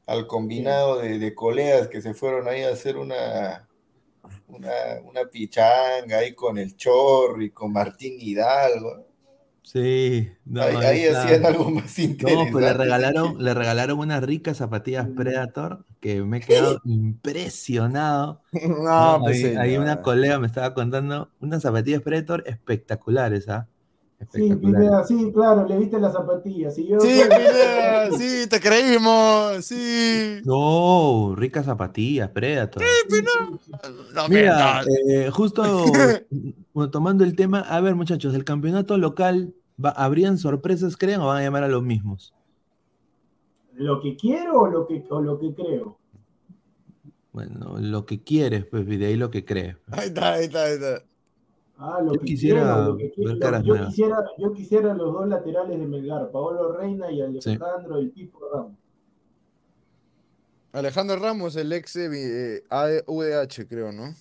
al 0.07 0.27
combinado 0.27 0.99
de, 0.99 1.19
de 1.19 1.35
colegas 1.35 1.87
que 1.89 2.01
se 2.01 2.13
fueron 2.13 2.47
ahí 2.47 2.63
a 2.63 2.69
hacer 2.71 2.97
una, 2.97 3.67
una, 4.47 4.71
una 5.05 5.25
pichanga 5.31 6.19
ahí 6.19 6.35
con 6.35 6.57
el 6.57 6.75
Chorri, 6.77 7.51
con 7.51 7.73
Martín 7.73 8.15
Hidalgo. 8.19 9.05
Sí. 9.67 10.31
no, 10.45 10.61
ahí 10.61 10.75
ahí 10.75 10.99
está- 11.01 11.23
hacían 11.23 11.45
algo 11.45 11.71
más 11.71 11.97
No, 11.97 12.03
interesante. 12.03 12.51
pues 12.51 12.65
le 12.65 12.73
regalaron, 12.73 13.43
le 13.43 13.53
regalaron 13.55 13.97
unas 13.99 14.23
ricas 14.23 14.57
zapatillas 14.57 15.07
Predator 15.15 15.85
que 15.99 16.21
me 16.21 16.37
he 16.37 16.41
quedado 16.41 16.79
impresionado. 16.85 18.41
No, 18.53 19.17
¿no? 19.17 19.23
pues, 19.23 19.43
Ahí, 19.43 19.55
ahí 19.55 19.77
una 19.77 20.01
colega 20.01 20.39
me 20.39 20.47
estaba 20.47 20.73
contando 20.73 21.31
unas 21.39 21.63
zapatillas 21.63 22.01
Predator 22.01 22.43
espectaculares, 22.47 23.49
¿ah? 23.49 23.67
Sí. 24.31 24.53
Pineda, 24.55 25.03
sí, 25.05 25.31
claro, 25.33 25.67
le 25.67 25.77
viste 25.77 25.99
las 25.99 26.13
zapatillas. 26.13 26.77
Y 26.77 26.87
yo, 26.87 26.99
Sí, 26.99 27.21
Pineda, 27.29 28.11
sí, 28.17 28.47
te 28.49 28.59
creímos, 28.59 29.63
sí. 29.65 30.41
No, 30.45 31.33
ricas 31.35 31.65
zapatillas 31.65 32.29
Predator. 32.29 32.81
No 34.13 34.27
Mira, 34.29 34.81
eh, 35.09 35.29
justo 35.31 35.63
bueno, 36.73 36.89
tomando 36.91 37.23
el 37.23 37.35
tema, 37.35 37.59
a 37.59 37.79
ver 37.81 37.95
muchachos, 37.95 38.33
del 38.33 38.43
campeonato 38.45 38.97
local, 38.97 39.53
va- 39.83 39.91
¿habrían 39.91 40.37
sorpresas, 40.37 40.97
creen, 40.97 41.21
o 41.21 41.27
van 41.27 41.37
a 41.37 41.43
llamar 41.43 41.63
a 41.63 41.67
los 41.67 41.83
mismos? 41.83 42.33
¿Lo 43.75 44.01
que 44.01 44.15
quiero 44.15 44.61
o 44.61 44.67
lo 44.67 44.87
que, 44.87 45.05
o 45.09 45.21
lo 45.21 45.39
que 45.39 45.53
creo? 45.53 45.97
Bueno, 47.33 47.75
lo 47.79 48.05
que 48.05 48.23
quieres, 48.23 48.65
pues, 48.65 48.87
y 48.87 48.95
de 48.95 49.07
ahí 49.07 49.17
lo 49.17 49.29
que 49.29 49.43
crees. 49.43 49.75
Ahí 49.91 50.07
está, 50.07 50.33
ahí 50.33 50.45
está, 50.45 50.63
ahí 50.63 50.73
está. 50.75 51.03
Ah, 51.77 51.99
lo 52.02 52.14
Yo 52.14 52.19
que 52.19 52.26
quisiera 52.26 52.61
quiero, 52.61 52.85
lo 52.85 52.97
que 52.97 53.11
quiero. 53.11 53.30
ver 53.31 53.39
caras 53.39 53.64
yo, 53.64 53.73
nuevas. 53.73 53.89
quisiera, 53.89 54.26
yo 54.38 54.53
quisiera 54.53 54.93
los 54.93 55.14
dos 55.14 55.27
laterales 55.27 55.77
de 55.80 55.85
Melgar, 55.85 56.31
Paolo 56.31 56.72
Reina 56.73 57.11
y 57.11 57.22
Alejandro 57.22 57.97
el 57.97 58.11
Pipo 58.11 58.39
Ramos. 58.52 58.72
Alejandro 60.73 61.18
Ramos, 61.18 61.56
el 61.56 61.72
ex 61.72 61.95
eh, 61.95 62.64
AUDH, 62.69 63.68
creo, 63.68 63.91
¿no? 63.91 64.14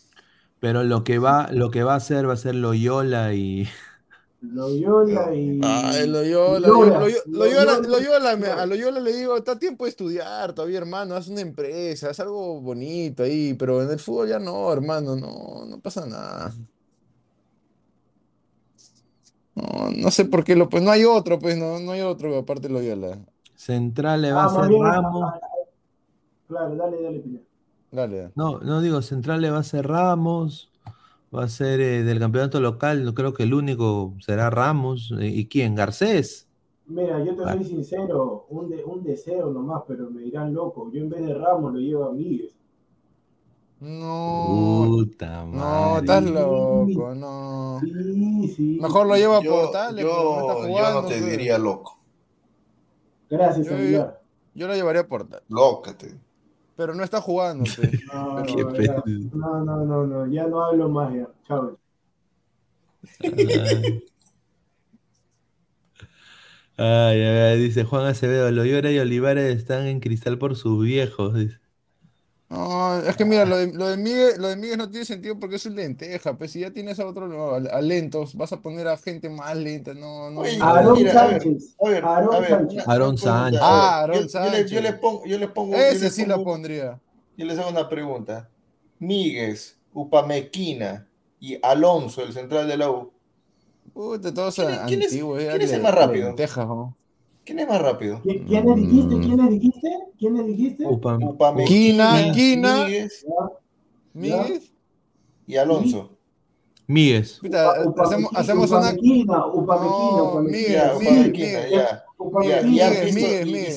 Pero 0.60 0.82
lo 0.84 1.04
que 1.04 1.18
va, 1.18 1.48
lo 1.52 1.70
que 1.70 1.82
va 1.82 1.94
a 1.94 1.96
hacer 1.96 2.28
va 2.28 2.34
a 2.34 2.36
ser 2.36 2.54
Loyola 2.54 3.34
y 3.34 3.68
Loyola 4.40 5.34
y. 5.34 5.60
Ay, 5.62 6.06
Loyola, 6.08 6.68
Lora, 6.68 7.00
Loyola, 7.00 7.22
Loyola, 7.26 7.78
Loyola, 7.78 7.88
Loyola, 7.88 8.36
me- 8.36 8.46
Lora. 8.48 8.62
a 8.62 8.66
Loyola 8.66 9.00
le 9.00 9.12
digo, 9.12 9.36
está 9.36 9.58
tiempo 9.58 9.84
de 9.84 9.90
estudiar 9.90 10.52
todavía, 10.52 10.78
hermano, 10.78 11.14
haz 11.16 11.28
una 11.28 11.40
empresa, 11.40 12.10
haz 12.10 12.20
algo 12.20 12.60
bonito 12.60 13.22
ahí, 13.22 13.54
pero 13.54 13.82
en 13.82 13.90
el 13.90 13.98
fútbol 13.98 14.28
ya 14.28 14.38
no, 14.38 14.72
hermano, 14.72 15.16
no, 15.16 15.64
no 15.66 15.80
pasa 15.80 16.06
nada. 16.06 16.52
No, 19.54 19.90
no 19.96 20.10
sé 20.10 20.24
por 20.24 20.42
qué 20.44 20.56
lo, 20.56 20.68
pues 20.68 20.82
no 20.82 20.90
hay 20.90 21.04
otro, 21.04 21.38
pues 21.38 21.56
no, 21.56 21.78
no 21.80 21.92
hay 21.92 22.00
otro 22.00 22.36
aparte 22.36 22.68
de 22.68 22.74
Loyola. 22.74 23.18
Central 23.54 24.22
le 24.22 24.32
va 24.32 24.44
Ah, 24.44 24.46
a 24.46 24.52
más 24.52 24.56
ser 24.62 24.68
bien, 24.68 24.82
Ramos. 24.84 25.22
ah, 25.32 25.40
ah, 25.42 25.48
Claro, 26.48 26.76
dale, 26.76 27.02
dale. 27.02 27.22
Dale. 27.90 28.30
No, 28.34 28.58
no 28.60 28.80
digo, 28.80 29.00
Central 29.02 29.40
le 29.40 29.50
va 29.50 29.58
a 29.58 29.62
ser 29.62 29.86
Ramos. 29.86 30.70
Va 31.34 31.44
a 31.44 31.48
ser 31.48 31.80
eh, 31.80 32.02
del 32.04 32.18
campeonato 32.20 32.60
local, 32.60 33.04
no 33.04 33.12
creo 33.14 33.34
que 33.34 33.42
el 33.44 33.54
único 33.54 34.14
será 34.20 34.50
Ramos. 34.50 35.12
Eh, 35.20 35.28
¿Y 35.28 35.46
quién? 35.46 35.74
Garcés. 35.74 36.48
Mira, 36.86 37.24
yo 37.24 37.34
te 37.34 37.42
Ah. 37.44 37.54
soy 37.54 37.64
sincero, 37.64 38.46
un, 38.50 38.68
de- 38.68 38.84
un 38.84 39.02
deseo 39.02 39.50
nomás, 39.50 39.82
pero 39.88 40.10
me 40.10 40.22
dirán 40.22 40.52
loco. 40.52 40.90
Yo 40.92 41.00
en 41.00 41.08
vez 41.08 41.22
de 41.26 41.34
Ramos 41.34 41.72
lo 41.72 41.78
llevo 41.80 42.04
a 42.04 42.12
Miguel. 42.12 42.52
No, 43.80 44.84
Puta 44.88 45.44
no, 45.44 45.98
estás 45.98 46.24
loco, 46.24 47.14
no. 47.14 47.80
Sí, 47.82 48.54
sí. 48.56 48.78
Mejor 48.80 49.06
lo 49.06 49.16
lleva 49.16 49.38
a 49.38 49.42
Yo, 49.42 49.50
Portales, 49.50 50.04
no 50.04 50.68
yo, 50.68 51.02
no 51.02 51.06
te 51.06 51.20
diría 51.20 51.58
loco. 51.58 51.98
Gracias, 53.28 53.68
Yo-. 53.68 54.14
Yo 54.54 54.68
lo 54.68 54.74
llevaría 54.74 55.02
a 55.02 55.06
Portales, 55.08 55.44
Lócate. 55.48 56.14
pero 56.76 56.94
no 56.94 57.02
está 57.04 57.20
jugando, 57.20 57.64
pues. 57.76 57.90
No, 58.06 58.34
no, 58.44 58.80
ya, 58.80 59.02
no, 59.32 59.64
no, 59.64 59.84
no, 59.84 60.06
no, 60.06 60.26
ya 60.28 60.46
no 60.46 60.64
hablo 60.64 60.88
más 60.88 61.12
ya. 61.12 61.28
Chao. 61.46 61.78
Ay, 66.76 67.20
ay, 67.20 67.22
ay, 67.22 67.58
dice 67.62 67.84
Juan 67.84 68.06
Acevedo, 68.06 68.50
Loyola 68.50 68.90
y 68.90 68.98
Olivares 68.98 69.56
están 69.56 69.86
en 69.86 70.00
cristal 70.00 70.38
por 70.38 70.56
sus 70.56 70.84
viejos. 70.84 71.34
dice. 71.34 71.63
No, 72.50 72.98
es 73.00 73.16
que 73.16 73.24
mira, 73.24 73.44
lo 73.46 73.56
de, 73.56 73.72
lo 73.72 73.88
de 73.88 73.96
Miguel, 73.96 74.34
lo 74.38 74.48
de 74.48 74.56
Miguel 74.56 74.76
no 74.78 74.88
tiene 74.90 75.04
sentido 75.06 75.38
porque 75.40 75.56
es 75.56 75.66
un 75.66 75.74
lenteja, 75.74 76.36
pues 76.36 76.52
si 76.52 76.60
ya 76.60 76.70
tienes 76.70 77.00
a 77.00 77.06
otro, 77.06 77.26
no, 77.26 77.50
a, 77.54 77.56
a 77.56 77.80
lentos, 77.80 78.34
vas 78.36 78.52
a 78.52 78.60
poner 78.60 78.86
a 78.86 78.96
gente 78.98 79.28
más 79.30 79.56
lenta, 79.56 79.94
no, 79.94 80.30
no. 80.30 80.40
Oye, 80.42 80.58
no. 80.58 80.64
Aarón 80.66 80.98
mira, 80.98 81.20
a 81.22 81.26
ver, 81.26 81.42
Sánchez. 81.42 81.74
a 81.84 81.88
ver, 81.88 82.04
Aarón 82.04 82.34
a 82.34 82.38
ver, 82.40 82.50
Sánchez. 82.50 82.72
una- 82.84 82.92
Aarón 82.92 83.08
una 83.08 83.16
pregunta, 83.16 83.22
Sánchez. 83.22 83.60
ver, 83.60 83.60
Ah, 83.62 83.98
Aarón 84.00 84.14
yo- 84.14 84.20
yo, 84.20 84.24
les, 84.26 84.30
yo 84.30 84.58
Sánchez. 84.58 84.82
les 84.82 84.92
pongo, 84.94 85.24
yo 85.26 85.38
les 85.38 85.48
pongo, 85.50 85.72
yo 85.72 85.78
Ese 85.82 86.04
les 86.04 86.14
sí 86.14 86.26
la 86.26 86.34
pongo- 86.36 86.44
pondría. 86.52 87.00
yo 87.36 87.46
les 87.46 87.58
hago 87.58 87.70
una 87.70 87.88
pregunta. 87.88 88.48
Míguez, 88.98 89.78
Upamequina 89.94 91.06
y 91.40 91.58
Alonso, 91.62 92.22
el 92.22 92.32
central 92.32 92.68
de 92.68 92.76
la 92.76 92.90
U. 92.90 93.10
Puta, 93.92 94.32
todos 94.34 94.54
¿Quién 94.54 94.70
es- 94.70 94.78
quién 94.86 95.00
es- 95.02 95.06
antiguos, 95.08 95.38
quién 95.38 95.62
es 95.62 95.70
el 95.72 95.78
le- 95.78 95.82
más 95.82 95.94
rápido? 95.94 96.26
lentejas, 96.26 96.66
¿no? 96.66 96.96
¿Quién 97.44 97.58
es 97.58 97.68
más 97.68 97.80
rápido? 97.80 98.20
¿Quién 98.22 98.66
le 98.66 98.74
dijiste? 98.74 99.18
¿Quién 99.20 99.36
le 99.36 99.50
dijiste? 99.50 99.90
¿Quién 100.18 100.36
le 100.36 100.42
dijiste? 100.44 100.86
Upamequina, 100.86 102.32
y 105.46 105.56
Alonso. 105.56 106.10
Míguez. 106.86 107.40
hacemos, 107.98 108.30
hacemos 108.34 108.70
una. 108.70 108.90
Upamequina, 108.90 109.46
Upamequina, 109.46 110.94
Upamequina. 110.96 111.68
ya. 111.68 112.04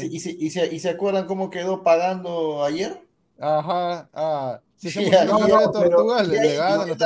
¿Y 0.10 0.80
se 0.80 0.90
acuerdan 0.90 1.26
cómo 1.26 1.50
quedó 1.50 1.84
pagando 1.84 2.64
ayer? 2.64 3.02
Ajá, 3.40 4.10
ah, 4.14 4.60
se 4.76 4.90
no, 5.26 5.40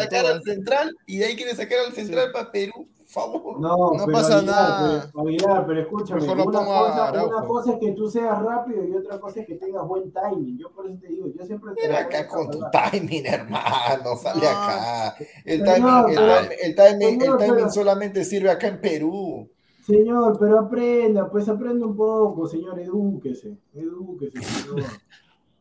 cara 0.09 0.41
central 0.41 0.95
y 1.05 1.17
de 1.17 1.25
ahí 1.25 1.38
sacar 1.55 1.79
al 1.88 1.93
central 1.93 2.31
para 2.31 2.51
Perú 2.51 2.88
favor. 3.11 3.59
No, 3.59 3.75
No 3.93 4.05
pero 4.05 4.11
pasa 4.17 4.38
Aguilar, 4.38 4.55
nada. 4.55 5.11
Pero, 5.13 5.27
Aguilar, 5.27 5.65
pero 5.67 5.81
escúchame, 5.81 6.21
Mejor 6.21 6.38
una 6.47 6.59
cosa, 6.59 6.93
una 6.93 7.07
Araujo. 7.09 7.47
cosa 7.47 7.73
es 7.73 7.79
que 7.79 7.91
tú 7.91 8.07
seas 8.09 8.41
rápido 8.41 8.85
y 8.85 8.95
otra 8.95 9.19
cosa 9.19 9.39
es 9.41 9.47
que 9.47 9.55
tengas 9.55 9.88
buen 9.88 10.11
timing. 10.11 10.57
Yo 10.57 10.71
por 10.71 10.88
eso 10.89 10.97
te 11.01 11.07
digo, 11.09 11.27
yo 11.38 11.45
siempre 11.45 11.73
te 11.75 11.88
Mira 11.88 11.99
acá 11.99 12.27
con 12.27 12.49
tu 12.49 12.59
timing, 12.71 13.25
hermano, 13.25 14.15
sale 14.15 14.41
No. 14.43 14.49
acá. 14.49 15.15
El 15.45 15.59
Señor, 15.65 15.75
timing, 15.75 16.09
el 16.09 16.15
pero- 16.15 16.35
timing, 16.35 16.57
el 16.61 16.75
timing, 16.75 17.01
el 17.15 17.19
señor, 17.21 17.38
timing 17.38 17.55
pero- 17.55 17.71
solamente 17.71 18.23
sirve 18.25 18.49
acá 18.51 18.67
en 18.67 18.81
Perú. 18.81 19.49
Señor, 19.85 20.38
pero 20.39 20.59
aprenda, 20.59 21.29
pues 21.29 21.49
aprenda 21.49 21.85
un 21.88 21.95
poco, 21.97 22.47
señor, 22.47 22.79
edúquese, 22.79 23.57
edúquese, 23.73 24.41
señor. 24.41 24.83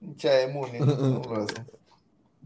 Hincha 0.03 0.31
de 0.31 0.49
Muni. 0.49 0.79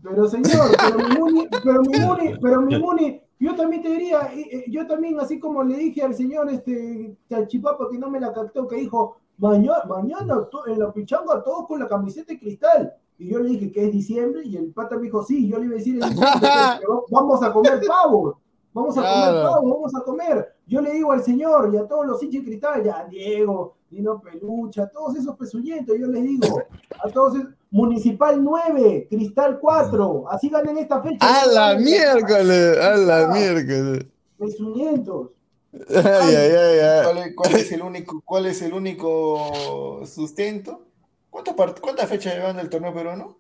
Pero 0.02 0.28
señor, 0.28 0.70
pero 0.78 0.98
mi 1.08 1.16
Muni, 1.18 1.48
pero 1.62 1.80
mi 1.82 1.98
Muni, 1.98 2.34
pero 2.40 2.60
mi 2.62 2.78
Muni, 2.78 3.22
yo 3.44 3.54
también 3.54 3.82
te 3.82 3.90
diría, 3.90 4.30
eh, 4.34 4.64
yo 4.68 4.86
también, 4.86 5.18
así 5.20 5.38
como 5.38 5.62
le 5.62 5.76
dije 5.76 6.02
al 6.02 6.14
señor 6.14 6.48
este 6.50 7.16
Chachipapa 7.28 7.88
que 7.90 7.98
no 7.98 8.10
me 8.10 8.20
la 8.20 8.32
captó, 8.32 8.66
que 8.66 8.76
dijo, 8.76 9.16
mañana, 9.38 9.84
mañana 9.88 10.48
en 10.66 10.78
la 10.78 10.92
pichanga 10.92 11.42
todos 11.42 11.66
con 11.66 11.80
la 11.80 11.86
camiseta 11.88 12.32
de 12.32 12.38
cristal. 12.38 12.92
Y 13.18 13.28
yo 13.28 13.38
le 13.38 13.50
dije 13.50 13.70
que 13.70 13.84
es 13.86 13.92
diciembre, 13.92 14.42
y 14.44 14.56
el 14.56 14.72
pata 14.72 14.96
me 14.96 15.02
dijo, 15.02 15.22
sí, 15.24 15.48
yo 15.48 15.58
le 15.58 15.66
iba 15.66 15.74
a 15.74 15.78
decir 15.78 16.00
va- 16.02 16.08
vamos 17.10 17.42
a 17.42 17.52
comer 17.52 17.80
pavo, 17.86 18.38
vamos 18.72 18.98
a 18.98 19.02
comer 19.02 19.42
pavo, 19.44 19.68
vamos 19.74 19.94
a 19.94 20.00
comer. 20.04 20.48
Yo 20.66 20.80
le 20.80 20.92
digo 20.92 21.12
al 21.12 21.22
señor 21.22 21.70
y 21.72 21.76
a 21.76 21.86
todos 21.86 22.06
los 22.06 22.22
hinchas 22.22 22.40
de 22.42 22.46
cristal, 22.48 22.82
ya 22.82 23.04
Diego, 23.04 23.74
Dino 23.90 24.20
Pelucha, 24.20 24.88
todos 24.88 25.14
esos 25.16 25.36
pezuñentos, 25.36 25.96
yo 25.96 26.06
les 26.08 26.22
digo, 26.24 26.60
a 27.04 27.08
todos 27.10 27.36
esos, 27.36 27.50
Municipal 27.74 28.40
9, 28.40 29.08
Cristal 29.10 29.58
4, 29.58 30.30
así 30.30 30.48
ganen 30.48 30.78
esta 30.78 31.02
fecha. 31.02 31.18
A 31.42 31.44
la 31.46 31.74
miércoles, 31.74 32.78
a 32.78 32.96
la 32.96 33.26
miércoles. 33.26 34.06
Pezuñentos. 34.38 35.30
Ay, 35.90 36.36
ay, 36.36 36.52
ay, 36.52 36.78
ay. 36.78 37.02
¿Cuál 37.04 37.18
es, 37.18 37.34
cuál 37.34 37.54
es 37.56 37.72
el 37.72 37.82
único, 37.82 38.22
cuál 38.24 38.46
es 38.46 38.62
el 38.62 38.74
único 38.74 40.00
sustento? 40.06 40.82
¿Cuántas, 41.30 42.08
fechas 42.08 42.34
llevan 42.36 42.58
del 42.58 42.70
torneo 42.70 42.94
peruano? 42.94 43.38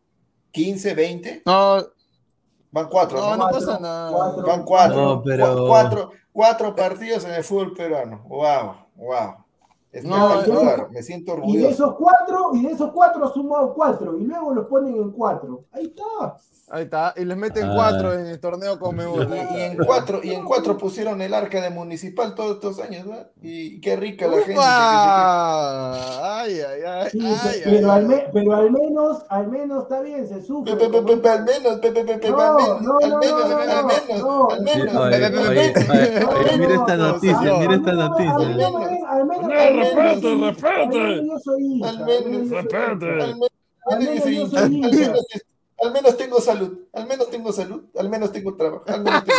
¿15, 0.52 0.96
20? 0.96 1.42
No, 1.46 1.76
Van 2.72 2.88
cuatro, 2.88 3.20
no, 3.20 3.36
¿no? 3.36 3.36
no 3.36 3.50
pasa 3.52 3.78
nada. 3.78 4.10
cuatro. 4.10 4.46
Van 4.48 4.64
cuatro. 4.64 4.96
No, 4.96 5.22
pero- 5.22 5.56
Cu- 5.58 5.66
cuatro, 5.68 6.10
cuatro 6.32 6.74
partidos 6.74 7.24
en 7.24 7.34
el 7.34 7.44
fútbol 7.44 7.72
peruano. 7.72 8.24
Wow, 8.26 8.74
wow. 8.96 9.43
No. 10.02 10.42
Me 10.90 11.02
siento 11.02 11.32
Y 11.32 11.36
de 11.36 11.40
orgulloso. 11.40 11.68
esos 11.70 11.94
cuatro, 11.96 12.50
y 12.54 12.62
de 12.62 12.72
esos 12.72 12.90
cuatro 12.92 13.28
sumado 13.32 13.72
cuatro, 13.74 14.18
y 14.18 14.24
luego 14.24 14.52
los 14.54 14.66
ponen 14.66 14.96
en 14.96 15.10
cuatro. 15.12 15.64
Ahí 15.72 15.84
está. 15.86 16.36
Ahí 16.70 16.84
está, 16.84 17.12
y 17.16 17.24
les 17.24 17.36
meten 17.36 17.66
Ah. 17.68 17.72
cuatro 17.74 18.12
en 18.14 18.26
el 18.26 18.40
torneo 18.40 18.78
con 18.78 18.96
Y, 18.98 19.02
y 19.56 19.60
en 19.60 19.76
cuatro, 19.84 20.20
y 20.22 20.32
en 20.32 20.44
cuatro 20.44 20.76
pusieron 20.78 21.20
el 21.22 21.32
arca 21.34 21.60
de 21.60 21.70
municipal 21.70 22.34
todos 22.34 22.54
estos 22.54 22.80
años, 22.80 23.06
¿no? 23.06 23.14
Y 23.42 23.80
qué 23.80 23.96
rica 23.96 24.26
la 24.26 24.38
gente. 24.38 24.56
Ay, 24.58 26.60
ay, 26.60 26.80
ay, 26.86 27.10
Sí, 27.10 27.18
ay, 27.22 27.36
pe- 27.42 27.48
ay, 27.48 27.60
pero, 27.64 27.92
al 27.92 28.00
ay. 28.02 28.06
me- 28.08 28.26
pero 28.32 28.54
al 28.54 28.70
menos, 28.72 29.24
al 29.28 29.48
menos 29.48 29.82
está 29.84 30.00
bien, 30.00 30.26
se 30.26 30.42
sufre. 30.42 30.74
Pe- 30.74 30.88
pe- 30.88 31.02
pe- 31.02 31.16
pe- 31.18 31.28
al 31.28 31.44
menos, 31.44 31.78
pe- 31.80 31.92
pe- 31.92 32.04
pe- 32.04 32.18
pe- 32.18 32.30
No, 32.30 32.40
al 32.40 32.54
menos, 32.56 32.80
no, 32.82 32.98
al 33.02 33.10
no, 33.10 33.18
menos, 33.18 33.48
no, 33.48 33.56
al 33.58 33.68
no, 33.68 33.74
menos, 34.64 34.94
mira 36.58 36.74
esta 36.74 36.96
noticia, 36.96 37.54
mira 37.58 37.74
esta 37.74 37.92
noticia. 37.92 38.93
Al 39.14 39.26
menos, 39.26 39.48
No, 39.48 39.54
al 39.54 39.74
menos 39.74 39.94
respete, 39.94 40.20
yo 40.20 40.28
soy- 40.28 40.40
respete. 40.42 40.74
al 40.74 40.88
menos 40.88 41.26
yo 41.26 41.38
soy 41.38 41.62
hincha, 41.62 41.88
Al 41.88 41.96
menos, 44.00 44.54
al 44.56 44.70
menos, 44.70 45.14
Al 45.80 45.92
menos 45.92 46.16
tengo 46.16 46.40
salud, 46.40 46.78
al 46.92 47.06
menos 47.06 47.30
tengo 47.30 47.52
salud, 47.52 47.84
al 47.98 48.08
menos 48.08 48.32
tengo 48.32 48.56
trabajo, 48.56 48.84
al 48.86 49.04
menos 49.04 49.24
tengo... 49.24 49.38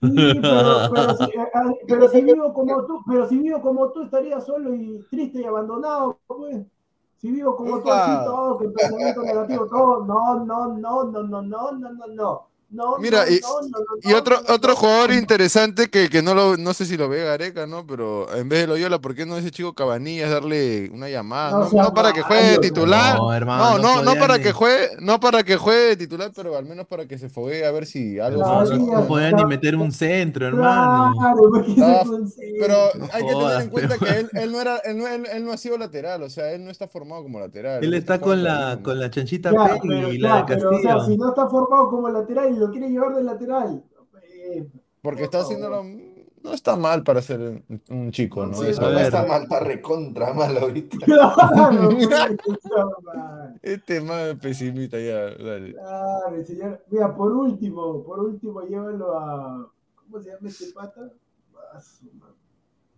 Sí, 0.00 0.40
pero, 0.40 0.90
pero, 0.94 1.16
si, 1.16 1.24
eh, 1.24 1.48
ah, 1.54 1.72
pero 1.86 2.08
si 2.08 2.20
vivo 2.22 2.54
como 2.54 2.86
tú, 2.86 3.02
pero 3.06 3.28
si 3.28 3.38
vivo 3.38 3.60
como 3.60 3.90
tú 3.92 4.02
estaría 4.02 4.40
solo 4.40 4.74
y 4.74 5.04
triste 5.10 5.40
y 5.40 5.44
abandonado, 5.44 6.18
pues. 6.26 6.64
Si 7.18 7.30
vivo 7.30 7.56
como 7.56 7.76
tú 7.78 7.88
Upa. 7.88 8.04
así 8.04 8.24
todo, 8.24 8.58
que 8.58 8.68
pensamiento 8.68 9.22
negativo, 9.22 9.66
todo, 9.66 10.04
no, 10.04 10.44
no, 10.44 10.74
no, 10.74 11.04
no, 11.04 11.22
no, 11.22 11.42
no, 11.42 11.72
no, 11.72 11.90
no, 11.90 12.06
no. 12.06 12.46
No, 12.70 12.98
Mira, 12.98 13.24
no, 13.24 13.30
y- 13.32 13.40
no, 13.40 13.48
no, 13.62 13.78
no, 13.78 14.10
Y 14.10 14.14
otro, 14.14 14.40
otro 14.48 14.70
no. 14.72 14.76
jugador 14.76 15.12
interesante 15.12 15.88
que, 15.90 16.08
que 16.08 16.22
no 16.22 16.34
lo, 16.34 16.56
no 16.56 16.74
sé 16.74 16.84
si 16.86 16.96
lo 16.96 17.08
ve 17.08 17.22
Gareca, 17.24 17.66
¿no? 17.66 17.86
Pero 17.86 18.34
en 18.34 18.48
vez 18.48 18.60
de 18.62 18.66
Loyola, 18.66 19.00
¿por 19.00 19.14
qué 19.14 19.24
no 19.26 19.36
ese 19.36 19.50
chico 19.52 19.74
Cabanillas 19.74 20.30
darle 20.30 20.90
una 20.92 21.08
llamada? 21.08 21.50
No 21.52 21.58
No, 21.60 21.70
sea 21.70 21.82
no 21.84 21.94
para 21.94 22.12
que 22.12 22.22
juegue 22.22 22.58
titular. 22.58 23.16
No, 23.16 23.24
No, 23.28 23.34
hermano, 23.34 23.78
no, 23.78 24.02
no 24.02 24.14
para 24.16 24.38
ni- 24.38 24.42
que 24.42 24.52
juegue, 24.52 24.88
no 25.00 25.20
para 25.20 25.42
que 25.44 25.56
juegue 25.56 25.88
de 25.90 25.96
titular, 25.96 26.32
pero 26.34 26.56
al 26.56 26.64
menos 26.64 26.86
para 26.86 27.06
que 27.06 27.16
se 27.18 27.28
foguee 27.28 27.64
a 27.64 27.70
ver 27.70 27.86
si 27.86 28.18
algo. 28.18 28.42
No 28.42 29.06
podían 29.06 29.36
ni 29.36 29.44
meter 29.44 29.76
un 29.76 29.92
centro, 29.92 30.46
hermano. 30.48 31.14
Pero 32.58 32.74
hay 33.12 33.26
que 33.26 33.32
tener 33.34 33.60
en 33.62 33.68
cuenta 33.70 33.98
que 33.98 34.18
él, 34.20 34.30
él 34.32 34.52
no 34.52 34.60
era, 34.60 34.76
él 34.78 34.98
no, 34.98 35.06
él, 35.08 35.26
él 35.32 35.44
no 35.44 35.52
ha 35.52 35.56
sido 35.56 35.78
lateral, 35.78 36.22
o 36.22 36.30
sea, 36.30 36.52
él 36.52 36.64
no 36.64 36.70
está 36.70 36.88
formado 36.88 37.22
como 37.22 37.40
lateral. 37.40 37.82
Él 37.84 37.94
está 37.94 38.20
con 38.20 38.42
la, 38.42 38.78
con 38.82 38.98
la 38.98 39.10
chanchita 39.10 39.50
Ya, 39.52 39.64
Peggy 39.74 39.88
pero, 39.88 40.12
y 40.12 40.20
ya, 40.20 40.28
la 40.28 40.36
de 40.36 40.44
pero, 40.56 40.70
o 40.70 40.80
sea, 40.80 40.94
Castillo. 40.94 41.06
si 41.14 41.16
no 41.18 41.28
está 41.28 41.48
formado 41.48 41.90
como 41.90 42.08
lateral 42.08 42.53
lo 42.58 42.70
quiere 42.70 42.88
llevar 42.90 43.14
de 43.14 43.22
lateral, 43.22 43.84
eh, 44.22 44.66
Porque 45.02 45.20
por 45.20 45.24
está 45.24 45.40
haciéndolo. 45.40 45.84
No 46.44 46.52
está 46.52 46.76
mal 46.76 47.02
para 47.02 47.22
ser 47.22 47.62
un, 47.88 48.10
chico, 48.12 48.44
¿no? 48.44 48.52
Sí, 48.52 48.66
Eso- 48.66 48.90
está 48.90 49.24
mal, 49.24 49.44
está 49.44 49.60
recontra 49.60 50.34
mal 50.34 50.58
ahorita. 50.58 50.98
Claro, 51.06 51.90
mal. 53.02 53.58
Este 53.62 54.02
más 54.02 54.34
pesimista 54.34 54.98
ya, 54.98 55.34
dale. 55.42 55.72
Claro, 55.72 56.44
señor. 56.44 56.84
Mira, 56.90 57.16
por 57.16 57.32
último, 57.32 58.02
por 58.02 58.20
último, 58.20 58.60
llévalo 58.60 59.18
a. 59.18 59.70
¿Cómo 59.96 60.20
se 60.22 60.32
llama 60.32 60.48
este 60.48 60.66
pata? 60.74 61.10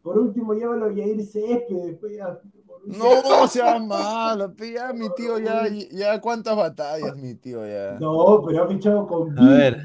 Por 0.02 0.18
último, 0.18 0.52
llévalo 0.52 0.86
a 0.86 0.92
Yair 0.92 1.24
Céspedes. 1.24 1.86
Después 1.86 2.16
ya, 2.16 2.40
No 2.86 3.48
sea 3.48 3.78
malo, 3.78 4.54
ya 4.58 4.92
mi 4.92 5.08
tío 5.14 5.38
ya, 5.38 5.66
ya 5.90 6.20
cuántas 6.20 6.56
batallas, 6.56 7.16
mi 7.16 7.34
tío 7.34 7.66
ya. 7.66 7.98
No, 7.98 8.42
pero 8.46 8.64
ha 8.64 8.68
fichado 8.68 9.06
con 9.06 9.36
A 9.38 9.48
ver. 9.50 9.82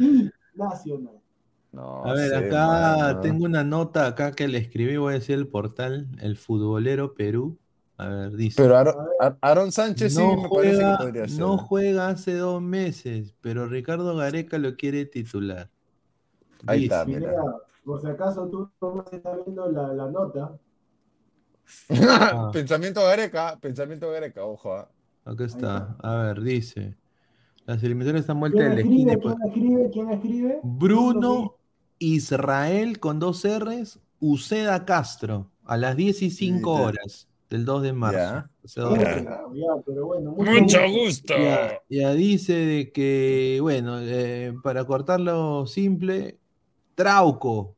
Nacional. 0.53 1.19
No 1.71 2.05
A 2.05 2.13
ver, 2.13 2.35
acá 2.35 2.67
mano. 2.67 3.19
tengo 3.21 3.45
una 3.45 3.63
nota 3.63 4.05
acá 4.05 4.33
que 4.33 4.47
le 4.47 4.57
escribí, 4.57 4.97
voy 4.97 5.13
a 5.13 5.19
decir 5.19 5.35
el 5.35 5.47
portal, 5.47 6.09
el 6.21 6.37
futbolero 6.37 7.13
Perú. 7.13 7.57
A 7.97 8.07
ver, 8.09 8.31
dice. 8.35 8.61
Pero 8.61 8.77
Aaron, 8.77 8.95
Ar- 9.19 9.37
Aaron 9.41 9.71
Sánchez 9.71 10.13
sí 10.13 10.19
no 10.19 10.35
me 10.41 10.49
parece 10.49 10.69
que 10.77 10.83
juega, 10.83 10.97
podría 10.97 11.27
ser. 11.27 11.39
no 11.39 11.57
juega 11.57 12.07
hace 12.09 12.35
dos 12.35 12.61
meses, 12.61 13.35
pero 13.41 13.67
Ricardo 13.67 14.15
Gareca 14.15 14.57
lo 14.57 14.75
quiere 14.75 15.05
titular. 15.05 15.69
Ahí 16.67 16.81
Dice, 16.81 16.93
está, 16.95 17.05
mira. 17.05 17.29
Mira, 17.31 17.43
por 17.85 18.01
si 18.01 18.07
acaso 18.07 18.47
tú 18.47 18.69
no 18.81 19.05
estás 19.11 19.37
viendo 19.45 19.71
la, 19.71 19.93
la 19.93 20.09
nota. 20.09 20.51
pensamiento 22.53 23.01
Gareca, 23.03 23.57
pensamiento 23.59 24.09
Gareca, 24.11 24.43
ojo. 24.43 24.73
ah. 24.75 24.87
Acá 25.25 25.45
está. 25.45 25.95
A 26.01 26.15
ver, 26.15 26.41
dice. 26.41 26.95
Las 27.65 27.83
eliminatorias 27.83 28.21
están 28.21 28.39
vueltas 28.39 28.59
¿Quién 28.59 28.69
de 28.71 28.75
la 28.75 28.81
esquina. 28.81 29.15
¿Quién 29.17 29.37
escribe? 29.45 29.89
¿Quién 29.91 30.09
escribe? 30.11 30.59
Bruno 30.63 31.55
Israel 31.99 32.99
con 32.99 33.19
dos 33.19 33.45
R's, 33.45 33.99
Uceda 34.19 34.83
Castro, 34.85 35.51
a 35.65 35.77
las 35.77 35.95
10 35.95 36.23
y 36.23 36.29
5 36.31 36.75
Sí, 36.77 36.83
horas 36.83 37.27
del 37.51 37.65
2 37.65 37.83
de 37.83 37.93
marzo. 37.93 38.17
Ya. 38.17 38.49
Hace 38.65 38.81
dos 38.81 38.97
Ya, 38.99 39.15
días. 39.15 39.25
ya, 39.53 39.67
pero 39.85 40.05
bueno, 40.07 40.31
Mucho 40.31 40.79
gusto. 40.89 41.33
Ya, 41.37 41.79
ya 41.89 42.13
dice 42.13 42.53
de 42.53 42.91
que, 42.91 43.59
bueno, 43.61 43.99
eh, 43.99 44.53
para 44.63 44.85
cortarlo 44.85 45.67
simple, 45.67 46.39
Trauco, 46.95 47.75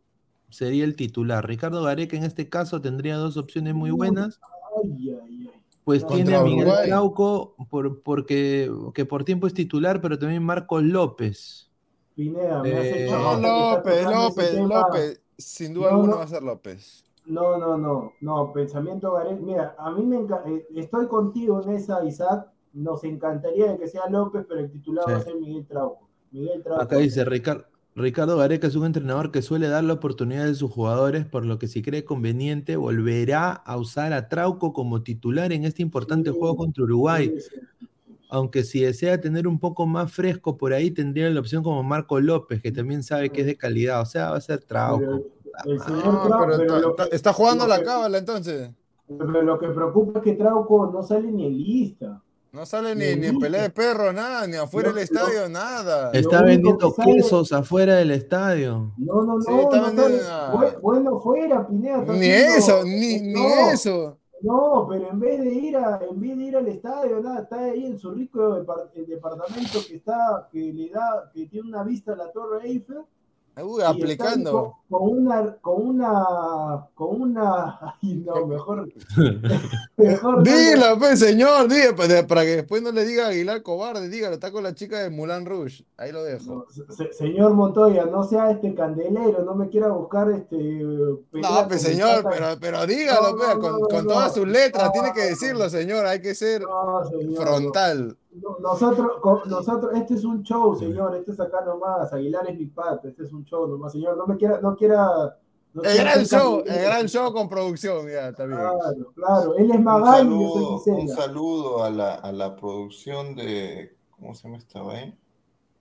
sería 0.53 0.83
el 0.85 0.95
titular. 0.95 1.45
Ricardo 1.47 1.83
Gareca 1.83 2.15
en 2.15 2.23
este 2.23 2.47
caso 2.49 2.79
tendría 2.81 3.17
dos 3.17 3.35
opciones 3.37 3.73
muy 3.73 3.91
buenas. 3.91 4.39
Ay, 4.83 5.09
ay, 5.09 5.49
ay. 5.53 5.61
Pues 5.83 6.07
tiene 6.07 6.35
a 6.35 6.41
Miguel 6.43 6.67
Uruguay. 6.67 6.87
Trauco 6.87 7.55
por, 7.69 8.01
porque 8.03 8.71
que 8.93 9.05
por 9.05 9.25
tiempo 9.25 9.47
es 9.47 9.53
titular, 9.53 9.99
pero 9.99 10.17
también 10.17 10.41
Marcos 10.43 10.81
López. 10.83 11.69
Pineda, 12.15 12.61
me 12.63 12.69
Eh, 13.05 13.09
No, 13.11 13.39
López, 13.75 14.03
López. 14.05 14.59
López. 14.59 15.21
Sin 15.37 15.73
duda 15.73 15.87
No, 15.89 15.95
alguna 15.95 16.11
no. 16.13 16.17
va 16.19 16.23
a 16.23 16.27
ser 16.27 16.43
López. 16.43 17.03
No, 17.25 17.57
no, 17.57 17.77
no, 17.77 18.13
no, 18.21 18.53
pensamiento 18.53 19.11
Gareca. 19.13 19.41
Mira, 19.41 19.75
a 19.77 19.91
mí 19.91 20.03
me 20.05 20.17
encanta, 20.17 20.49
estoy 20.75 21.07
contigo 21.07 21.61
en 21.63 21.71
esa, 21.71 22.03
Isaac. 22.05 22.47
Nos 22.73 23.03
encantaría 23.03 23.71
de 23.71 23.77
que 23.77 23.87
sea 23.87 24.09
López, 24.09 24.45
pero 24.47 24.61
el 24.61 24.71
titular 24.71 25.05
va 25.09 25.17
a 25.17 25.21
ser 25.21 25.35
Miguel 25.35 25.65
Trauco. 25.65 26.07
Miguel 26.31 26.63
Trauco. 26.63 26.81
Acá 26.81 26.97
dice 26.97 27.23
Ricar- 27.25 27.65
Ricardo 27.95 28.37
Gareca 28.37 28.65
es 28.67 28.75
un 28.75 28.85
entrenador 28.85 29.31
que 29.31 29.41
suele 29.43 29.67
dar 29.67 29.83
la 29.83 29.93
oportunidad 29.93 30.47
a 30.47 30.55
sus 30.55 30.71
jugadores, 30.71 31.25
por 31.25 31.45
lo 31.45 31.59
que 31.59 31.67
si 31.67 31.81
cree 31.83 32.03
conveniente 32.03 32.75
volverá 32.75 33.51
a 33.51 33.77
usar 33.77 34.13
a 34.13 34.27
Trauco 34.29 34.73
como 34.73 35.03
titular 35.03 35.51
en 35.53 35.63
este 35.63 35.83
importante 35.83 36.31
Sí, 36.31 36.37
juego 36.39 36.55
contra 36.57 36.83
Uruguay. 36.83 37.33
Sí, 37.37 37.41
sí. 37.51 37.87
Aunque 38.29 38.63
si 38.63 38.81
desea 38.81 39.21
tener 39.21 39.47
un 39.47 39.59
poco 39.59 39.85
más 39.85 40.11
fresco 40.11 40.57
por 40.57 40.73
ahí, 40.73 40.89
tendría 40.89 41.29
la 41.29 41.39
opción 41.39 41.61
como 41.61 41.83
Marco 41.83 42.19
López, 42.19 42.63
que 42.63 42.71
también 42.71 43.03
sabe 43.03 43.29
que 43.29 43.41
es 43.41 43.47
de 43.47 43.57
calidad. 43.57 44.01
O 44.01 44.05
sea, 44.07 44.31
va 44.31 44.37
a 44.37 44.41
ser 44.41 44.63
Trauco. 44.63 45.21
Pero 45.63 45.71
el 45.75 45.79
señor 45.79 46.05
No, 46.13 46.25
Trauco, 46.27 46.45
pero 46.57 46.95
pero 46.95 47.11
está- 47.11 47.31
jugando 47.31 47.67
la 47.67 47.83
cábala 47.83 48.17
entonces. 48.17 48.71
Pero 49.07 49.41
lo 49.43 49.59
que 49.59 49.67
preocupa 49.67 50.17
es 50.19 50.23
que 50.23 50.33
Trauco 50.33 50.89
no 50.91 51.03
sale 51.03 51.31
ni 51.31 51.45
en 51.45 51.57
lista. 51.59 52.19
No 52.53 52.67
sale 52.67 52.93
ni, 52.93 53.15
Ni 53.19 53.27
en 53.27 53.39
pelea 53.39 53.63
de 53.63 53.69
perro, 53.71 54.13
nada, 54.13 54.45
ni 54.45 54.55
afuera 54.57 54.89
del 54.89 54.99
estadio, 54.99 55.49
nada. 55.49 56.11
Está 56.11 56.43
vendiendo 56.43 56.93
quesos 56.93 57.51
afuera 57.51 57.95
del 57.95 58.11
estadio. 58.11 58.93
No, 58.97 59.23
no, 59.23 59.37
no, 59.39 59.41
Sí, 59.41 59.51
está 59.53 59.77
no 59.77 59.83
vendiendo 59.87 60.79
Bueno, 60.83 61.19
fuera, 61.19 61.67
Pineda. 61.67 62.01
está 62.01 62.13
Ni 62.13 62.29
haciendo- 62.29 62.55
eso, 62.55 62.83
ni, 62.85 63.19
ni 63.21 63.43
eso. 63.73 64.19
No, 64.43 64.85
pero 64.87 65.09
en 65.09 65.19
vez 65.19 65.39
de 65.39 65.51
ir 65.51 65.77
a, 65.77 65.99
en 66.07 66.19
vez 66.21 66.37
de 66.37 66.43
ir 66.43 66.55
al 66.57 66.67
estadio, 66.67 67.19
nada, 67.21 67.41
está 67.41 67.57
ahí 67.59 67.87
en 67.87 67.97
su 67.97 68.11
rico 68.11 68.39
depar- 68.59 68.91
el 68.93 69.07
departamento 69.07 69.79
que 69.87 69.95
está, 69.95 70.47
que 70.51 70.59
le 70.73 70.89
da, 70.89 71.31
que 71.33 71.47
tiene 71.47 71.69
una 71.69 71.83
vista 71.83 72.13
a 72.13 72.17
la 72.17 72.31
Torre 72.31 72.67
Eiffel. 72.67 72.99
Uy, 73.55 73.83
aplicando. 73.83 74.75
Con, 74.89 74.99
con 74.99 75.17
una, 75.19 75.55
con 75.61 75.87
una, 75.87 76.87
con 76.95 77.21
una, 77.21 77.79
ay 78.01 78.23
no, 78.25 78.47
mejor, 78.47 78.89
mejor 79.97 80.43
Dilo, 80.43 80.97
pues, 80.97 81.19
señor, 81.19 81.67
diga, 81.67 81.95
para, 81.95 82.25
para 82.25 82.41
que 82.41 82.55
después 82.57 82.81
no 82.81 82.91
le 82.91 83.05
diga 83.05 83.25
a 83.25 83.29
Aguilar 83.29 83.61
cobarde, 83.61 84.09
dígalo, 84.09 84.33
está 84.35 84.51
con 84.51 84.63
la 84.63 84.73
chica 84.73 84.99
de 84.99 85.09
Mulan 85.11 85.45
Rouge. 85.45 85.85
Ahí 85.97 86.11
lo 86.11 86.23
dejo. 86.23 86.65
no, 86.65 86.93
se- 86.95 87.13
señor 87.13 87.53
Montoya, 87.53 88.05
no 88.05 88.23
sea 88.23 88.49
este 88.51 88.73
candelero, 88.73 89.43
no 89.43 89.53
me 89.55 89.69
quiera 89.69 89.89
buscar 89.89 90.31
este. 90.31 90.57
No, 90.57 91.67
pues 91.67 91.81
señor, 91.81 92.23
Tata. 92.23 92.29
pero, 92.31 92.45
pero 92.59 92.87
dígalo, 92.87 93.31
No, 93.31 93.37
pues, 93.37 93.49
no, 93.49 93.59
con, 93.59 93.71
no, 93.81 93.87
con 93.87 94.05
no, 94.05 94.13
todas 94.13 94.33
sus 94.33 94.47
letras, 94.47 94.85
no, 94.85 94.91
tiene 94.91 95.13
que 95.13 95.21
decirlo, 95.25 95.69
señor, 95.69 96.05
hay 96.07 96.21
que 96.21 96.33
ser 96.33 96.61
No, 96.63 97.03
señor, 97.07 97.43
frontal. 97.43 98.17
No, 98.35 98.57
Nosotros, 98.59 99.21
nosotros, 99.45 99.91
este 99.95 100.15
es 100.15 100.23
un 100.23 100.43
show, 100.43 100.75
señor, 100.75 101.15
este 101.15 101.31
es 101.31 101.39
acá 101.39 101.61
nomás, 101.63 102.11
Aguilar 102.13 102.49
es 102.49 102.57
mi 102.57 102.65
pata, 102.65 103.07
este 103.09 103.23
es 103.23 103.33
un 103.33 103.43
show 103.45 103.67
nomás, 103.67 103.91
señor, 103.91 104.17
no 104.17 104.25
me 104.25 104.37
quiera, 104.37 104.59
no 104.59 104.75
quiera. 104.75 105.37
no 105.73 105.83
El 105.83 105.91
quiera 105.91 106.13
gran 106.13 106.25
show, 106.25 106.63
el 106.65 106.83
gran 106.83 107.07
show 107.07 107.31
con 107.31 107.47
producción, 107.47 108.07
ya, 108.07 108.29
está 108.29 108.45
bien. 108.45 108.57
Claro, 108.57 109.13
claro, 109.15 109.55
él 109.55 109.69
es 109.69 109.77
Un 109.77 109.83
Magali 109.83 110.35
y 110.35 110.41
yo 110.41 110.79
soy 110.79 110.79
saludo, 110.79 111.01
un 111.01 111.09
saludo 111.09 111.83
a 111.83 111.89
la, 111.89 112.15
a 112.15 112.31
la 112.31 112.55
producción 112.55 113.35
de, 113.35 113.95
¿cómo 114.09 114.33
se 114.33 114.43
llama 114.43 114.57
esta 114.57 114.81
vaina? 114.81 115.15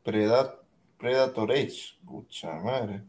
Predat, 0.02 0.54
Predator 0.98 1.50
Age, 1.52 1.98
pucha 2.04 2.52
madre. 2.60 3.02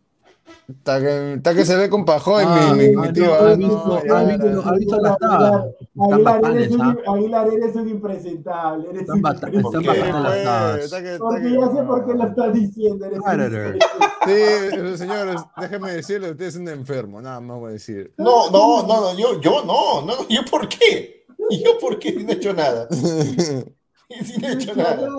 Está 0.70 1.00
que, 1.00 1.34
está 1.34 1.54
que 1.54 1.66
se 1.66 1.76
ve 1.76 1.90
con 1.90 2.06
pajón 2.06 2.44
Ah, 2.46 2.74
mi, 2.76 2.88
mi, 2.90 2.96
ah, 2.96 3.02
mi 3.02 3.08
no, 3.08 3.14
tío. 3.14 3.34
ha 3.34 3.38
ah, 3.52 3.56
visto- 3.56 3.84
no, 3.86 3.94
ha 3.96 4.04
ya, 4.04 4.24
visto- 4.24 4.62
ya. 4.62 4.70
ha 4.70 4.74
visto 4.78 4.98
la 5.02 5.10
Aguilar, 5.10 5.18
tabla. 5.20 5.66
Aguilar, 6.00 6.36
Están 6.36 6.58
eres 6.58 6.72
un, 6.72 6.78
bacanes, 6.78 7.08
Aguilar, 7.08 7.48
eres 7.54 7.76
un 7.76 7.90
impresentable, 7.90 8.90
eres 8.90 9.02
Están 9.02 9.22
bacanas 9.22 9.54
las 9.54 9.64
pues, 9.64 9.84
tablas. 9.84 10.84
está 10.86 11.02
que- 11.02 11.12
está 11.14 11.18
Porque 11.26 11.42
que- 11.44 11.52
ya 11.54 11.68
sé 11.72 11.84
por 11.84 12.06
qué 12.06 12.14
lo 12.14 12.28
estás 12.28 12.54
diciendo, 12.54 13.06
eres. 13.06 13.78
Sí, 14.26 14.98
señores, 14.98 15.36
déjenme 15.58 15.92
decirle, 15.92 16.32
usted 16.32 16.46
es 16.46 16.56
un 16.56 16.70
enfermo, 16.70 17.22
nada 17.22 17.40
más 17.42 17.60
voy 17.60 17.70
a 17.70 17.74
decir. 17.74 18.14
No, 18.18 18.50
no, 18.50 18.84
no, 18.88 19.02
no, 19.02 19.18
yo, 19.18 19.42
yo 19.42 19.64
no, 19.66 20.02
no, 20.06 20.28
yo 20.30 20.42
por 20.50 20.68
qué, 20.70 21.26
yo 21.52 21.78
por 21.80 22.00
qué 22.00 22.14
no 22.14 22.30
he 22.30 22.34
hecho 22.34 22.54
nada, 22.54 22.88
si 22.90 24.38
no 24.40 24.48
he 24.48 24.54
hecho 24.54 24.76
nada. 24.76 25.10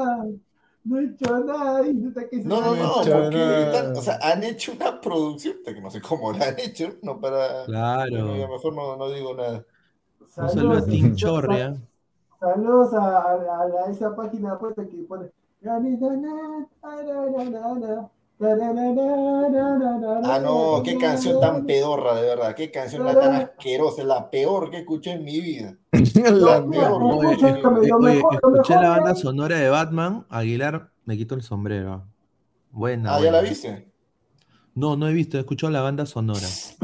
No 0.85 0.99
he 1.01 1.05
hecho 1.05 1.39
nada, 1.41 1.81
hasta 1.81 2.29
que 2.29 2.43
se 2.43 2.49
No, 2.49 2.61
no, 2.61 2.75
no, 2.77 2.93
porque 2.97 3.63
están- 3.63 3.97
o 3.97 4.01
sea, 4.03 4.19
han 4.23 4.45
hecho 4.45 4.73
una 4.73 5.01
producción, 5.01 5.57
que 5.65 5.81
no 5.81 5.91
sé 5.91 6.01
cómo 6.03 6.33
la 6.33 6.49
han 6.49 6.59
hecho, 6.59 6.95
no 7.03 7.19
para, 7.21 7.65
Claro. 7.65 8.11
bueno, 8.11 8.37
ya 8.37 8.49
mejor 8.49 8.75
no, 8.75 8.97
no 8.97 9.09
digo 9.11 9.35
nada. 9.35 9.65
Un 10.21 10.29
saludo 10.29 10.51
a 10.51 10.55
Saludos, 10.55 10.87
Tim 10.87 11.15
Chorrea. 11.15 11.75
Saludos 12.39 12.93
a, 12.93 13.19
a- 13.19 13.87
a 13.87 13.91
esa 13.91 14.15
página 14.15 14.51
de 14.51 14.55
apuestas 14.57 14.87
que 14.89 14.97
pone. 15.09 15.31
Ah, 20.27 20.39
no, 20.43 20.83
qué 20.85 20.99
canción 20.99 21.41
tan 21.41 21.65
pedorra, 21.67 22.17
de 22.17 22.23
verdad, 22.27 22.55
qué 22.55 22.71
canción 22.71 23.07
tan 23.07 23.33
asquerosa, 23.35 24.03
la 24.05 24.29
peor 24.31 24.71
que 24.71 24.79
escuché 24.79 25.13
en 25.13 25.25
mi 25.25 25.41
vida. 25.41 25.77
La 25.93 26.61
No, 26.61 26.67
mierda. 26.67 26.89
no, 26.99 27.17
oye, 27.19 27.37
lo 27.41 28.09
escuché 28.09 28.75
mejor 28.75 28.81
la 28.83 28.89
banda 28.89 29.15
sonora 29.15 29.57
de 29.59 29.69
Batman. 29.71 30.27
Aguilar 30.29 30.91
me 31.05 31.17
quito 31.17 31.35
el 31.37 31.43
sombrero. 31.43 32.05
Buena. 32.71 33.15
Ah, 33.15 33.21
¿ya 33.21 33.31
la 33.31 33.41
viste? 33.41 33.89
No, 34.75 34.97
no 34.97 35.07
he 35.09 35.13
visto, 35.13 35.37
he 35.37 35.41
escuchado 35.41 35.73
la 35.73 35.81
banda 35.83 36.05
sonora. 36.05 36.41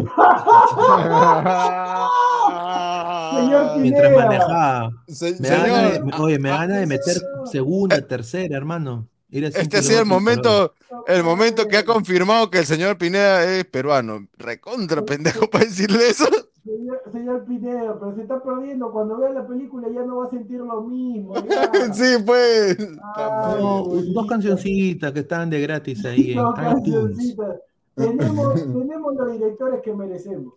Señor 3.34 3.76
Mientras 3.78 4.12
manejaba. 4.12 4.90
Se- 5.08 5.36
Me 5.40 5.48
gana 5.48 5.82
de, 5.82 5.94
señor, 5.94 6.20
oye, 6.20 6.38
me 6.38 6.50
gana 6.50 6.76
de 6.78 6.86
meter 6.86 7.16
segunda, 7.50 8.00
tercera, 8.06 8.56
hermano. 8.56 9.08
Este 9.30 9.76
ha 9.78 9.82
sido 9.82 10.00
el 10.00 10.06
momento, 10.06 10.74
el 11.06 11.22
momento 11.22 11.68
que 11.68 11.76
ha 11.76 11.84
confirmado 11.84 12.50
que 12.50 12.58
el 12.58 12.66
señor 12.66 12.98
Pineda 12.98 13.44
es 13.44 13.64
peruano. 13.64 14.26
Recontra 14.36 15.04
pendejo 15.04 15.48
para 15.48 15.64
decirle 15.64 16.08
eso. 16.08 16.24
Señor, 16.64 17.00
señor 17.12 17.44
Pineda, 17.46 17.96
pero 17.98 18.14
se 18.16 18.22
está 18.22 18.42
perdiendo. 18.42 18.90
Cuando 18.92 19.18
vea 19.18 19.30
la 19.30 19.46
película 19.46 19.88
ya 19.88 20.02
no 20.02 20.18
va 20.18 20.26
a 20.26 20.30
sentir 20.30 20.58
lo 20.58 20.82
mismo. 20.82 21.34
ya. 21.48 21.70
Sí, 21.94 22.22
pues. 22.26 22.76
Ay, 23.14 23.62
No, 23.62 23.86
Dios. 23.92 24.12
dos 24.14 24.26
cancioncitas 24.26 25.12
que 25.12 25.20
estaban 25.20 25.48
de 25.48 25.60
gratis 25.60 26.04
ahí 26.04 26.32
en 26.32 26.36
No, 26.36 26.50
iTunes. 26.50 26.74
cancioncita. 26.74 27.56
Tenemos, 27.94 28.54
tenemos 28.54 29.14
los 29.14 29.32
directores 29.32 29.80
que 29.82 29.92
merecemos. 29.92 30.54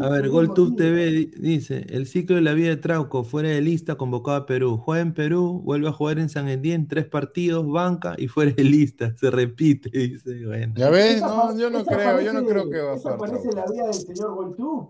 A 0.00 0.08
ver, 0.08 0.28
GolTube. 0.28 0.76
TV 0.76 1.06
di- 1.10 1.26
dice, 1.36 1.86
el 1.88 2.06
ciclo 2.06 2.36
de 2.36 2.42
la 2.42 2.52
vida 2.52 2.68
de 2.70 2.76
Trauco, 2.76 3.24
fuera 3.24 3.48
de 3.48 3.60
lista, 3.60 3.94
convocado 3.96 4.36
a 4.38 4.46
Perú. 4.46 4.76
Juega 4.78 5.02
en 5.02 5.14
Perú, 5.14 5.60
vuelve 5.64 5.88
a 5.88 5.92
jugar 5.92 6.18
en 6.18 6.28
San 6.28 6.48
Endien, 6.48 6.88
tres 6.88 7.06
partidos, 7.06 7.66
banca 7.70 8.14
y 8.18 8.28
fuera 8.28 8.50
de 8.52 8.64
lista. 8.64 9.14
Se 9.20 9.30
repite, 9.30 9.90
dice, 9.90 10.44
bueno. 10.46 10.74
¿Ya 10.76 10.90
ves? 10.90 11.16
Esa 11.16 11.26
No, 11.28 11.58
yo 11.58 11.70
no 11.70 11.78
esa 11.80 11.94
creo, 11.96 12.20
yo 12.20 12.32
no 12.32 12.40
parece- 12.44 12.52
creo 12.52 12.70
que 12.70 12.78
va 12.80 12.92
a 12.92 12.96
Esa 12.96 13.10
estar. 13.14 13.18
parece 13.18 13.52
la 13.52 13.64
vida 13.70 13.84
del 13.84 13.94
señor 13.94 14.34
GolTube. 14.34 14.88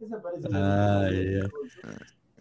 Esa 0.00 0.22
parece 0.22 0.48
la 0.48 0.58
vida 0.58 1.02
del 1.02 1.24
señor. 1.26 1.50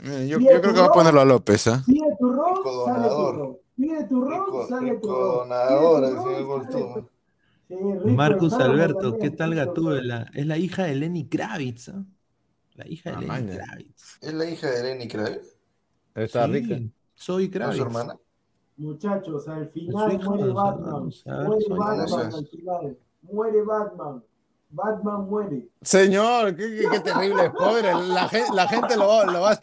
Eh, 0.03 0.27
Yo, 0.29 0.37
yo 0.39 0.61
creo 0.61 0.73
que 0.75 0.79
va 0.79 0.85
a 0.87 0.91
ponerlo 0.91 1.21
a 1.21 1.25
López, 1.25 1.65
¿ah? 1.67 1.81
Pide 1.85 2.01
tu 2.19 2.31
ron, 2.31 2.55
Rico 2.55 2.85
sale 2.85 3.07
tu 3.09 3.31
ron. 3.31 3.57
Pide 3.75 4.03
tu 4.07 4.21
ron, 4.21 4.31
Rico, 4.45 4.67
sale 4.69 4.95
tu 4.97 5.07
donador, 5.07 5.99
Pide 6.01 6.09
el 6.09 6.15
tu 6.15 6.21
sale 6.71 6.83
tu- 6.93 7.09
Sí, 7.67 7.75
rico 7.75 8.07
Marcus 8.07 8.53
Alberto, 8.53 9.17
¿qué 9.17 9.29
tal 9.29 9.53
Gatúbela? 9.55 10.27
Es 10.33 10.45
la 10.45 10.57
hija 10.57 10.83
de 10.83 10.95
Lenny 10.95 11.27
Kravitz, 11.27 11.89
¿ah? 11.89 12.03
La 12.75 12.87
hija 12.87 13.09
de 13.11 13.15
Ah, 13.15 13.19
Lenny 13.19 13.31
maña. 13.31 13.55
Kravitz. 13.65 14.17
¿Es 14.21 14.33
la 14.33 14.45
hija 14.49 14.69
de 14.71 14.83
Lenny 14.83 15.07
Kravitz? 15.07 15.57
Está 16.15 16.45
Sí, 16.45 16.51
rica. 16.51 16.79
Soy 17.15 17.43
¿No 17.43 17.49
es 17.49 17.51
Kravitz. 17.51 17.77
su 17.77 17.83
hermana? 17.83 18.17
Muchachos, 18.77 19.47
al 19.47 19.67
final 19.69 20.13
hija, 20.13 20.29
muere 20.29 20.53
Batman. 20.53 21.01
Muere 21.01 21.11
soy- 21.65 21.77
Batman 21.77 21.97
Gracias. 21.97 22.33
al 22.35 22.47
final. 22.47 22.97
Muere 23.23 23.61
Batman. 23.63 24.23
Batman 24.69 25.29
muere. 25.29 25.69
Señor, 25.81 26.55
qué, 26.55 26.77
qué- 26.77 26.87
qué 26.91 26.99
terrible 26.99 27.47
spoiler. 27.47 27.95
La, 27.95 28.29
la 28.53 28.67
gente 28.67 28.95
lo 28.97 29.07
va, 29.07 29.25
lo 29.25 29.41
va- 29.41 29.59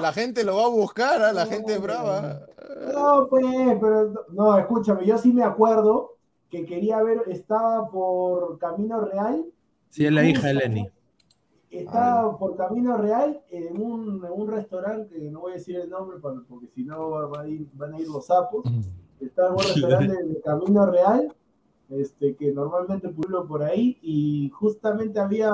la 0.00 0.12
gente 0.12 0.44
lo 0.44 0.56
va 0.56 0.64
a 0.64 0.68
buscar, 0.68 1.22
¿ah? 1.22 1.32
la 1.32 1.46
gente 1.46 1.74
es 1.74 1.80
brava. 1.80 2.40
No, 2.92 3.26
pues, 3.30 3.44
pero 3.80 4.26
no, 4.32 4.58
escúchame, 4.58 5.06
yo 5.06 5.16
sí 5.18 5.32
me 5.32 5.44
acuerdo 5.44 6.15
que 6.50 6.64
quería 6.64 7.02
ver, 7.02 7.22
estaba 7.28 7.88
por 7.90 8.58
Camino 8.58 9.00
Real, 9.00 9.44
Sí, 9.88 10.04
es 10.06 10.12
la 10.12 10.24
hija 10.24 10.48
de 10.48 10.54
Lenny. 10.54 10.88
estaba 11.70 12.36
por 12.38 12.56
Camino 12.56 12.96
Real 12.96 13.40
en 13.50 13.80
un, 13.80 14.24
en 14.24 14.32
un 14.32 14.48
restaurante, 14.48 15.14
que 15.14 15.30
no 15.30 15.40
voy 15.40 15.52
a 15.52 15.54
decir 15.56 15.76
el 15.76 15.90
nombre 15.90 16.18
para- 16.18 16.40
porque 16.48 16.68
si 16.74 16.84
no 16.84 17.10
va 17.10 17.40
a 17.40 17.46
ir- 17.48 17.68
van 17.74 17.94
a 17.94 18.00
ir 18.00 18.08
los 18.08 18.26
sapos. 18.26 18.64
Estaba 19.20 19.48
en 19.48 19.54
un 19.54 19.58
restaurante 19.60 20.24
de 20.24 20.40
Camino 20.42 20.86
Real, 20.86 21.34
este, 21.90 22.34
que 22.36 22.52
normalmente 22.52 23.08
pueblo 23.08 23.46
por 23.46 23.62
ahí, 23.62 23.98
y 24.02 24.50
justamente 24.50 25.18
había, 25.20 25.52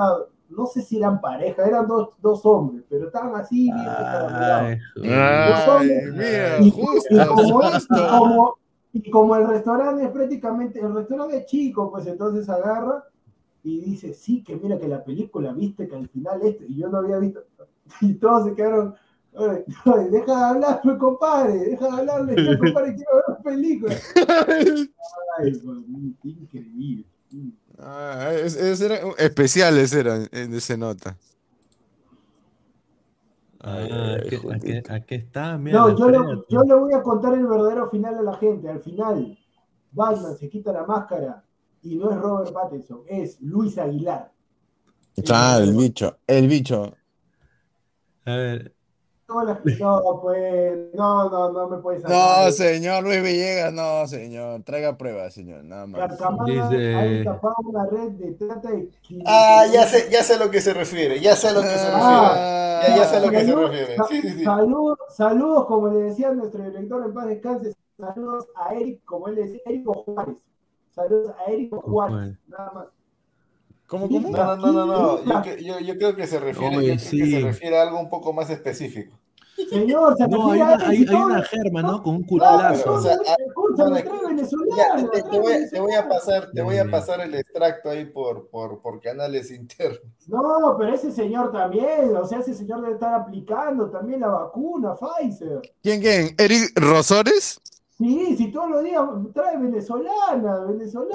no 0.49 0.65
sé 0.65 0.81
si 0.81 0.97
eran 0.97 1.21
pareja, 1.21 1.65
eran 1.65 1.87
dos, 1.87 2.09
dos 2.21 2.45
hombres, 2.45 2.83
pero 2.89 3.07
estaban 3.07 3.35
así, 3.35 3.63
bien 3.65 3.75
Ay, 3.77 4.77
Los 4.95 5.07
Ay, 5.09 5.69
hombres- 5.69 6.13
mira, 6.13 6.59
y, 6.61 6.71
justo, 6.71 7.13
y 7.13 7.27
como, 7.27 7.41
es- 7.41 7.73
y 7.73 7.77
justo. 7.87 8.07
como- 8.19 8.55
y 8.93 9.09
como 9.09 9.35
el 9.35 9.47
restaurante 9.47 10.03
es 10.05 10.11
prácticamente, 10.11 10.79
el 10.79 10.93
restaurante 10.93 11.37
es 11.37 11.45
chico, 11.47 11.91
pues 11.91 12.05
entonces 12.07 12.47
agarra 12.47 13.03
y 13.63 13.79
dice, 13.81 14.13
sí, 14.13 14.43
que 14.43 14.55
mira 14.55 14.77
que 14.79 14.87
la 14.87 15.03
película, 15.03 15.51
viste 15.53 15.87
que 15.87 15.95
al 15.95 16.07
final 16.09 16.41
esto, 16.43 16.63
y 16.67 16.77
yo 16.77 16.89
no 16.89 16.99
había 16.99 17.17
visto, 17.17 17.43
y 18.01 18.13
todos 18.15 18.45
se 18.49 18.53
quedaron, 18.55 18.93
"Oye, 19.33 19.65
oye, 19.85 20.09
deja 20.11 20.35
de 20.37 20.43
hablar, 20.43 20.81
compadre, 20.99 21.53
deja 21.57 21.85
de 21.87 21.91
hablarle, 21.99 22.35
compadre, 22.59 22.95
quiero 22.95 23.15
ver 23.15 23.23
la 23.29 23.37
película. 23.41 23.95
Ay, 25.39 25.51
pues, 25.51 25.77
increíble. 26.23 27.05
Ah, 27.79 28.31
es- 28.33 28.55
es- 28.55 28.81
era- 28.81 28.99
especiales 29.17 29.91
eran 29.93 30.27
en 30.31 30.53
ese 30.53 30.77
nota. 30.77 31.17
Ah, 33.65 33.77
Ay, 33.77 34.39
aquí, 34.53 34.83
aquí 34.89 35.15
está, 35.15 35.57
mira. 35.57 35.79
No, 35.79 35.97
yo 35.97 36.09
le, 36.09 36.19
yo 36.49 36.63
le 36.63 36.73
voy 36.75 36.93
a 36.93 37.01
contar 37.01 37.33
el 37.33 37.47
verdadero 37.47 37.89
final 37.89 38.15
a 38.15 38.21
la 38.21 38.33
gente. 38.35 38.69
Al 38.69 38.81
final, 38.81 39.37
Batman 39.91 40.35
se 40.35 40.49
quita 40.49 40.73
la 40.73 40.85
máscara 40.85 41.45
y 41.81 41.95
no 41.95 42.11
es 42.11 42.17
Robert 42.17 42.53
Pattinson, 42.53 43.03
es 43.07 43.39
Luis 43.41 43.77
Aguilar. 43.77 44.33
Claro, 45.23 45.63
el 45.63 45.73
bicho, 45.73 46.17
el 46.27 46.47
bicho. 46.47 46.93
A 48.25 48.35
ver, 48.35 48.72
No, 49.33 49.43
la- 49.43 49.59
no, 49.79 50.19
pues, 50.21 50.93
no, 50.93 51.29
no, 51.29 51.51
no 51.51 51.67
me 51.69 51.77
puedes 51.77 52.03
No, 52.03 52.51
señor 52.51 53.03
Luis 53.03 53.23
Villegas, 53.23 53.73
no, 53.73 54.05
señor. 54.07 54.61
Traiga 54.63 54.95
pruebas, 54.97 55.33
señor, 55.33 55.63
nada 55.63 55.87
más. 55.87 56.11
Dice- 56.45 57.25
ha 57.27 57.53
una 57.65 57.85
red 57.87 58.11
de 58.11 58.31
trata 58.33 58.69
de... 58.69 58.89
Ah, 59.25 59.65
ya 59.73 59.85
sé, 59.87 60.09
ya 60.11 60.21
sé 60.23 60.35
a 60.35 60.37
lo 60.37 60.51
que 60.51 60.61
se 60.61 60.73
refiere, 60.73 61.19
ya 61.19 61.35
sé 61.35 61.47
a 61.47 61.51
lo 61.53 61.61
que 61.61 61.67
se 61.69 61.73
refiere. 61.85 61.97
Ah, 62.03 62.81
Ya, 62.87 62.95
ya 62.97 63.05
sé 63.05 63.15
a 63.15 63.19
lo 63.21 63.29
que 63.31 63.39
se 63.39 63.45
Salud- 63.47 63.67
refiere. 63.69 63.95
sa- 63.97 64.03
Sí, 64.07 64.21
sí, 64.21 64.29
sí. 64.31 64.43
Saludos, 64.43 64.97
saludos, 65.09 65.65
como 65.65 65.87
le 65.87 65.99
decía 66.03 66.31
nuestro 66.31 66.63
director 66.63 67.03
en 67.05 67.13
paz 67.13 67.27
descanse, 67.27 67.73
saludos 67.97 68.47
a 68.55 68.73
Eric, 68.75 69.03
como 69.05 69.29
él 69.29 69.35
decía, 69.35 69.61
Érico 69.65 69.93
Juárez. 69.93 70.37
Saludos 70.93 71.33
a 71.39 71.51
Érico 71.51 71.81
Juárez, 71.81 72.35
nada 72.47 72.71
más. 72.73 72.85
¿Cómo, 73.87 74.07
Sí, 74.07 74.13
cómo? 74.21 74.29
No, 74.35 74.55
no, 74.57 74.71
no, 74.71 74.85
no, 74.85 75.19
no. 75.23 75.79
Yo, 75.81 75.97
creo 75.97 76.15
que 76.15 76.25
se 76.27 76.39
refiere, 76.39 76.77
Oye, 76.77 76.87
yo 76.87 76.93
creo 76.95 76.97
que 76.97 77.25
sí. 77.25 77.31
se 77.31 77.39
refiere 77.41 77.77
a 77.77 77.83
algo 77.83 77.99
un 77.99 78.09
poco 78.09 78.33
más 78.33 78.49
específico. 78.49 79.13
Señor, 79.69 80.17
se 80.17 80.27
no, 80.27 80.51
hay 80.51 80.61
una, 80.61 80.73
hay, 80.87 81.05
hay 81.07 81.15
una 81.15 81.41
germa, 81.43 81.81
¿no? 81.83 82.01
Con 82.01 82.15
un 82.15 82.23
Claro, 82.23 82.73
cultazo. 82.75 82.83
pero, 82.83 82.95
o 82.95 83.01
sea, 83.01 83.13
Escúchame, 83.47 83.89
no, 83.89 83.95
trae 83.95 83.99
escucha, 84.03 84.27
venezolana, 84.27 84.75
Ya, 84.77 85.29
te, 85.69 85.79
voy, 85.79 85.93
a- 85.93 86.09
pasar, 86.09 86.49
te 86.51 86.61
voy 86.61 86.77
a 86.77 86.89
pasar 86.89 87.21
el 87.21 87.35
extracto 87.35 87.89
ahí 87.89 88.05
por, 88.05 88.47
por, 88.49 88.81
por 88.81 88.99
canales 88.99 89.51
internos. 89.51 89.99
No, 90.27 90.75
pero 90.77 90.93
ese 90.93 91.11
señor 91.11 91.51
también, 91.51 92.15
o 92.15 92.25
sea, 92.25 92.39
ese 92.39 92.53
señor 92.55 92.81
debe 92.81 92.93
estar 92.93 93.13
aplicando 93.13 93.89
también 93.91 94.21
la 94.21 94.27
vacuna, 94.29 94.95
Pfizer. 94.95 95.61
¿Quién, 95.81 96.01
quién? 96.01 96.35
¿Eric 96.37 96.71
Rosores? 96.75 97.59
Sí, 98.03 98.35
si 98.37 98.51
todos 98.51 98.69
los 98.69 98.83
días 98.83 99.01
trae 99.33 99.57
venezolana, 99.57 100.59
venezolana. 100.67 101.13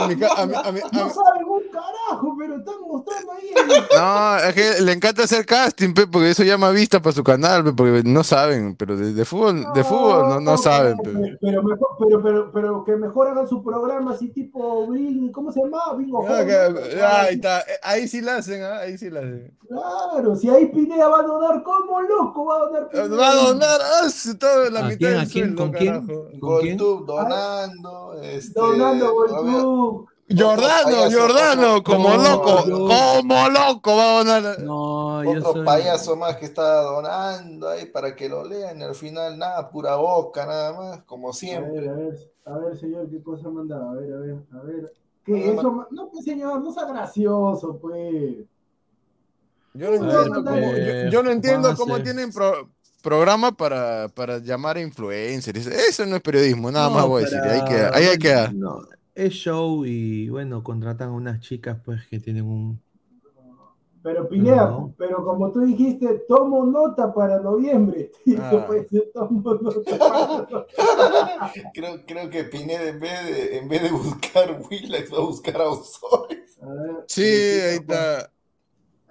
Ah, 0.00 0.06
mi 0.06 0.16
ca- 0.16 0.34
a 0.36 0.44
mí- 0.46 0.54
a 0.54 0.70
mí- 0.72 0.80
a 0.80 0.96
no 0.96 1.08
saben 1.10 1.44
un 1.48 1.62
carajo, 1.72 2.36
pero 2.38 2.56
están 2.56 2.74
mostrando 2.86 3.32
ahí. 3.32 3.48
el- 3.56 3.98
No, 3.98 4.36
es 4.36 4.54
que 4.54 4.82
le 4.82 4.92
encanta 4.92 5.22
hacer 5.24 5.46
casting, 5.46 5.94
pe, 5.94 6.06
porque 6.06 6.30
eso 6.30 6.42
llama 6.42 6.70
vista 6.70 7.00
para 7.00 7.14
su 7.14 7.24
canal, 7.24 7.64
pe, 7.64 7.72
porque 7.72 8.02
no 8.04 8.22
saben, 8.22 8.76
pero 8.76 8.96
de, 8.98 9.14
de 9.14 9.24
fútbol, 9.24 9.64
de 9.74 9.82
fútbol 9.82 10.28
no, 10.28 10.40
no 10.40 10.58
saben. 10.58 10.98
pe. 10.98 11.10
Pero, 11.10 11.36
pero, 11.40 11.62
mejor, 11.62 11.88
pero, 11.98 12.22
pero, 12.22 12.52
pero 12.52 12.84
que 12.84 12.96
mejor 12.96 13.28
hagan 13.28 13.48
su 13.48 13.62
programa 13.64 14.12
así 14.12 14.28
tipo 14.28 14.88
¿cómo 15.32 15.50
se 15.52 15.60
llama? 15.62 15.94
Bingo 15.96 16.22
Ah, 16.28 16.42
¿no? 16.44 17.06
Ahí 17.06 17.34
está, 17.36 17.60
eh, 17.60 17.64
ahí 17.82 18.08
sí 18.08 18.20
la 18.20 18.36
hacen, 18.36 18.62
ah, 18.62 18.80
ahí 18.80 18.98
sí 18.98 19.08
la 19.08 19.20
hacen. 19.20 19.56
Claro, 19.68 20.34
si 20.36 20.50
ahí 20.50 20.66
Pineda 20.66 21.08
va 21.08 21.20
a 21.20 21.22
donar 21.22 21.62
como 21.62 22.00
loco, 22.02 22.44
va 22.44 22.56
a 22.56 22.58
donar 22.60 22.88
Pineda. 22.90 23.16
Va 23.16 23.30
a 23.30 23.34
donar 23.36 23.80
ah, 23.80 24.08
sí, 24.10 24.34
todo 24.36 24.68
la 24.70 24.80
¿A 24.80 24.82
mitad 24.84 24.98
quién, 24.98 25.10
del 25.12 25.20
a 25.20 25.26
quién, 25.26 25.44
sueldo, 25.56 25.62
con 25.62 25.72
quién? 25.72 26.06
Carajo. 26.10 26.40
¿Con 26.40 26.60
quién? 26.60 26.76
Goltub 26.78 27.06
donando, 27.06 28.14
este, 28.22 28.60
Donando 28.60 29.14
obvia- 29.14 29.32
Goltub. 29.42 30.08
Jordano, 30.32 30.84
payaso, 30.84 31.20
Jordano, 31.20 31.82
como 31.82 32.08
No, 32.10 32.22
loco, 32.22 32.64
yo- 32.68 32.86
como 32.86 33.48
loco 33.48 33.96
va 33.96 34.04
a 34.04 34.18
donar. 34.24 34.60
No, 34.60 35.24
yo 35.24 35.30
otro 35.40 35.52
soy. 35.54 35.64
payaso 35.64 36.14
más 36.16 36.36
que 36.36 36.44
está 36.44 36.82
donando 36.82 37.68
ahí 37.68 37.86
para 37.86 38.14
que 38.14 38.28
lo 38.28 38.44
lean 38.44 38.80
al 38.80 38.94
final 38.94 39.36
nada, 39.36 39.68
pura 39.70 39.96
boca 39.96 40.46
nada 40.46 40.72
más, 40.72 41.02
como 41.02 41.30
A 41.30 41.32
siempre. 41.32 41.80
ver, 41.80 41.88
a 41.88 41.92
ver, 41.94 42.32
a 42.46 42.58
ver, 42.58 42.78
señor, 42.78 43.10
qué 43.10 43.20
cosa 43.22 43.48
mandaba. 43.50 43.90
A 43.90 43.94
ver, 43.94 44.12
a 44.12 44.16
ver, 44.18 44.36
a 44.52 44.62
ver. 44.62 44.92
¿Qué? 45.24 45.32
No, 45.32 45.60
Eso, 45.60 45.86
no, 45.90 46.08
pues, 46.10 46.24
señor, 46.24 46.62
no 46.62 46.72
sea 46.72 46.84
gracioso, 46.84 47.76
pues. 47.82 48.36
Yo 49.74 49.88
no 49.90 49.94
entiendo 49.96 50.44
cómo, 50.44 50.60
pues, 50.60 51.04
yo, 51.04 51.10
yo 51.10 51.22
no 51.24 51.30
entiendo 51.30 51.68
Juanse. 51.68 51.82
cómo 51.82 52.02
tienen 52.02 52.32
pro- 52.32 52.68
programa 53.02 53.52
para, 53.52 54.08
para 54.08 54.38
llamar 54.38 54.76
a 54.76 54.80
influencers. 54.82 55.66
Eso 55.66 56.06
no 56.06 56.16
es 56.16 56.22
periodismo, 56.22 56.70
nada 56.70 56.88
No, 56.88 56.94
más 56.94 57.06
voy 57.06 57.22
a 57.22 57.24
decir. 57.26 57.40
Ahí 57.40 57.64
queda, 57.64 57.90
ahí 57.94 58.04
hay 58.04 58.12
que 58.12 58.18
quedar. 58.18 58.54
No, 58.54 58.82
es 59.14 59.32
show 59.34 59.84
y 59.84 60.28
bueno, 60.28 60.62
contratan 60.62 61.08
a 61.10 61.12
unas 61.12 61.40
chicas 61.40 61.78
pues 61.84 62.06
que 62.08 62.20
tienen 62.20 62.44
un. 62.46 62.80
Pero 64.02 64.26
Pineda, 64.30 64.64
No. 64.64 64.94
pero 64.96 65.22
como 65.22 65.52
tú 65.52 65.60
dijiste, 65.60 66.22
tomo 66.26 66.64
nota 66.64 67.12
para 67.12 67.38
noviembre. 67.40 68.10
Ah. 68.38 68.64
pues, 68.66 68.86
tomo 69.12 69.54
nota 69.60 69.98
para 69.98 70.64
Creo, 71.74 72.06
creo 72.06 72.30
que 72.30 72.44
Pineda 72.44 72.88
en 72.88 72.98
vez 72.98 73.24
de, 73.26 73.58
en 73.58 73.68
vez 73.68 73.82
de 73.82 73.90
buscar 73.90 74.58
Willax 74.70 75.12
va 75.12 75.18
a 75.18 75.20
buscar 75.20 75.60
a 75.60 75.68
Osores. 75.68 76.58
A 76.62 76.66
ver, 76.66 77.04
Sí, 77.08 77.22
ahí 77.22 77.76
está. 77.76 78.30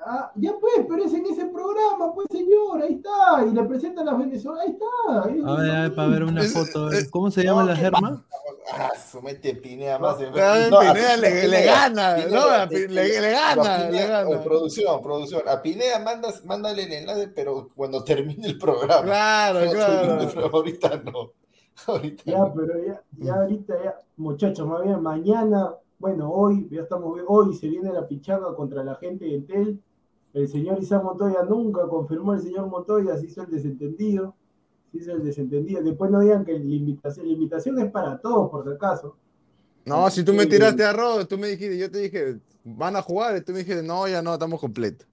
Ah, 0.06 0.32
ya 0.36 0.54
pues, 0.60 0.86
pero 0.88 1.04
es 1.04 1.14
en 1.14 1.26
ese 1.26 1.46
programa, 1.48 2.14
pues 2.14 2.28
señor, 2.32 2.82
ahí 2.82 2.94
está. 2.94 3.46
Y 3.46 3.52
le 3.54 3.64
presentan 3.64 4.08
a 4.08 4.12
las 4.12 4.20
venezolanas, 4.20 4.66
ahí 4.66 4.72
está. 4.74 5.24
ahí 5.28 5.42
A 5.46 5.56
ver, 5.62 5.72
a 5.72 5.82
ver, 5.82 5.96
para 5.96 6.08
ver 6.10 6.24
una 6.24 6.42
foto. 6.44 6.90
es- 6.92 7.10
¿Cómo 7.10 7.30
se 7.32 7.44
llama 7.44 7.62
no, 7.64 7.68
la 7.70 7.74
¿qué 7.76 7.82
germa? 7.82 8.26
Ah, 8.74 8.92
somete 9.12 9.56
Pineda 9.56 10.00
más. 10.00 10.20
en- 10.22 10.32
Claro, 10.32 10.70
No, 10.70 10.78
a 10.78 10.94
Pineda 10.94 11.18
le- 11.18 11.48
le 11.48 11.64
gana, 11.66 12.18
¿no? 12.28 12.40
A 12.42 12.68
Pi- 12.70 12.76
eh, 12.76 12.88
le- 12.88 13.22
le 13.22 13.32
gana, 13.32 13.78
no, 13.86 13.92
le 13.92 14.08
gana. 14.08 14.44
producción, 14.44 15.02
producción. 15.02 15.42
A 15.48 15.62
Pineda 15.62 16.00
mandas, 16.00 16.46
mándale 16.46 16.84
el 16.84 16.94
enlace, 16.94 17.28
pero 17.28 17.70
cuando 17.76 18.04
termine 18.04 18.48
el 18.48 18.58
programa. 18.58 19.04
Claro, 19.04 19.72
claro. 19.72 20.50
ahorita 20.54 21.02
no. 21.04 21.32
Ahorita 21.88 22.24
Ya, 22.26 22.38
no. 22.40 22.54
pero 22.54 22.74
ya, 22.86 23.02
ya 23.18 23.34
ahorita, 23.36 23.74
ya, 23.84 23.96
muchachos, 24.18 24.68
más 24.68 24.84
bien 24.84 25.02
mañana, 25.02 25.74
bueno, 25.98 26.30
hoy, 26.32 26.68
ya 26.72 26.82
estamos, 26.82 27.18
hoy 27.28 27.54
se 27.56 27.68
viene 27.68 27.92
la 27.94 28.08
pichanga 28.08 28.54
contra 28.56 28.84
la 28.84 28.96
gente 28.96 29.26
de 29.26 29.36
Entel. 29.36 29.82
El 30.34 30.48
señor 30.48 30.80
Isaac 30.82 31.04
Montoya 31.04 31.44
nunca 31.44 31.82
confirmó 31.88 32.34
el 32.34 32.42
señor 32.42 32.68
Montoya, 32.68 33.18
se 33.18 33.26
hizo 33.26 33.42
el 33.44 33.50
desentendido, 33.50 34.36
se 34.92 34.98
hizo 35.00 35.12
el 35.14 35.24
desentendido. 35.24 35.82
Después 35.82 36.12
no 36.12 36.20
digan 36.20 36.46
que 36.46 36.54
la 36.54 36.60
invitación, 36.76 37.26
la 37.28 37.34
invitación 37.34 37.80
es 37.80 37.92
para 37.92 38.20
todos, 38.20 38.50
por 38.52 38.64
si 38.64 38.72
acaso. 38.72 39.16
No, 39.86 40.10
si 40.12 40.24
tú 40.24 40.34
me 40.34 40.44
Sí. 40.44 40.50
tiraste 40.50 40.84
arroz, 40.84 41.28
tú 41.28 41.38
me 41.38 41.48
dijiste, 41.48 41.78
yo 41.78 41.90
te 41.90 42.00
dije, 42.00 42.38
van 42.64 42.96
a 42.96 43.02
jugar, 43.02 43.38
y 43.38 43.42
tú 43.42 43.54
me 43.54 43.60
dijiste, 43.60 43.82
no, 43.82 44.08
ya 44.08 44.22
no, 44.22 44.34
estamos 44.34 44.60
completos. 44.60 45.08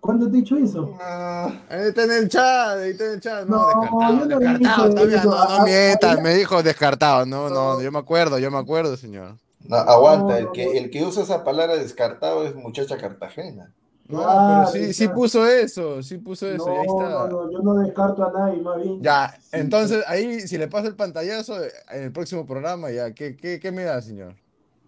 ¿Cuándo 0.00 0.30
te 0.30 0.36
he 0.36 0.40
dicho 0.40 0.56
eso? 0.56 0.92
Ah, 1.00 1.50
está 1.70 2.04
en 2.04 2.12
el 2.12 2.28
chat, 2.28 2.78
ahí 2.78 2.90
está 2.90 3.06
en 3.06 3.12
el 3.12 3.20
chat. 3.20 3.46
No, 3.48 3.56
No, 3.56 3.66
descartado, 3.66 4.12
no 4.12 4.26
descartado, 4.26 4.88
dije 4.88 4.90
todavía, 4.94 5.24
no, 5.24 5.58
no 5.58 5.64
mientas, 5.64 6.22
me 6.22 6.34
dijo 6.34 6.62
descartado. 6.62 7.26
No, 7.26 7.48
no, 7.48 7.74
No. 7.74 7.82
yo 7.82 7.90
me 7.90 7.98
acuerdo, 7.98 8.38
yo 8.38 8.50
me 8.50 8.58
acuerdo, 8.58 8.96
señor. 8.96 9.36
no, 9.64 9.76
aguanta, 9.78 10.26
No, 10.34 10.36
el 10.36 10.44
no, 10.44 10.52
que, 10.52 10.64
no. 10.66 10.72
el 10.72 10.90
que 10.90 11.02
usa 11.04 11.22
esa 11.24 11.42
palabra 11.42 11.76
descartado 11.76 12.44
es 12.44 12.54
muchacha 12.54 12.98
Cartagena. 12.98 13.72
No, 14.08 14.18
Claro, 14.22 14.68
pero 14.72 14.86
sí, 14.86 14.92
sí 14.94 15.08
puso 15.08 15.44
eso, 15.46 16.02
sí 16.02 16.18
puso 16.18 16.46
eso, 16.48 16.72
y 16.72 16.76
ahí 16.76 16.86
No, 16.86 17.00
está. 17.02 17.08
no, 17.08 17.28
no, 17.28 17.50
yo 17.50 17.58
no 17.58 17.74
descarto 17.74 18.24
a 18.24 18.30
nadie, 18.32 18.60
más 18.62 18.80
bien. 18.80 19.02
Ya, 19.02 19.36
Sí, 19.40 19.48
entonces 19.52 20.04
ahí, 20.06 20.40
si 20.42 20.58
le 20.58 20.68
pasa 20.68 20.86
el 20.88 20.94
pantallazo 20.94 21.56
en 21.64 22.02
el 22.04 22.12
próximo 22.12 22.46
programa, 22.46 22.90
ya, 22.90 23.12
¿qué, 23.12 23.36
qué, 23.36 23.58
qué 23.58 23.72
me 23.72 23.82
da, 23.84 24.00
señor? 24.00 24.34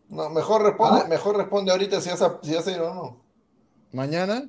No, 0.09 0.31
mejor 0.31 0.63
responde, 0.63 1.03
Ah. 1.05 1.09
mejor 1.09 1.37
responde 1.37 1.73
ahorita 1.73 2.01
si 2.01 2.11
vas 2.11 2.23
a, 2.23 2.39
si 2.43 2.55
vas 2.55 2.67
a 2.67 2.71
ir 2.71 2.81
o 2.81 2.95
no. 2.95 3.17
¿Mañana? 3.93 4.49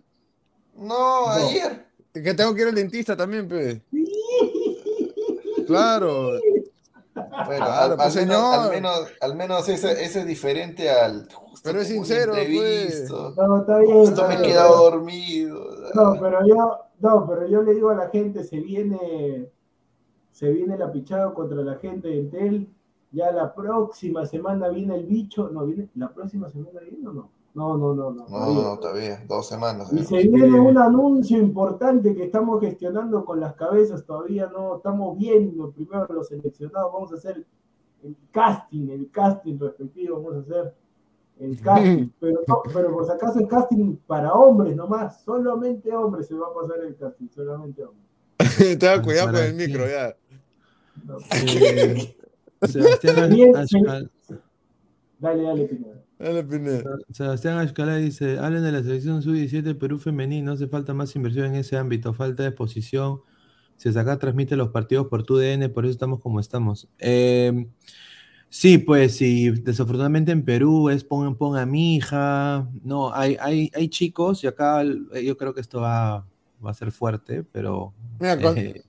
No, 0.76 1.30
ayer. 1.30 1.86
Que 2.14 2.34
tengo 2.34 2.54
que 2.54 2.62
ir 2.62 2.68
al 2.68 2.76
dentista 2.76 3.16
también, 3.18 3.48
pe. 3.48 3.82
Claro. 5.68 6.34
Bueno, 7.46 7.66
Claro, 7.66 7.92
al, 7.94 7.96
pues, 7.98 8.18
al 8.18 8.26
menos, 8.28 8.54
al 8.56 8.70
menos, 8.72 9.08
al 9.22 9.36
menos 9.36 9.70
ese, 9.70 10.04
ese 10.04 10.20
es 10.22 10.26
diferente 10.28 10.90
al. 10.90 11.28
justo 11.32 11.62
Pero 11.64 11.82
es 11.82 11.88
sincero, 11.88 12.34
pues. 12.34 13.10
No, 13.10 13.60
está 13.60 13.80
bien. 13.80 13.94
Justo 13.94 14.16
está 14.22 14.28
me 14.28 14.34
he 14.36 14.38
bien. 14.38 14.50
quedado 14.52 14.92
dormido. 14.92 15.66
No, 15.94 16.18
pero 16.20 16.40
yo, 16.46 16.80
no, 17.00 17.28
pero 17.28 17.48
yo 17.48 17.62
le 17.64 17.74
digo 17.74 17.90
a 17.90 17.96
la 17.96 18.10
gente, 18.10 18.44
se 18.44 18.60
viene, 18.60 19.52
se 20.32 20.52
viene 20.52 20.78
la 20.78 20.92
pichada 20.92 21.34
contra 21.34 21.62
la 21.62 21.76
gente 21.76 22.08
de 22.08 22.20
Entel. 22.20 22.70
Ya 23.12 23.32
la 23.32 23.54
próxima 23.56 24.26
semana 24.26 24.68
viene 24.70 24.96
el 24.96 25.06
bicho. 25.06 25.50
No, 25.50 25.66
viene, 25.66 25.90
la 25.96 26.10
próxima 26.14 26.50
semana 26.50 26.80
viene 26.82 27.08
o 27.08 27.14
no? 27.14 27.32
No, 27.60 27.78
no, 27.78 27.94
no, 27.94 28.12
no. 28.12 28.24
No, 28.24 28.26
todavía. 28.30 28.62
no, 28.64 28.80
todavía, 28.80 29.26
dos 29.28 29.50
semanas. 29.50 29.92
Y 29.92 30.06
se 30.06 30.20
viene 30.30 30.58
un 30.62 30.78
anuncio 30.78 31.38
importante 31.38 32.16
que 32.16 32.24
estamos 32.24 32.62
gestionando 32.62 33.26
con 33.26 33.42
las 33.42 33.54
cabezas, 33.56 34.06
todavía 34.06 34.48
no 34.48 34.78
estamos 34.78 35.18
viendo 35.18 35.70
primero 35.72 36.08
los 36.10 36.30
seleccionados, 36.30 36.94
vamos 36.94 37.12
a 37.12 37.16
hacer 37.16 37.46
el 38.02 38.16
casting, 38.32 38.88
el 38.92 39.12
casting 39.12 39.60
respectivo, 39.60 40.22
vamos 40.22 40.38
a 40.38 40.40
hacer 40.40 40.74
el 41.42 41.60
casting, 41.62 42.10
pero, 42.18 42.40
no, 42.48 42.62
pero 42.74 42.94
por 42.94 43.06
si 43.06 43.12
acaso 43.12 43.40
el 43.40 43.48
casting 43.48 43.98
para 44.08 44.32
hombres 44.34 44.74
nomás, 44.78 45.22
solamente 45.22 45.94
hombres 45.94 46.28
se 46.28 46.36
va 46.36 46.48
a 46.48 46.54
pasar 46.54 46.80
el 46.86 46.96
casting, 46.96 47.28
solamente 47.28 47.84
hombres. 47.84 48.08
Tenga 48.80 49.02
cuidado 49.02 49.28
con 49.28 49.36
¿Para 49.36 49.48
el 49.48 49.54
micro, 49.56 49.86
ya. 49.86 50.16
No. 51.06 51.18
Eh, 51.34 52.16
Sebastián. 52.62 53.34
Al- 53.90 54.12
Dale, 55.20 55.44
dale, 55.44 55.66
Pineda. 55.66 56.02
Sebastián 57.12 57.60
Ashcalá 57.60 57.96
dice, 57.96 58.40
hablen 58.40 58.62
de 58.62 58.74
la 58.74 58.84
selección 58.84 59.22
sub-17 59.22 59.78
Perú 59.78 60.00
femenino, 60.00 60.52
hace 60.52 60.68
falta 60.68 60.94
más 60.94 61.16
inversión 61.16 61.46
en 61.46 61.56
ese 61.56 61.78
ámbito, 61.78 62.14
falta 62.14 62.44
de 62.44 62.50
exposición. 62.50 63.22
Si 63.78 63.88
acá 63.88 64.20
transmite 64.20 64.58
los 64.58 64.70
partidos 64.70 65.08
por 65.08 65.24
tu 65.24 65.38
DN, 65.38 65.70
por 65.70 65.86
eso 65.86 65.94
estamos 65.94 66.20
como 66.20 66.42
estamos. 66.42 66.90
Eh, 67.00 67.68
sí, 68.50 68.80
pues 68.80 69.16
sí, 69.16 69.50
desafortunadamente 69.50 70.34
en 70.34 70.44
Perú 70.44 70.90
es 70.90 71.06
pon, 71.06 71.38
pon 71.38 71.58
a 71.58 71.66
mi 71.66 71.96
hija. 71.96 72.70
No, 72.84 73.14
hay, 73.14 73.38
hay, 73.40 73.72
hay 73.74 73.88
chicos 73.88 74.44
y 74.44 74.48
acá 74.48 74.84
eh, 74.84 75.24
yo 75.24 75.38
creo 75.38 75.54
que 75.54 75.62
esto 75.62 75.80
va, 75.80 76.28
va 76.64 76.72
a 76.72 76.74
ser 76.74 76.92
fuerte, 76.92 77.44
pero 77.44 77.94
Mira, 78.20 78.34
eh, 78.58 78.84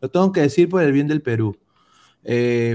lo 0.00 0.10
tengo 0.10 0.32
que 0.32 0.40
decir 0.40 0.68
por 0.68 0.82
el 0.82 0.90
bien 0.90 1.06
del 1.06 1.22
Perú. 1.22 1.56
Eh, 2.24 2.74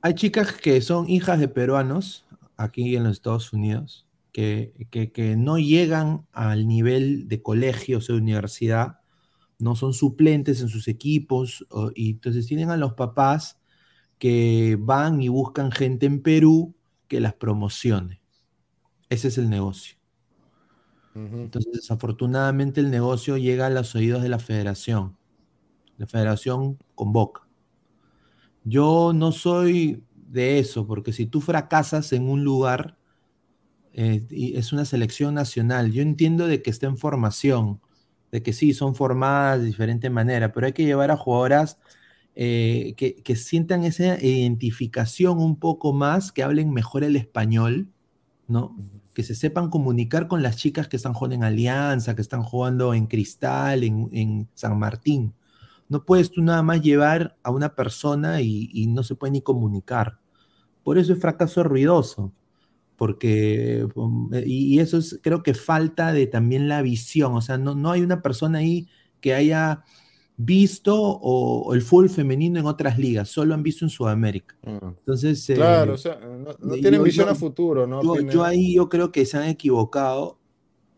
hay 0.00 0.14
chicas 0.14 0.52
que 0.52 0.80
son 0.80 1.06
hijas 1.10 1.38
de 1.38 1.48
peruanos 1.48 2.24
aquí 2.62 2.96
en 2.96 3.04
los 3.04 3.12
Estados 3.12 3.52
Unidos 3.52 4.06
que, 4.32 4.86
que- 4.90 5.10
que 5.12 5.36
no 5.36 5.58
llegan 5.58 6.26
al 6.32 6.68
nivel 6.68 7.26
de 7.28 7.42
colegios 7.42 8.08
o 8.08 8.12
de 8.14 8.20
universidad, 8.20 9.00
no 9.58 9.74
son 9.76 9.92
suplentes 9.92 10.60
en 10.60 10.68
sus 10.68 10.88
equipos, 10.88 11.66
o- 11.70 11.90
y 11.94 12.10
entonces 12.10 12.46
tienen 12.46 12.70
a 12.70 12.76
los 12.76 12.94
papás 12.94 13.58
que 14.18 14.76
van 14.80 15.20
y 15.22 15.28
buscan 15.28 15.72
gente 15.72 16.06
en 16.06 16.22
Perú 16.22 16.74
que 17.08 17.20
las 17.20 17.34
promocione. 17.34 18.20
Ese 19.08 19.28
es 19.28 19.38
el 19.38 19.50
negocio. 19.50 19.96
Entonces, 21.14 21.72
desafortunadamente, 21.72 22.80
el 22.80 22.90
negocio 22.90 23.36
llega 23.36 23.66
a 23.66 23.70
los 23.70 23.94
oídos 23.96 24.22
de 24.22 24.28
la 24.28 24.38
federación. 24.38 25.16
La 25.96 26.06
federación 26.06 26.78
convoca. 26.94 27.48
Yo 28.62 29.12
no 29.14 29.32
soy 29.32 30.04
de 30.30 30.58
eso, 30.58 30.86
porque 30.86 31.12
si 31.12 31.26
tú 31.26 31.40
fracasas 31.40 32.12
en 32.12 32.28
un 32.28 32.44
lugar, 32.44 32.96
eh, 33.92 34.26
y 34.30 34.56
es 34.56 34.72
una 34.72 34.84
selección 34.84 35.34
nacional. 35.34 35.92
Yo 35.92 36.02
entiendo 36.02 36.46
de 36.46 36.62
que 36.62 36.70
está 36.70 36.86
en 36.86 36.96
formación, 36.96 37.80
de 38.30 38.42
que 38.42 38.52
sí, 38.52 38.72
son 38.72 38.94
formadas 38.94 39.60
de 39.60 39.66
diferente 39.66 40.10
manera, 40.10 40.52
pero 40.52 40.66
hay 40.66 40.72
que 40.72 40.84
llevar 40.84 41.10
a 41.10 41.16
jugadoras 41.16 41.78
eh, 42.36 42.94
que, 42.96 43.16
que 43.16 43.36
sientan 43.36 43.84
esa 43.84 44.22
identificación 44.22 45.38
un 45.38 45.56
poco 45.58 45.92
más, 45.92 46.30
que 46.32 46.42
hablen 46.44 46.72
mejor 46.72 47.02
el 47.04 47.16
español, 47.16 47.88
¿no? 48.46 48.76
Que 49.14 49.24
se 49.24 49.34
sepan 49.34 49.70
comunicar 49.70 50.28
con 50.28 50.42
las 50.42 50.56
chicas 50.56 50.88
que 50.88 50.96
están 50.96 51.14
jugando 51.14 51.34
en 51.36 51.44
Alianza, 51.44 52.14
que 52.14 52.22
están 52.22 52.42
jugando 52.44 52.94
en 52.94 53.06
Cristal, 53.06 53.82
en, 53.84 54.08
en 54.12 54.48
San 54.54 54.78
Martín. 54.78 55.34
No 55.88 56.04
puedes 56.04 56.30
tú 56.30 56.42
nada 56.42 56.62
más 56.62 56.80
llevar 56.82 57.36
a 57.42 57.50
una 57.50 57.74
persona 57.74 58.40
y, 58.40 58.70
y 58.72 58.86
no 58.86 59.02
se 59.02 59.16
puede 59.16 59.32
ni 59.32 59.42
comunicar. 59.42 60.19
Por 60.82 60.98
eso 60.98 61.12
es 61.12 61.20
fracaso 61.20 61.62
ruidoso 61.62 62.32
porque 63.00 63.88
um, 63.94 64.30
y, 64.44 64.78
eso 64.78 64.98
es 64.98 65.18
creo 65.22 65.42
que 65.42 65.54
falta 65.54 66.12
de 66.12 66.26
también 66.26 66.68
la 66.68 66.82
visión, 66.82 67.32
o 67.32 67.40
sea, 67.40 67.56
no, 67.56 67.74
no 67.74 67.90
hay 67.92 68.02
una 68.02 68.20
persona 68.20 68.58
ahí 68.58 68.88
que 69.22 69.32
haya 69.32 69.84
visto 70.36 70.94
o, 71.00 71.62
o 71.62 71.72
el 71.72 71.80
fútbol 71.80 72.10
femenino 72.10 72.60
en 72.60 72.66
otras 72.66 72.98
ligas, 72.98 73.30
solo 73.30 73.54
han 73.54 73.62
visto 73.62 73.86
en 73.86 73.88
Sudamérica. 73.88 74.54
Ah. 74.66 74.92
Entonces, 74.98 75.48
eh, 75.48 75.54
Claro, 75.54 75.94
o 75.94 75.96
sea, 75.96 76.20
no, 76.20 76.36
no 76.60 76.74
yo- 76.76 76.80
tienen 76.82 77.02
visión 77.02 77.24
yo- 77.24 77.32
a 77.32 77.34
futuro, 77.34 77.86
¿no? 77.86 78.02
yo, 78.02 78.20
yo 78.20 78.44
ahí 78.44 78.74
yo 78.74 78.90
creo 78.90 79.10
que 79.12 79.24
se 79.24 79.38
han 79.38 79.48
equivocado, 79.48 80.38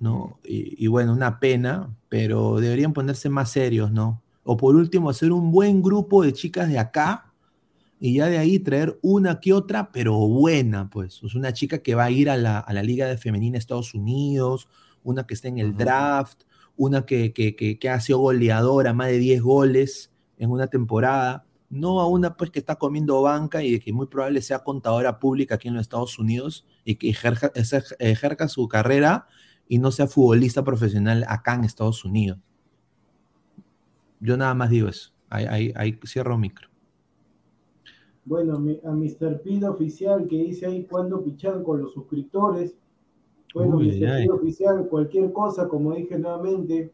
¿no? 0.00 0.40
Y, 0.44 0.84
y 0.84 0.88
bueno, 0.88 1.12
una 1.12 1.38
pena, 1.38 1.96
pero 2.08 2.58
deberían 2.58 2.92
ponerse 2.92 3.28
más 3.28 3.52
serios, 3.52 3.92
¿no? 3.92 4.24
O 4.42 4.56
por 4.56 4.74
último, 4.74 5.08
hacer 5.08 5.30
un 5.30 5.52
buen 5.52 5.82
grupo 5.82 6.24
de 6.24 6.32
chicas 6.32 6.68
de 6.68 6.80
acá 6.80 7.31
y 8.04 8.14
ya 8.14 8.26
de 8.26 8.36
ahí 8.36 8.58
traer 8.58 8.98
una 9.00 9.38
que 9.38 9.52
otra, 9.52 9.92
pero 9.92 10.14
buena, 10.16 10.90
pues. 10.90 11.14
Sea, 11.14 11.30
una 11.36 11.52
chica 11.52 11.78
que 11.78 11.94
va 11.94 12.02
a 12.02 12.10
ir 12.10 12.28
a 12.30 12.36
la, 12.36 12.58
a 12.58 12.72
la 12.72 12.82
Liga 12.82 13.06
de 13.06 13.16
Femenina 13.16 13.52
de 13.52 13.58
Estados 13.60 13.94
Unidos, 13.94 14.68
una 15.04 15.24
que 15.24 15.34
está 15.34 15.46
en 15.46 15.58
el 15.58 15.76
draft, 15.76 16.42
una 16.76 17.06
que, 17.06 17.32
que, 17.32 17.54
que, 17.54 17.78
que 17.78 17.88
ha 17.88 18.00
sido 18.00 18.18
goleadora, 18.18 18.92
más 18.92 19.06
de 19.06 19.18
10 19.18 19.42
goles 19.42 20.10
en 20.36 20.50
una 20.50 20.66
temporada. 20.66 21.46
No 21.70 22.00
a 22.00 22.08
una 22.08 22.36
pues 22.36 22.50
que 22.50 22.58
está 22.58 22.74
comiendo 22.74 23.22
banca 23.22 23.62
y 23.62 23.78
que 23.78 23.92
muy 23.92 24.08
probable 24.08 24.42
sea 24.42 24.64
contadora 24.64 25.20
pública 25.20 25.54
aquí 25.54 25.68
en 25.68 25.74
los 25.74 25.82
Estados 25.82 26.18
Unidos 26.18 26.66
y 26.84 26.96
que 26.96 27.08
ejerza 27.08 28.48
su 28.48 28.66
carrera 28.66 29.28
y 29.68 29.78
no 29.78 29.92
sea 29.92 30.08
futbolista 30.08 30.64
profesional 30.64 31.24
acá 31.28 31.54
en 31.54 31.62
Estados 31.62 32.04
Unidos. 32.04 32.40
Yo 34.18 34.36
nada 34.36 34.54
más 34.54 34.70
digo 34.70 34.88
eso. 34.88 35.12
Ahí, 35.30 35.44
ahí, 35.48 35.72
ahí 35.76 36.00
cierro 36.04 36.36
micro. 36.36 36.71
Bueno, 38.24 38.54
a 38.54 38.90
Mr. 38.92 39.42
Pid 39.42 39.68
oficial 39.68 40.26
que 40.28 40.36
dice 40.36 40.66
ahí 40.66 40.86
cuando 40.86 41.22
pichan 41.22 41.62
con 41.64 41.80
los 41.80 41.92
suscriptores. 41.92 42.76
Bueno, 43.54 43.76
Uy, 43.76 43.88
Mr. 44.00 44.22
Pid 44.22 44.30
oficial, 44.32 44.88
cualquier 44.88 45.32
cosa, 45.32 45.68
como 45.68 45.92
dije 45.94 46.18
nuevamente. 46.18 46.92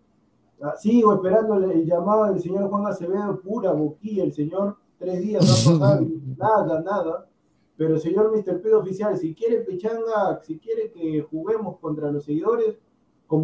ah, 0.63 0.75
sigo 0.77 1.15
esperando 1.15 1.55
el, 1.55 1.71
el 1.71 1.85
llamado 1.87 2.27
del 2.27 2.41
señor 2.41 2.69
Juan 2.71 2.87
Acevedo, 2.87 3.41
pura 3.41 3.73
boquilla, 3.73 4.25
el 4.25 4.33
señor, 4.33 4.77
tres 4.99 5.21
días 5.21 5.45
no 5.67 5.77
ha 5.77 5.79
pasado, 5.79 6.07
nada, 6.37 6.83
nada. 6.83 7.29
Pero 7.77 7.97
señor 7.99 8.33
Mr. 8.35 8.61
Pid 8.61 8.77
oficial, 8.77 9.17
si 9.17 9.35
quiere 9.35 9.61
pichanga, 9.61 10.41
si 10.43 10.59
quiere 10.59 10.91
que 10.91 11.23
juguemos 11.23 11.79
contra 11.79 12.11
los 12.11 12.25
seguidores, 12.25 12.77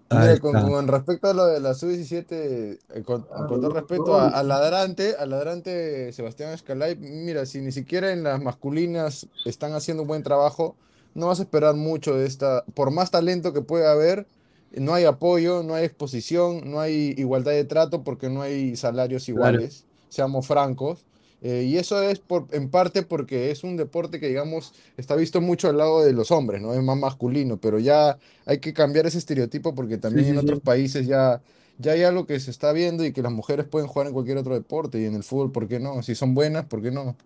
Mira, 0.09 0.39
con, 0.39 0.53
con 0.53 0.87
respecto 0.87 1.27
a 1.29 1.35
lo 1.35 1.47
de 1.47 1.59
la 1.59 1.75
sub-17, 1.75 2.27
eh, 2.31 2.79
con, 3.05 3.27
Ah, 3.33 3.45
con 3.49 3.61
todo 3.61 3.73
respeto 3.75 4.05
no. 4.07 4.15
a, 4.15 4.29
a 4.29 4.43
ladrante, 4.45 5.17
a 5.19 5.27
ladrante 5.27 6.13
Sebastián 6.13 6.53
Escalay, 6.53 6.95
mira, 6.95 7.45
si 7.45 7.61
ni 7.61 7.73
siquiera 7.73 8.13
en 8.13 8.23
las 8.23 8.41
masculinas 8.41 9.27
están 9.45 9.73
haciendo 9.73 10.05
un 10.05 10.09
buen 10.09 10.23
trabajo, 10.23 10.77
no 11.17 11.27
vas 11.29 11.41
a 11.41 11.43
esperar 11.45 11.75
mucho 11.77 12.15
de 12.17 12.27
esta, 12.27 12.65
por 12.75 12.91
más 12.91 13.11
talento 13.11 13.53
que 13.53 13.63
pueda 13.63 13.93
haber, 13.93 14.27
no 14.73 14.95
hay 14.95 15.05
apoyo, 15.05 15.63
no 15.63 15.75
hay 15.75 15.85
exposición, 15.87 16.71
no 16.71 16.81
hay 16.81 17.15
igualdad 17.17 17.53
de 17.53 17.65
trato 17.65 18.05
porque 18.05 18.29
no 18.29 18.43
hay 18.43 18.77
salarios 18.77 19.29
Claro. 19.33 19.61
iguales, 19.61 19.87
seamos 20.09 20.47
francos. 20.47 21.07
eh, 21.43 21.65
y 21.69 21.77
eso 21.77 22.03
es 22.03 22.19
por, 22.19 22.47
en 22.53 22.71
parte 22.71 23.03
porque 23.03 23.51
es 23.51 23.63
un 23.65 23.77
deporte 23.77 24.19
que, 24.21 24.29
digamos, 24.29 24.73
está 24.97 25.15
visto 25.17 25.41
mucho 25.41 25.69
al 25.69 25.77
lado 25.79 26.03
de 26.03 26.13
los 26.13 26.31
hombres, 26.31 26.63
¿no? 26.63 26.73
Es 26.75 26.83
más 26.83 26.97
masculino, 26.99 27.59
pero 27.61 27.79
ya 27.79 28.19
hay 28.47 28.59
que 28.61 28.73
cambiar 28.73 29.07
ese 29.07 29.19
estereotipo 29.19 29.75
porque 29.75 29.99
también 29.99 30.27
sí, 30.27 30.31
en 30.31 30.39
sí. 30.39 30.39
otros 30.39 30.61
países 30.61 31.07
ya, 31.07 31.43
ya 31.79 31.93
hay 31.93 32.03
algo 32.05 32.27
que 32.27 32.41
se 32.41 32.51
está 32.51 32.73
viendo 32.73 33.05
y 33.05 33.13
que 33.13 33.23
las 33.23 33.33
mujeres 33.33 33.67
pueden 33.67 33.87
jugar 33.89 34.07
en 34.09 34.15
cualquier 34.15 34.39
otro 34.39 34.55
deporte 34.55 35.01
y 35.01 35.05
en 35.05 35.15
el 35.15 35.23
fútbol, 35.25 35.53
¿por 35.53 35.69
qué 35.69 35.79
no? 35.81 36.03
Si 36.03 36.15
son 36.15 36.35
buenas, 36.35 36.65
¿por 36.67 36.83
qué 36.83 36.91
no? 36.91 37.17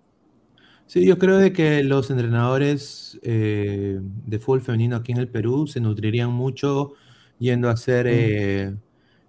Sí, 0.90 1.06
yo 1.06 1.18
creo 1.18 1.36
de 1.38 1.52
que 1.52 1.84
los 1.84 2.10
entrenadores 2.10 3.16
eh, 3.22 4.00
de 4.02 4.38
fútbol 4.40 4.60
femenino 4.60 4.96
aquí 4.96 5.12
en 5.12 5.18
el 5.18 5.28
Perú 5.28 5.68
se 5.68 5.78
nutrirían 5.80 6.30
mucho 6.32 6.94
yendo 7.38 7.68
a 7.68 7.72
hacer 7.74 8.08
eh, 8.08 8.74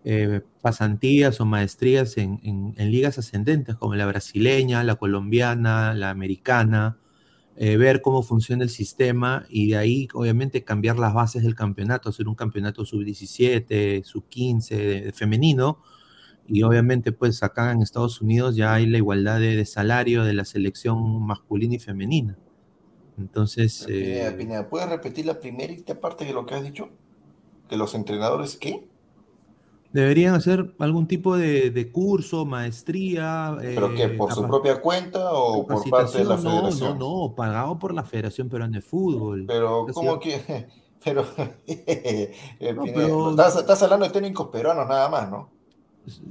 eh, 0.03 0.41
pasantías 0.61 1.39
o 1.39 1.45
maestrías 1.45 2.17
en, 2.17 2.39
en- 2.43 2.73
en 2.77 2.89
ligas 2.91 3.19
ascendentes 3.19 3.75
como 3.75 3.93
la 3.93 4.07
brasileña, 4.07 4.83
la 4.83 4.95
colombiana, 4.95 5.93
la 5.93 6.09
americana, 6.09 6.97
ver 7.57 8.01
cómo 8.01 8.23
funciona 8.23 8.63
el 8.63 8.69
sistema 8.71 9.45
y 9.49 9.69
de 9.71 9.77
ahí 9.77 10.07
obviamente 10.15 10.63
cambiar 10.63 10.97
las 10.97 11.13
bases 11.13 11.43
del 11.43 11.53
campeonato, 11.53 12.09
hacer 12.09 12.27
un 12.27 12.33
campeonato 12.35 12.85
sub-17, 12.85 14.03
sub-15 14.03 14.75
de- 14.77 15.01
de 15.01 15.11
femenino 15.13 15.77
y 16.47 16.63
obviamente, 16.63 17.11
pues 17.11 17.43
acá 17.43 17.71
en 17.71 17.81
Estados 17.81 18.21
Unidos 18.21 18.55
ya 18.55 18.73
hay 18.73 18.85
la 18.85 18.97
igualdad 18.97 19.39
de, 19.39 19.55
de 19.55 19.65
salario 19.65 20.23
de 20.23 20.33
la 20.33 20.45
selección 20.45 21.25
masculina 21.25 21.75
y 21.75 21.79
femenina. 21.79 22.37
Entonces, 23.17 23.85
Pineda, 23.87 24.27
eh, 24.29 24.31
Pineda, 24.31 24.69
¿puedes 24.69 24.89
repetir 24.89 25.25
la 25.25 25.39
primerita 25.39 25.99
parte 25.99 26.25
de 26.25 26.33
lo 26.33 26.45
que 26.45 26.55
has 26.55 26.63
dicho? 26.63 26.89
¿Que 27.69 27.77
los 27.77 27.93
entrenadores 27.93 28.57
qué? 28.57 28.87
deberían 29.93 30.33
hacer 30.35 30.73
algún 30.79 31.07
tipo 31.07 31.35
de, 31.37 31.69
de 31.69 31.91
curso, 31.91 32.45
maestría. 32.45 33.55
¿Pero 33.59 33.93
qué? 33.93 34.03
eh, 34.03 34.09
¿Por 34.09 34.31
su 34.33 34.47
propia 34.47 34.81
cuenta 34.81 35.33
o 35.33 35.65
por 35.67 35.89
parte 35.89 36.19
de 36.19 36.23
la. 36.25 36.37
No, 36.37 36.41
federación? 36.41 36.97
no, 36.99 37.27
no, 37.27 37.35
pagado 37.35 37.77
por 37.77 37.93
la 37.93 38.03
Federación 38.03 38.49
Peruana 38.49 38.77
de 38.77 38.81
Fútbol. 38.81 39.45
Pero, 39.47 39.85
¿cómo 39.93 40.19
que? 40.19 40.67
Pero, 41.03 41.25
eh, 41.67 42.31
No, 42.75 42.83
Pineda, 42.83 43.07
pero- 43.07 43.29
estás, 43.31 43.55
estás 43.57 43.81
hablando 43.83 44.05
de 44.05 44.11
técnicos 44.11 44.47
peruanos 44.49 44.87
nada 44.87 45.09
más, 45.09 45.29
¿no? 45.31 45.49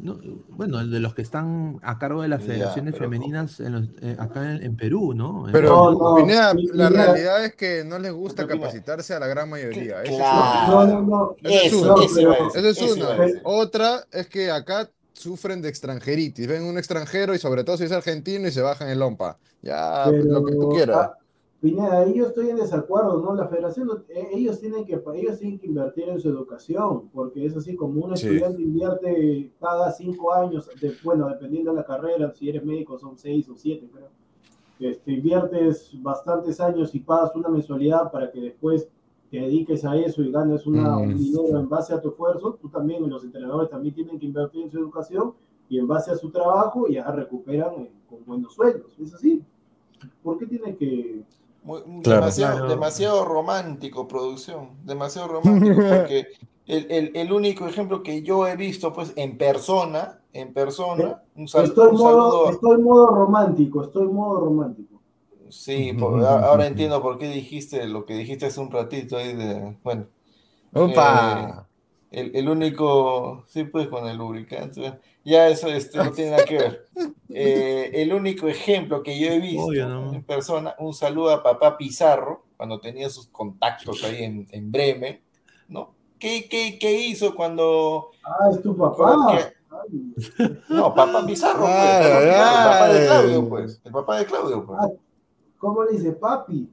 No, 0.02 0.18
bueno, 0.48 0.80
el 0.80 0.90
de 0.90 0.98
los 1.00 1.14
que 1.14 1.22
están 1.22 1.78
a 1.82 1.98
cargo 1.98 2.22
de 2.22 2.28
las 2.28 2.42
federaciones 2.42 2.96
femeninas 2.96 3.60
en 3.60 3.72
los- 3.72 3.88
eh, 4.02 4.16
acá 4.18 4.52
en, 4.56 4.62
en 4.64 4.76
Perú, 4.76 5.14
¿no? 5.14 5.46
En 5.46 5.52
Pero, 5.52 5.68
No, 5.68 5.92
no, 5.92 6.16
Pineda, 6.16 6.54
mi- 6.54 6.66
la 6.72 6.88
realidad 6.88 7.44
es 7.44 7.54
que 7.54 7.84
no 7.84 7.98
les 7.98 8.12
gusta 8.12 8.46
capacitarse 8.46 9.14
a 9.14 9.20
la 9.20 9.26
gran 9.28 9.48
mayoría. 9.48 10.02
Esa 10.02 10.10
es 10.12 10.16
Claro. 10.16 10.76
una. 10.78 10.86
No, 10.86 11.00
no, 11.00 11.02
no. 11.02 11.36
Esa 11.48 11.54
es 11.66 11.72
Eso, 11.72 11.94
una. 11.94 12.04
eso 12.04 12.58
es 12.68 12.82
eso 12.82 12.94
una. 12.94 13.40
Otra 13.44 14.04
es 14.10 14.26
que 14.26 14.50
acá 14.50 14.90
sufren 15.12 15.62
de 15.62 15.68
extranjeritis. 15.68 16.46
Ven 16.46 16.64
un 16.64 16.78
extranjero 16.78 17.34
y 17.34 17.38
sobre 17.38 17.62
todo 17.62 17.76
si 17.76 17.84
es 17.84 17.92
argentino 17.92 18.48
y 18.48 18.50
se 18.50 18.62
bajan 18.62 18.88
el 18.88 18.98
lompa. 18.98 19.38
Ya, 19.62 20.04
Pero, 20.08 20.24
lo 20.24 20.44
que 20.44 20.52
tú 20.54 20.68
quieras. 20.70 21.10
Pineda, 21.60 21.98
ahí 22.00 22.14
yo 22.14 22.26
estoy 22.26 22.48
en 22.48 22.56
desacuerdo, 22.56 23.20
¿no? 23.20 23.34
La 23.34 23.46
federación, 23.46 24.04
eh, 24.08 24.28
ellos 24.32 24.58
tienen 24.60 24.86
que 24.86 24.94
ellos 25.14 25.38
tienen 25.38 25.58
que 25.58 25.66
invertir 25.66 26.08
en 26.08 26.18
su 26.18 26.30
educación, 26.30 27.10
porque 27.12 27.44
es 27.44 27.54
así 27.54 27.76
como 27.76 28.02
un 28.02 28.16
Sí. 28.16 28.26
estudiante 28.28 28.62
invierte, 28.62 29.52
paga 29.58 29.92
cinco 29.92 30.32
años, 30.32 30.70
de- 30.80 30.94
bueno, 31.04 31.28
dependiendo 31.28 31.70
de 31.72 31.76
la 31.76 31.84
carrera, 31.84 32.32
si 32.32 32.48
eres 32.48 32.64
médico 32.64 32.98
son 32.98 33.18
seis 33.18 33.46
o 33.50 33.56
siete, 33.56 33.90
creo. 33.92 34.08
Este, 34.78 35.12
inviertes 35.12 35.90
bastantes 36.00 36.58
años 36.60 36.94
y 36.94 37.00
pagas 37.00 37.36
una 37.36 37.50
mensualidad 37.50 38.10
para 38.10 38.30
que 38.30 38.40
después 38.40 38.88
te 39.30 39.36
dediques 39.38 39.84
a 39.84 39.94
eso 39.96 40.22
y 40.22 40.32
ganes 40.32 40.66
una, 40.66 40.96
Mm. 40.96 41.02
un 41.02 41.18
dinero 41.18 41.58
en 41.58 41.68
base 41.68 41.92
a 41.92 42.00
tu 42.00 42.08
esfuerzo, 42.08 42.54
tú 42.60 42.70
también, 42.70 43.06
los 43.08 43.22
entrenadores 43.22 43.68
también 43.68 43.94
tienen 43.94 44.18
que 44.18 44.24
invertir 44.24 44.62
en 44.62 44.70
su 44.70 44.78
educación 44.78 45.34
y 45.68 45.78
en 45.78 45.86
base 45.86 46.10
a 46.10 46.16
su 46.16 46.30
trabajo 46.30 46.88
ya 46.88 47.08
recuperan 47.12 47.74
eh, 47.82 47.92
con 48.08 48.24
buenos 48.24 48.54
sueldos, 48.54 48.98
es 48.98 49.12
así. 49.14 49.42
¿Por 50.22 50.38
qué 50.38 50.46
tiene 50.46 50.74
que...? 50.74 51.22
Muy- 51.62 51.82
Claro. 52.02 52.20
demasiado, 52.22 52.52
Claro. 52.56 52.70
demasiado 52.70 53.24
romántico, 53.24 54.08
producción. 54.08 54.70
Demasiado 54.84 55.28
romántico. 55.28 55.74
Porque 56.08 56.26
el, 56.66 56.86
el- 56.90 57.12
el 57.14 57.32
único 57.32 57.66
ejemplo 57.66 58.02
que 58.02 58.22
yo 58.22 58.46
he 58.46 58.56
visto, 58.56 58.92
pues, 58.92 59.12
en 59.16 59.36
persona, 59.38 60.20
en 60.32 60.52
persona, 60.54 61.22
un, 61.34 61.48
sal- 61.48 61.64
Estoy 61.64 61.88
un 61.88 61.94
en 61.94 61.98
modo, 62.00 62.30
saludo. 62.32 62.50
estoy 62.50 62.74
en 62.76 62.82
modo 62.84 63.06
romántico, 63.08 63.82
estoy 63.84 64.02
en 64.04 64.14
modo 64.14 64.40
romántico. 64.40 65.00
Sí, 65.50 65.92
por- 65.98 66.24
ahora 66.24 66.66
entiendo 66.66 67.02
por 67.02 67.18
qué 67.18 67.28
dijiste 67.28 67.86
lo 67.86 68.04
que 68.06 68.14
dijiste 68.14 68.46
hace 68.46 68.60
un 68.60 68.70
ratito 68.70 69.16
ahí 69.16 69.34
de, 69.34 69.76
bueno, 69.82 70.06
¡Opa! 70.72 71.66
el, 72.10 72.34
el 72.36 72.48
único, 72.48 73.44
sí, 73.48 73.64
pues 73.64 73.88
con 73.88 74.06
el 74.06 74.16
lubricante, 74.16 74.98
ya 75.24 75.48
eso 75.48 75.68
este, 75.68 75.98
no 75.98 76.12
tiene 76.12 76.32
nada 76.32 76.44
que 76.44 76.58
ver. 76.58 76.86
Eh, 77.28 77.90
el 77.94 78.12
único 78.12 78.48
ejemplo 78.48 79.02
que 79.02 79.18
yo 79.18 79.28
he 79.28 79.38
visto 79.38 79.66
Obvio, 79.66 79.88
¿no? 79.88 80.12
en 80.12 80.24
persona, 80.24 80.74
un 80.78 80.92
saludo 80.92 81.30
a 81.30 81.42
papá 81.42 81.76
Pizarro, 81.76 82.44
cuando 82.56 82.80
tenía 82.80 83.08
sus 83.08 83.28
contactos 83.28 84.02
ahí 84.04 84.24
en, 84.24 84.48
en 84.50 84.72
Bremen, 84.72 85.20
¿no? 85.68 85.94
¿Qué, 86.18 86.48
qué, 86.48 86.78
qué 86.78 86.92
hizo 86.92 87.34
cuando... 87.34 88.10
Ah, 88.24 88.50
es 88.50 88.60
tu 88.62 88.76
papá. 88.76 89.52
No, 90.68 90.94
papá 90.94 91.24
Pizarro, 91.26 91.60
pues, 91.60 91.74
Ay, 91.74 92.02
papá 92.02 92.20
el 92.20 92.68
papá 92.70 92.88
de. 92.92 93.06
Claudio, 93.06 93.48
pues, 93.48 93.80
el 93.84 93.92
papá 93.92 94.18
de 94.18 94.26
Claudio, 94.26 94.66
pues. 94.66 94.78
Ah, 94.82 94.88
¿Cómo 95.58 95.84
le 95.84 95.92
dice 95.92 96.12
papi? 96.12 96.68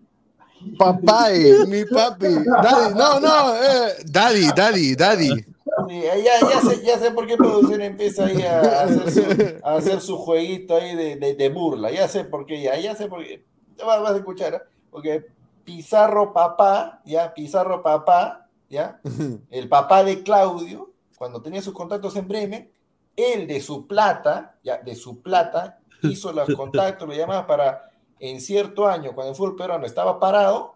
Papay, 0.77 1.67
mi 1.67 1.85
papi. 1.85 2.25
Daddy, 2.45 2.95
no, 2.95 3.19
no, 3.19 3.55
eh, 3.55 3.93
daddy, 4.05 4.47
daddy, 4.55 4.95
daddy. 4.95 5.45
Sí, 5.85 6.01
ya, 6.01 6.15
ya, 6.17 6.61
sé, 6.61 6.83
ya 6.83 6.97
sé 6.97 7.11
por 7.11 7.27
qué 7.27 7.37
producción 7.37 7.81
empieza 7.81 8.25
ahí 8.25 8.41
a 8.41 8.81
hacer 8.83 9.11
su, 9.11 9.23
a 9.63 9.75
hacer 9.75 10.01
su 10.01 10.17
jueguito 10.17 10.75
ahí 10.75 10.95
de, 10.95 11.15
de- 11.17 11.35
de 11.35 11.49
burla. 11.49 11.91
Ya 11.91 12.07
sé 12.07 12.23
por 12.23 12.45
qué, 12.45 12.61
ya, 12.61 12.77
ya 12.79 12.95
sé 12.95 13.07
por 13.07 13.23
qué. 13.23 13.45
Vas, 13.85 14.01
vas 14.01 14.13
a 14.13 14.17
escuchar, 14.17 14.53
¿eh? 14.55 14.61
Porque 14.89 15.25
Pizarro 15.63 16.33
papá, 16.33 17.01
ya, 17.05 17.33
Pizarro 17.33 17.83
papá, 17.83 18.49
ya, 18.69 18.99
el 19.51 19.69
papá 19.69 20.03
de 20.03 20.23
Claudio, 20.23 20.91
cuando 21.17 21.41
tenía 21.41 21.61
sus 21.61 21.73
contactos 21.73 22.15
en 22.15 22.27
Bremen, 22.27 22.71
él 23.15 23.47
de 23.47 23.61
su 23.61 23.85
plata, 23.87 24.57
ya, 24.63 24.77
de 24.77 24.95
su 24.95 25.21
plata, 25.21 25.79
hizo 26.01 26.31
los 26.31 26.49
contactos, 26.55 27.07
lo 27.07 27.13
llamaba 27.13 27.45
para, 27.45 27.91
en 28.19 28.41
cierto 28.41 28.87
año, 28.87 29.13
cuando 29.13 29.31
el 29.31 29.35
fútbol 29.37 29.55
peruano 29.55 29.85
estaba 29.85 30.19
parado, 30.19 30.73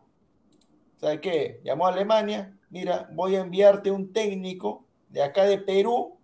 ¿sabe 0.99 1.19
qué? 1.21 1.61
Llamó 1.63 1.87
a 1.87 1.89
Alemania, 1.89 2.57
mira, 2.69 3.09
voy 3.13 3.35
a 3.35 3.41
enviarte 3.41 3.91
un 3.91 4.13
técnico 4.13 4.85
de 5.11 5.21
acá 5.21 5.43
de 5.43 5.57
Perú, 5.57 6.17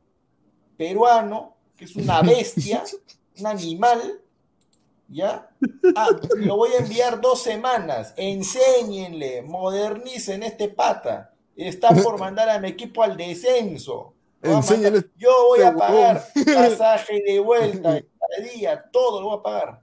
peruano, 0.78 1.56
que 1.76 1.86
es 1.86 1.96
una 1.96 2.22
bestia, 2.22 2.84
un 3.40 3.48
animal, 3.48 4.22
¿ya? 5.08 5.50
Ah, 5.96 6.10
lo 6.36 6.58
voy 6.58 6.72
a 6.72 6.80
enviar 6.80 7.22
dos 7.22 7.42
semanas, 7.42 8.14
enséñenle, 8.18 9.44
modernicen 9.44 10.44
este 10.44 10.70
pata. 10.70 11.34
Está 11.56 11.90
por 11.90 12.20
mandar 12.20 12.50
a 12.50 12.60
mi 12.60 12.70
equipo 12.70 13.04
al 13.04 13.18
descenso. 13.18 14.14
Yo 15.18 15.32
voy 15.48 15.62
a 15.62 15.76
pagar 15.76 16.24
pasaje 16.46 17.22
de 17.26 17.40
vuelta, 17.40 18.02
cada 18.02 18.50
día, 18.54 18.86
todo 18.92 19.22
lo 19.22 19.30
voy 19.30 19.40
a 19.40 19.44
pagar. 19.44 19.82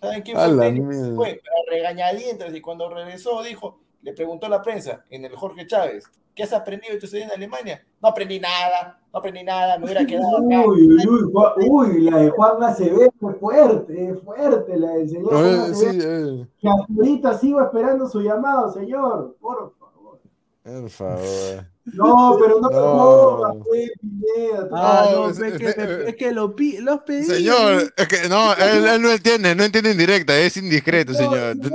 ¿Saben 0.00 0.22
quién 0.22 0.36
fue? 0.36 1.14
Fue 1.16 1.40
regañadientes 1.68 2.54
y 2.54 2.60
cuando 2.60 2.88
regresó 2.88 3.42
dijo, 3.42 3.80
le 4.02 4.12
preguntó 4.12 4.46
a 4.46 4.50
la 4.50 4.62
prensa 4.62 5.04
en 5.10 5.24
el 5.24 5.34
Jorge 5.36 5.66
Chávez, 5.66 6.04
¿qué 6.34 6.42
has 6.44 6.52
aprendido 6.52 6.94
de 6.94 7.00
tu 7.00 7.06
estadía 7.06 7.26
en 7.26 7.32
Alemania? 7.32 7.84
No 8.02 8.08
aprendí 8.08 8.40
nada, 8.40 8.98
no 9.12 9.18
aprendí 9.18 9.42
nada, 9.42 9.78
me 9.78 9.84
hubiera 9.84 10.04
quedado 10.06 10.38
acá. 10.38 10.60
Uy, 10.66 10.82
uy, 10.82 11.06
uy, 11.06 11.30
Juan- 11.32 11.52
uy, 11.68 12.00
la 12.02 12.18
de 12.18 12.30
Juan 12.30 12.62
Acevedo 12.62 13.12
fue 13.20 13.34
fuerte, 13.34 14.10
es 14.10 14.20
fuerte 14.22 14.76
la 14.76 14.90
del 14.92 15.08
señor 15.08 15.28
Juan 15.32 15.44
Eh, 15.46 15.74
sí, 15.74 15.86
Acevedo. 15.86 16.42
eh, 16.42 16.46
Que 16.60 16.68
hasta 16.68 16.92
ahorita 16.96 17.38
sigo 17.38 17.60
esperando 17.62 18.08
su 18.08 18.20
llamado, 18.22 18.72
señor. 18.72 19.36
Por 19.40 19.74
favor. 19.78 20.20
por 20.62 20.90
favor. 20.90 21.66
No, 21.92 22.36
pero 22.40 22.60
no 22.60 22.68
me 22.68 22.76
No. 22.76 23.36
pongas, 23.38 23.66
pues, 23.66 23.90
Pineda. 24.00 24.68
Ah, 24.72 25.08
No, 25.12 25.18
no, 25.24 25.30
es- 25.30 25.38
es, 25.40 25.52
es- 25.54 25.58
que, 25.58 25.66
es- 25.82 26.08
es 26.08 26.16
que 26.16 26.30
lo 26.32 26.54
pi- 26.54 26.78
los 26.78 27.00
pedí. 27.00 27.24
Señor, 27.24 27.92
es 27.96 28.06
que 28.08 28.28
no, 28.28 28.52
él, 28.54 28.86
él 28.86 29.02
no 29.02 29.10
entiende, 29.10 29.54
no 29.56 29.64
entiende 29.64 29.90
en 29.90 29.98
directa, 29.98 30.38
es 30.38 30.56
indiscreto, 30.56 31.12
No, 31.12 31.18
señor. 31.18 31.56
No, 31.56 31.68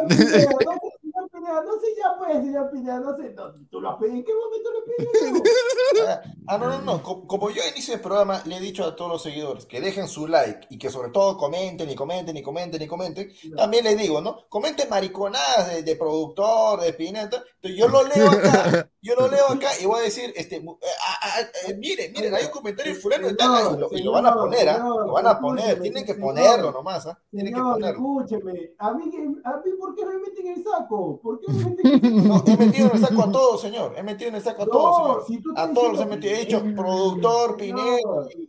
Pineda, 1.45 1.63
no 1.63 1.79
sé 1.79 1.87
ya 1.97 2.17
pues, 2.17 2.43
señor 2.43 2.71
Pineda, 2.71 2.99
no 2.99 3.15
sé, 3.15 3.33
no, 3.33 3.53
tú 3.69 3.81
lo 3.81 3.89
has 3.91 3.97
pedido, 3.97 4.17
¿en 4.17 4.25
qué 4.25 4.33
momento 4.33 4.71
lo 4.71 4.85
pediste? 4.85 5.49
Ah, 6.07 6.21
Ah, 6.47 6.57
no, 6.59 6.67
no, 6.69 6.81
no. 6.81 7.01
Co- 7.03 7.25
Como 7.25 7.49
yo 7.49 7.61
inicio 7.71 7.95
el 7.95 8.01
programa, 8.01 8.41
le 8.45 8.57
he 8.57 8.59
dicho 8.59 8.83
a 8.85 8.95
todos 8.95 9.09
los 9.11 9.23
seguidores 9.23 9.65
que 9.65 9.81
dejen 9.81 10.07
su 10.07 10.27
like 10.27 10.67
y 10.69 10.77
que 10.77 10.91
sobre 10.91 11.09
todo 11.09 11.37
comenten 11.37 11.89
y 11.89 11.95
comenten 11.95 12.37
y 12.37 12.43
comenten 12.43 12.81
y 12.83 12.87
comenten. 12.87 13.31
También 13.55 13.83
les 13.85 13.97
digo, 13.97 14.21
¿no? 14.21 14.47
Comenten 14.47 14.87
mariconadas 14.89 15.69
de, 15.73 15.81
de 15.83 15.95
productor, 15.95 16.81
de 16.81 16.93
Pineta. 16.93 17.43
Entonces 17.55 17.79
yo 17.79 17.87
lo 17.87 18.03
leo 18.07 18.27
acá, 18.29 18.89
yo 19.01 19.15
lo 19.15 19.27
leo 19.27 19.47
acá 19.47 19.69
y 19.81 19.85
voy 19.87 19.99
a 20.01 20.03
decir, 20.03 20.31
este, 20.35 20.57
eh, 20.57 20.65
ah, 21.07 21.19
ah, 21.23 21.41
eh, 21.67 21.73
miren, 21.75 22.11
miren, 22.13 22.35
hay 22.35 22.45
un 22.45 22.51
comentario 22.51 22.93
de 22.93 22.99
fulano 22.99 23.35
tal, 23.35 23.75
y 23.75 23.79
lo, 23.79 23.89
y 23.91 24.03
lo 24.03 24.11
van 24.11 24.25
a 24.27 24.33
poner, 24.35 24.69
¿ah? 24.69 24.77
Lo 24.77 25.13
van 25.13 25.25
a 25.27 25.39
poner, 25.39 25.81
tienen 25.81 26.05
que 26.05 26.13
ponerlo 26.15 26.71
nomás, 26.71 27.07
¿ah? 27.07 27.19
Tienen 27.31 27.53
que 27.55 27.61
ponerlo. 27.61 27.87
escúcheme, 27.89 28.73
a 28.77 28.93
mí, 28.93 29.09
que- 29.09 29.41
a 29.43 29.57
mí, 29.57 29.71
¿por 29.79 29.95
qué 29.95 30.05
me 30.05 30.17
meten 30.19 30.47
en 30.47 30.53
el 30.59 30.63
saco? 30.63 31.19
¿Por 31.21 31.34
qué 31.39 31.51
me 31.51 32.21
No, 32.23 32.43
he 32.45 32.57
metido 32.57 32.87
en 32.89 32.95
el 32.95 32.99
saco 33.05 33.23
a 33.23 33.31
todos, 33.31 33.61
señor. 33.61 33.93
He 33.97 34.03
metido 34.03 34.29
en 34.29 34.35
el 34.35 34.41
saco 34.41 34.63
a 34.63 34.65
todos, 34.67 35.25
señor. 35.27 35.43
si 35.43 35.49
A 35.55 35.73
todos 35.73 35.93
los 35.93 36.01
he 36.01 36.05
metido. 36.05 36.33
He 36.33 36.39
dicho 36.39 36.63
productor, 36.75 37.57
Pineda 37.57 37.97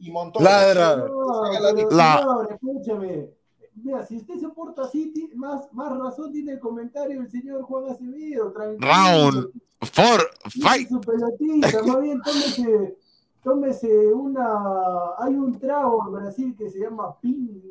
y, 0.01 0.09
y 0.09 0.11
Montón. 0.11 0.45
Ladra. 0.45 0.97
No, 0.97 1.91
la 1.91 2.49
escúcheme. 2.51 3.31
Mira, 3.83 4.07
si 4.07 4.17
usted 4.17 4.37
se 4.41 4.49
porta 4.49 4.83
así, 4.83 5.13
más, 5.35 5.71
más 5.73 5.97
razón 5.97 6.33
tiene 6.33 6.53
el 6.53 6.61
comentario 6.61 7.21
del 7.21 7.31
señor 7.31 7.63
Juan 7.63 7.91
Acevedo. 7.91 8.51
tranquilo. 8.53 8.89
Round 8.91 9.51
four, 9.83 10.31
Tire 10.51 10.63
fight. 10.65 10.89
su 10.89 11.01
pelotita, 11.01 11.83
más 11.83 12.01
bien 12.01 12.21
tómese, 12.23 12.97
tómese 13.45 14.13
una. 14.15 15.15
Hay 15.19 15.35
un 15.35 15.59
trago 15.59 16.05
en 16.07 16.13
Brasil 16.15 16.55
que 16.57 16.71
se 16.71 16.81
llama 16.81 17.15
pin. 17.21 17.63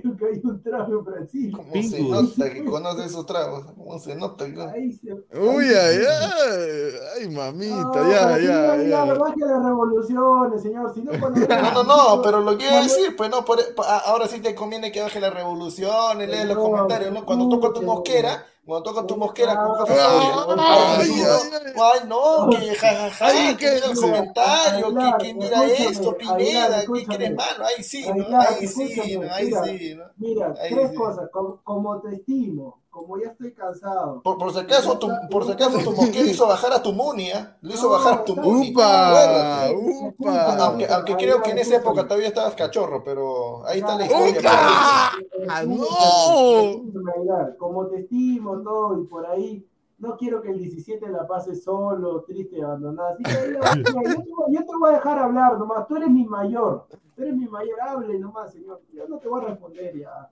Creo 0.00 0.16
que 0.16 0.24
hay 0.26 0.40
un 0.42 0.62
trago 0.62 0.98
en 0.98 1.04
Brasil. 1.04 1.52
¿Cómo 1.54 1.82
se 1.82 2.02
nota 2.02 2.50
que 2.52 2.64
conoce 2.64 3.04
esos 3.04 3.26
tragos? 3.26 3.64
¿Cómo 3.76 3.98
se 3.98 4.14
nota? 4.14 4.46
que- 4.46 4.62
Ahí 4.62 4.92
se- 4.92 5.12
Uy, 5.38 5.64
ay, 5.66 5.98
ay, 6.08 6.92
ay, 7.20 7.28
mamita, 7.28 7.74
No, 7.76 8.10
ya, 8.10 8.38
ya, 8.38 8.76
ya, 8.76 8.82
ya. 9.06 9.14
baje 9.14 9.40
las 9.40 9.64
revoluciones, 9.64 10.62
señor. 10.62 10.92
Si 10.94 11.02
no, 11.02 11.12
cuando 11.20 11.40
No, 11.46 11.72
no, 11.72 11.84
no, 12.16 12.22
pero 12.22 12.40
lo 12.40 12.56
que 12.56 12.64
iba 12.64 12.72
a 12.72 12.76
Cuando- 12.78 12.94
decir, 12.94 13.16
pues 13.16 13.30
no, 13.30 13.44
por- 13.44 13.58
ahora 14.06 14.26
sí 14.28 14.40
te 14.40 14.54
conviene 14.54 14.90
que 14.92 15.02
baje 15.02 15.20
la 15.20 15.30
revolución, 15.30 16.18
lee 16.18 16.44
los 16.46 16.56
comentarios, 16.58 17.12
¿no? 17.12 17.24
Cuando 17.24 17.48
toca 17.48 17.72
tu 17.72 17.82
mosquera, 17.82 18.44
cuando 18.64 18.90
toca 18.90 19.06
tu 19.06 19.16
mosquera 19.16 19.56
con 19.56 19.78
café 19.78 19.94
Ay, 19.98 20.30
Fabio, 20.30 20.56
ay, 20.58 21.10
ay, 21.10 21.22
ay, 21.22 21.72
no, 21.74 21.84
ay, 21.84 22.00
no, 22.06 22.50
que 22.50 22.74
jajaja, 22.76 23.26
Ay, 23.26 23.56
que 23.56 23.70
mira 23.72 23.86
el 23.86 23.96
comentario, 23.96 25.18
que, 25.18 25.34
mira 25.34 25.64
esto, 25.64 26.16
Pineda, 26.16 26.84
que 26.84 27.14
eres 27.14 27.34
malo, 27.34 27.64
ahí 27.64 27.82
sí, 27.82 28.04
Ahí 28.06 28.66
sí. 28.68 29.20
Ahí 29.30 29.50
sí, 29.64 29.94
¿no? 29.96 30.04
Mira, 30.16 30.54
tres 30.54 30.92
cosas. 30.96 31.28
Como 31.64 32.00
te 32.00 32.14
estimo, 32.14 32.81
como 32.92 33.18
ya 33.18 33.28
estoy 33.30 33.52
cansado. 33.54 34.20
Por, 34.20 34.36
por 34.36 34.52
si 34.52 34.58
acaso, 34.58 34.98
tu, 34.98 35.08
por 35.30 35.46
si 35.46 35.52
acaso 35.52 35.78
tu 35.78 35.92
hizo 36.04 36.46
bajar 36.46 36.74
a 36.74 36.82
tu 36.82 36.92
Munia, 36.92 37.56
lo 37.62 37.72
hizo 37.72 37.84
No, 37.86 37.92
bajar 37.94 38.12
a 38.18 38.24
tu 38.24 38.36
Muni. 38.36 38.70
Upa, 38.70 39.70
upa. 39.74 40.56
Aunque, 40.64 40.86
aunque 40.86 41.16
creo 41.16 41.40
que 41.40 41.52
en 41.52 41.58
esa 41.58 41.76
época 41.76 42.04
todavía 42.06 42.28
estabas 42.28 42.54
cachorro, 42.54 43.02
pero 43.02 43.66
ahí 43.66 43.78
está 43.80 43.96
la 43.96 44.04
historia. 44.04 44.40
¡Upa! 44.40 45.12
¡Ah, 45.48 45.62
no! 45.64 47.56
Como 47.58 47.86
te 47.86 48.00
estimo 48.00 48.60
todo 48.60 49.00
y 49.00 49.04
por 49.06 49.24
ahí, 49.26 49.66
no 49.98 50.14
quiero 50.18 50.42
que 50.42 50.50
el 50.50 50.58
17 50.58 51.08
la 51.08 51.26
pase 51.26 51.54
solo, 51.54 52.20
triste 52.24 52.62
abandonada. 52.62 53.12
Así 53.14 53.22
que, 53.22 53.54
yo, 53.54 53.82
te, 53.82 53.92
voy- 53.92 54.54
yo 54.54 54.60
te 54.66 54.76
voy 54.78 54.90
a 54.90 54.92
dejar 54.96 55.18
hablar 55.18 55.58
nomás. 55.58 55.88
Tú 55.88 55.96
eres 55.96 56.10
mi 56.10 56.26
mayor. 56.26 56.84
Tú 57.16 57.22
eres 57.22 57.34
mi 57.36 57.46
mayor. 57.46 57.80
Hable 57.80 58.18
nomás, 58.18 58.52
señor. 58.52 58.82
Yo 58.92 59.08
no 59.08 59.16
te 59.16 59.28
voy 59.28 59.42
a 59.42 59.46
responder 59.46 59.96
ya. 59.98 60.28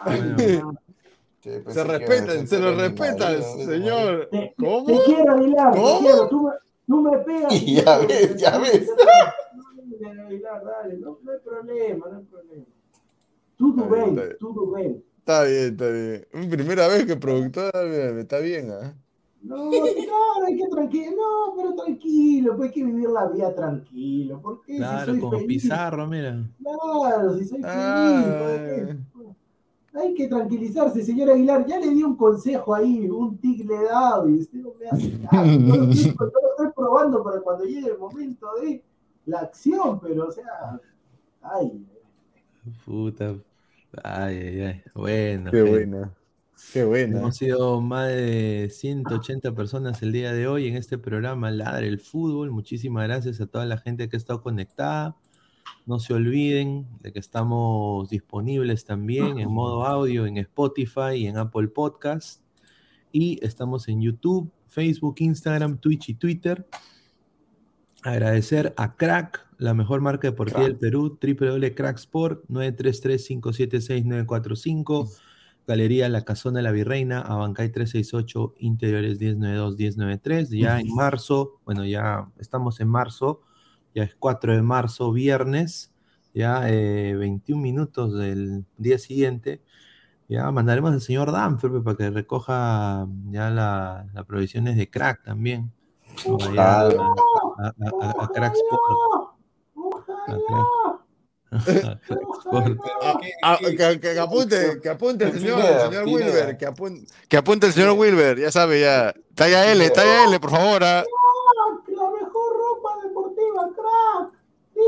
Hable 0.00 0.60
nomás. 0.60 0.76
Sí, 1.40 1.50
pues 1.62 1.74
Se 1.74 1.84
respetan, 1.84 2.46
se 2.48 2.58
lo 2.58 2.74
respetan, 2.74 3.42
señor. 3.42 4.28
Te, 4.30 4.54
¿Cómo? 4.58 4.86
te 4.86 4.98
quiero, 5.04 5.32
Aguilar. 5.34 5.70
¿Cómo? 5.74 5.98
Te 5.98 6.04
quiero. 6.04 6.28
Tú 6.28 6.42
me, 6.42 6.52
tú 6.86 7.02
me 7.02 7.18
pegas. 7.18 7.52
Y 7.62 7.74
ya 7.76 7.98
ves, 7.98 8.36
ya 8.36 8.58
ves. 8.58 8.90
Pineda 9.98 10.26
Aguilar, 10.26 10.64
dale, 10.64 10.96
no, 10.98 11.18
no 11.22 11.32
hay 11.32 11.38
problema, 11.38 12.06
no 12.10 12.18
hay 12.18 12.24
problema. 12.24 12.64
Bien, 13.58 13.90
bem, 13.90 14.08
está 14.08 14.22
bien. 14.24 14.36
tudo 14.38 14.70
bem. 14.70 15.02
Está 15.18 15.42
bien, 15.44 15.64
está 15.72 15.88
bien. 15.88 16.50
Primera 16.50 16.88
vez 16.88 17.04
que 17.06 17.16
productor 17.16 17.72
me 17.74 18.20
está 18.20 18.38
bien, 18.38 18.70
¿ah? 18.70 18.94
No, 19.40 19.70
claro, 19.70 20.46
hay 20.46 20.56
que 20.56 20.66
tranquilo, 20.68 21.12
no, 21.16 21.54
pero 21.56 21.74
tranquilo, 21.74 22.56
pues 22.56 22.68
hay 22.68 22.74
que 22.74 22.84
vivir 22.84 23.08
la 23.08 23.26
vida 23.28 23.54
tranquilo. 23.54 24.40
¿Por 24.40 24.62
qué? 24.62 24.72
si 24.72 24.78
Claro, 24.78 25.12
soy 25.12 25.20
como 25.20 25.32
feliz, 25.38 25.46
Pizarro, 25.62 26.06
mira. 26.08 26.44
Claro, 26.60 27.38
si 27.38 27.44
soy 27.44 27.60
feliz, 27.62 27.64
Ah, 27.64 28.38
¿para 28.40 28.64
qué? 28.64 28.96
Hay 29.94 30.14
que 30.14 30.28
tranquilizarse, 30.28 31.02
señor 31.02 31.30
Aguilar. 31.30 31.66
Ya 31.66 31.78
le 31.78 31.90
di 31.90 32.02
un 32.02 32.16
consejo 32.16 32.74
ahí, 32.74 33.08
un 33.08 33.38
tic 33.38 33.64
le 33.66 33.74
he 33.74 33.84
dado 33.84 34.28
y 34.28 34.38
usted 34.38 34.58
no 34.58 34.72
me 34.78 34.88
hace 34.88 35.18
caso. 35.30 35.50
Yo 35.50 35.76
lo 35.76 35.90
estoy, 35.90 36.72
probando 36.74 37.22
para 37.24 37.40
cuando 37.40 37.64
llegue 37.64 37.88
el 37.88 37.98
momento 37.98 38.46
de 38.60 38.82
la 39.26 39.40
acción, 39.40 39.98
pero 40.00 40.28
o 40.28 40.32
sea, 40.32 40.80
ay, 41.42 41.86
Puta. 42.84 43.36
Ay, 44.02 44.36
ay, 44.36 44.60
ay. 44.60 44.82
Bueno, 44.94 45.50
Qué 45.50 45.62
buena. 45.62 46.14
Qué 46.72 46.84
buena. 46.84 47.18
Hemos 47.18 47.36
sido 47.36 47.80
más 47.80 48.08
de 48.08 48.68
180 48.70 49.54
personas 49.54 50.02
el 50.02 50.12
día 50.12 50.32
de 50.32 50.46
hoy 50.48 50.66
en 50.68 50.76
este 50.76 50.98
programa 50.98 51.50
Ladre 51.50 51.86
el 51.86 52.00
Fútbol. 52.00 52.50
Muchísimas 52.50 53.06
gracias 53.06 53.40
a 53.40 53.46
toda 53.46 53.64
la 53.64 53.78
gente 53.78 54.08
que 54.08 54.16
ha 54.16 54.18
estado 54.18 54.42
conectada. 54.42 55.16
No 55.86 55.98
se 55.98 56.14
olviden 56.14 56.86
de 57.00 57.12
que 57.12 57.18
estamos 57.18 58.10
disponibles 58.10 58.84
también 58.84 59.38
en 59.38 59.50
modo 59.50 59.84
audio 59.84 60.26
en 60.26 60.36
Spotify 60.38 61.14
y 61.16 61.26
en 61.26 61.38
Apple 61.38 61.68
Podcast. 61.68 62.42
Y 63.10 63.44
estamos 63.44 63.88
en 63.88 64.02
YouTube, 64.02 64.52
Facebook, 64.68 65.16
Instagram, 65.18 65.78
Twitch 65.78 66.10
y 66.10 66.14
Twitter. 66.14 66.68
Agradecer 68.02 68.74
a 68.76 68.96
Crack, 68.96 69.46
la 69.58 69.74
mejor 69.74 70.00
marca 70.00 70.28
deportiva 70.28 70.62
del 70.62 70.76
Perú, 70.76 71.18
www.cracksport 71.20 72.46
933-576-945. 72.48 75.10
Galería 75.66 76.08
La 76.08 76.24
Casona 76.24 76.60
de 76.60 76.62
la 76.62 76.72
Virreina, 76.72 77.20
Abancay 77.20 77.70
368, 77.70 78.54
Interiores 78.60 79.20
1092-1093. 79.20 80.58
Ya 80.58 80.80
en 80.80 80.94
marzo, 80.94 81.60
bueno, 81.66 81.84
ya 81.84 82.30
estamos 82.38 82.80
en 82.80 82.88
marzo, 82.88 83.42
ya 83.98 84.04
es 84.04 84.14
4 84.16 84.54
de 84.54 84.62
marzo, 84.62 85.12
viernes, 85.12 85.92
ya 86.34 86.68
eh, 86.70 87.14
21 87.16 87.60
minutos 87.60 88.14
del 88.16 88.64
día 88.76 88.98
siguiente. 88.98 89.60
Ya 90.28 90.50
mandaremos 90.52 90.92
al 90.92 91.00
señor 91.00 91.32
Danfer 91.32 91.70
para 91.82 91.96
que 91.96 92.10
recoja 92.10 93.06
ya 93.30 93.50
la- 93.50 94.06
las 94.12 94.24
provisiones 94.26 94.76
de 94.76 94.88
crack 94.88 95.24
también. 95.24 95.72
a, 96.58 96.82
a- 96.82 97.74
a- 98.00 98.24
a 98.24 98.28
Crack 98.28 98.54
Sport. 98.54 98.82
A 100.28 100.34
Crack- 100.36 101.00
a 101.50 101.98
Crack 102.06 102.22
Sport. 102.40 102.78
Ah, 103.42 103.56
que, 103.60 103.76
que- 103.76 104.00
que 104.00 104.18
apunte, 104.20 104.80
que 104.82 104.88
apunte 104.90 105.24
el 105.24 105.32
señor, 105.40 105.60
el 105.60 105.80
señor. 105.90 106.04
Wilber, 106.06 106.56
que 106.58 106.66
apunte, 106.66 107.12
que 107.28 107.36
apunte 107.36 107.66
el 107.68 107.72
señor 107.72 107.92
Wilber, 107.98 108.38
ya 108.38 108.50
sabe, 108.52 108.80
ya. 108.80 109.14
Talla 109.34 109.72
L, 109.72 109.90
talla 109.90 110.24
L, 110.24 110.38
por 110.40 110.50
favor. 110.50 110.84
ah. 110.84 111.02
crack, 111.04 111.96
la 111.96 112.04
mejor 112.10 112.52
ropa 112.56 112.90
deportiva, 113.02 113.68
crack. 113.74 114.32
Dime, 114.74 114.87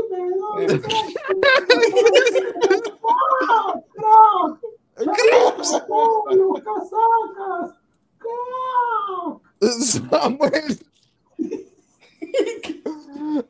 Samuel. 9.61 10.79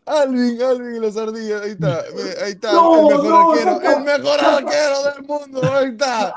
Alvin, 0.06 0.62
Alvin 0.62 1.02
las 1.02 1.18
ardillas, 1.18 1.62
ahí 1.62 1.72
está, 1.72 2.04
ve, 2.16 2.44
ahí 2.44 2.52
está, 2.52 2.74
No, 2.74 3.10
el 3.10 3.16
mejor 3.16 3.30
no, 3.30 3.50
arquero, 3.50 3.72
no, 3.72 3.90
el 3.90 4.04
mejor 4.04 4.40
arquero 4.40 5.04
del 5.04 5.24
mundo, 5.28 5.62
ahí 5.74 5.90
está. 5.90 6.34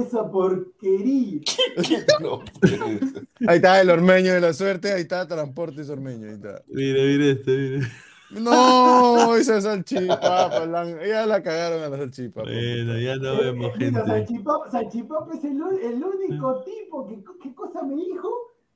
Esa 0.00 0.30
porquería. 0.30 1.40
Ser. 1.82 3.26
Ahí 3.46 3.56
está 3.56 3.80
el 3.80 3.90
ormeño 3.90 4.34
de 4.34 4.40
la 4.40 4.52
suerte, 4.52 4.92
ahí 4.92 5.02
está 5.02 5.26
Transportes 5.26 5.88
Ormeño, 5.88 6.28
ahí 6.28 6.34
está. 6.34 6.62
Mira, 6.68 7.02
mira 7.02 7.24
esto, 7.26 7.50
mira. 7.50 7.88
No, 8.30 9.36
esa 9.36 9.60
salchipapa, 9.60 10.66
la- 10.66 11.06
ya 11.06 11.26
la 11.26 11.42
cagaron 11.42 11.82
a 11.82 11.88
la 11.88 11.96
salchipapa. 11.98 12.48
Bueno, 12.48 12.98
ya 12.98 13.16
no 13.16 13.32
Eh, 13.34 13.44
vemos 13.44 13.66
eh, 13.74 13.78
gente. 13.78 14.00
Salchipapa, 14.04 14.70
Salchipapa 14.70 15.34
es 15.34 15.44
el, 15.44 15.62
único 15.62 16.62
tipo 16.64 17.06
que, 17.06 17.22
¿qué 17.42 17.54
cosa 17.54 17.82
me 17.82 17.94
dijo? 17.96 18.28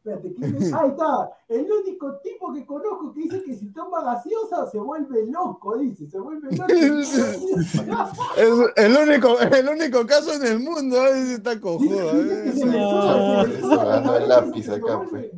Espérate, 0.02 0.32
¿qué 0.34 0.46
me- 0.48 0.56
Ahí 0.78 0.88
está, 0.90 1.30
el 1.48 1.66
único 1.70 2.16
tipo 2.22 2.52
que 2.54 2.64
conozco 2.64 3.12
que 3.12 3.20
dice 3.20 3.42
que 3.42 3.54
si 3.54 3.66
toma 3.72 4.02
gaseosa 4.02 4.66
se 4.70 4.78
vuelve 4.78 5.26
loco, 5.26 5.76
dice, 5.76 6.08
se 6.08 6.18
vuelve 6.18 6.48
loco. 6.56 6.72
Es 8.36 8.48
el 8.76 8.96
único, 8.96 9.38
el 9.40 9.68
único 9.68 10.06
caso 10.06 10.32
en 10.32 10.46
el 10.46 10.60
mundo, 10.60 11.00
ahí 11.02 11.32
está 11.32 11.60
cojudo. 11.60 12.10
Eh. 12.12 12.52
sube, 12.52 12.52
se 12.52 12.66
le 12.66 12.78
Eso 12.78 13.60
sube 13.60 13.76
la 13.76 13.84
ganó 13.84 14.16
el 14.16 14.28
lápiz 14.28 14.68
acá, 14.70 14.96
vuelve- 14.96 15.30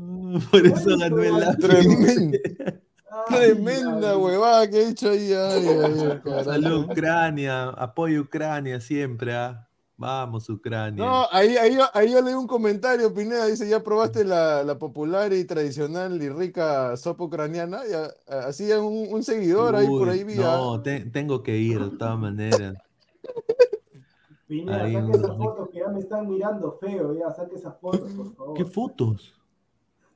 Por 0.51 0.67
eso 0.67 0.99
ganó 0.99 1.23
el 1.23 1.41
lápiz. 1.41 1.67
Tremenda, 1.67 2.39
Ay, 2.65 2.82
tremenda 3.29 4.17
huevada 4.17 4.69
que 4.69 4.77
he 4.83 4.89
hecho 4.91 5.11
ahí. 5.11 5.33
Ay, 5.33 5.67
ay, 5.69 6.01
ay, 6.11 6.21
carajo. 6.25 6.45
Salud, 6.45 6.85
Ucrania. 6.91 7.69
Apoyo 7.71 8.23
Ucrania 8.23 8.81
siempre. 8.81 9.35
ah. 9.35 9.69
Vamos, 9.97 10.49
Ucrania. 10.49 11.05
No, 11.05 11.27
ahí, 11.31 11.57
ahí, 11.57 11.77
yo- 11.77 11.89
ahí 11.95 12.11
yo 12.11 12.21
leí 12.23 12.35
un 12.35 12.49
comentario, 12.49 13.15
Pineda, 13.15 13.47
dice, 13.47 13.69
¿ya 13.69 13.85
probaste 13.85 14.25
la, 14.25 14.65
la 14.65 14.77
popular 14.77 15.33
y 15.33 15.45
tradicional 15.45 16.21
y 16.21 16.29
rica 16.29 16.97
sopa 16.97 17.23
ucraniana? 17.25 17.83
Ya, 17.89 18.11
así 18.47 18.73
un, 18.73 19.07
un 19.15 19.23
seguidor 19.23 19.77
ahí 19.77 19.87
por 19.87 20.09
ahí 20.09 20.25
vi. 20.25 20.39
ah. 20.39 20.57
No, 20.59 20.83
te- 20.83 21.05
tengo 21.05 21.43
que 21.45 21.57
ir 21.57 21.79
de 21.79 21.97
todas 21.97 22.19
maneras. 22.19 22.75
Pineda, 24.49 24.83
saca 24.93 25.13
esas 25.13 25.37
fotos 25.37 25.69
que 25.71 25.79
ya 25.79 25.89
me 25.89 26.01
están 26.01 26.29
mirando 26.29 26.79
feo, 26.81 27.15
ya, 27.17 27.31
saca 27.33 27.55
esas 27.55 27.79
fotos, 27.81 28.11
por 28.13 28.35
favor. 28.35 28.55
¿Qué 28.57 28.65
fotos? 28.65 29.35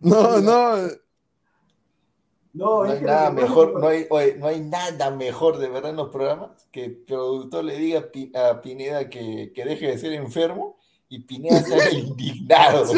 No, 0.01 0.40
no, 0.40 0.89
No, 2.57 2.85
No 2.85 2.91
hay 2.93 3.01
nada 3.03 3.31
mejor, 3.31 3.81
no 3.81 3.89
hay, 3.89 4.07
oye, 4.11 4.37
no 4.37 4.47
hay 4.47 4.61
nada 4.61 5.11
mejor 5.11 5.59
de 5.59 5.69
verdad 5.69 5.91
en 5.91 5.97
los 5.97 6.09
programas 6.11 6.66
que 6.73 6.85
el 6.87 6.97
productor 6.97 7.65
le 7.65 7.77
diga 7.77 8.01
a 8.01 8.11
Pi- 8.11 8.33
a 8.35 8.61
Pineda 8.61 9.09
que, 9.11 9.53
que 9.55 9.65
deje 9.65 9.89
de 9.89 9.99
ser 9.99 10.12
enfermo 10.15 10.77
y 11.09 11.20
Pineda 11.20 11.59
el 11.89 11.99
indignado. 12.09 12.87
Sí, 12.87 12.95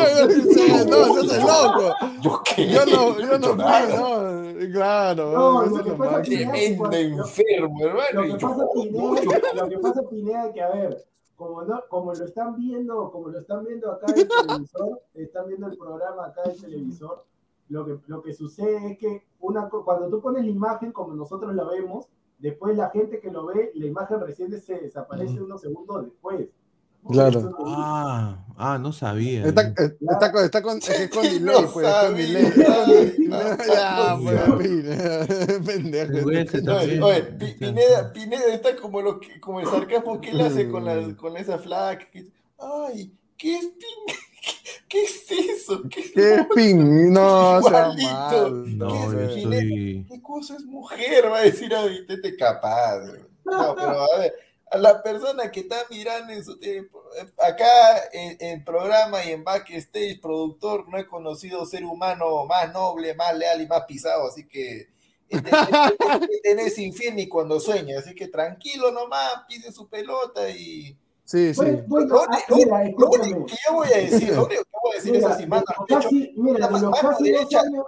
no, 0.89 1.15
yo 1.15 1.25
soy 1.25 1.41
loco. 1.41 1.95
Yo 2.23 2.43
qué, 2.45 2.69
Yo 2.69 2.87
no, 2.87 3.19
yo 3.19 3.39
no 3.39 3.55
nada. 3.57 3.97
no, 3.99 4.73
claro. 4.73 5.33
No, 5.33 5.63
lo 5.67 5.85
que 5.85 5.91
pasa 5.93 6.23
Tremendo 6.23 6.93
enfermo, 6.93 7.85
hermano. 7.85 8.23
Lo 8.25 8.39
que 8.39 8.47
pasa, 8.47 8.65
Pineda, 8.75 9.55
lo 9.55 9.69
que 9.69 9.79
pasa, 9.79 10.03
Pineda, 10.09 10.53
que 10.53 10.63
a 10.63 10.69
ver, 10.71 11.05
como, 11.37 11.63
no, 11.63 11.83
como 11.89 12.15
lo 12.15 12.25
están 12.25 12.57
viendo, 12.57 13.11
como 13.11 13.29
lo 13.29 13.39
están 13.41 13.65
viendo 13.65 13.93
acá 13.93 14.07
en 14.13 14.21
el 14.21 14.29
televisor, 14.29 15.03
están 15.15 15.47
viendo 15.49 15.67
el 15.67 15.77
programa 15.77 16.27
acá 16.27 16.43
del 16.45 16.61
televisor, 16.61 17.25
lo 17.69 17.85
que, 17.85 17.99
lo 18.07 18.23
que 18.23 18.33
sucede 18.33 18.93
es 18.93 18.99
que 18.99 19.25
una, 19.41 19.69
cuando 19.69 20.09
tú 20.09 20.21
pones 20.21 20.45
la 20.45 20.51
imagen 20.51 20.93
como 20.93 21.15
nosotros 21.15 21.55
la 21.55 21.65
vemos, 21.65 22.07
después 22.39 22.77
la 22.77 22.91
gente 22.91 23.21
que 23.21 23.31
lo 23.31 23.47
ve, 23.47 23.73
la 23.75 23.87
imagen 23.87 24.21
recién 24.21 24.59
se 24.61 24.79
desaparece 24.79 25.41
unos 25.41 25.61
segundos 25.61 26.05
después. 26.05 26.49
Claro. 27.09 27.57
Ah, 27.65 28.45
ah, 28.57 28.79
no 28.79 28.93
sabía. 28.93 29.47
Está, 29.47 29.73
está, 29.73 30.33
con, 30.33 30.45
está 30.45 30.63
con, 30.63 30.79
es 30.79 30.89
que 30.89 31.05
es 31.05 31.11
con 31.11 31.23
delay, 31.23 31.63
No 31.65 31.73
pues, 31.73 31.87
es 31.87 31.95
con 32.05 32.17
delay. 32.17 33.15
No 33.29 33.39
pues, 34.57 34.59
mira, 34.59 35.27
pendejo. 35.65 37.07
Oye, 37.07 37.23
Pineda, 37.59 38.13
Pineda 38.13 38.53
está 38.53 38.77
como, 38.77 39.01
lo 39.01 39.21
que, 39.21 39.41
como 39.41 39.61
el 39.61 39.67
sarcasmo 39.67 40.21
que 40.21 40.31
él 40.31 40.41
hace 40.41 40.69
con, 40.69 40.85
la, 40.85 41.17
con 41.17 41.37
esa 41.37 41.59
flaca. 41.59 42.05
Ay, 42.59 43.13
¿qué 43.37 43.57
es 43.59 43.65
pin- 43.65 44.15
¿Qué 44.89 45.03
es 45.03 45.31
eso? 45.31 45.83
¿Qué 45.91 46.01
es 46.01 46.13
¿Qué 46.13 46.47
ping? 46.55 47.13
No, 47.13 47.61
sea. 47.63 47.93
No, 47.95 48.89
¿Qué 48.89 49.13
yo 49.13 49.21
es 49.21 49.37
estoy. 49.37 50.07
¿Qué 50.09 50.23
cosa 50.23 50.57
es 50.57 50.65
mujer? 50.65 51.31
Va 51.31 51.39
a 51.39 51.43
decir 51.43 51.75
ahorita 51.75 52.15
este 52.15 52.37
capaz. 52.37 53.01
No, 53.45 53.75
pero 53.75 54.01
a 54.01 54.19
ver, 54.19 54.35
a 54.71 54.79
la 54.79 55.03
persona 55.03 55.51
que 55.51 55.61
está 55.61 55.77
mirando 55.91 56.33
en 56.33 56.45
su 56.45 56.59
eh, 56.63 56.89
acá 57.39 58.09
en, 58.13 58.37
en 58.41 58.65
programa 58.65 59.25
y 59.25 59.33
en 59.33 59.45
backstage, 59.45 60.21
productor, 60.21 60.89
no 60.89 60.99
he 60.99 61.07
conocido 61.07 61.65
ser 61.67 61.85
humano 61.85 62.45
más 62.47 62.73
noble, 62.73 63.15
más 63.15 63.37
leal 63.37 63.61
y 63.63 63.67
más 63.67 63.85
pisado, 63.85 64.29
así 64.29 64.47
que 64.47 64.89
este, 65.29 65.51
este, 66.43 66.67
es 66.67 66.79
infiel 66.79 67.17
ni 67.17 67.29
cuando 67.29 67.61
sueña, 67.61 67.99
así 67.99 68.15
que 68.15 68.29
tranquilo 68.29 68.91
nomás, 68.91 69.45
pise 69.47 69.73
su 69.73 69.89
pelota 69.89 70.49
y 70.51 70.97
Sí, 71.29 71.53
sí. 71.53 71.61
Bueno, 71.61 71.83
bueno, 71.89 72.07
Lo 72.15 72.23
ah, 72.23 72.27
único- 72.31 72.57
mira, 72.57 72.79
lo 72.79 72.85
escúchame. 72.89 73.25
único 73.33 73.47
que 73.47 73.57
yo 73.67 73.75
voy 73.75 73.89
a 73.93 73.97
decir, 73.99 74.35
lo 74.35 74.45
único 74.47 74.63
que 74.63 74.71
voy 74.83 74.93
a 74.93 74.95
decir 74.95 75.17
es 75.17 75.25
así, 75.27 75.47
mano 75.47 75.65
al 75.69 75.85
pecho, 75.87 76.01
casi, 76.01 76.33
mira, 76.37 76.71
Mano 76.71 76.91
casi 76.91 77.25
derecha. 77.25 77.61
años, 77.61 77.85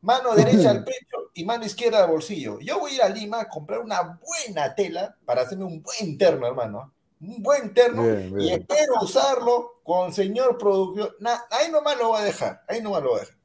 mano 0.00 0.34
derecha 0.34 0.70
al 0.70 0.84
pecho 0.84 1.16
y 1.34 1.44
mano 1.44 1.66
izquierda 1.66 2.02
al 2.04 2.10
bolsillo. 2.10 2.58
Yo 2.60 2.78
voy 2.80 2.92
a 2.92 2.94
ir 2.94 3.02
a 3.02 3.08
Lima 3.10 3.40
a 3.42 3.48
comprar 3.50 3.80
una 3.80 4.18
buena 4.22 4.74
tela 4.74 5.14
para 5.26 5.42
hacerme 5.42 5.64
un 5.64 5.82
buen 5.82 6.16
terno, 6.16 6.46
hermano. 6.46 6.90
Un 7.20 7.42
buen 7.42 7.74
terno 7.74 8.02
Bien, 8.02 8.34
y 8.40 8.50
espero 8.52 8.94
usarlo 9.02 9.80
con 9.82 10.14
señor 10.14 10.56
producción. 10.56 11.10
Na- 11.20 11.44
ahí 11.50 11.70
nomás 11.70 11.98
lo 11.98 12.08
voy 12.08 12.20
a 12.22 12.24
dejar, 12.24 12.62
ahí 12.66 12.80
nomás 12.82 13.02
lo 13.02 13.10
voy 13.10 13.18
a 13.18 13.20
dejar. 13.20 13.36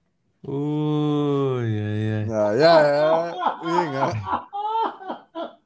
Uy, 0.44 1.78
ay, 1.78 2.10
ay. 2.14 2.26
Ya, 2.30 2.54
ya, 2.56 2.82
ya. 2.82 3.36
Venga. 3.64 4.49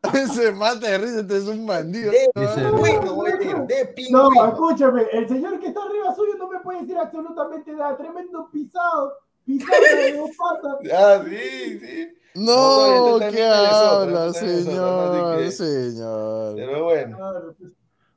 Ese 0.13 0.51
mata 0.51 0.88
de 0.88 0.97
risa, 0.97 1.19
este 1.21 1.38
es 1.38 1.47
un 1.47 1.65
bandido. 1.65 2.11
De 2.11 3.85
pingüino, 3.95 4.30
No, 4.30 4.45
escúchame, 4.47 5.07
el 5.13 5.27
señor 5.30 5.59
que 5.59 5.67
está 5.67 5.81
arriba 5.84 6.13
suyo 6.13 6.35
no 6.38 6.49
me 6.49 6.59
puede 6.59 6.81
decir 6.81 6.97
absolutamente 6.97 7.71
nada. 7.71 7.95
Tremendo 7.95 8.49
pisado, 8.51 9.13
pisado 9.45 9.81
de 9.81 10.17
dos 10.17 10.30
patas. 10.38 10.77
Ah, 10.93 11.23
sí, 11.25 11.80
sí. 11.80 12.07
No, 12.35 13.17
No, 13.19 13.19
tú 13.19 13.31
¿qué 13.31 13.45
habla, 13.45 14.25
así 14.25 14.63
señor? 14.63 15.38
que- 15.38 15.51
Señor. 15.51 16.55
Pero 16.55 16.84
bueno. 16.84 17.17
Pues. 17.57 17.71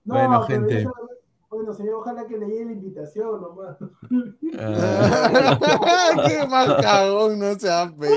No, 0.05 0.15
Bueno, 0.15 0.45
pero 0.49 0.61
gente. 0.61 0.81
eso- 0.81 0.93
bueno, 1.51 1.73
señor, 1.73 1.95
ojalá 1.97 2.27
que 2.27 2.37
le 2.39 2.47
llegue 2.49 2.65
la 2.65 2.73
invitación 2.73 3.41
nomás. 3.41 3.77
Ah, 4.59 6.11
Qué 6.27 6.47
mal 6.49 6.77
cagón, 6.81 7.39
no 7.39 7.55
sea 7.59 7.93
pena. 7.99 8.17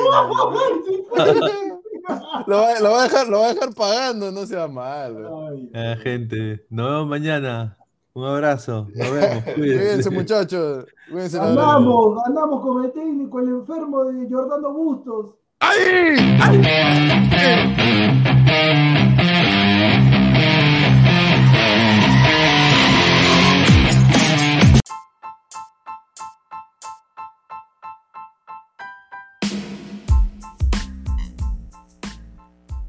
Lo 2.48 2.58
va, 2.58 2.80
lo 2.80 2.92
va 2.92 3.00
a 3.02 3.04
dejar, 3.04 3.28
lo 3.28 3.40
va 3.40 3.50
a 3.50 3.54
dejar 3.54 3.74
pagando, 3.74 4.32
no 4.32 4.46
sea 4.46 4.68
malo. 4.68 5.48
Ay, 5.50 5.72
ah, 5.74 5.96
gente, 6.02 6.66
nos 6.70 6.90
vemos 6.90 7.08
mañana. 7.08 7.78
Un 8.14 8.26
abrazo. 8.26 8.88
Nos 8.96 9.12
vemos. 9.12 9.44
Cuídense, 9.56 9.56
Cuídense. 9.56 10.10
muchachos. 10.10 10.86
Cuídense. 11.12 11.38
la. 11.38 11.44
Andamos, 11.50 12.24
andamos 12.26 12.62
con 12.62 12.84
el 12.86 12.92
técnico, 12.92 13.40
el 13.40 13.50
enfermo 13.50 14.06
de 14.06 14.28
Jordano 14.30 14.74
Bustos. 14.74 15.36
¡Ay! 15.60 16.16
¡Ay! 16.42 16.62